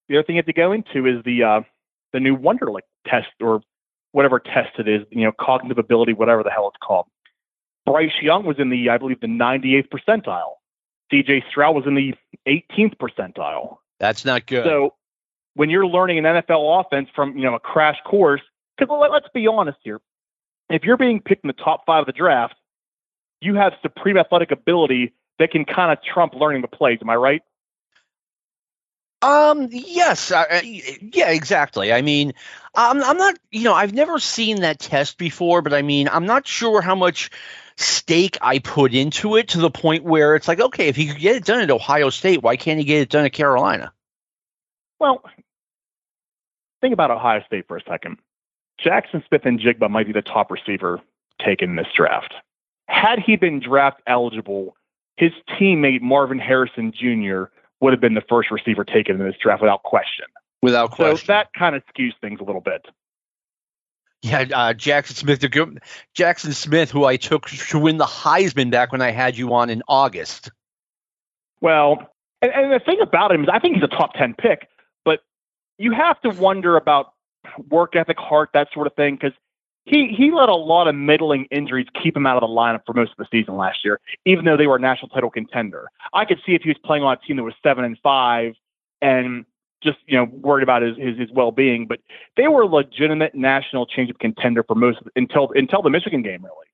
The 0.08 0.18
other 0.18 0.24
thing 0.24 0.36
you 0.36 0.40
have 0.40 0.46
to 0.46 0.52
go 0.52 0.72
into 0.72 1.06
is 1.06 1.22
the 1.24 1.42
uh, 1.42 1.60
the 2.12 2.20
new 2.20 2.36
Wonderlic 2.36 2.82
test 3.06 3.28
or 3.40 3.60
whatever 4.12 4.38
test 4.38 4.78
it 4.78 4.88
is, 4.88 5.02
you 5.10 5.24
know, 5.24 5.32
cognitive 5.38 5.78
ability, 5.78 6.12
whatever 6.12 6.42
the 6.42 6.50
hell 6.50 6.68
it's 6.68 6.78
called. 6.82 7.06
Bryce 7.84 8.10
Young 8.22 8.44
was 8.44 8.58
in 8.58 8.70
the, 8.70 8.88
I 8.88 8.98
believe, 8.98 9.20
the 9.20 9.26
98th 9.26 9.88
percentile. 9.88 10.54
CJ 11.12 11.42
Stroud 11.50 11.74
was 11.74 11.84
in 11.86 11.94
the 11.94 12.14
18th 12.48 12.96
percentile. 12.96 13.76
That's 14.00 14.24
not 14.24 14.46
good. 14.46 14.64
So 14.64 14.94
when 15.54 15.70
you're 15.70 15.86
learning 15.86 16.18
an 16.18 16.24
NFL 16.24 16.84
offense 16.84 17.08
from, 17.14 17.36
you 17.36 17.44
know, 17.44 17.54
a 17.54 17.60
crash 17.60 17.96
course, 18.04 18.40
because 18.76 19.08
let's 19.10 19.28
be 19.32 19.46
honest 19.46 19.78
here, 19.82 20.00
if 20.68 20.82
you're 20.82 20.96
being 20.96 21.20
picked 21.20 21.44
in 21.44 21.48
the 21.48 21.54
top 21.54 21.84
five 21.86 22.00
of 22.00 22.06
the 22.06 22.12
draft, 22.12 22.54
you 23.40 23.54
have 23.54 23.72
supreme 23.82 24.16
athletic 24.16 24.50
ability 24.50 25.12
that 25.38 25.50
can 25.50 25.64
kind 25.64 25.92
of 25.92 25.98
trump 26.02 26.34
learning 26.34 26.62
the 26.62 26.68
plays. 26.68 26.98
Am 27.00 27.10
I 27.10 27.16
right? 27.16 27.42
Um. 29.22 29.68
Yes. 29.70 30.30
Yeah. 30.62 31.30
Exactly. 31.30 31.92
I 31.92 32.02
mean, 32.02 32.34
I'm. 32.74 33.02
I'm 33.02 33.16
not. 33.16 33.38
You 33.50 33.64
know, 33.64 33.74
I've 33.74 33.94
never 33.94 34.18
seen 34.18 34.60
that 34.60 34.78
test 34.78 35.18
before, 35.18 35.62
but 35.62 35.72
I 35.72 35.82
mean, 35.82 36.08
I'm 36.08 36.26
not 36.26 36.46
sure 36.46 36.80
how 36.80 36.94
much 36.94 37.30
stake 37.76 38.38
I 38.40 38.58
put 38.58 38.94
into 38.94 39.36
it 39.36 39.48
to 39.48 39.58
the 39.58 39.70
point 39.70 40.04
where 40.04 40.34
it's 40.34 40.48
like, 40.48 40.60
okay, 40.60 40.88
if 40.88 40.96
he 40.96 41.06
could 41.08 41.18
get 41.18 41.36
it 41.36 41.44
done 41.44 41.60
at 41.60 41.70
Ohio 41.70 42.10
State, 42.10 42.42
why 42.42 42.56
can't 42.56 42.78
he 42.78 42.84
get 42.84 43.02
it 43.02 43.08
done 43.10 43.26
at 43.26 43.32
Carolina? 43.32 43.92
Well, 44.98 45.22
think 46.80 46.94
about 46.94 47.10
Ohio 47.10 47.42
State 47.46 47.68
for 47.68 47.76
a 47.76 47.82
second. 47.82 48.16
Jaxon 48.82 49.26
Smith-Njigba 49.28 49.90
might 49.90 50.06
be 50.06 50.12
the 50.12 50.22
top 50.22 50.50
receiver 50.50 51.00
taken 51.44 51.70
in 51.70 51.76
this 51.76 51.86
draft. 51.94 52.34
Had 52.88 53.18
he 53.18 53.36
been 53.36 53.60
draft 53.60 54.00
eligible, 54.06 54.74
his 55.16 55.32
teammate 55.48 56.00
Marvin 56.00 56.38
Harrison 56.38 56.92
Jr. 56.92 57.44
would 57.80 57.92
have 57.92 58.00
been 58.00 58.14
the 58.14 58.22
first 58.28 58.50
receiver 58.50 58.84
taken 58.84 59.20
in 59.20 59.26
this 59.26 59.36
draft 59.42 59.62
without 59.62 59.82
question. 59.82 60.26
Without 60.62 60.90
question. 60.90 61.26
So 61.26 61.32
that 61.32 61.48
kind 61.52 61.76
of 61.76 61.82
skews 61.94 62.12
things 62.20 62.40
a 62.40 62.44
little 62.44 62.60
bit. 62.60 62.86
Yeah, 64.22 64.40
uh, 64.40 64.72
Jaxon 64.72 65.14
Smith, 65.14 65.40
Jaxon 65.40 66.54
Smith, 66.54 66.90
who 66.90 67.04
I 67.04 67.16
took 67.16 67.48
to 67.48 67.78
win 67.78 67.98
the 67.98 68.06
Heisman 68.06 68.70
back 68.70 68.90
when 68.90 69.02
I 69.02 69.10
had 69.10 69.36
you 69.36 69.52
on 69.54 69.70
in 69.70 69.82
August. 69.86 70.50
Well, 71.60 72.10
and, 72.42 72.50
and 72.50 72.72
the 72.72 72.80
thing 72.80 72.98
about 73.00 73.30
him 73.30 73.44
is, 73.44 73.48
I 73.52 73.58
think 73.58 73.74
he's 73.74 73.84
a 73.84 73.88
top 73.88 74.14
ten 74.14 74.34
pick, 74.34 74.68
but 75.04 75.20
you 75.78 75.92
have 75.92 76.20
to 76.22 76.30
wonder 76.30 76.76
about 76.76 77.12
work 77.68 77.94
ethic, 77.94 78.18
heart, 78.18 78.50
that 78.54 78.68
sort 78.72 78.86
of 78.86 78.94
thing, 78.94 79.14
because 79.14 79.32
he 79.86 80.08
he 80.08 80.30
let 80.32 80.48
a 80.48 80.54
lot 80.54 80.88
of 80.88 80.94
middling 80.94 81.46
injuries 81.50 81.86
keep 82.02 82.16
him 82.16 82.26
out 82.26 82.42
of 82.42 82.46
the 82.46 82.52
lineup 82.54 82.82
for 82.84 82.92
most 82.92 83.12
of 83.12 83.16
the 83.18 83.26
season 83.30 83.56
last 83.56 83.78
year, 83.84 84.00
even 84.24 84.44
though 84.44 84.56
they 84.56 84.66
were 84.66 84.76
a 84.76 84.80
national 84.80 85.08
title 85.08 85.30
contender. 85.30 85.88
I 86.12 86.24
could 86.24 86.38
see 86.44 86.54
if 86.54 86.62
he 86.62 86.68
was 86.68 86.78
playing 86.84 87.04
on 87.04 87.16
a 87.16 87.26
team 87.26 87.36
that 87.36 87.44
was 87.44 87.54
seven 87.62 87.84
and 87.84 87.96
five 88.02 88.54
and 89.00 89.46
just 89.82 89.98
you 90.06 90.16
know 90.18 90.24
worried 90.24 90.64
about 90.64 90.82
his 90.82 90.96
his, 90.96 91.16
his 91.18 91.30
well 91.30 91.52
being, 91.52 91.86
but 91.86 92.00
they 92.36 92.48
were 92.48 92.62
a 92.62 92.66
legitimate 92.66 93.34
national 93.34 93.86
championship 93.86 94.18
contender 94.18 94.64
for 94.64 94.74
most 94.74 94.98
until 95.14 95.52
until 95.54 95.82
the 95.82 95.90
Michigan 95.90 96.22
game, 96.22 96.44
really. 96.44 96.66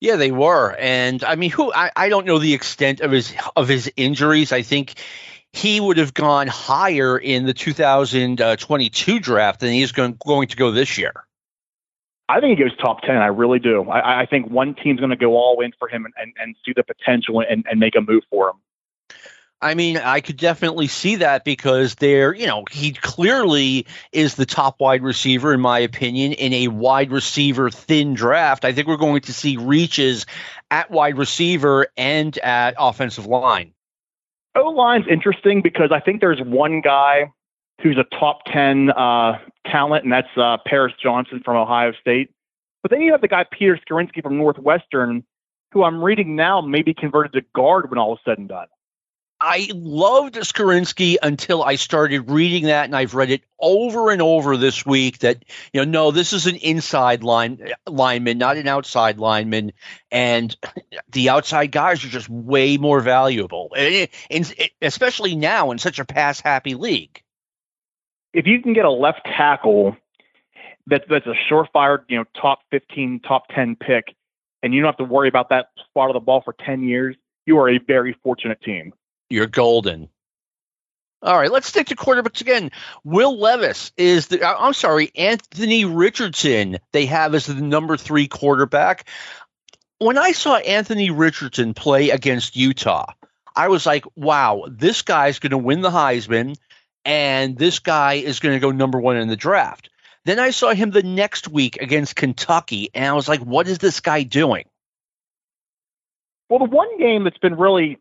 Yeah, 0.00 0.16
they 0.16 0.30
were, 0.30 0.76
and 0.78 1.24
I 1.24 1.36
mean, 1.36 1.50
who 1.50 1.72
I, 1.72 1.90
I 1.96 2.08
don't 2.08 2.26
know 2.26 2.38
the 2.38 2.52
extent 2.52 3.00
of 3.00 3.12
his 3.12 3.32
of 3.54 3.68
his 3.68 3.90
injuries. 3.96 4.52
I 4.52 4.62
think 4.62 4.94
he 5.52 5.80
would 5.80 5.96
have 5.96 6.12
gone 6.12 6.48
higher 6.48 7.16
in 7.16 7.46
the 7.46 7.54
2022 7.54 9.14
uh, 9.14 9.18
draft 9.20 9.60
than 9.60 9.72
he's 9.72 9.92
going, 9.92 10.18
going 10.26 10.48
to 10.48 10.56
go 10.56 10.70
this 10.70 10.98
year. 10.98 11.25
I 12.28 12.40
think 12.40 12.58
he 12.58 12.64
goes 12.64 12.76
top 12.78 13.02
10. 13.02 13.16
I 13.16 13.26
really 13.26 13.58
do. 13.58 13.88
I, 13.88 14.22
I 14.22 14.26
think 14.26 14.50
one 14.50 14.74
team's 14.74 14.98
going 14.98 15.10
to 15.10 15.16
go 15.16 15.36
all 15.36 15.60
in 15.60 15.72
for 15.78 15.88
him 15.88 16.04
and, 16.04 16.14
and, 16.18 16.32
and 16.40 16.56
see 16.64 16.72
the 16.74 16.82
potential 16.82 17.40
and, 17.40 17.64
and 17.70 17.78
make 17.78 17.94
a 17.94 18.00
move 18.00 18.24
for 18.30 18.50
him. 18.50 18.56
I 19.62 19.74
mean, 19.74 19.96
I 19.96 20.20
could 20.20 20.36
definitely 20.36 20.86
see 20.86 21.16
that 21.16 21.44
because 21.44 21.94
there, 21.94 22.34
you 22.34 22.46
know, 22.46 22.64
he 22.70 22.92
clearly 22.92 23.86
is 24.12 24.34
the 24.34 24.44
top 24.44 24.80
wide 24.80 25.02
receiver, 25.02 25.54
in 25.54 25.60
my 25.60 25.78
opinion, 25.78 26.32
in 26.32 26.52
a 26.52 26.68
wide 26.68 27.10
receiver 27.10 27.70
thin 27.70 28.12
draft. 28.12 28.66
I 28.66 28.72
think 28.72 28.86
we're 28.86 28.98
going 28.98 29.22
to 29.22 29.32
see 29.32 29.56
reaches 29.56 30.26
at 30.70 30.90
wide 30.90 31.16
receiver 31.16 31.86
and 31.96 32.36
at 32.38 32.74
offensive 32.78 33.24
line. 33.24 33.72
O 34.56 34.68
line's 34.70 35.06
interesting 35.08 35.62
because 35.62 35.90
I 35.90 36.00
think 36.00 36.20
there's 36.20 36.40
one 36.40 36.82
guy 36.82 37.32
who's 37.82 37.98
a 37.98 38.04
top 38.16 38.44
10 38.46 38.90
uh, 38.90 39.38
talent, 39.66 40.04
and 40.04 40.12
that's 40.12 40.28
uh, 40.36 40.56
Paris 40.66 40.94
Johnson 41.02 41.42
from 41.44 41.56
Ohio 41.56 41.92
State. 42.00 42.30
But 42.82 42.90
then 42.90 43.00
you 43.00 43.12
have 43.12 43.20
the 43.20 43.28
guy 43.28 43.44
Peter 43.50 43.78
Skoronski 43.78 44.22
from 44.22 44.38
Northwestern, 44.38 45.24
who 45.72 45.82
I'm 45.82 46.02
reading 46.02 46.36
now 46.36 46.60
may 46.60 46.82
be 46.82 46.94
converted 46.94 47.32
to 47.32 47.44
guard 47.54 47.90
when 47.90 47.98
all 47.98 48.14
is 48.14 48.20
said 48.24 48.38
and 48.38 48.48
done. 48.48 48.68
I 49.38 49.68
loved 49.74 50.36
Skoronski 50.36 51.16
until 51.22 51.62
I 51.62 51.74
started 51.74 52.30
reading 52.30 52.64
that, 52.64 52.86
and 52.86 52.96
I've 52.96 53.14
read 53.14 53.30
it 53.30 53.42
over 53.60 54.10
and 54.10 54.22
over 54.22 54.56
this 54.56 54.86
week. 54.86 55.18
That 55.18 55.44
you 55.74 55.84
know, 55.84 55.90
no, 55.90 56.10
this 56.10 56.32
is 56.32 56.46
an 56.46 56.56
inside 56.56 57.22
line 57.22 57.72
lineman, 57.86 58.38
not 58.38 58.56
an 58.56 58.66
outside 58.66 59.18
lineman, 59.18 59.72
and 60.10 60.56
the 61.10 61.28
outside 61.28 61.70
guys 61.70 62.02
are 62.02 62.08
just 62.08 62.30
way 62.30 62.78
more 62.78 63.00
valuable, 63.00 63.72
and, 63.76 64.08
and 64.30 64.54
especially 64.80 65.36
now 65.36 65.70
in 65.70 65.78
such 65.78 65.98
a 65.98 66.06
pass 66.06 66.40
happy 66.40 66.74
league. 66.74 67.22
If 68.36 68.46
you 68.46 68.60
can 68.60 68.74
get 68.74 68.84
a 68.84 68.90
left 68.90 69.24
tackle 69.24 69.96
that 70.88 71.06
that's 71.08 71.26
a 71.26 71.34
surefire, 71.50 72.04
you 72.06 72.18
know, 72.18 72.24
top 72.38 72.58
fifteen, 72.70 73.18
top 73.18 73.48
ten 73.48 73.76
pick, 73.76 74.14
and 74.62 74.74
you 74.74 74.82
don't 74.82 74.88
have 74.88 74.98
to 74.98 75.10
worry 75.10 75.28
about 75.28 75.48
that 75.48 75.70
spot 75.88 76.10
of 76.10 76.14
the 76.14 76.20
ball 76.20 76.42
for 76.42 76.52
ten 76.52 76.82
years, 76.82 77.16
you 77.46 77.58
are 77.58 77.70
a 77.70 77.78
very 77.78 78.14
fortunate 78.22 78.60
team. 78.60 78.92
You're 79.30 79.46
golden. 79.46 80.10
All 81.22 81.38
right, 81.38 81.50
let's 81.50 81.66
stick 81.66 81.86
to 81.86 81.96
quarterbacks 81.96 82.42
again. 82.42 82.70
Will 83.04 83.40
Levis 83.40 83.90
is 83.96 84.26
the, 84.26 84.46
uh, 84.46 84.54
I'm 84.58 84.74
sorry, 84.74 85.10
Anthony 85.16 85.86
Richardson, 85.86 86.76
they 86.92 87.06
have 87.06 87.34
as 87.34 87.46
the 87.46 87.54
number 87.54 87.96
three 87.96 88.28
quarterback. 88.28 89.08
When 89.98 90.18
I 90.18 90.32
saw 90.32 90.56
Anthony 90.56 91.10
Richardson 91.10 91.72
play 91.72 92.10
against 92.10 92.54
Utah, 92.54 93.06
I 93.56 93.68
was 93.68 93.86
like, 93.86 94.04
wow, 94.14 94.66
this 94.70 95.00
guy's 95.00 95.38
going 95.38 95.52
to 95.52 95.58
win 95.58 95.80
the 95.80 95.90
Heisman, 95.90 96.56
and 97.06 97.56
this 97.56 97.78
guy 97.78 98.14
is 98.14 98.40
going 98.40 98.56
to 98.56 98.60
go 98.60 98.72
number 98.72 99.00
one 99.00 99.16
in 99.16 99.28
the 99.28 99.36
draft. 99.36 99.88
Then 100.24 100.40
I 100.40 100.50
saw 100.50 100.74
him 100.74 100.90
the 100.90 101.04
next 101.04 101.46
week 101.46 101.80
against 101.80 102.16
Kentucky, 102.16 102.90
and 102.92 103.04
I 103.06 103.12
was 103.12 103.28
like, 103.28 103.40
what 103.40 103.68
is 103.68 103.78
this 103.78 104.00
guy 104.00 104.24
doing? 104.24 104.64
Well, 106.50 106.58
the 106.58 106.64
one 106.64 106.98
game 106.98 107.22
that's 107.22 107.38
been 107.38 107.56
really 107.56 107.98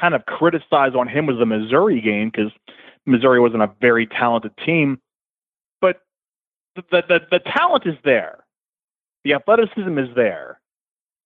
kind 0.00 0.14
of 0.14 0.24
criticized 0.24 0.96
on 0.96 1.08
him 1.08 1.26
was 1.26 1.36
the 1.38 1.44
Missouri 1.44 2.00
game 2.00 2.30
because 2.30 2.50
Missouri 3.04 3.38
wasn't 3.38 3.62
a 3.62 3.70
very 3.82 4.06
talented 4.06 4.52
team. 4.64 4.98
But 5.82 6.00
the, 6.74 6.82
the, 6.90 7.20
the 7.30 7.38
talent 7.38 7.84
is 7.86 7.96
there, 8.02 8.44
the 9.24 9.34
athleticism 9.34 9.98
is 9.98 10.08
there. 10.16 10.58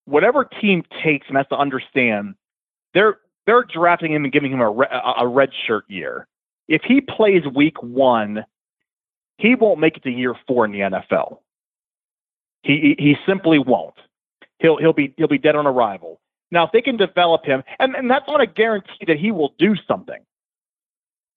Whatever 0.06 0.44
team 0.44 0.82
takes 1.04 1.28
and 1.28 1.36
has 1.36 1.46
to 1.48 1.56
understand, 1.56 2.34
they're 2.94 3.18
they're 3.46 3.64
drafting 3.64 4.12
him 4.12 4.24
and 4.24 4.32
giving 4.32 4.52
him 4.52 4.60
a, 4.60 4.70
a 5.18 5.26
red 5.26 5.50
shirt 5.66 5.84
year. 5.88 6.26
If 6.68 6.82
he 6.82 7.00
plays 7.00 7.42
week 7.54 7.80
one, 7.82 8.44
he 9.38 9.54
won't 9.54 9.80
make 9.80 9.96
it 9.96 10.02
to 10.02 10.10
year 10.10 10.34
four 10.46 10.64
in 10.64 10.72
the 10.72 10.80
NFL. 10.80 11.38
He 12.62 12.96
he 12.98 13.16
simply 13.26 13.58
won't. 13.58 13.94
He'll 14.58 14.76
he'll 14.78 14.92
be 14.92 15.14
he'll 15.16 15.28
be 15.28 15.38
dead 15.38 15.54
on 15.54 15.66
arrival. 15.66 16.20
Now, 16.50 16.64
if 16.64 16.72
they 16.72 16.80
can 16.80 16.96
develop 16.96 17.44
him, 17.44 17.62
and, 17.78 17.94
and 17.96 18.10
that's 18.10 18.26
not 18.28 18.40
a 18.40 18.46
guarantee 18.46 19.04
that 19.06 19.18
he 19.18 19.32
will 19.32 19.54
do 19.58 19.74
something. 19.88 20.20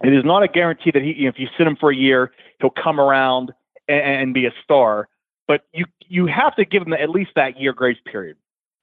It 0.04 0.14
is 0.14 0.24
not 0.24 0.44
a 0.44 0.48
guarantee 0.48 0.92
that 0.92 1.02
he, 1.02 1.28
if 1.28 1.38
you 1.40 1.48
sit 1.58 1.68
him 1.68 1.76
for 1.76 1.92
a 1.92 1.96
year, 1.96 2.32
he'll 2.62 2.70
come 2.70 3.00
around 3.00 3.52
and, 3.88 4.02
and 4.02 4.34
be 4.34 4.46
a 4.46 4.54
star. 4.64 5.10
But 5.48 5.62
you 5.74 5.86
you 6.08 6.26
have 6.28 6.56
to 6.56 6.66
give 6.66 6.84
him 6.84 6.94
at 6.94 7.10
least 7.10 7.32
that 7.36 7.60
year 7.60 7.74
grace 7.74 7.98
period. 8.06 8.38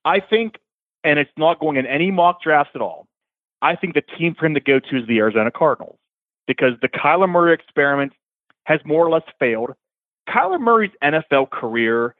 I 0.04 0.20
think, 0.20 0.58
and 1.04 1.18
it's 1.18 1.30
not 1.36 1.58
going 1.58 1.76
in 1.76 1.86
any 1.86 2.10
mock 2.10 2.42
drafts 2.42 2.72
at 2.74 2.80
all. 2.80 3.08
I 3.62 3.76
think 3.76 3.94
the 3.94 4.02
team 4.02 4.34
for 4.34 4.46
him 4.46 4.54
to 4.54 4.60
go 4.60 4.78
to 4.78 4.98
is 4.98 5.06
the 5.06 5.18
Arizona 5.18 5.50
Cardinals 5.50 5.98
because 6.46 6.74
the 6.80 6.88
Kyler 6.88 7.28
Murray 7.28 7.54
experiment 7.54 8.12
has 8.64 8.80
more 8.84 9.04
or 9.04 9.10
less 9.10 9.22
failed. 9.38 9.70
Kyler 10.28 10.60
Murray's 10.60 10.90
NFL 11.02 11.50
career 11.50 12.14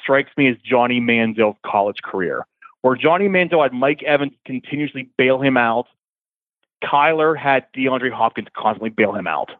strikes 0.00 0.30
me 0.36 0.48
as 0.48 0.56
Johnny 0.64 1.00
Manziel's 1.00 1.56
college 1.64 1.98
career, 2.02 2.46
where 2.82 2.96
Johnny 2.96 3.28
Manziel 3.28 3.62
had 3.62 3.72
Mike 3.72 4.02
Evans 4.02 4.32
continuously 4.44 5.08
bail 5.16 5.40
him 5.40 5.56
out. 5.56 5.86
Kyler 6.82 7.36
had 7.36 7.66
DeAndre 7.76 8.10
Hopkins 8.10 8.48
constantly 8.56 8.90
bail 8.90 9.12
him 9.12 9.26
out. 9.26 9.50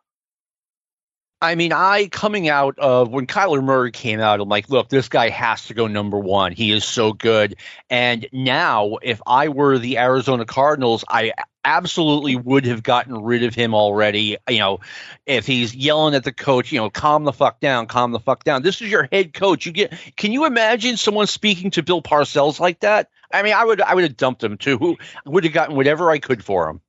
I 1.42 1.56
mean, 1.56 1.72
I 1.72 2.06
coming 2.06 2.48
out 2.48 2.78
of 2.78 3.08
when 3.08 3.26
Kyler 3.26 3.64
Murray 3.64 3.90
came 3.90 4.20
out, 4.20 4.40
I'm 4.40 4.48
like, 4.48 4.70
look, 4.70 4.88
this 4.88 5.08
guy 5.08 5.28
has 5.28 5.66
to 5.66 5.74
go 5.74 5.88
number 5.88 6.16
one. 6.16 6.52
He 6.52 6.70
is 6.70 6.84
so 6.84 7.12
good. 7.12 7.56
And 7.90 8.28
now, 8.32 8.98
if 9.02 9.20
I 9.26 9.48
were 9.48 9.76
the 9.76 9.98
Arizona 9.98 10.44
Cardinals, 10.44 11.04
I 11.08 11.32
absolutely 11.64 12.36
would 12.36 12.64
have 12.66 12.84
gotten 12.84 13.24
rid 13.24 13.42
of 13.42 13.56
him 13.56 13.74
already. 13.74 14.36
You 14.48 14.58
know, 14.60 14.80
if 15.26 15.44
he's 15.44 15.74
yelling 15.74 16.14
at 16.14 16.22
the 16.22 16.32
coach, 16.32 16.70
you 16.70 16.78
know, 16.78 16.90
calm 16.90 17.24
the 17.24 17.32
fuck 17.32 17.58
down, 17.58 17.88
calm 17.88 18.12
the 18.12 18.20
fuck 18.20 18.44
down. 18.44 18.62
This 18.62 18.80
is 18.80 18.88
your 18.88 19.08
head 19.10 19.34
coach. 19.34 19.66
You 19.66 19.72
get. 19.72 19.92
Can 20.16 20.30
you 20.30 20.44
imagine 20.44 20.96
someone 20.96 21.26
speaking 21.26 21.72
to 21.72 21.82
Bill 21.82 22.02
Parcells 22.02 22.60
like 22.60 22.78
that? 22.80 23.08
I 23.32 23.42
mean, 23.42 23.54
I 23.54 23.64
would, 23.64 23.80
I 23.80 23.96
would 23.96 24.04
have 24.04 24.16
dumped 24.16 24.44
him 24.44 24.58
too. 24.58 24.78
Who 24.78 24.96
would 25.26 25.42
have 25.42 25.52
gotten 25.52 25.74
whatever 25.74 26.08
I 26.08 26.20
could 26.20 26.44
for 26.44 26.68
him. 26.68 26.80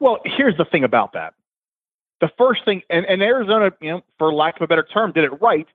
Well, 0.00 0.18
here's 0.24 0.56
the 0.56 0.64
thing 0.64 0.82
about 0.82 1.12
that 1.12 1.34
the 2.20 2.30
first 2.38 2.64
thing, 2.64 2.82
and, 2.88 3.04
and 3.06 3.22
Arizona, 3.22 3.72
you 3.80 3.90
know, 3.90 4.02
for 4.18 4.32
lack 4.32 4.56
of 4.56 4.62
a 4.62 4.66
better 4.66 4.82
term, 4.82 5.12
did 5.12 5.24
it 5.24 5.40
right. 5.40 5.66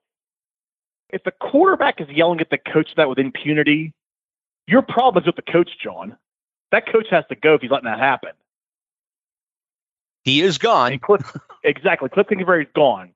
If 1.09 1.23
the 1.23 1.31
quarterback 1.31 2.01
is 2.01 2.07
yelling 2.09 2.39
at 2.41 2.49
the 2.49 2.57
coach 2.57 2.89
that 2.97 3.09
with 3.09 3.19
impunity, 3.19 3.93
your 4.67 4.81
problem 4.81 5.21
is 5.21 5.27
with 5.27 5.35
the 5.35 5.51
coach, 5.51 5.69
John. 5.83 6.17
That 6.71 6.91
coach 6.91 7.07
has 7.11 7.25
to 7.29 7.35
go 7.35 7.55
if 7.55 7.61
he's 7.61 7.69
letting 7.69 7.85
that 7.85 7.99
happen. 7.99 8.31
He 10.23 10.41
is 10.41 10.57
gone. 10.57 10.97
Cliff, 10.99 11.35
exactly. 11.63 12.09
Cliff 12.09 12.27
Kingsbury 12.27 12.63
is 12.63 12.69
gone. 12.73 13.11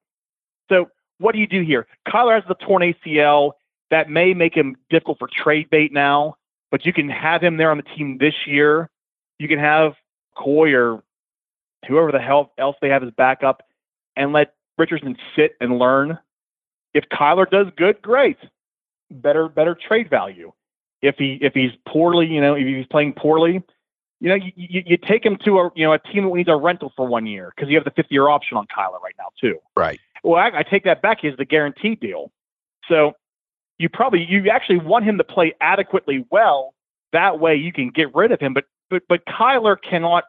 So 0.69 0.89
what 1.19 1.33
do 1.33 1.39
you 1.39 1.47
do 1.47 1.61
here? 1.61 1.87
Kyler 2.07 2.35
has 2.35 2.43
the 2.47 2.55
torn 2.55 2.81
ACL. 2.81 3.53
That 3.91 4.09
may 4.09 4.33
make 4.33 4.55
him 4.55 4.75
difficult 4.89 5.19
for 5.19 5.29
trade 5.31 5.69
bait 5.69 5.93
now, 5.93 6.37
but 6.71 6.85
you 6.85 6.91
can 6.91 7.07
have 7.07 7.41
him 7.41 7.57
there 7.57 7.69
on 7.69 7.77
the 7.77 7.83
team 7.83 8.17
this 8.17 8.33
year. 8.47 8.89
You 9.37 9.47
can 9.47 9.59
have 9.59 9.93
Coy 10.35 10.73
or 10.73 11.03
whoever 11.87 12.11
the 12.11 12.19
hell 12.19 12.51
else 12.57 12.75
they 12.81 12.89
have 12.89 13.03
as 13.03 13.11
backup, 13.11 13.63
and 14.15 14.33
let 14.33 14.53
Richardson 14.77 15.17
sit 15.35 15.55
and 15.61 15.79
learn. 15.79 16.17
If 16.93 17.05
Kyler 17.11 17.49
does 17.49 17.67
good, 17.75 18.01
great, 18.01 18.37
better 19.11 19.49
better 19.49 19.75
trade 19.75 20.09
value. 20.09 20.51
If 21.01 21.15
he 21.17 21.37
if 21.41 21.53
he's 21.53 21.71
poorly, 21.87 22.27
you 22.27 22.41
know, 22.41 22.55
if 22.55 22.65
he's 22.65 22.85
playing 22.87 23.13
poorly, 23.13 23.61
you 24.21 24.29
know, 24.29 24.35
you, 24.35 24.51
you, 24.55 24.83
you 24.85 24.97
take 24.97 25.25
him 25.25 25.37
to 25.45 25.59
a 25.59 25.71
you 25.75 25.85
know 25.85 25.93
a 25.93 25.99
team 25.99 26.23
that 26.25 26.33
needs 26.33 26.49
a 26.49 26.55
rental 26.55 26.91
for 26.95 27.05
one 27.05 27.25
year 27.25 27.51
because 27.55 27.69
you 27.69 27.75
have 27.75 27.83
the 27.83 27.91
fifth 27.91 28.11
year 28.11 28.29
option 28.29 28.57
on 28.57 28.65
Kyler 28.67 29.01
right 29.01 29.15
now 29.17 29.29
too. 29.39 29.59
Right. 29.75 29.99
Well, 30.23 30.39
I, 30.39 30.59
I 30.59 30.63
take 30.63 30.83
that 30.85 31.01
back. 31.01 31.19
He's 31.21 31.37
the 31.37 31.45
guaranteed 31.45 31.99
deal. 31.99 32.31
So 32.87 33.13
you 33.77 33.89
probably 33.89 34.25
you 34.25 34.49
actually 34.49 34.79
want 34.79 35.05
him 35.05 35.17
to 35.17 35.23
play 35.23 35.53
adequately 35.61 36.25
well. 36.31 36.73
That 37.11 37.39
way 37.39 37.55
you 37.55 37.71
can 37.71 37.89
get 37.89 38.13
rid 38.15 38.31
of 38.31 38.39
him. 38.39 38.53
But 38.53 38.65
but 38.89 39.03
but 39.07 39.25
Kyler 39.25 39.77
cannot 39.81 40.23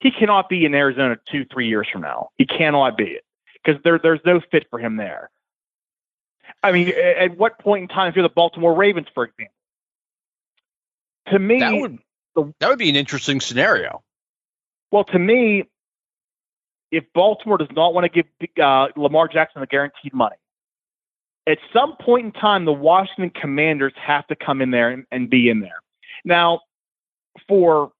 he 0.00 0.10
cannot 0.10 0.48
be 0.48 0.64
in 0.64 0.74
Arizona 0.74 1.18
two, 1.30 1.44
three 1.44 1.68
years 1.68 1.88
from 1.90 2.02
now. 2.02 2.30
He 2.36 2.46
cannot 2.46 2.96
be 2.96 3.04
it 3.04 3.24
because 3.54 3.82
there, 3.82 3.98
there's 3.98 4.20
no 4.24 4.40
fit 4.50 4.66
for 4.70 4.78
him 4.78 4.96
there. 4.96 5.30
I 6.62 6.72
mean, 6.72 6.88
at, 6.88 7.36
what 7.36 7.58
point 7.58 7.82
in 7.82 7.88
time, 7.88 8.08
if 8.08 8.16
you're 8.16 8.22
the 8.22 8.28
Baltimore 8.28 8.74
Ravens, 8.74 9.06
for 9.14 9.24
example, 9.24 9.54
to 11.28 11.38
me, 11.38 11.60
that 11.60 11.74
would, 11.74 11.98
that 12.58 12.68
would 12.68 12.78
be 12.78 12.88
an 12.88 12.96
interesting 12.96 13.40
scenario. 13.40 14.02
Well, 14.90 15.04
to 15.04 15.18
me, 15.18 15.64
if 16.90 17.04
Baltimore 17.14 17.58
does 17.58 17.68
not 17.72 17.92
want 17.92 18.10
to 18.10 18.22
give 18.22 18.26
uh, 18.60 18.88
Lamar 18.96 19.28
Jackson 19.28 19.60
the 19.60 19.66
guaranteed 19.66 20.14
money, 20.14 20.36
at 21.46 21.58
some 21.72 21.96
point 21.96 22.26
in 22.26 22.32
time, 22.32 22.64
the 22.64 22.72
Washington 22.72 23.30
Commanders 23.30 23.92
have 23.96 24.26
to 24.28 24.36
come 24.36 24.62
in 24.62 24.70
there 24.70 24.90
and, 24.90 25.06
and 25.10 25.30
be 25.30 25.48
in 25.48 25.60
there. 25.60 25.80
Now, 26.24 26.60
for 27.46 27.92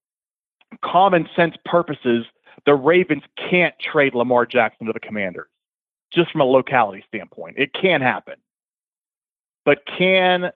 common 0.83 1.27
sense 1.35 1.55
purposes, 1.65 2.25
the 2.65 2.75
Ravens 2.75 3.23
can't 3.49 3.73
trade 3.79 4.15
Lamar 4.15 4.45
Jackson 4.45 4.87
to 4.87 4.93
the 4.93 4.99
Commanders, 4.99 5.47
just 6.13 6.31
from 6.31 6.41
a 6.41 6.45
locality 6.45 7.03
standpoint. 7.07 7.55
It 7.57 7.73
can 7.73 8.01
happen. 8.01 8.35
But 9.65 9.79
can 9.85 10.51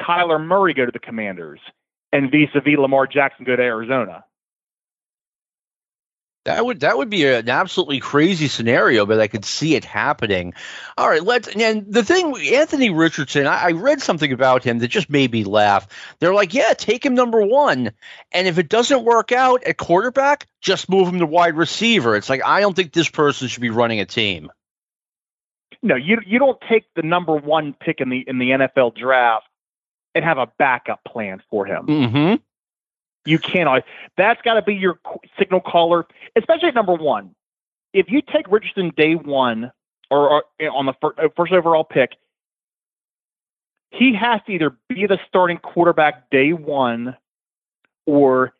Kyler 0.00 0.44
Murray 0.44 0.74
go 0.74 0.86
to 0.86 0.92
the 0.92 0.98
Commanders 0.98 1.60
and 2.12 2.30
vis 2.30 2.48
a 2.54 2.60
vis 2.60 2.78
Lamar 2.78 3.06
Jackson 3.06 3.44
go 3.44 3.56
to 3.56 3.62
Arizona? 3.62 4.24
That 6.44 6.64
would 6.64 6.80
that 6.80 6.98
would 6.98 7.08
be 7.08 7.26
an 7.26 7.48
absolutely 7.48 8.00
crazy 8.00 8.48
scenario, 8.48 9.06
but 9.06 9.18
I 9.18 9.28
could 9.28 9.46
see 9.46 9.76
it 9.76 9.84
happening. 9.84 10.52
All 10.98 11.08
right, 11.08 11.22
let's. 11.22 11.48
And 11.48 11.90
the 11.90 12.04
thing, 12.04 12.36
Anthony 12.52 12.90
Richardson, 12.90 13.46
I, 13.46 13.68
I, 13.68 13.70
read 13.72 14.02
something 14.02 14.30
about 14.30 14.62
him 14.62 14.78
that 14.80 14.88
just 14.88 15.08
made 15.08 15.32
me 15.32 15.44
laugh. 15.44 15.88
They're 16.18 16.34
like, 16.34 16.52
yeah, 16.52 16.74
take 16.74 17.04
him 17.04 17.14
number 17.14 17.40
one, 17.40 17.92
and 18.30 18.46
if 18.46 18.58
it 18.58 18.68
doesn't 18.68 19.04
work 19.04 19.32
out 19.32 19.64
at 19.64 19.78
quarterback, 19.78 20.46
just 20.60 20.90
move 20.90 21.08
him 21.08 21.20
to 21.20 21.26
wide 21.26 21.56
receiver. 21.56 22.14
It's 22.14 22.28
like 22.28 22.42
I 22.44 22.60
don't 22.60 22.76
think 22.76 22.92
this 22.92 23.08
person 23.08 23.48
should 23.48 23.62
be 23.62 23.70
running 23.70 24.00
a 24.00 24.06
team. 24.06 24.50
No, 25.82 25.96
you 25.96 26.18
you 26.26 26.38
don't 26.38 26.60
take 26.68 26.84
the 26.94 27.02
number 27.02 27.34
one 27.36 27.72
pick 27.72 28.02
in 28.02 28.10
the 28.10 28.22
in 28.26 28.38
the 28.38 28.50
NFL 28.50 28.94
draft 28.96 29.46
and 30.14 30.22
have 30.24 30.36
a 30.36 30.52
backup 30.58 31.02
plan 31.04 31.42
for 31.50 31.64
him. 31.64 31.86
Mm-hmm. 31.86 32.34
You 33.24 33.38
can't. 33.38 33.52
cannot. 33.52 33.84
That's 34.16 34.40
got 34.42 34.54
to 34.54 34.62
be 34.62 34.74
your 34.74 34.98
signal 35.38 35.60
caller, 35.60 36.06
especially 36.36 36.68
at 36.68 36.74
number 36.74 36.94
one. 36.94 37.34
If 37.92 38.10
you 38.10 38.20
take 38.20 38.50
Richardson 38.50 38.92
day 38.96 39.14
one 39.14 39.72
or, 40.10 40.44
or 40.60 40.70
on 40.70 40.86
the 40.86 40.94
first, 41.00 41.18
uh, 41.18 41.28
first 41.36 41.52
overall 41.52 41.84
pick, 41.84 42.12
he 43.90 44.14
has 44.14 44.40
to 44.46 44.52
either 44.52 44.76
be 44.88 45.06
the 45.06 45.18
starting 45.28 45.58
quarterback 45.58 46.28
day 46.30 46.52
one 46.52 47.16
or 48.06 48.52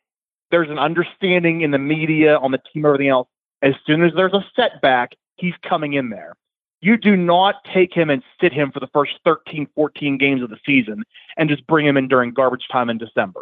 there's 0.50 0.70
an 0.70 0.78
understanding 0.78 1.62
in 1.62 1.72
the 1.72 1.78
media, 1.78 2.38
on 2.38 2.52
the 2.52 2.60
team, 2.72 2.86
everything 2.86 3.08
else. 3.08 3.28
As 3.62 3.74
soon 3.86 4.04
as 4.04 4.12
there's 4.14 4.34
a 4.34 4.44
setback, 4.54 5.14
he's 5.36 5.54
coming 5.68 5.94
in 5.94 6.10
there. 6.10 6.34
You 6.80 6.96
do 6.96 7.16
not 7.16 7.56
take 7.72 7.92
him 7.92 8.10
and 8.10 8.22
sit 8.40 8.52
him 8.52 8.70
for 8.70 8.78
the 8.78 8.86
first 8.88 9.12
13, 9.24 9.66
14 9.74 10.18
games 10.18 10.42
of 10.42 10.50
the 10.50 10.58
season 10.64 11.02
and 11.36 11.48
just 11.48 11.66
bring 11.66 11.86
him 11.86 11.96
in 11.96 12.08
during 12.08 12.32
garbage 12.32 12.68
time 12.70 12.90
in 12.90 12.98
December. 12.98 13.40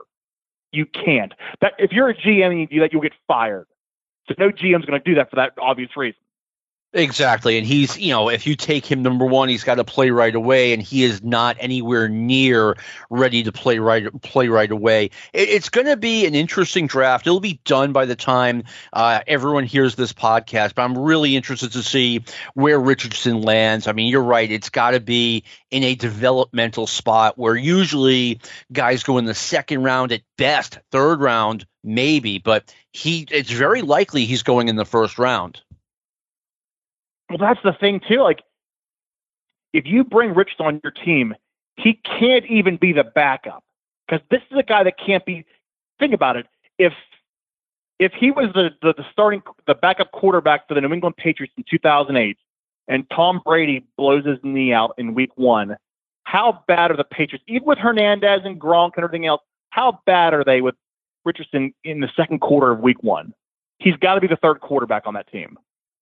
You 0.72 0.86
can't. 0.86 1.32
That 1.60 1.74
if 1.78 1.92
you're 1.92 2.08
a 2.08 2.14
GM 2.14 2.50
and 2.50 2.60
you 2.60 2.66
do 2.66 2.80
that, 2.80 2.92
you'll 2.92 3.02
get 3.02 3.12
fired. 3.28 3.66
So 4.28 4.34
no 4.38 4.50
GM's 4.50 4.86
going 4.86 5.00
to 5.00 5.04
do 5.04 5.14
that 5.16 5.30
for 5.30 5.36
that 5.36 5.52
obvious 5.60 5.90
reason. 5.96 6.20
Exactly. 6.94 7.56
And 7.56 7.66
he's, 7.66 7.98
you 7.98 8.10
know, 8.10 8.28
if 8.28 8.46
you 8.46 8.54
take 8.54 8.84
him 8.84 9.02
number 9.02 9.24
one, 9.24 9.48
he's 9.48 9.64
got 9.64 9.76
to 9.76 9.84
play 9.84 10.10
right 10.10 10.34
away, 10.34 10.74
and 10.74 10.82
he 10.82 11.04
is 11.04 11.22
not 11.22 11.56
anywhere 11.58 12.06
near 12.06 12.76
ready 13.08 13.44
to 13.44 13.52
play 13.52 13.78
right 13.78 14.04
play 14.20 14.48
right 14.48 14.70
away. 14.70 15.06
It, 15.32 15.48
it's 15.48 15.70
going 15.70 15.86
to 15.86 15.96
be 15.96 16.26
an 16.26 16.34
interesting 16.34 16.86
draft. 16.88 17.26
It'll 17.26 17.40
be 17.40 17.60
done 17.64 17.92
by 17.92 18.04
the 18.04 18.14
time 18.14 18.64
uh, 18.92 19.20
everyone 19.26 19.64
hears 19.64 19.94
this 19.94 20.12
podcast, 20.12 20.74
but 20.74 20.82
I'm 20.82 20.98
really 20.98 21.34
interested 21.34 21.72
to 21.72 21.82
see 21.82 22.24
where 22.52 22.78
Richardson 22.78 23.40
lands. 23.40 23.86
I 23.86 23.92
mean, 23.92 24.08
you're 24.08 24.22
right. 24.22 24.50
It's 24.50 24.68
got 24.68 24.90
to 24.90 25.00
be 25.00 25.44
in 25.70 25.84
a 25.84 25.94
developmental 25.94 26.86
spot 26.86 27.38
where 27.38 27.56
usually 27.56 28.38
guys 28.70 29.02
go 29.02 29.16
in 29.16 29.24
the 29.24 29.34
second 29.34 29.82
round 29.82 30.12
at 30.12 30.20
best, 30.36 30.78
third 30.90 31.22
round 31.22 31.64
maybe, 31.82 32.36
but 32.38 32.74
he 32.92 33.26
it's 33.30 33.50
very 33.50 33.80
likely 33.80 34.26
he's 34.26 34.42
going 34.42 34.68
in 34.68 34.76
the 34.76 34.84
first 34.84 35.18
round. 35.18 35.62
Well, 37.28 37.38
that's 37.38 37.60
the 37.64 37.72
thing 37.72 38.00
too. 38.08 38.20
Like, 38.22 38.42
if 39.72 39.86
you 39.86 40.04
bring 40.04 40.34
Rich 40.34 40.52
on 40.58 40.80
your 40.82 40.92
team, 40.92 41.34
he 41.76 41.94
can't 41.94 42.44
even 42.46 42.76
be 42.76 42.92
the 42.92 43.04
backup. 43.04 43.64
because 44.06 44.24
this 44.30 44.42
is 44.50 44.58
a 44.58 44.62
guy 44.62 44.82
that 44.84 44.98
can't 44.98 45.24
be. 45.24 45.44
Think 45.98 46.12
about 46.14 46.36
it. 46.36 46.46
If 46.78 46.92
if 47.98 48.12
he 48.12 48.30
was 48.30 48.52
the, 48.54 48.70
the, 48.82 48.94
the 48.94 49.04
starting 49.12 49.42
the 49.66 49.74
backup 49.74 50.10
quarterback 50.12 50.66
for 50.68 50.74
the 50.74 50.80
New 50.80 50.92
England 50.92 51.16
Patriots 51.16 51.54
in 51.56 51.64
2008, 51.70 52.36
and 52.88 53.08
Tom 53.10 53.40
Brady 53.44 53.86
blows 53.96 54.26
his 54.26 54.38
knee 54.42 54.72
out 54.72 54.94
in 54.98 55.14
Week 55.14 55.30
One, 55.36 55.76
how 56.24 56.62
bad 56.66 56.90
are 56.90 56.96
the 56.96 57.04
Patriots? 57.04 57.44
Even 57.48 57.66
with 57.66 57.78
Hernandez 57.78 58.40
and 58.44 58.60
Gronk 58.60 58.92
and 58.96 59.04
everything 59.04 59.26
else, 59.26 59.40
how 59.70 60.00
bad 60.06 60.34
are 60.34 60.44
they 60.44 60.60
with 60.60 60.74
Richardson 61.24 61.72
in 61.84 62.00
the 62.00 62.10
second 62.16 62.40
quarter 62.40 62.72
of 62.72 62.80
Week 62.80 63.02
One? 63.02 63.32
He's 63.78 63.96
got 63.96 64.16
to 64.16 64.20
be 64.20 64.26
the 64.26 64.36
third 64.36 64.60
quarterback 64.60 65.06
on 65.06 65.14
that 65.14 65.30
team. 65.30 65.58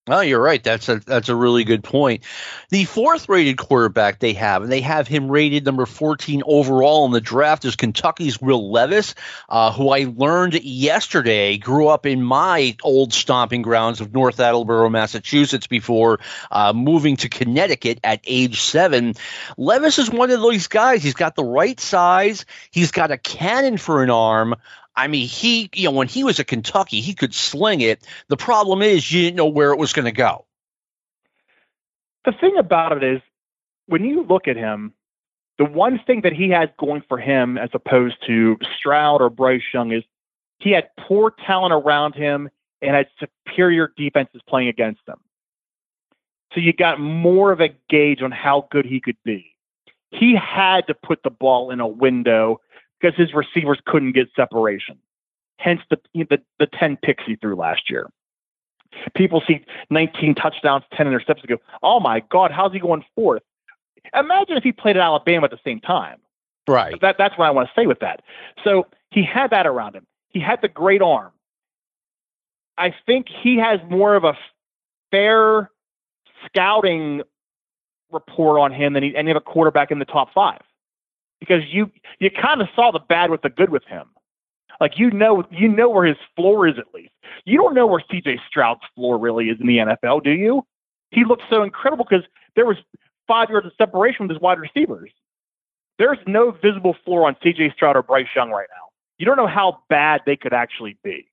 Oh, 0.08 0.22
you're 0.22 0.40
right. 0.40 0.62
That's 0.62 0.88
a 0.88 0.98
that's 0.98 1.28
a 1.28 1.36
really 1.36 1.62
good 1.62 1.84
point. 1.84 2.24
The 2.70 2.84
fourth 2.84 3.28
rated 3.28 3.58
quarterback 3.58 4.18
they 4.18 4.32
have, 4.32 4.62
and 4.62 4.72
they 4.72 4.80
have 4.80 5.06
him 5.06 5.30
rated 5.30 5.66
number 5.66 5.84
14 5.84 6.42
overall 6.46 7.04
in 7.04 7.12
the 7.12 7.20
draft, 7.20 7.66
is 7.66 7.76
Kentucky's 7.76 8.40
Will 8.40 8.72
Levis, 8.72 9.14
uh, 9.50 9.70
who 9.70 9.90
I 9.90 10.10
learned 10.16 10.54
yesterday 10.64 11.58
grew 11.58 11.88
up 11.88 12.06
in 12.06 12.22
my 12.22 12.76
old 12.82 13.12
stomping 13.12 13.60
grounds 13.60 14.00
of 14.00 14.12
North 14.12 14.40
Attleboro, 14.40 14.88
Massachusetts, 14.88 15.66
before 15.66 16.18
uh, 16.50 16.72
moving 16.72 17.16
to 17.18 17.28
Connecticut 17.28 18.00
at 18.02 18.20
age 18.26 18.62
seven. 18.62 19.14
Levis 19.58 19.98
is 19.98 20.10
one 20.10 20.30
of 20.30 20.40
those 20.40 20.66
guys. 20.66 21.02
He's 21.02 21.14
got 21.14 21.36
the 21.36 21.44
right 21.44 21.78
size. 21.78 22.46
He's 22.70 22.90
got 22.90 23.10
a 23.10 23.18
cannon 23.18 23.76
for 23.76 24.02
an 24.02 24.10
arm. 24.10 24.54
I 24.96 25.06
mean, 25.06 25.28
he, 25.28 25.70
you 25.74 25.84
know, 25.84 25.92
when 25.92 26.08
he 26.08 26.24
was 26.24 26.40
at 26.40 26.46
Kentucky, 26.46 27.00
he 27.00 27.14
could 27.14 27.34
sling 27.34 27.80
it. 27.80 28.06
The 28.28 28.36
problem 28.36 28.82
is 28.82 29.10
you 29.10 29.22
didn't 29.22 29.36
know 29.36 29.46
where 29.46 29.72
it 29.72 29.78
was 29.78 29.92
going 29.92 30.06
to 30.06 30.12
go. 30.12 30.46
The 32.24 32.32
thing 32.32 32.56
about 32.58 32.96
it 32.96 33.04
is, 33.04 33.20
when 33.86 34.04
you 34.04 34.22
look 34.22 34.46
at 34.46 34.56
him, 34.56 34.92
the 35.58 35.64
one 35.64 36.00
thing 36.06 36.22
that 36.22 36.32
he 36.32 36.50
has 36.50 36.68
going 36.78 37.02
for 37.08 37.18
him 37.18 37.58
as 37.58 37.70
opposed 37.72 38.16
to 38.26 38.58
Stroud 38.78 39.20
or 39.20 39.30
Bryce 39.30 39.62
Young 39.72 39.92
is 39.92 40.02
he 40.58 40.70
had 40.72 40.90
poor 40.98 41.32
talent 41.46 41.72
around 41.72 42.14
him 42.14 42.50
and 42.82 42.94
had 42.94 43.06
superior 43.18 43.92
defenses 43.96 44.40
playing 44.48 44.68
against 44.68 45.00
him. 45.06 45.16
So 46.54 46.60
you 46.60 46.72
got 46.72 46.98
more 46.98 47.52
of 47.52 47.60
a 47.60 47.68
gauge 47.88 48.22
on 48.22 48.32
how 48.32 48.68
good 48.70 48.84
he 48.84 49.00
could 49.00 49.18
be. 49.24 49.54
He 50.10 50.34
had 50.34 50.86
to 50.88 50.94
put 50.94 51.22
the 51.22 51.30
ball 51.30 51.70
in 51.70 51.80
a 51.80 51.86
window 51.86 52.60
because 53.00 53.16
his 53.16 53.32
receivers 53.34 53.78
couldn't 53.86 54.12
get 54.12 54.28
separation. 54.34 54.98
Hence 55.58 55.80
the, 55.90 55.98
the, 56.14 56.38
the 56.58 56.66
10 56.66 56.98
picks 57.02 57.24
he 57.26 57.36
threw 57.36 57.54
last 57.54 57.90
year. 57.90 58.08
People 59.14 59.42
see 59.46 59.64
19 59.90 60.34
touchdowns, 60.34 60.84
10 60.94 61.06
interceptions, 61.06 61.46
go, 61.46 61.58
oh 61.82 62.00
my 62.00 62.20
God, 62.30 62.50
how's 62.50 62.72
he 62.72 62.80
going 62.80 63.04
fourth? 63.14 63.42
Imagine 64.14 64.56
if 64.56 64.64
he 64.64 64.72
played 64.72 64.96
at 64.96 65.02
Alabama 65.02 65.44
at 65.44 65.50
the 65.50 65.60
same 65.64 65.80
time. 65.80 66.18
Right. 66.66 67.00
That, 67.00 67.16
that's 67.16 67.38
what 67.38 67.46
I 67.46 67.50
want 67.50 67.68
to 67.68 67.80
say 67.80 67.86
with 67.86 68.00
that. 68.00 68.22
So 68.64 68.86
he 69.10 69.22
had 69.22 69.50
that 69.50 69.66
around 69.66 69.94
him. 69.94 70.06
He 70.28 70.40
had 70.40 70.60
the 70.62 70.68
great 70.68 71.02
arm. 71.02 71.32
I 72.76 72.94
think 73.06 73.26
he 73.28 73.58
has 73.58 73.80
more 73.88 74.14
of 74.14 74.24
a 74.24 74.36
fair 75.10 75.70
scouting 76.46 77.22
report 78.10 78.60
on 78.60 78.72
him 78.72 78.94
than 78.94 79.02
he, 79.02 79.14
any 79.14 79.30
other 79.30 79.40
quarterback 79.40 79.90
in 79.90 79.98
the 79.98 80.04
top 80.04 80.32
five 80.32 80.60
because 81.40 81.62
you 81.70 81.90
you 82.18 82.30
kind 82.30 82.60
of 82.60 82.68
saw 82.76 82.92
the 82.92 83.00
bad 83.00 83.30
with 83.30 83.42
the 83.42 83.50
good 83.50 83.70
with 83.70 83.84
him. 83.84 84.06
Like 84.80 84.98
you 84.98 85.10
know 85.10 85.44
you 85.50 85.68
know 85.68 85.88
where 85.88 86.06
his 86.06 86.16
floor 86.36 86.68
is 86.68 86.78
at 86.78 86.94
least. 86.94 87.12
You 87.44 87.58
don't 87.58 87.74
know 87.74 87.86
where 87.86 88.02
CJ 88.10 88.38
Stroud's 88.48 88.82
floor 88.94 89.18
really 89.18 89.48
is 89.48 89.60
in 89.60 89.66
the 89.66 89.78
NFL, 89.78 90.22
do 90.22 90.30
you? 90.30 90.64
He 91.10 91.24
looked 91.24 91.42
so 91.50 91.62
incredible 91.62 92.06
because 92.08 92.24
there 92.54 92.66
was 92.66 92.76
five 93.26 93.50
yards 93.50 93.66
of 93.66 93.72
separation 93.78 94.26
with 94.26 94.36
his 94.36 94.40
wide 94.40 94.58
receivers. 94.58 95.10
There's 95.98 96.18
no 96.26 96.50
visible 96.50 96.96
floor 97.04 97.26
on 97.26 97.36
CJ 97.44 97.74
Stroud 97.74 97.96
or 97.96 98.02
Bryce 98.02 98.26
Young 98.34 98.50
right 98.50 98.68
now. 98.70 98.88
You 99.18 99.26
don't 99.26 99.36
know 99.36 99.46
how 99.46 99.82
bad 99.88 100.22
they 100.24 100.36
could 100.36 100.52
actually 100.54 100.96
be. 101.04 101.26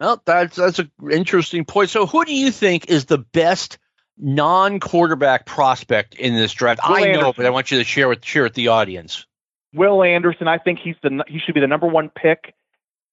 Well, 0.00 0.20
that's 0.24 0.56
that's 0.56 0.78
an 0.78 0.90
interesting 1.10 1.64
point. 1.64 1.90
So, 1.90 2.06
who 2.06 2.24
do 2.24 2.34
you 2.34 2.50
think 2.50 2.88
is 2.88 3.04
the 3.04 3.18
best 3.18 3.78
non-quarterback 4.18 5.46
prospect 5.46 6.14
in 6.14 6.34
this 6.34 6.52
draft? 6.52 6.80
Will 6.88 6.96
I 6.96 7.12
know, 7.12 7.32
but 7.32 7.46
I 7.46 7.50
want 7.50 7.70
you 7.70 7.78
to 7.78 7.84
share 7.84 8.08
with 8.08 8.24
share 8.24 8.42
with 8.42 8.54
the 8.54 8.68
audience. 8.68 9.26
Will 9.72 10.02
Anderson, 10.02 10.48
I 10.48 10.58
think 10.58 10.78
he's 10.78 10.96
the 11.02 11.24
he 11.26 11.38
should 11.38 11.54
be 11.54 11.60
the 11.60 11.66
number 11.66 11.86
one 11.86 12.10
pick. 12.10 12.54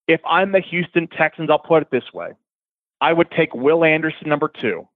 If 0.07 0.21
I'm 0.25 0.51
the 0.51 0.59
Houston 0.59 1.07
Texans, 1.07 1.49
I'll 1.49 1.59
put 1.59 1.81
it 1.81 1.91
this 1.91 2.13
way: 2.13 2.33
I 2.99 3.13
would 3.13 3.31
take 3.31 3.53
Will 3.53 3.83
Anderson 3.83 4.29
number 4.29 4.47
two 4.47 4.87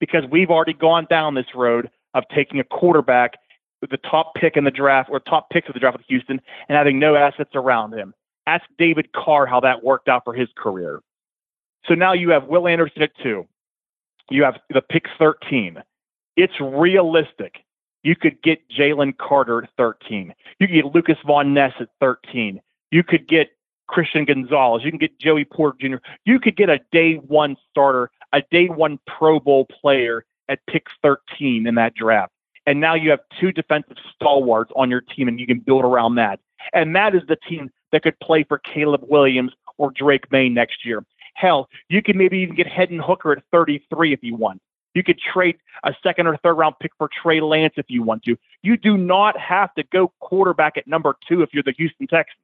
because 0.00 0.24
we've 0.30 0.50
already 0.50 0.74
gone 0.74 1.06
down 1.08 1.34
this 1.34 1.54
road 1.54 1.90
of 2.14 2.24
taking 2.34 2.60
a 2.60 2.64
quarterback 2.64 3.34
with 3.80 3.90
the 3.90 3.96
top 3.96 4.34
pick 4.34 4.56
in 4.56 4.64
the 4.64 4.70
draft 4.70 5.08
or 5.10 5.20
top 5.20 5.50
picks 5.50 5.68
of 5.68 5.74
the 5.74 5.80
draft 5.80 5.98
with 5.98 6.06
Houston 6.06 6.40
and 6.68 6.76
having 6.76 6.98
no 6.98 7.14
assets 7.14 7.50
around 7.54 7.94
him. 7.94 8.14
Ask 8.46 8.64
David 8.78 9.12
Carr 9.12 9.46
how 9.46 9.60
that 9.60 9.84
worked 9.84 10.08
out 10.08 10.24
for 10.24 10.34
his 10.34 10.48
career. 10.56 11.00
So 11.86 11.94
now 11.94 12.12
you 12.12 12.30
have 12.30 12.44
Will 12.44 12.66
Anderson 12.66 13.02
at 13.02 13.10
two. 13.22 13.46
You 14.30 14.44
have 14.44 14.58
the 14.70 14.82
pick 14.82 15.06
13. 15.18 15.82
It's 16.36 16.60
realistic. 16.60 17.64
You 18.02 18.14
could 18.14 18.40
get 18.42 18.68
Jalen 18.70 19.16
Carter 19.18 19.62
at 19.62 19.70
13. 19.76 20.34
You 20.58 20.66
could 20.66 20.74
get 20.74 20.94
Lukas 20.94 21.18
Van 21.26 21.52
Ness 21.52 21.72
at 21.80 21.88
13. 22.00 22.60
You 22.90 23.02
could 23.02 23.26
get 23.26 23.50
Christian 23.88 24.24
Gonzalez. 24.24 24.84
You 24.84 24.90
can 24.90 24.98
get 24.98 25.18
Joey 25.18 25.44
Porter 25.44 25.76
Jr. 25.80 25.96
You 26.24 26.38
could 26.38 26.56
get 26.56 26.68
a 26.68 26.80
day 26.92 27.14
one 27.14 27.56
starter, 27.70 28.10
a 28.32 28.42
day 28.50 28.68
one 28.68 28.98
Pro 29.06 29.40
Bowl 29.40 29.66
player 29.66 30.24
at 30.48 30.60
pick 30.66 30.86
13 31.02 31.66
in 31.66 31.74
that 31.74 31.94
draft. 31.94 32.32
And 32.66 32.80
now 32.80 32.94
you 32.94 33.10
have 33.10 33.20
two 33.40 33.50
defensive 33.50 33.96
stalwarts 34.14 34.70
on 34.76 34.90
your 34.90 35.00
team, 35.00 35.26
and 35.26 35.40
you 35.40 35.46
can 35.46 35.58
build 35.58 35.84
around 35.84 36.16
that. 36.16 36.38
And 36.74 36.94
that 36.94 37.14
is 37.14 37.22
the 37.26 37.36
team 37.36 37.70
that 37.92 38.02
could 38.02 38.18
play 38.20 38.44
for 38.44 38.58
Caleb 38.58 39.02
Williams 39.08 39.52
or 39.78 39.90
Drake 39.90 40.30
Maye 40.30 40.50
next 40.50 40.84
year. 40.84 41.04
Hell, 41.38 41.68
you 41.88 42.02
could 42.02 42.16
maybe 42.16 42.38
even 42.38 42.56
get 42.56 42.66
Hendon 42.66 42.98
Hooker 42.98 43.30
at 43.30 43.44
33 43.52 44.12
if 44.12 44.22
you 44.22 44.34
want. 44.34 44.60
You 44.94 45.04
could 45.04 45.20
trade 45.20 45.56
a 45.84 45.94
second 46.02 46.26
or 46.26 46.36
third 46.38 46.54
round 46.54 46.74
pick 46.80 46.90
for 46.98 47.08
Trey 47.22 47.40
Lance 47.40 47.74
if 47.76 47.86
you 47.88 48.02
want 48.02 48.24
to. 48.24 48.36
You 48.62 48.76
do 48.76 48.96
not 48.96 49.38
have 49.38 49.72
to 49.74 49.84
go 49.84 50.12
quarterback 50.18 50.76
at 50.76 50.88
number 50.88 51.16
two 51.28 51.42
if 51.42 51.50
you're 51.54 51.62
the 51.62 51.74
Houston 51.78 52.08
Texans. 52.08 52.42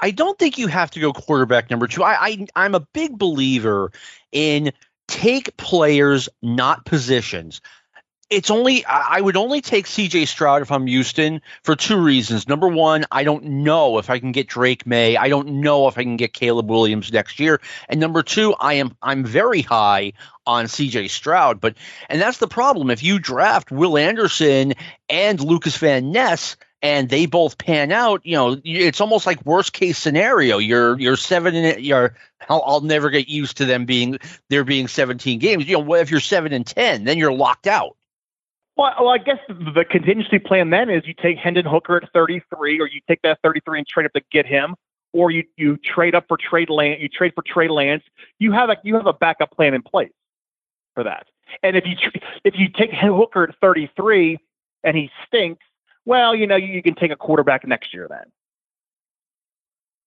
I 0.00 0.10
don't 0.10 0.38
think 0.38 0.58
you 0.58 0.66
have 0.66 0.90
to 0.90 1.00
go 1.00 1.12
quarterback 1.14 1.70
number 1.70 1.86
two. 1.86 2.02
I, 2.02 2.26
I 2.26 2.46
I'm 2.54 2.74
a 2.74 2.80
big 2.80 3.18
believer 3.18 3.92
in 4.32 4.72
take 5.08 5.56
players, 5.56 6.28
not 6.42 6.84
positions 6.84 7.62
it's 8.30 8.48
only 8.48 8.84
I 8.86 9.20
would 9.20 9.36
only 9.36 9.60
take 9.60 9.86
CJ 9.86 10.28
Stroud 10.28 10.62
if 10.62 10.70
I'm 10.70 10.86
Houston 10.86 11.42
for 11.64 11.74
two 11.74 12.00
reasons. 12.00 12.46
Number 12.46 12.68
one, 12.68 13.04
I 13.10 13.24
don't 13.24 13.44
know 13.44 13.98
if 13.98 14.08
I 14.08 14.20
can 14.20 14.30
get 14.30 14.46
Drake 14.46 14.86
Maye. 14.86 15.16
I 15.16 15.28
don't 15.28 15.60
know 15.60 15.88
if 15.88 15.98
I 15.98 16.04
can 16.04 16.16
get 16.16 16.32
Caleb 16.32 16.70
Williams 16.70 17.12
next 17.12 17.40
year. 17.40 17.60
And 17.88 17.98
number 17.98 18.22
two, 18.22 18.54
I 18.54 18.74
am 18.74 18.96
I'm 19.02 19.24
very 19.24 19.62
high 19.62 20.12
on 20.46 20.66
CJ 20.66 21.10
Stroud, 21.10 21.60
but 21.60 21.76
and 22.08 22.20
that's 22.20 22.38
the 22.38 22.46
problem. 22.46 22.90
If 22.90 23.02
you 23.02 23.18
draft 23.18 23.72
Will 23.72 23.98
Anderson 23.98 24.74
and 25.08 25.40
Lukas 25.40 25.76
Van 25.76 26.12
Ness 26.12 26.56
and 26.82 27.08
they 27.08 27.26
both 27.26 27.58
pan 27.58 27.90
out, 27.90 28.24
you 28.24 28.36
know, 28.36 28.60
it's 28.64 29.00
almost 29.00 29.26
like 29.26 29.44
worst 29.44 29.72
case 29.72 29.98
scenario. 29.98 30.58
You're 30.58 30.96
you're 31.00 31.16
seven 31.16 31.56
and 31.56 31.84
you're 31.84 32.14
I'll, 32.48 32.62
I'll 32.64 32.80
never 32.80 33.10
get 33.10 33.28
used 33.28 33.56
to 33.56 33.64
them 33.64 33.86
being 33.86 34.18
there 34.48 34.62
being 34.62 34.86
17 34.86 35.40
games. 35.40 35.66
You 35.66 35.78
know, 35.78 35.84
what 35.84 35.98
if 35.98 36.12
you're 36.12 36.20
seven 36.20 36.52
and 36.52 36.64
10, 36.64 37.02
then 37.02 37.18
you're 37.18 37.32
locked 37.32 37.66
out. 37.66 37.96
Well, 38.80 38.94
well, 38.98 39.08
I 39.10 39.18
guess 39.18 39.36
the 39.46 39.84
contingency 39.84 40.38
plan 40.38 40.70
then 40.70 40.88
is 40.88 41.06
you 41.06 41.12
take 41.12 41.36
Hendon 41.36 41.66
Hooker 41.66 41.98
at 41.98 42.10
33, 42.14 42.80
or 42.80 42.86
you 42.86 43.02
take 43.06 43.20
that 43.20 43.38
33 43.42 43.80
and 43.80 43.86
trade 43.86 44.06
up 44.06 44.14
to 44.14 44.22
get 44.32 44.46
him, 44.46 44.74
or 45.12 45.30
you 45.30 45.44
you 45.58 45.76
trade 45.76 46.14
up 46.14 46.24
for 46.28 46.38
Trey 46.38 46.64
Lance, 46.66 46.98
you 46.98 47.10
trade 47.10 47.32
for 47.34 47.44
Trey 47.46 47.68
Lance. 47.68 48.02
You 48.38 48.52
have 48.52 48.70
a 48.70 48.78
you 48.82 48.94
have 48.94 49.04
a 49.04 49.12
backup 49.12 49.50
plan 49.50 49.74
in 49.74 49.82
place 49.82 50.14
for 50.94 51.04
that. 51.04 51.26
And 51.62 51.76
if 51.76 51.84
you 51.84 51.94
if 52.42 52.54
you 52.58 52.70
take 52.70 52.90
Hooker 52.94 53.44
at 53.44 53.54
33 53.60 54.38
and 54.82 54.96
he 54.96 55.10
stinks, 55.26 55.62
well, 56.06 56.34
you 56.34 56.46
know 56.46 56.56
you, 56.56 56.68
you 56.68 56.82
can 56.82 56.94
take 56.94 57.10
a 57.10 57.16
quarterback 57.16 57.66
next 57.66 57.92
year 57.92 58.06
then. 58.08 58.24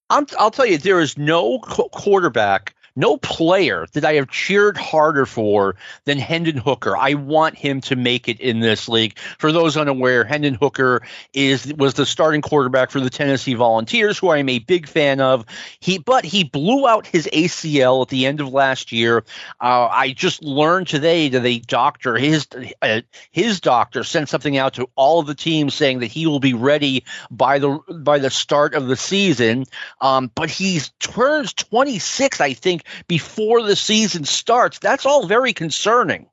i 0.09 0.43
will 0.43 0.49
tell 0.49 0.65
you, 0.65 0.79
there 0.79 0.99
is 0.99 1.15
no 1.15 1.59
quarterback 1.59 2.73
no 2.95 3.17
player 3.17 3.87
that 3.93 4.05
I 4.05 4.13
have 4.13 4.29
cheered 4.29 4.77
harder 4.77 5.25
for 5.25 5.75
than 6.05 6.17
Hendon 6.17 6.57
Hooker. 6.57 6.95
I 6.95 7.15
want 7.15 7.55
him 7.55 7.81
to 7.81 7.95
make 7.95 8.27
it 8.27 8.39
in 8.39 8.59
this 8.59 8.87
league. 8.87 9.17
For 9.39 9.51
those 9.51 9.77
unaware, 9.77 10.23
Hendon 10.23 10.53
Hooker 10.53 11.01
is 11.33 11.73
was 11.73 11.95
the 11.95 12.05
starting 12.05 12.41
quarterback 12.41 12.91
for 12.91 12.99
the 12.99 13.09
Tennessee 13.09 13.55
Volunteers, 13.55 14.17
who 14.17 14.29
I 14.29 14.37
am 14.37 14.49
a 14.49 14.59
big 14.59 14.87
fan 14.87 15.19
of. 15.19 15.45
He 15.79 15.97
but 15.97 16.25
he 16.25 16.43
blew 16.43 16.87
out 16.87 17.07
his 17.07 17.27
ACL 17.33 18.03
at 18.03 18.09
the 18.09 18.25
end 18.25 18.41
of 18.41 18.53
last 18.53 18.91
year. 18.91 19.23
Uh, 19.59 19.87
I 19.91 20.13
just 20.13 20.43
learned 20.43 20.87
today 20.87 21.29
that 21.29 21.45
a 21.45 21.59
doctor, 21.59 22.15
his 22.15 22.47
uh, 22.81 23.01
his 23.31 23.59
doctor, 23.59 24.03
sent 24.03 24.29
something 24.29 24.57
out 24.57 24.75
to 24.75 24.87
all 24.95 25.19
of 25.19 25.27
the 25.27 25.35
teams 25.35 25.73
saying 25.73 25.99
that 25.99 26.07
he 26.07 26.27
will 26.27 26.39
be 26.39 26.53
ready 26.53 27.05
by 27.31 27.59
the 27.59 27.79
by 27.89 28.19
the 28.19 28.29
start 28.29 28.75
of 28.75 28.87
the 28.87 28.95
season. 28.95 29.65
Um, 30.01 30.31
but 30.35 30.49
he 30.49 30.79
turns 30.99 31.53
26, 31.53 32.39
I 32.41 32.53
think, 32.53 32.82
before 33.07 33.61
the 33.61 33.75
season 33.75 34.25
starts. 34.25 34.79
That's 34.79 35.05
all 35.05 35.27
very 35.27 35.53
concerning. 35.53 36.27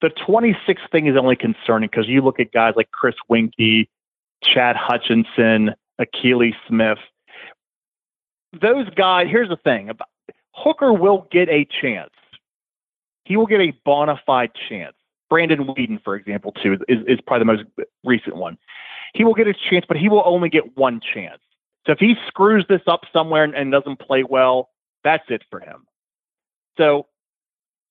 The 0.00 0.10
26 0.10 0.82
thing 0.92 1.06
is 1.06 1.16
only 1.16 1.36
concerning 1.36 1.88
because 1.88 2.08
you 2.08 2.20
look 2.20 2.40
at 2.40 2.52
guys 2.52 2.74
like 2.76 2.90
Chris 2.90 3.14
Weinke, 3.30 3.88
Chad 4.42 4.76
Hutchinson, 4.76 5.74
Akili 6.00 6.52
Smith. 6.68 6.98
Those 8.60 8.88
guys, 8.90 9.28
here's 9.30 9.48
the 9.48 9.56
thing 9.56 9.90
Hooker 10.52 10.92
will 10.92 11.26
get 11.30 11.48
a 11.48 11.66
chance. 11.80 12.10
He 13.24 13.36
will 13.36 13.46
get 13.46 13.60
a 13.60 13.72
bona 13.84 14.20
fide 14.26 14.52
chance. 14.68 14.94
Brandon 15.30 15.66
Weeden, 15.66 16.02
for 16.04 16.14
example, 16.14 16.52
too, 16.52 16.74
is, 16.88 16.98
is 17.06 17.20
probably 17.26 17.40
the 17.40 17.52
most 17.52 17.88
recent 18.04 18.36
one. 18.36 18.58
He 19.14 19.24
will 19.24 19.34
get 19.34 19.48
a 19.48 19.54
chance, 19.54 19.84
but 19.88 19.96
he 19.96 20.08
will 20.08 20.22
only 20.24 20.48
get 20.48 20.76
one 20.76 21.00
chance. 21.00 21.40
So 21.86 21.92
if 21.92 21.98
he 21.98 22.14
screws 22.26 22.64
this 22.68 22.82
up 22.86 23.02
somewhere 23.12 23.44
and, 23.44 23.54
and 23.54 23.72
doesn't 23.72 23.98
play 23.98 24.22
well, 24.22 24.70
that's 25.04 25.24
it 25.28 25.42
for 25.50 25.60
him. 25.60 25.86
So 26.76 27.06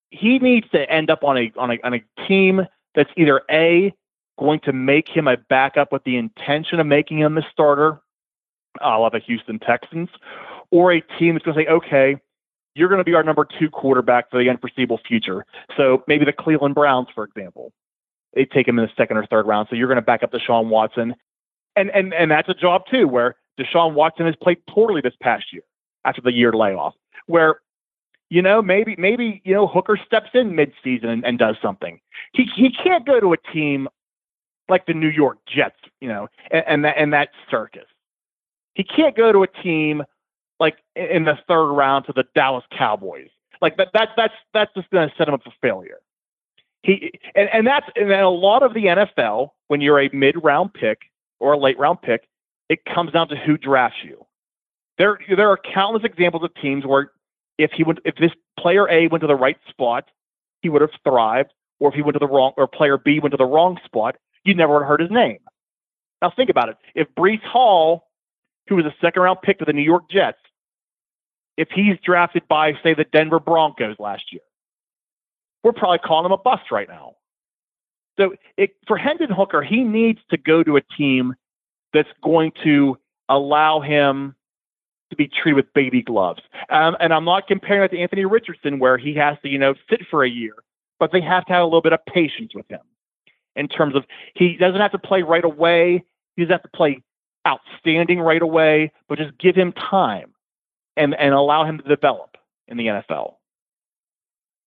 he 0.10 0.40
needs 0.40 0.70
to 0.72 0.90
end 0.92 1.10
up 1.10 1.24
on 1.24 1.38
a 1.38 1.52
on 1.58 1.72
a 1.72 1.78
on 1.84 1.94
a 1.94 2.04
team 2.28 2.68
that's 2.96 3.10
either 3.16 3.42
a 3.50 3.94
going 4.38 4.60
to 4.62 4.74
make 4.74 5.08
him 5.08 5.28
a 5.28 5.38
backup 5.38 5.92
with 5.92 6.04
the 6.04 6.18
intention 6.18 6.80
of 6.80 6.88
making 6.88 7.20
him 7.20 7.36
the 7.36 7.46
starter, 7.52 8.02
a 8.82 8.98
la 8.98 9.10
the 9.10 9.20
Houston 9.20 9.60
Texans, 9.60 10.10
or 10.72 10.92
a 10.92 11.02
team 11.20 11.36
that's 11.36 11.46
going 11.46 11.56
to 11.56 11.64
say, 11.64 11.68
okay, 11.68 12.18
you're 12.76 12.90
going 12.90 13.00
to 13.00 13.04
be 13.04 13.14
our 13.14 13.24
number 13.24 13.48
two 13.60 13.70
quarterback 13.70 14.30
for 14.32 14.42
the 14.44 14.50
unforeseeable 14.50 15.00
future. 15.08 15.46
So 15.78 16.04
maybe 16.08 16.26
the 16.26 16.34
Cleveland 16.34 16.76
Browns, 16.76 17.08
for 17.14 17.24
example, 17.24 17.72
they 18.34 18.46
take 18.46 18.68
him 18.68 18.80
in 18.80 18.86
the 18.86 18.92
second 18.98 19.18
or 19.18 19.26
third 19.28 19.46
round. 19.46 19.68
So 19.70 19.76
you're 19.76 19.88
going 19.88 19.98
to 19.98 20.02
back 20.02 20.24
up 20.24 20.32
Deshaun 20.32 20.68
Watson, 20.68 21.16
and 21.76 21.92
and 21.92 22.14
and 22.14 22.32
that's 22.32 22.50
a 22.50 22.54
job 22.54 22.84
too, 22.90 23.08
where 23.08 23.36
Deshaun 23.60 23.94
Watson 23.94 24.26
has 24.26 24.36
played 24.36 24.66
poorly 24.68 25.02
this 25.02 25.14
past 25.22 25.54
year 25.54 25.64
after 26.06 26.22
the 26.22 26.34
year 26.34 26.52
layoff, 26.52 26.96
where 27.28 27.62
you 28.30 28.42
know 28.42 28.62
maybe 28.62 28.96
maybe 28.98 29.42
you 29.44 29.54
know 29.54 29.68
Hooker 29.68 29.98
steps 30.06 30.30
in 30.34 30.52
midseason 30.52 31.06
and, 31.06 31.26
and 31.26 31.40
does 31.40 31.56
something. 31.62 32.00
He 32.34 32.46
he 32.56 32.72
can't 32.72 33.06
go 33.06 33.20
to 33.20 33.34
a 33.34 33.38
team 33.54 33.88
like 34.70 34.86
the 34.86 34.94
New 34.94 35.10
York 35.10 35.38
Jets, 35.46 35.80
you 36.00 36.08
know, 36.08 36.28
and, 36.52 36.64
and 36.68 36.86
that 36.86 36.96
and 36.98 37.14
that 37.14 37.30
circus. 37.50 37.86
He 38.74 38.84
can't 38.84 39.16
go 39.16 39.32
to 39.32 39.44
a 39.44 39.48
team 39.48 40.04
like 40.60 40.78
in 40.96 41.26
the 41.26 41.38
third 41.48 41.74
round 41.74 42.06
to 42.06 42.14
the 42.14 42.24
Dallas 42.34 42.64
Cowboys. 42.76 43.30
Like 43.62 43.78
that, 43.78 43.90
that's 43.94 44.12
that's 44.18 44.34
that's 44.54 44.74
just 44.74 44.90
going 44.90 45.10
to 45.10 45.16
set 45.16 45.28
him 45.28 45.34
up 45.34 45.44
for 45.44 45.54
failure. 45.62 46.00
He 46.82 47.12
and, 47.36 47.50
and 47.54 47.68
that's 47.68 47.86
and 47.96 48.10
then 48.10 48.24
a 48.24 48.30
lot 48.30 48.64
of 48.64 48.74
the 48.74 48.86
NFL 48.86 49.50
when 49.68 49.82
you're 49.82 50.02
a 50.02 50.10
mid 50.14 50.36
round 50.44 50.74
pick 50.74 51.00
or 51.40 51.54
a 51.54 51.58
late 51.58 51.78
round 51.78 52.02
pick, 52.02 52.28
it 52.70 52.84
comes 52.86 53.12
down 53.12 53.30
to 53.30 53.36
who 53.36 53.58
drafts 53.58 54.00
you. 54.04 54.26
There 54.98 55.18
there 55.36 55.50
are 55.50 55.58
countless 55.58 56.04
examples 56.04 56.44
of 56.44 56.54
teams 56.56 56.86
where 56.86 57.12
if 57.58 57.72
he 57.72 57.84
would 57.84 58.02
if 58.06 58.16
this 58.16 58.32
player 58.60 58.90
A 58.90 59.08
went 59.08 59.22
to 59.22 59.28
the 59.28 59.36
right 59.36 59.58
spot, 59.70 60.10
he 60.62 60.70
would 60.70 60.82
have 60.82 60.92
thrived, 61.04 61.52
or 61.80 61.90
if 61.90 61.96
he 61.96 62.02
went 62.02 62.14
to 62.14 62.20
the 62.20 62.28
wrong 62.28 62.54
or 62.58 62.68
player 62.68 62.98
B 62.98 63.20
went 63.20 63.32
to 63.32 63.38
the 63.38 63.46
wrong 63.46 63.80
spot, 63.86 64.16
you 64.44 64.54
never 64.54 64.74
would 64.74 64.82
have 64.82 64.88
heard 64.88 65.02
his 65.02 65.12
name. 65.12 65.40
Now 66.22 66.32
think 66.36 66.50
about 66.50 66.70
it. 66.70 66.78
If 66.96 67.08
Breece 67.16 67.44
Hall, 67.44 68.08
who 68.68 68.76
was 68.76 68.86
a 68.86 68.96
second 69.02 69.22
round 69.22 69.40
pick 69.42 69.60
to 69.60 69.66
the 69.66 69.74
New 69.74 69.82
York 69.82 70.10
Jets, 70.10 70.40
if 71.58 71.70
he's 71.70 71.98
drafted 72.04 72.48
by, 72.48 72.74
say, 72.82 72.94
the 72.94 73.04
Denver 73.04 73.40
Broncos 73.40 73.98
last 74.00 74.32
year, 74.32 74.42
we're 75.64 75.74
probably 75.74 76.00
calling 76.00 76.26
him 76.26 76.32
a 76.32 76.38
bust 76.38 76.72
right 76.72 76.88
now. 76.88 77.16
So 78.18 78.36
it, 78.58 78.76
for 78.88 78.98
Hendon 78.98 79.32
Hooker, 79.32 79.62
he 79.62 79.84
needs 79.84 80.20
to 80.30 80.38
go 80.38 80.64
to 80.64 80.78
a 80.78 80.82
team 80.98 81.36
that's 81.94 82.10
going 82.24 82.52
to 82.64 82.98
allow 83.30 83.80
him 83.80 84.36
to 85.14 85.18
be 85.18 85.28
treated 85.28 85.56
with 85.56 85.74
baby 85.74 86.02
gloves. 86.02 86.42
Um, 86.70 86.98
and 87.00 87.14
I'm 87.14 87.26
not 87.26 87.48
comparing 87.48 87.84
it 87.84 87.90
to 87.90 88.00
Anthony 88.00 88.26
Richardson, 88.26 88.80
where 88.80 88.98
he 88.98 89.14
has 89.16 89.38
to, 89.44 89.50
you 89.50 89.58
know, 89.58 89.74
sit 89.90 90.02
for 90.10 90.24
a 90.24 90.30
year, 90.30 90.56
but 91.00 91.12
they 91.12 91.22
have 91.22 91.46
to 91.46 91.54
have 91.54 91.62
a 91.62 91.66
little 91.66 91.82
bit 91.82 91.94
of 91.94 92.06
patience 92.06 92.54
with 92.54 92.68
him 92.70 92.82
in 93.56 93.68
terms 93.68 93.96
of 93.96 94.04
he 94.36 94.58
doesn't 94.58 94.82
have 94.82 94.92
to 94.92 95.00
play 95.00 95.22
right 95.22 95.46
away. 95.46 96.04
He 96.36 96.44
doesn't 96.44 96.54
have 96.54 96.64
to 96.64 96.78
play 96.78 97.02
outstanding 97.48 98.20
right 98.20 98.42
away, 98.42 98.92
but 99.08 99.18
just 99.18 99.38
give 99.38 99.56
him 99.56 99.72
time 99.74 100.34
and, 100.96 101.14
and 101.16 101.34
allow 101.34 101.66
him 101.66 101.78
to 101.78 101.84
develop 101.84 102.38
in 102.68 102.78
the 102.78 102.88
NFL. 102.88 103.36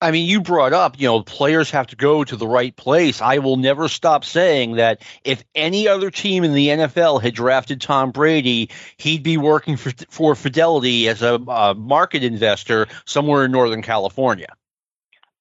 I 0.01 0.11
mean, 0.11 0.29
you 0.29 0.43
brought 0.43 0.75
up, 0.75 1.01
you 1.01 1.09
know, 1.09 1.23
players 1.23 1.71
have 1.71 1.87
to 1.89 1.97
go 1.97 2.23
to 2.23 2.37
the 2.37 2.47
right 2.47 2.75
place. 2.77 3.23
I 3.23 3.39
will 3.39 3.57
never 3.57 3.89
stop 3.89 4.27
saying 4.27 4.77
that 4.77 5.01
if 5.25 5.43
any 5.55 5.89
other 5.89 6.11
team 6.11 6.45
in 6.45 6.53
the 6.53 6.69
NFL 6.69 7.23
had 7.23 7.35
drafted 7.35 7.81
Tom 7.81 8.11
Brady, 8.11 8.71
he'd 8.99 9.23
be 9.23 9.39
working 9.39 9.79
for, 9.79 9.93
for 10.11 10.35
Fidelity 10.35 11.09
as 11.09 11.23
a 11.23 11.39
market 11.75 12.23
investor 12.23 12.89
somewhere 13.07 13.47
in 13.47 13.53
Northern 13.53 13.81
California. 13.81 14.55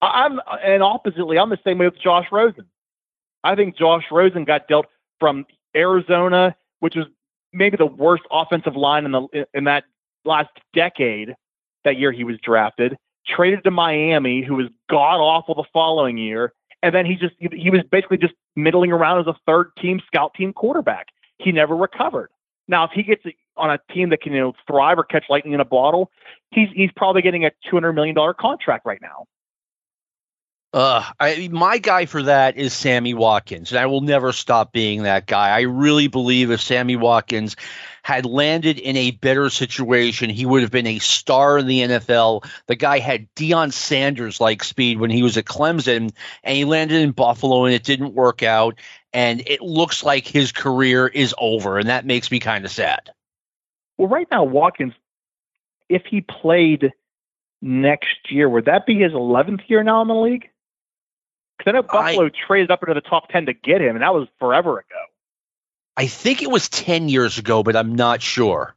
I'm, 0.00 0.40
and 0.64 0.82
oppositely, 0.82 1.38
I'm 1.38 1.50
the 1.50 1.58
same 1.62 1.78
way 1.78 1.86
with 1.86 2.00
Josh 2.00 2.26
Rosen. 2.32 2.66
I 3.44 3.56
think 3.56 3.76
Josh 3.76 4.04
Rosen 4.10 4.44
got 4.44 4.68
dealt 4.68 4.86
from 5.20 5.44
Arizona, 5.74 6.56
which 6.80 6.94
was 6.94 7.06
maybe 7.52 7.76
the 7.76 7.86
worst 7.86 8.22
offensive 8.30 8.74
line 8.74 9.04
in 9.04 9.12
the 9.12 9.46
in 9.52 9.64
that 9.64 9.84
last 10.24 10.50
decade. 10.74 11.34
That 11.84 11.98
year 11.98 12.10
he 12.10 12.24
was 12.24 12.36
drafted, 12.42 12.96
traded 13.26 13.64
to 13.64 13.70
Miami, 13.70 14.42
who 14.42 14.56
was 14.56 14.66
god 14.88 15.16
awful 15.16 15.54
the 15.54 15.64
following 15.72 16.18
year, 16.18 16.52
and 16.82 16.94
then 16.94 17.06
he 17.06 17.16
just 17.16 17.34
he 17.38 17.70
was 17.70 17.82
basically 17.90 18.18
just 18.18 18.34
middling 18.54 18.92
around 18.92 19.20
as 19.20 19.26
a 19.26 19.36
third 19.46 19.70
team 19.80 20.00
scout 20.06 20.34
team 20.34 20.52
quarterback. 20.52 21.08
He 21.38 21.52
never 21.52 21.76
recovered. 21.76 22.30
Now, 22.68 22.84
if 22.84 22.90
he 22.92 23.02
gets 23.02 23.22
on 23.56 23.70
a 23.70 23.78
team 23.92 24.10
that 24.10 24.20
can 24.20 24.32
you 24.32 24.40
know 24.40 24.52
thrive 24.66 24.98
or 24.98 25.04
catch 25.04 25.24
lightning 25.28 25.54
in 25.54 25.60
a 25.60 25.64
bottle, 25.64 26.10
he's 26.50 26.68
he's 26.74 26.90
probably 26.96 27.22
getting 27.22 27.44
a 27.44 27.50
two 27.68 27.76
hundred 27.76 27.92
million 27.92 28.14
dollar 28.14 28.34
contract 28.34 28.86
right 28.86 29.00
now. 29.00 29.26
Uh, 30.72 31.02
I, 31.18 31.48
my 31.50 31.78
guy 31.78 32.06
for 32.06 32.24
that 32.24 32.56
is 32.56 32.74
Sammy 32.74 33.14
Watkins, 33.14 33.70
and 33.70 33.78
I 33.78 33.86
will 33.86 34.02
never 34.02 34.32
stop 34.32 34.72
being 34.72 35.04
that 35.04 35.26
guy. 35.26 35.48
I 35.50 35.62
really 35.62 36.08
believe 36.08 36.50
if 36.50 36.60
Sammy 36.60 36.96
Watkins 36.96 37.56
had 38.02 38.26
landed 38.26 38.78
in 38.78 38.96
a 38.96 39.10
better 39.12 39.48
situation, 39.48 40.28
he 40.28 40.44
would 40.44 40.62
have 40.62 40.70
been 40.70 40.86
a 40.86 40.98
star 40.98 41.58
in 41.58 41.66
the 41.66 41.80
NFL. 41.80 42.48
The 42.66 42.76
guy 42.76 42.98
had 42.98 43.26
Deion 43.34 43.72
Sanders 43.72 44.40
like 44.40 44.62
speed 44.62 45.00
when 45.00 45.10
he 45.10 45.22
was 45.22 45.36
at 45.36 45.44
Clemson, 45.44 46.12
and 46.44 46.56
he 46.56 46.64
landed 46.64 47.00
in 47.00 47.12
Buffalo, 47.12 47.64
and 47.64 47.74
it 47.74 47.84
didn't 47.84 48.14
work 48.14 48.42
out. 48.42 48.78
And 49.12 49.42
it 49.46 49.62
looks 49.62 50.04
like 50.04 50.26
his 50.26 50.52
career 50.52 51.06
is 51.06 51.34
over, 51.38 51.78
and 51.78 51.88
that 51.88 52.04
makes 52.04 52.30
me 52.30 52.38
kind 52.38 52.64
of 52.64 52.70
sad. 52.70 53.10
Well, 53.98 54.08
right 54.08 54.28
now, 54.30 54.44
Watkins, 54.44 54.92
if 55.88 56.02
he 56.04 56.20
played 56.20 56.92
next 57.62 58.30
year, 58.30 58.48
would 58.48 58.66
that 58.66 58.84
be 58.84 59.00
his 59.00 59.12
11th 59.12 59.68
year 59.68 59.82
now 59.82 60.02
in 60.02 60.08
the 60.08 60.14
league? 60.14 60.48
Because 61.58 61.70
I 61.70 61.72
know 61.72 61.82
Buffalo 61.82 62.26
I, 62.26 62.30
traded 62.46 62.70
up 62.70 62.82
into 62.82 62.94
the 62.94 63.00
top 63.00 63.28
10 63.28 63.46
to 63.46 63.52
get 63.54 63.80
him, 63.80 63.96
and 63.96 64.02
that 64.02 64.14
was 64.14 64.28
forever 64.38 64.78
ago. 64.78 65.04
I 65.96 66.06
think 66.06 66.42
it 66.42 66.50
was 66.50 66.68
10 66.68 67.08
years 67.08 67.38
ago, 67.38 67.62
but 67.62 67.76
I'm 67.76 67.94
not 67.94 68.20
sure. 68.20 68.74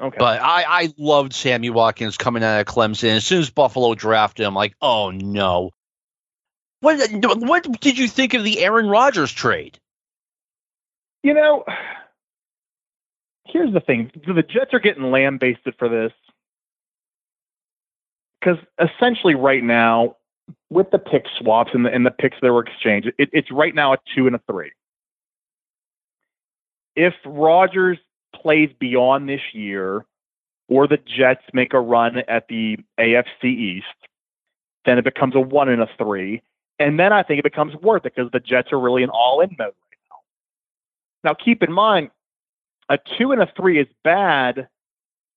Okay. 0.00 0.16
But 0.18 0.42
I, 0.42 0.64
I 0.66 0.94
loved 0.98 1.32
Sammy 1.32 1.70
Watkins 1.70 2.16
coming 2.16 2.42
out 2.42 2.60
of 2.60 2.66
Clemson. 2.66 3.16
As 3.16 3.24
soon 3.24 3.38
as 3.38 3.50
Buffalo 3.50 3.94
drafted 3.94 4.44
him, 4.44 4.48
I'm 4.48 4.54
like, 4.54 4.74
oh 4.80 5.10
no. 5.10 5.70
What, 6.80 6.98
what 7.12 7.80
did 7.80 7.96
you 7.96 8.08
think 8.08 8.34
of 8.34 8.42
the 8.42 8.58
Aaron 8.58 8.88
Rodgers 8.88 9.30
trade? 9.30 9.78
You 11.22 11.34
know, 11.34 11.64
here's 13.46 13.72
the 13.72 13.78
thing 13.78 14.10
the 14.26 14.42
Jets 14.42 14.72
are 14.72 14.80
getting 14.80 15.12
lambasted 15.12 15.74
for 15.78 15.88
this. 15.88 16.12
Because 18.40 18.58
essentially, 18.80 19.36
right 19.36 19.62
now, 19.62 20.16
with 20.70 20.90
the 20.90 20.98
pick 20.98 21.26
swaps 21.38 21.70
and 21.74 21.84
the, 21.84 21.92
and 21.92 22.06
the 22.06 22.10
picks 22.10 22.36
that 22.42 22.52
were 22.52 22.64
exchanged, 22.64 23.12
it, 23.18 23.28
it's 23.32 23.50
right 23.50 23.74
now 23.74 23.92
a 23.92 23.98
two 24.14 24.26
and 24.26 24.36
a 24.36 24.40
three. 24.50 24.72
If 26.96 27.14
Rodgers 27.24 27.98
plays 28.34 28.70
beyond 28.78 29.28
this 29.28 29.40
year, 29.52 30.04
or 30.68 30.86
the 30.86 30.98
Jets 30.98 31.42
make 31.52 31.74
a 31.74 31.80
run 31.80 32.22
at 32.28 32.48
the 32.48 32.78
AFC 32.98 33.44
East, 33.44 33.86
then 34.84 34.98
it 34.98 35.04
becomes 35.04 35.34
a 35.34 35.40
one 35.40 35.68
and 35.68 35.82
a 35.82 35.88
three. 35.98 36.42
And 36.78 36.98
then 36.98 37.12
I 37.12 37.22
think 37.22 37.38
it 37.38 37.44
becomes 37.44 37.74
worth 37.76 38.06
it 38.06 38.14
because 38.14 38.30
the 38.32 38.40
Jets 38.40 38.72
are 38.72 38.80
really 38.80 39.02
in 39.02 39.10
all 39.10 39.40
in 39.40 39.50
mode 39.58 39.66
right 39.66 39.98
now. 40.10 41.30
Now, 41.30 41.34
keep 41.34 41.62
in 41.62 41.72
mind, 41.72 42.10
a 42.88 42.98
two 43.18 43.32
and 43.32 43.42
a 43.42 43.52
three 43.56 43.78
is 43.78 43.86
bad, 44.02 44.68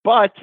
but 0.03 0.35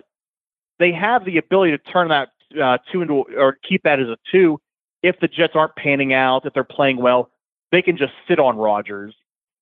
they 0.79 0.93
have 0.93 1.25
the 1.25 1.39
ability 1.39 1.73
to 1.73 1.79
turn 1.79 2.09
that 2.09 2.32
uh, 2.61 2.79
two 2.91 3.03
into 3.03 3.25
or 3.37 3.59
keep 3.69 3.83
that 3.85 4.01
as 4.01 4.09
a 4.09 4.17
two. 4.31 4.61
If 5.03 5.19
the 5.21 5.29
Jets 5.29 5.55
aren't 5.57 5.75
panning 5.77 6.13
out, 6.13 6.47
if 6.47 6.55
they're 6.55 6.65
playing 6.65 6.99
well, 6.99 7.31
they 7.73 7.83
can 7.83 7.97
just 7.97 8.13
sit 8.29 8.39
on 8.39 8.57
Rodgers 8.57 9.15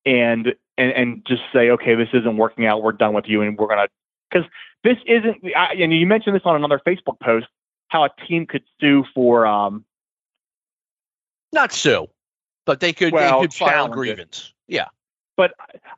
and 0.05 0.55
and 0.77 0.93
and 0.93 1.27
just 1.27 1.43
say, 1.53 1.71
okay, 1.71 1.95
this 1.95 2.09
isn't 2.13 2.37
working 2.37 2.67
out. 2.67 2.83
We're 2.83 2.93
done 2.93 3.15
with 3.15 3.27
you, 3.27 3.43
and 3.43 3.57
we're 3.57 3.69
gonna 3.69 3.89
because 4.31 4.49
this 4.85 4.97
isn't. 5.07 5.39
I, 5.57 5.75
and 5.75 5.93
you 5.93 6.07
mentioned 6.07 6.37
this 6.37 6.43
on 6.45 6.57
another 6.57 6.81
Facebook 6.87 7.19
post 7.21 7.47
how 7.89 8.05
a 8.05 8.11
team 8.27 8.47
could 8.47 8.63
sue 8.81 9.05
for 9.15 9.47
um 9.47 9.85
not 11.53 11.73
sue, 11.73 12.07
but 12.65 12.81
they 12.81 12.93
could 12.93 13.13
well, 13.13 13.41
they 13.41 13.47
could 13.47 13.55
file 13.55 13.87
a 13.87 13.91
grievance. 13.91 14.53
It. 14.69 14.75
Yeah. 14.75 14.89
But 15.37 15.53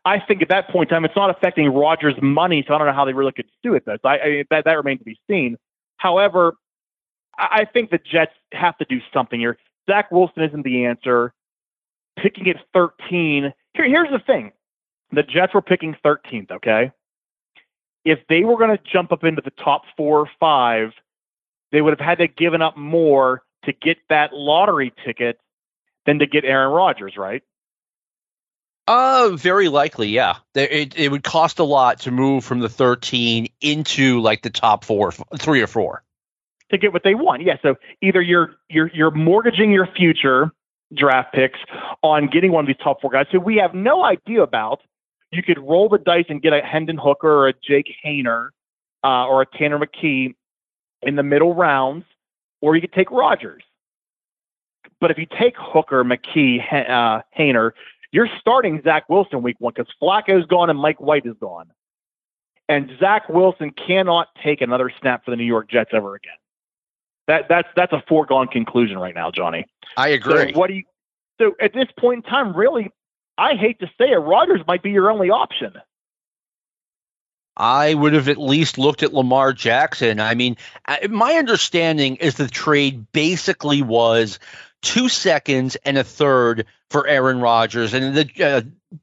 I 0.05 0.20
think 0.20 0.40
at 0.40 0.48
that 0.48 0.69
point 0.69 0.90
in 0.90 0.94
time, 0.94 1.05
it's 1.05 1.16
not 1.16 1.28
affecting 1.28 1.69
Rodgers' 1.69 2.14
money, 2.23 2.64
so 2.66 2.74
I 2.74 2.78
don't 2.78 2.86
know 2.86 2.93
how 2.93 3.05
they 3.05 3.12
really 3.12 3.32
could 3.32 3.51
sue 3.62 3.74
it. 3.74 3.85
Though, 3.85 3.97
so 4.01 4.09
I, 4.09 4.14
I, 4.14 4.44
that 4.51 4.64
that 4.64 4.77
remains 4.77 5.01
to 5.01 5.05
be 5.05 5.19
seen. 5.28 5.56
However, 5.97 6.55
I 7.37 7.65
think 7.65 7.91
the 7.91 7.99
Jets 7.99 8.33
have 8.53 8.77
to 8.79 8.85
do 8.89 9.01
something 9.13 9.41
here. 9.41 9.59
Zach 9.91 10.11
Wilson 10.11 10.43
isn't 10.45 10.63
the 10.63 10.87
answer. 10.87 11.33
Picking 12.23 12.49
at 12.49 12.57
13. 12.75 13.53
Here, 13.75 13.89
here's 13.89 14.11
the 14.11 14.19
thing: 14.19 14.53
the 15.13 15.23
Jets 15.23 15.55
were 15.55 15.63
picking 15.63 15.97
13th. 16.05 16.51
Okay, 16.51 16.93
if 18.05 18.19
they 18.29 18.45
were 18.45 18.59
going 18.59 18.77
to 18.77 18.83
jump 18.93 19.13
up 19.13 19.25
into 19.25 19.43
the 19.43 19.51
top 19.51 19.83
four 19.97 20.21
or 20.21 20.31
five, 20.39 20.91
they 21.71 21.81
would 21.81 21.99
have 21.99 22.07
had 22.07 22.19
to 22.19 22.27
have 22.27 22.37
given 22.37 22.63
up 22.63 22.77
more 22.77 23.43
to 23.65 23.73
get 23.73 23.99
that 24.09 24.33
lottery 24.33 24.93
ticket 25.05 25.39
than 26.07 26.19
to 26.19 26.27
get 26.27 26.45
Aaron 26.45 26.73
Rodgers, 26.73 27.17
right? 27.17 27.43
Uh, 28.89 29.31
very 29.35 29.69
likely, 29.69 30.09
yeah. 30.09 30.37
It, 30.55 30.99
it 30.99 31.11
would 31.11 31.23
cost 31.23 31.61
a 31.61 31.65
lot 31.65 32.01
to 32.01 32.11
move 32.11 32.45
from 32.45 32.59
the 32.59 32.69
13 32.69 33.49
into 33.61 34.21
like 34.21 34.43
the 34.43 34.51
top 34.51 34.85
four, 34.85 35.13
three 35.39 35.63
or 35.63 35.69
four, 35.69 36.03
to 36.73 36.78
get 36.78 36.93
what 36.93 37.05
they 37.05 37.15
want. 37.15 37.43
Yeah. 37.43 37.57
So 37.62 37.77
either 38.01 38.20
you're 38.20 38.57
you're 38.69 38.90
you're 38.93 39.11
mortgaging 39.11 39.70
your 39.70 39.86
future 39.86 40.51
draft 40.94 41.32
picks 41.32 41.59
on 42.03 42.27
getting 42.27 42.53
one 42.53 42.65
of 42.65 42.66
these 42.66 42.82
top 42.82 43.01
four 43.01 43.11
guys 43.11 43.27
who 43.31 43.40
we 43.40 43.57
have 43.57 43.74
no 43.74 44.05
idea 44.05 44.43
about. 44.43 44.81
You 45.31 45.43
could 45.43 45.59
roll 45.59 45.89
the 45.89 45.99
dice 45.99 46.27
and 46.28 46.43
get 46.43 46.53
a 46.53 46.61
Hendon 46.61 46.99
Hooker 46.99 47.31
or 47.31 47.49
a 47.49 47.55
Jake 47.66 47.94
Haener 48.05 48.51
uh, 49.03 49.27
or 49.27 49.43
a 49.43 49.47
Tanner 49.47 49.78
McKee 49.78 50.35
in 51.03 51.16
the 51.16 51.23
middle 51.23 51.55
rounds, 51.55 52.05
or 52.61 52.74
you 52.74 52.82
could 52.82 52.93
take 52.93 53.11
Rodgers. 53.11 53.62
But 55.01 55.11
if 55.11 55.19
you 55.19 55.27
take 55.27 55.55
Hooker, 55.57 56.05
McKee, 56.05 56.61
uh, 56.70 57.23
Haener, 57.36 57.73
you're 58.12 58.28
starting 58.39 58.82
Zach 58.85 59.09
Wilson 59.09 59.43
week 59.43 59.57
one 59.59 59.73
because 59.74 59.93
Flacco's 60.01 60.47
gone 60.47 60.69
and 60.69 60.78
Mike 60.78 61.01
White 61.01 61.24
is 61.24 61.35
gone. 61.40 61.70
And 62.69 62.90
Zach 63.01 63.28
Wilson 63.28 63.70
cannot 63.70 64.28
take 64.43 64.61
another 64.61 64.93
snap 65.01 65.24
for 65.24 65.31
the 65.31 65.36
New 65.36 65.44
York 65.44 65.69
Jets 65.69 65.90
ever 65.93 66.15
again. 66.15 66.32
That 67.28 67.47
that's 67.49 67.69
that's 67.77 67.93
a 67.93 68.03
foregone 68.09 68.49
conclusion 68.49 68.99
right 68.99 69.15
now, 69.15 69.31
Johnny. 69.31 69.66
I 69.97 70.09
agree. 70.09 70.53
So 70.53 70.59
what 70.59 70.69
do 70.69 70.74
you 70.74 70.82
so 71.40 71.55
at 71.61 71.73
this 71.73 71.89
point 71.99 72.24
in 72.24 72.31
time, 72.31 72.55
really, 72.55 72.90
I 73.39 73.55
hate 73.55 73.81
to 73.81 73.86
say 73.99 74.11
it, 74.11 74.16
Rodgers 74.16 74.61
might 74.66 74.82
be 74.82 74.90
your 74.90 75.11
only 75.11 75.31
option. 75.31 75.74
I 77.57 77.94
would 77.94 78.15
have 78.15 78.28
at 78.28 78.39
least 78.39 78.78
looked 78.78 79.03
at 79.03 79.12
Lamar 79.12 79.53
Jackson. 79.53 80.20
I 80.20 80.35
mean, 80.35 80.57
my 81.11 81.35
understanding 81.35 82.16
is 82.16 82.36
the 82.36 82.49
trade 82.49 83.07
basically 83.12 83.82
was 83.82 84.39
two 84.81 85.09
seconds 85.09 85.77
and 85.85 85.99
a 85.99 86.05
third 86.05 86.66
for 86.90 87.07
Aaron 87.07 87.40
Rodgers, 87.40 87.94
and 87.94 88.15
the 88.15 88.31
uh, 88.43 88.62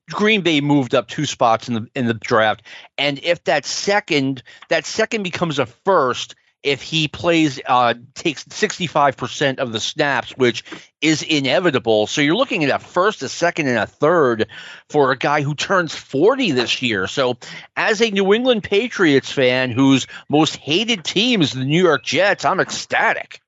Green 0.10 0.42
Bay 0.42 0.62
moved 0.62 0.96
up 0.96 1.08
two 1.08 1.26
spots 1.26 1.68
in 1.68 1.74
the 1.76 1.88
in 1.96 2.06
the 2.06 2.14
draft. 2.14 2.64
And 2.98 3.20
if 3.24 3.44
that 3.46 3.66
second 3.66 4.44
that 4.70 4.86
second 4.86 5.24
becomes 5.24 5.60
a 5.60 5.66
first, 5.66 6.36
if 6.64 6.82
he 6.82 7.08
plays 7.08 7.60
uh, 7.66 7.94
takes 8.16 8.44
65% 8.46 9.60
of 9.60 9.72
the 9.72 9.80
snaps, 9.80 10.32
which 10.38 10.64
is 11.02 11.24
inevitable. 11.24 12.08
So 12.08 12.22
you're 12.22 12.36
looking 12.36 12.64
at 12.64 12.70
a 12.70 12.80
first, 12.80 13.24
a 13.24 13.30
second, 13.30 13.68
and 13.68 13.78
a 13.78 13.88
third 13.88 14.48
for 14.90 15.12
a 15.12 15.18
guy 15.18 15.42
who 15.42 15.56
turns 15.56 15.96
40 15.96 16.52
this 16.52 16.82
year. 16.82 17.08
So 17.08 17.38
as 17.76 18.02
a 18.02 18.12
New 18.12 18.34
England 18.34 18.64
Patriots 18.64 19.32
fan 19.32 19.72
whose 19.72 20.08
most 20.28 20.58
hated 20.58 21.04
team 21.04 21.42
is 21.42 21.54
the 21.54 21.64
New 21.64 21.84
York 21.84 22.04
Jets, 22.04 22.44
I'm 22.44 22.60
ecstatic 22.60 23.42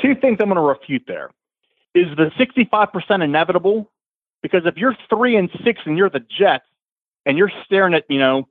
two 0.00 0.14
things 0.14 0.38
I'm 0.40 0.48
going 0.48 0.56
to 0.56 0.60
refute 0.60 1.04
there. 1.06 1.30
Is 1.94 2.06
the 2.16 2.30
65% 2.38 3.24
inevitable? 3.24 3.90
Because 4.42 4.62
if 4.66 4.76
you're 4.76 4.96
three 5.08 5.36
and 5.36 5.48
six 5.64 5.80
and 5.86 5.96
you're 5.96 6.10
the 6.10 6.20
Jets 6.20 6.66
and 7.24 7.38
you're 7.38 7.52
staring 7.64 7.94
at, 7.94 8.04
you 8.08 8.18
know, 8.18 8.48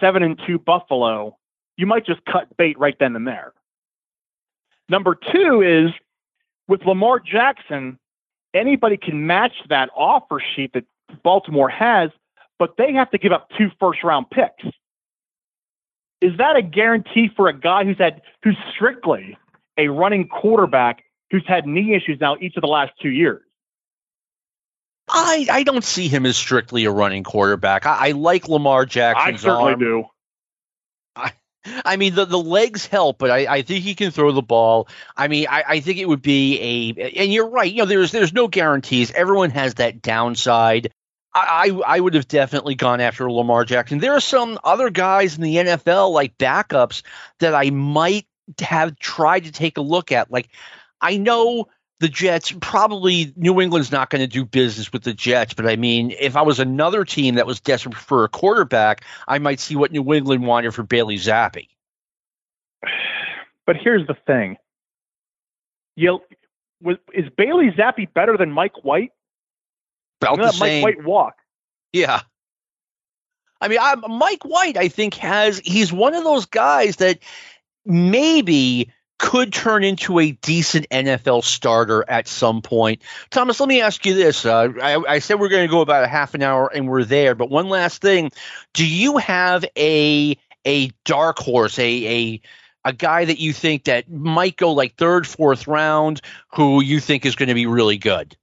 seven 0.00 0.22
and 0.22 0.40
two 0.46 0.58
Buffalo, 0.58 1.36
you 1.76 1.86
might 1.86 2.06
just 2.06 2.24
cut 2.24 2.56
bait 2.56 2.78
right 2.78 2.96
then 2.98 3.16
and 3.16 3.26
there. 3.26 3.52
Number 4.88 5.14
two 5.14 5.62
is 5.62 5.90
with 6.68 6.82
Lamar 6.84 7.20
Jackson, 7.20 7.98
anybody 8.52 8.96
can 8.96 9.26
match 9.26 9.54
that 9.68 9.90
offer 9.96 10.42
sheet 10.54 10.72
that 10.74 10.84
Baltimore 11.22 11.68
has, 11.68 12.10
but 12.58 12.76
they 12.76 12.92
have 12.92 13.10
to 13.10 13.18
give 13.18 13.32
up 13.32 13.48
two 13.56 13.70
first 13.80 14.02
round 14.02 14.30
picks. 14.30 14.64
Is 16.20 16.36
that 16.38 16.56
a 16.56 16.62
guarantee 16.62 17.30
for 17.34 17.48
a 17.48 17.52
guy 17.52 17.84
who's 17.84 17.98
had 17.98 18.22
who's 18.42 18.56
strictly 18.74 19.36
a 19.76 19.88
running 19.88 20.28
quarterback 20.28 21.02
who's 21.30 21.44
had 21.46 21.66
knee 21.66 21.94
issues 21.94 22.18
now 22.20 22.36
each 22.40 22.56
of 22.56 22.60
the 22.60 22.68
last 22.68 22.92
two 23.02 23.10
years. 23.10 23.42
I, 25.08 25.46
I 25.50 25.62
don't 25.64 25.84
see 25.84 26.08
him 26.08 26.24
as 26.24 26.36
strictly 26.36 26.84
a 26.84 26.90
running 26.90 27.24
quarterback. 27.24 27.84
I, 27.84 28.08
I 28.08 28.10
like 28.12 28.48
Lamar 28.48 28.86
Jackson. 28.86 29.34
I 29.34 29.36
certainly 29.36 29.72
arm. 29.72 29.80
do. 29.80 30.04
I, 31.84 31.96
mean, 31.96 32.14
the, 32.14 32.24
the 32.24 32.38
legs 32.38 32.86
help, 32.86 33.18
but 33.18 33.30
I, 33.30 33.46
I 33.46 33.62
think 33.62 33.84
he 33.84 33.94
can 33.94 34.10
throw 34.10 34.32
the 34.32 34.42
ball. 34.42 34.88
I 35.16 35.28
mean, 35.28 35.46
I, 35.48 35.64
I 35.66 35.80
think 35.80 35.98
it 35.98 36.08
would 36.08 36.22
be 36.22 36.94
a, 36.96 37.20
and 37.22 37.32
you're 37.32 37.48
right. 37.48 37.70
You 37.70 37.78
know, 37.78 37.86
there's 37.86 38.12
there's 38.12 38.32
no 38.32 38.48
guarantees. 38.48 39.10
Everyone 39.12 39.50
has 39.50 39.74
that 39.74 40.02
downside. 40.02 40.92
I, 41.34 41.70
I, 41.86 41.96
I 41.96 42.00
would 42.00 42.14
have 42.14 42.28
definitely 42.28 42.74
gone 42.74 43.00
after 43.00 43.30
Lamar 43.30 43.64
Jackson. 43.64 43.98
There 43.98 44.14
are 44.14 44.20
some 44.20 44.58
other 44.62 44.90
guys 44.90 45.36
in 45.36 45.42
the 45.42 45.56
NFL 45.56 46.12
like 46.12 46.38
backups 46.38 47.02
that 47.40 47.54
I 47.54 47.70
might 47.70 48.26
have 48.60 48.98
tried 48.98 49.44
to 49.44 49.52
take 49.52 49.78
a 49.78 49.82
look 49.82 50.12
at. 50.12 50.30
Like, 50.30 50.48
I 51.00 51.16
know 51.16 51.68
the 52.00 52.08
Jets 52.08 52.52
probably 52.60 53.32
New 53.36 53.60
England's 53.60 53.92
not 53.92 54.10
going 54.10 54.20
to 54.20 54.26
do 54.26 54.44
business 54.44 54.92
with 54.92 55.04
the 55.04 55.14
Jets, 55.14 55.54
but 55.54 55.66
I 55.66 55.76
mean, 55.76 56.14
if 56.18 56.36
I 56.36 56.42
was 56.42 56.58
another 56.58 57.04
team 57.04 57.36
that 57.36 57.46
was 57.46 57.60
desperate 57.60 57.94
for 57.94 58.24
a 58.24 58.28
quarterback, 58.28 59.04
I 59.28 59.38
might 59.38 59.60
see 59.60 59.76
what 59.76 59.92
New 59.92 60.12
England 60.12 60.46
wanted 60.46 60.74
for 60.74 60.82
Bailey 60.82 61.16
Zappe. 61.16 61.68
But 63.66 63.76
here's 63.76 64.06
the 64.06 64.16
thing: 64.26 64.56
you 65.96 66.20
was, 66.82 66.96
is 67.12 67.30
Bailey 67.36 67.70
Zappe 67.70 68.12
better 68.12 68.36
than 68.36 68.50
Mike 68.50 68.84
White? 68.84 69.12
About 70.20 70.38
the 70.38 70.52
same. 70.52 70.82
Mike 70.82 70.96
White 70.96 71.06
walk. 71.06 71.36
Yeah. 71.92 72.20
I 73.60 73.68
mean, 73.68 73.78
I, 73.80 73.94
Mike 73.94 74.44
White, 74.44 74.76
I 74.76 74.88
think 74.88 75.14
has 75.14 75.58
he's 75.64 75.92
one 75.92 76.14
of 76.14 76.24
those 76.24 76.44
guys 76.44 76.96
that 76.96 77.20
maybe 77.86 78.92
could 79.18 79.52
turn 79.52 79.84
into 79.84 80.18
a 80.18 80.32
decent 80.32 80.88
NFL 80.90 81.44
starter 81.44 82.04
at 82.08 82.26
some 82.26 82.62
point. 82.62 83.02
Thomas, 83.30 83.60
let 83.60 83.68
me 83.68 83.80
ask 83.80 84.04
you 84.04 84.14
this. 84.14 84.44
Uh, 84.44 84.68
I, 84.82 85.14
I, 85.14 85.18
said 85.20 85.38
we're 85.38 85.48
going 85.48 85.66
to 85.66 85.70
go 85.70 85.80
about 85.80 86.04
a 86.04 86.08
half 86.08 86.34
an 86.34 86.42
hour 86.42 86.70
and 86.74 86.88
we're 86.88 87.04
there, 87.04 87.34
but 87.34 87.48
one 87.48 87.68
last 87.68 88.02
thing. 88.02 88.32
Do 88.72 88.86
you 88.86 89.18
have 89.18 89.64
a 89.76 90.36
a 90.66 90.90
dark 91.04 91.38
horse, 91.38 91.78
a 91.78 92.06
a 92.06 92.40
a 92.86 92.92
guy 92.92 93.24
that 93.24 93.38
you 93.38 93.52
think 93.52 93.84
that 93.84 94.10
might 94.10 94.56
go 94.56 94.72
like 94.72 94.96
third, 94.96 95.26
fourth 95.26 95.66
round, 95.66 96.20
who 96.48 96.82
you 96.82 97.00
think 97.00 97.24
is 97.24 97.36
going 97.36 97.48
to 97.48 97.54
be 97.54 97.66
really 97.66 97.98
good? 97.98 98.36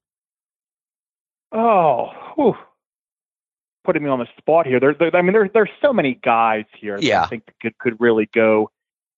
Oh, 1.51 2.11
whew. 2.35 2.55
putting 3.83 4.03
me 4.03 4.09
on 4.09 4.19
the 4.19 4.27
spot 4.37 4.65
here. 4.65 4.79
There, 4.79 4.93
there 4.93 5.15
I 5.15 5.21
mean, 5.21 5.33
there, 5.33 5.49
there's 5.53 5.69
so 5.81 5.91
many 5.91 6.15
guys 6.15 6.65
here. 6.79 6.97
Yeah. 6.99 7.23
I 7.23 7.27
think 7.27 7.43
could 7.61 7.77
could 7.77 7.99
really 7.99 8.29
go 8.33 8.71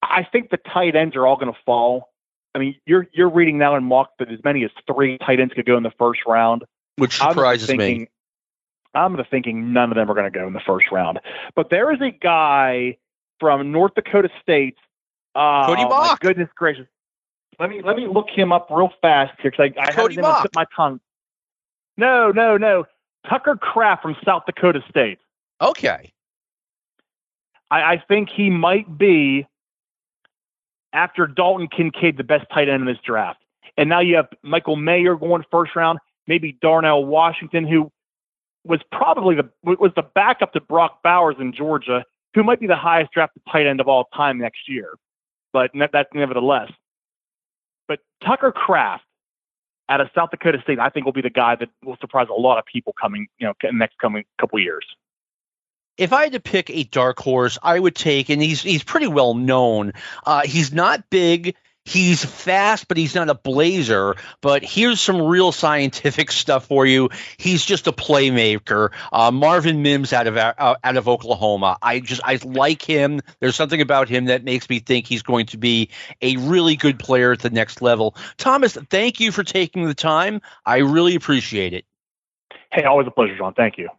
I 0.10 0.28
think 0.32 0.50
the 0.50 0.58
tight 0.58 0.96
ends 0.96 1.16
are 1.16 1.26
all 1.26 1.36
going 1.36 1.52
to 1.52 1.60
fall. 1.66 2.10
I 2.56 2.60
mean, 2.60 2.76
you're 2.86 3.08
you're 3.14 3.30
reading 3.30 3.58
now 3.58 3.76
in 3.76 3.84
mock 3.84 4.12
that 4.20 4.32
as 4.32 4.40
many 4.44 4.64
as 4.64 4.72
three 4.88 5.18
tight 5.18 5.40
ends 5.40 5.54
could 5.54 5.66
go 5.66 5.78
in 5.78 5.84
the 5.84 5.94
first 5.98 6.22
round, 6.28 6.64
which 6.98 7.18
surprises 7.18 7.70
I'm 7.70 7.78
thinking, 7.78 8.02
me. 8.02 8.08
I'm 8.94 9.18
thinking 9.32 9.74
none 9.74 9.92
of 9.92 9.96
them 9.96 10.10
are 10.10 10.14
going 10.14 10.32
to 10.32 10.38
go 10.38 10.46
in 10.46 10.54
the 10.54 10.60
first 10.60 10.92
round. 10.92 11.20
But 11.56 11.70
there 11.70 11.92
is 11.92 12.02
a 12.02 12.12
guy 12.12 12.98
from 13.40 13.72
North 13.72 13.96
Dakota 13.96 14.30
State. 14.42 14.78
Uh, 15.36 15.66
Cody 15.66 15.84
Mauch. 15.84 16.20
goodness 16.20 16.50
gracious! 16.56 16.86
Let 17.60 17.70
me 17.70 17.82
let 17.82 17.96
me 17.96 18.08
look 18.08 18.30
him 18.30 18.52
up 18.52 18.68
real 18.70 18.92
fast 19.02 19.34
here 19.42 19.52
because 19.52 19.72
I, 19.76 19.82
I 19.82 19.92
Cody 19.92 20.16
haven't 20.16 20.32
even 20.32 20.50
my 20.56 20.66
tongue. 20.76 21.00
No, 21.98 22.32
no, 22.32 22.58
no. 22.58 22.86
Tucker 23.28 23.56
Kraft 23.56 24.02
from 24.02 24.16
South 24.26 24.44
Dakota 24.46 24.82
State. 24.90 25.20
Okay. 25.62 26.12
I, 27.72 27.94
I 27.94 28.04
think 28.08 28.30
he 28.30 28.50
might 28.50 28.98
be 28.98 29.48
after 30.94 31.28
Dalton 31.28 31.68
Kincaid, 31.68 32.18
the 32.18 32.24
best 32.24 32.46
tight 32.54 32.70
end 32.70 32.82
in 32.82 32.86
this 32.86 33.02
draft. 33.04 33.40
And 33.78 33.90
now 33.90 34.00
you 34.00 34.16
have 34.16 34.28
Michael 34.44 34.76
Mayer 34.76 35.16
going 35.16 35.44
first 35.52 35.76
round, 35.76 36.00
maybe 36.28 36.58
Darnell 36.62 37.04
Washington, 37.06 37.68
who 37.68 37.92
was 38.64 38.80
probably 38.92 39.36
the 39.36 39.50
was 39.64 39.92
the 39.96 40.04
backup 40.04 40.54
to 40.54 40.62
Brock 40.62 41.02
Bowers 41.04 41.36
in 41.40 41.54
Georgia, 41.54 42.06
who 42.34 42.44
might 42.44 42.60
be 42.60 42.68
the 42.68 42.76
highest 42.76 43.12
drafted 43.12 43.42
tight 43.52 43.66
end 43.66 43.82
of 43.82 43.88
all 43.88 44.06
time 44.16 44.38
next 44.38 44.70
year. 44.70 44.94
But 45.52 45.72
that's 45.92 46.10
nevertheless. 46.14 46.72
But 47.88 48.00
Tucker 48.24 48.52
Kraft 48.52 49.04
out 49.90 50.00
of 50.00 50.10
South 50.16 50.32
Dakota 50.32 50.60
State, 50.64 50.80
I 50.80 50.90
think 50.90 51.06
will 51.06 51.14
be 51.14 51.22
the 51.22 51.30
guy 51.30 51.56
that 51.56 51.70
will 51.84 51.98
surprise 52.00 52.28
a 52.30 52.40
lot 52.40 52.58
of 52.58 52.66
people 52.66 52.94
coming, 53.00 53.28
you 53.40 53.48
know, 53.48 53.54
next 53.72 53.98
coming 54.00 54.24
couple 54.40 54.60
years 54.60 54.86
if 55.98 56.14
I 56.14 56.24
had 56.24 56.34
to 56.34 56.40
pick 56.40 56.70
a 56.70 56.84
dark 56.84 57.20
horse, 57.20 57.58
I 57.62 57.80
would 57.80 57.96
take, 57.96 58.30
and 58.30 58.42
he's 58.42 58.62
he's 58.62 58.84
pretty 58.84 59.08
well 59.08 59.34
known. 59.34 59.94
Uh, 60.26 60.42
he's 60.46 60.74
not 60.74 61.10
big. 61.10 61.56
He's 61.86 62.24
fast, 62.24 62.88
but 62.88 62.96
he's 62.96 63.14
not 63.14 63.30
a 63.30 63.36
blazer. 63.36 64.16
But 64.40 64.64
here's 64.64 65.02
some 65.02 65.22
real 65.22 65.52
scientific 65.52 66.32
stuff 66.44 66.68
for 66.68 66.86
you. 66.86 67.10
He's 67.38 67.66
just 67.66 67.88
a 67.88 67.92
playmaker. 67.92 68.92
Uh, 69.12 69.32
Marvin 69.32 69.82
Mims 69.82 70.14
out 70.14 70.28
of 70.28 70.38
uh, 70.38 70.54
out 70.58 70.98
of 70.98 71.10
Oklahoma. 71.10 71.78
I 71.82 72.00
just 72.00 72.22
I 72.24 72.40
like 72.44 72.82
him. 72.82 73.22
There's 73.40 73.56
something 73.56 73.82
about 73.82 74.08
him 74.08 74.26
that 74.26 74.44
makes 74.44 74.70
me 74.70 74.80
think 74.80 75.08
he's 75.08 75.24
going 75.24 75.48
to 75.48 75.58
be 75.58 75.90
a 76.22 76.38
really 76.38 76.76
good 76.76 77.00
player 77.00 77.34
at 77.34 77.40
the 77.40 77.50
next 77.50 77.82
level. 77.82 78.16
Thomas, 78.38 78.78
thank 78.90 79.20
you 79.20 79.32
for 79.32 79.44
taking 79.44 79.86
the 79.86 79.94
time. 79.94 80.42
I 80.66 80.78
really 80.78 81.16
appreciate 81.16 81.74
it. 81.74 81.86
Hey, 82.72 82.86
always 82.86 83.08
a 83.08 83.12
pleasure, 83.12 83.38
John. 83.38 83.54
Thank 83.54 83.78
you 83.78 83.90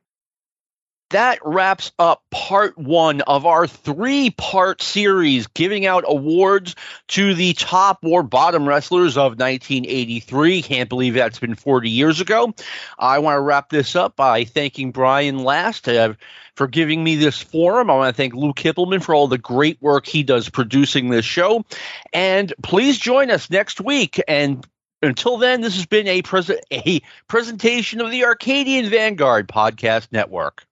that 1.10 1.38
wraps 1.44 1.92
up 1.98 2.22
part 2.30 2.76
one 2.76 3.20
of 3.22 3.46
our 3.46 3.66
three 3.66 4.30
part 4.30 4.82
series 4.82 5.46
giving 5.48 5.86
out 5.86 6.04
awards 6.06 6.74
to 7.08 7.34
the 7.34 7.52
top 7.54 7.98
or 8.02 8.22
bottom 8.22 8.66
wrestlers 8.66 9.16
of 9.16 9.38
1983. 9.38 10.62
Can't 10.62 10.88
believe 10.88 11.14
that's 11.14 11.38
been 11.38 11.54
40 11.54 11.90
years 11.90 12.20
ago. 12.20 12.54
I 12.98 13.18
want 13.20 13.36
to 13.36 13.40
wrap 13.40 13.70
this 13.70 13.94
up 13.94 14.16
by 14.16 14.44
thanking 14.44 14.92
Brian 14.92 15.38
Last. 15.38 15.88
Uh, 15.88 16.14
for 16.56 16.68
giving 16.68 17.02
me 17.02 17.16
this 17.16 17.40
forum. 17.40 17.90
I 17.90 17.96
want 17.96 18.14
to 18.14 18.16
thank 18.16 18.32
Lou 18.32 18.52
Kippelman 18.52 19.02
for 19.02 19.12
all 19.12 19.26
the 19.26 19.38
great 19.38 19.80
work 19.82 20.06
he 20.06 20.22
does 20.22 20.48
producing 20.48 21.10
this 21.10 21.24
show. 21.24 21.64
And 22.12 22.54
please 22.62 22.96
join 22.96 23.32
us 23.32 23.50
next 23.50 23.80
week. 23.80 24.22
And 24.28 24.64
until 25.02 25.38
then, 25.38 25.62
this 25.62 25.74
has 25.74 25.86
been 25.86 26.06
a, 26.06 26.22
pres- 26.22 26.52
a 26.72 27.00
presentation 27.26 28.00
of 28.00 28.12
the 28.12 28.24
Arcadian 28.24 28.88
Vanguard 28.88 29.48
Podcast 29.48 30.08
Network. 30.12 30.64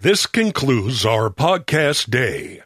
This 0.00 0.26
concludes 0.26 1.04
our 1.04 1.28
podcast 1.28 2.08
day. 2.08 2.62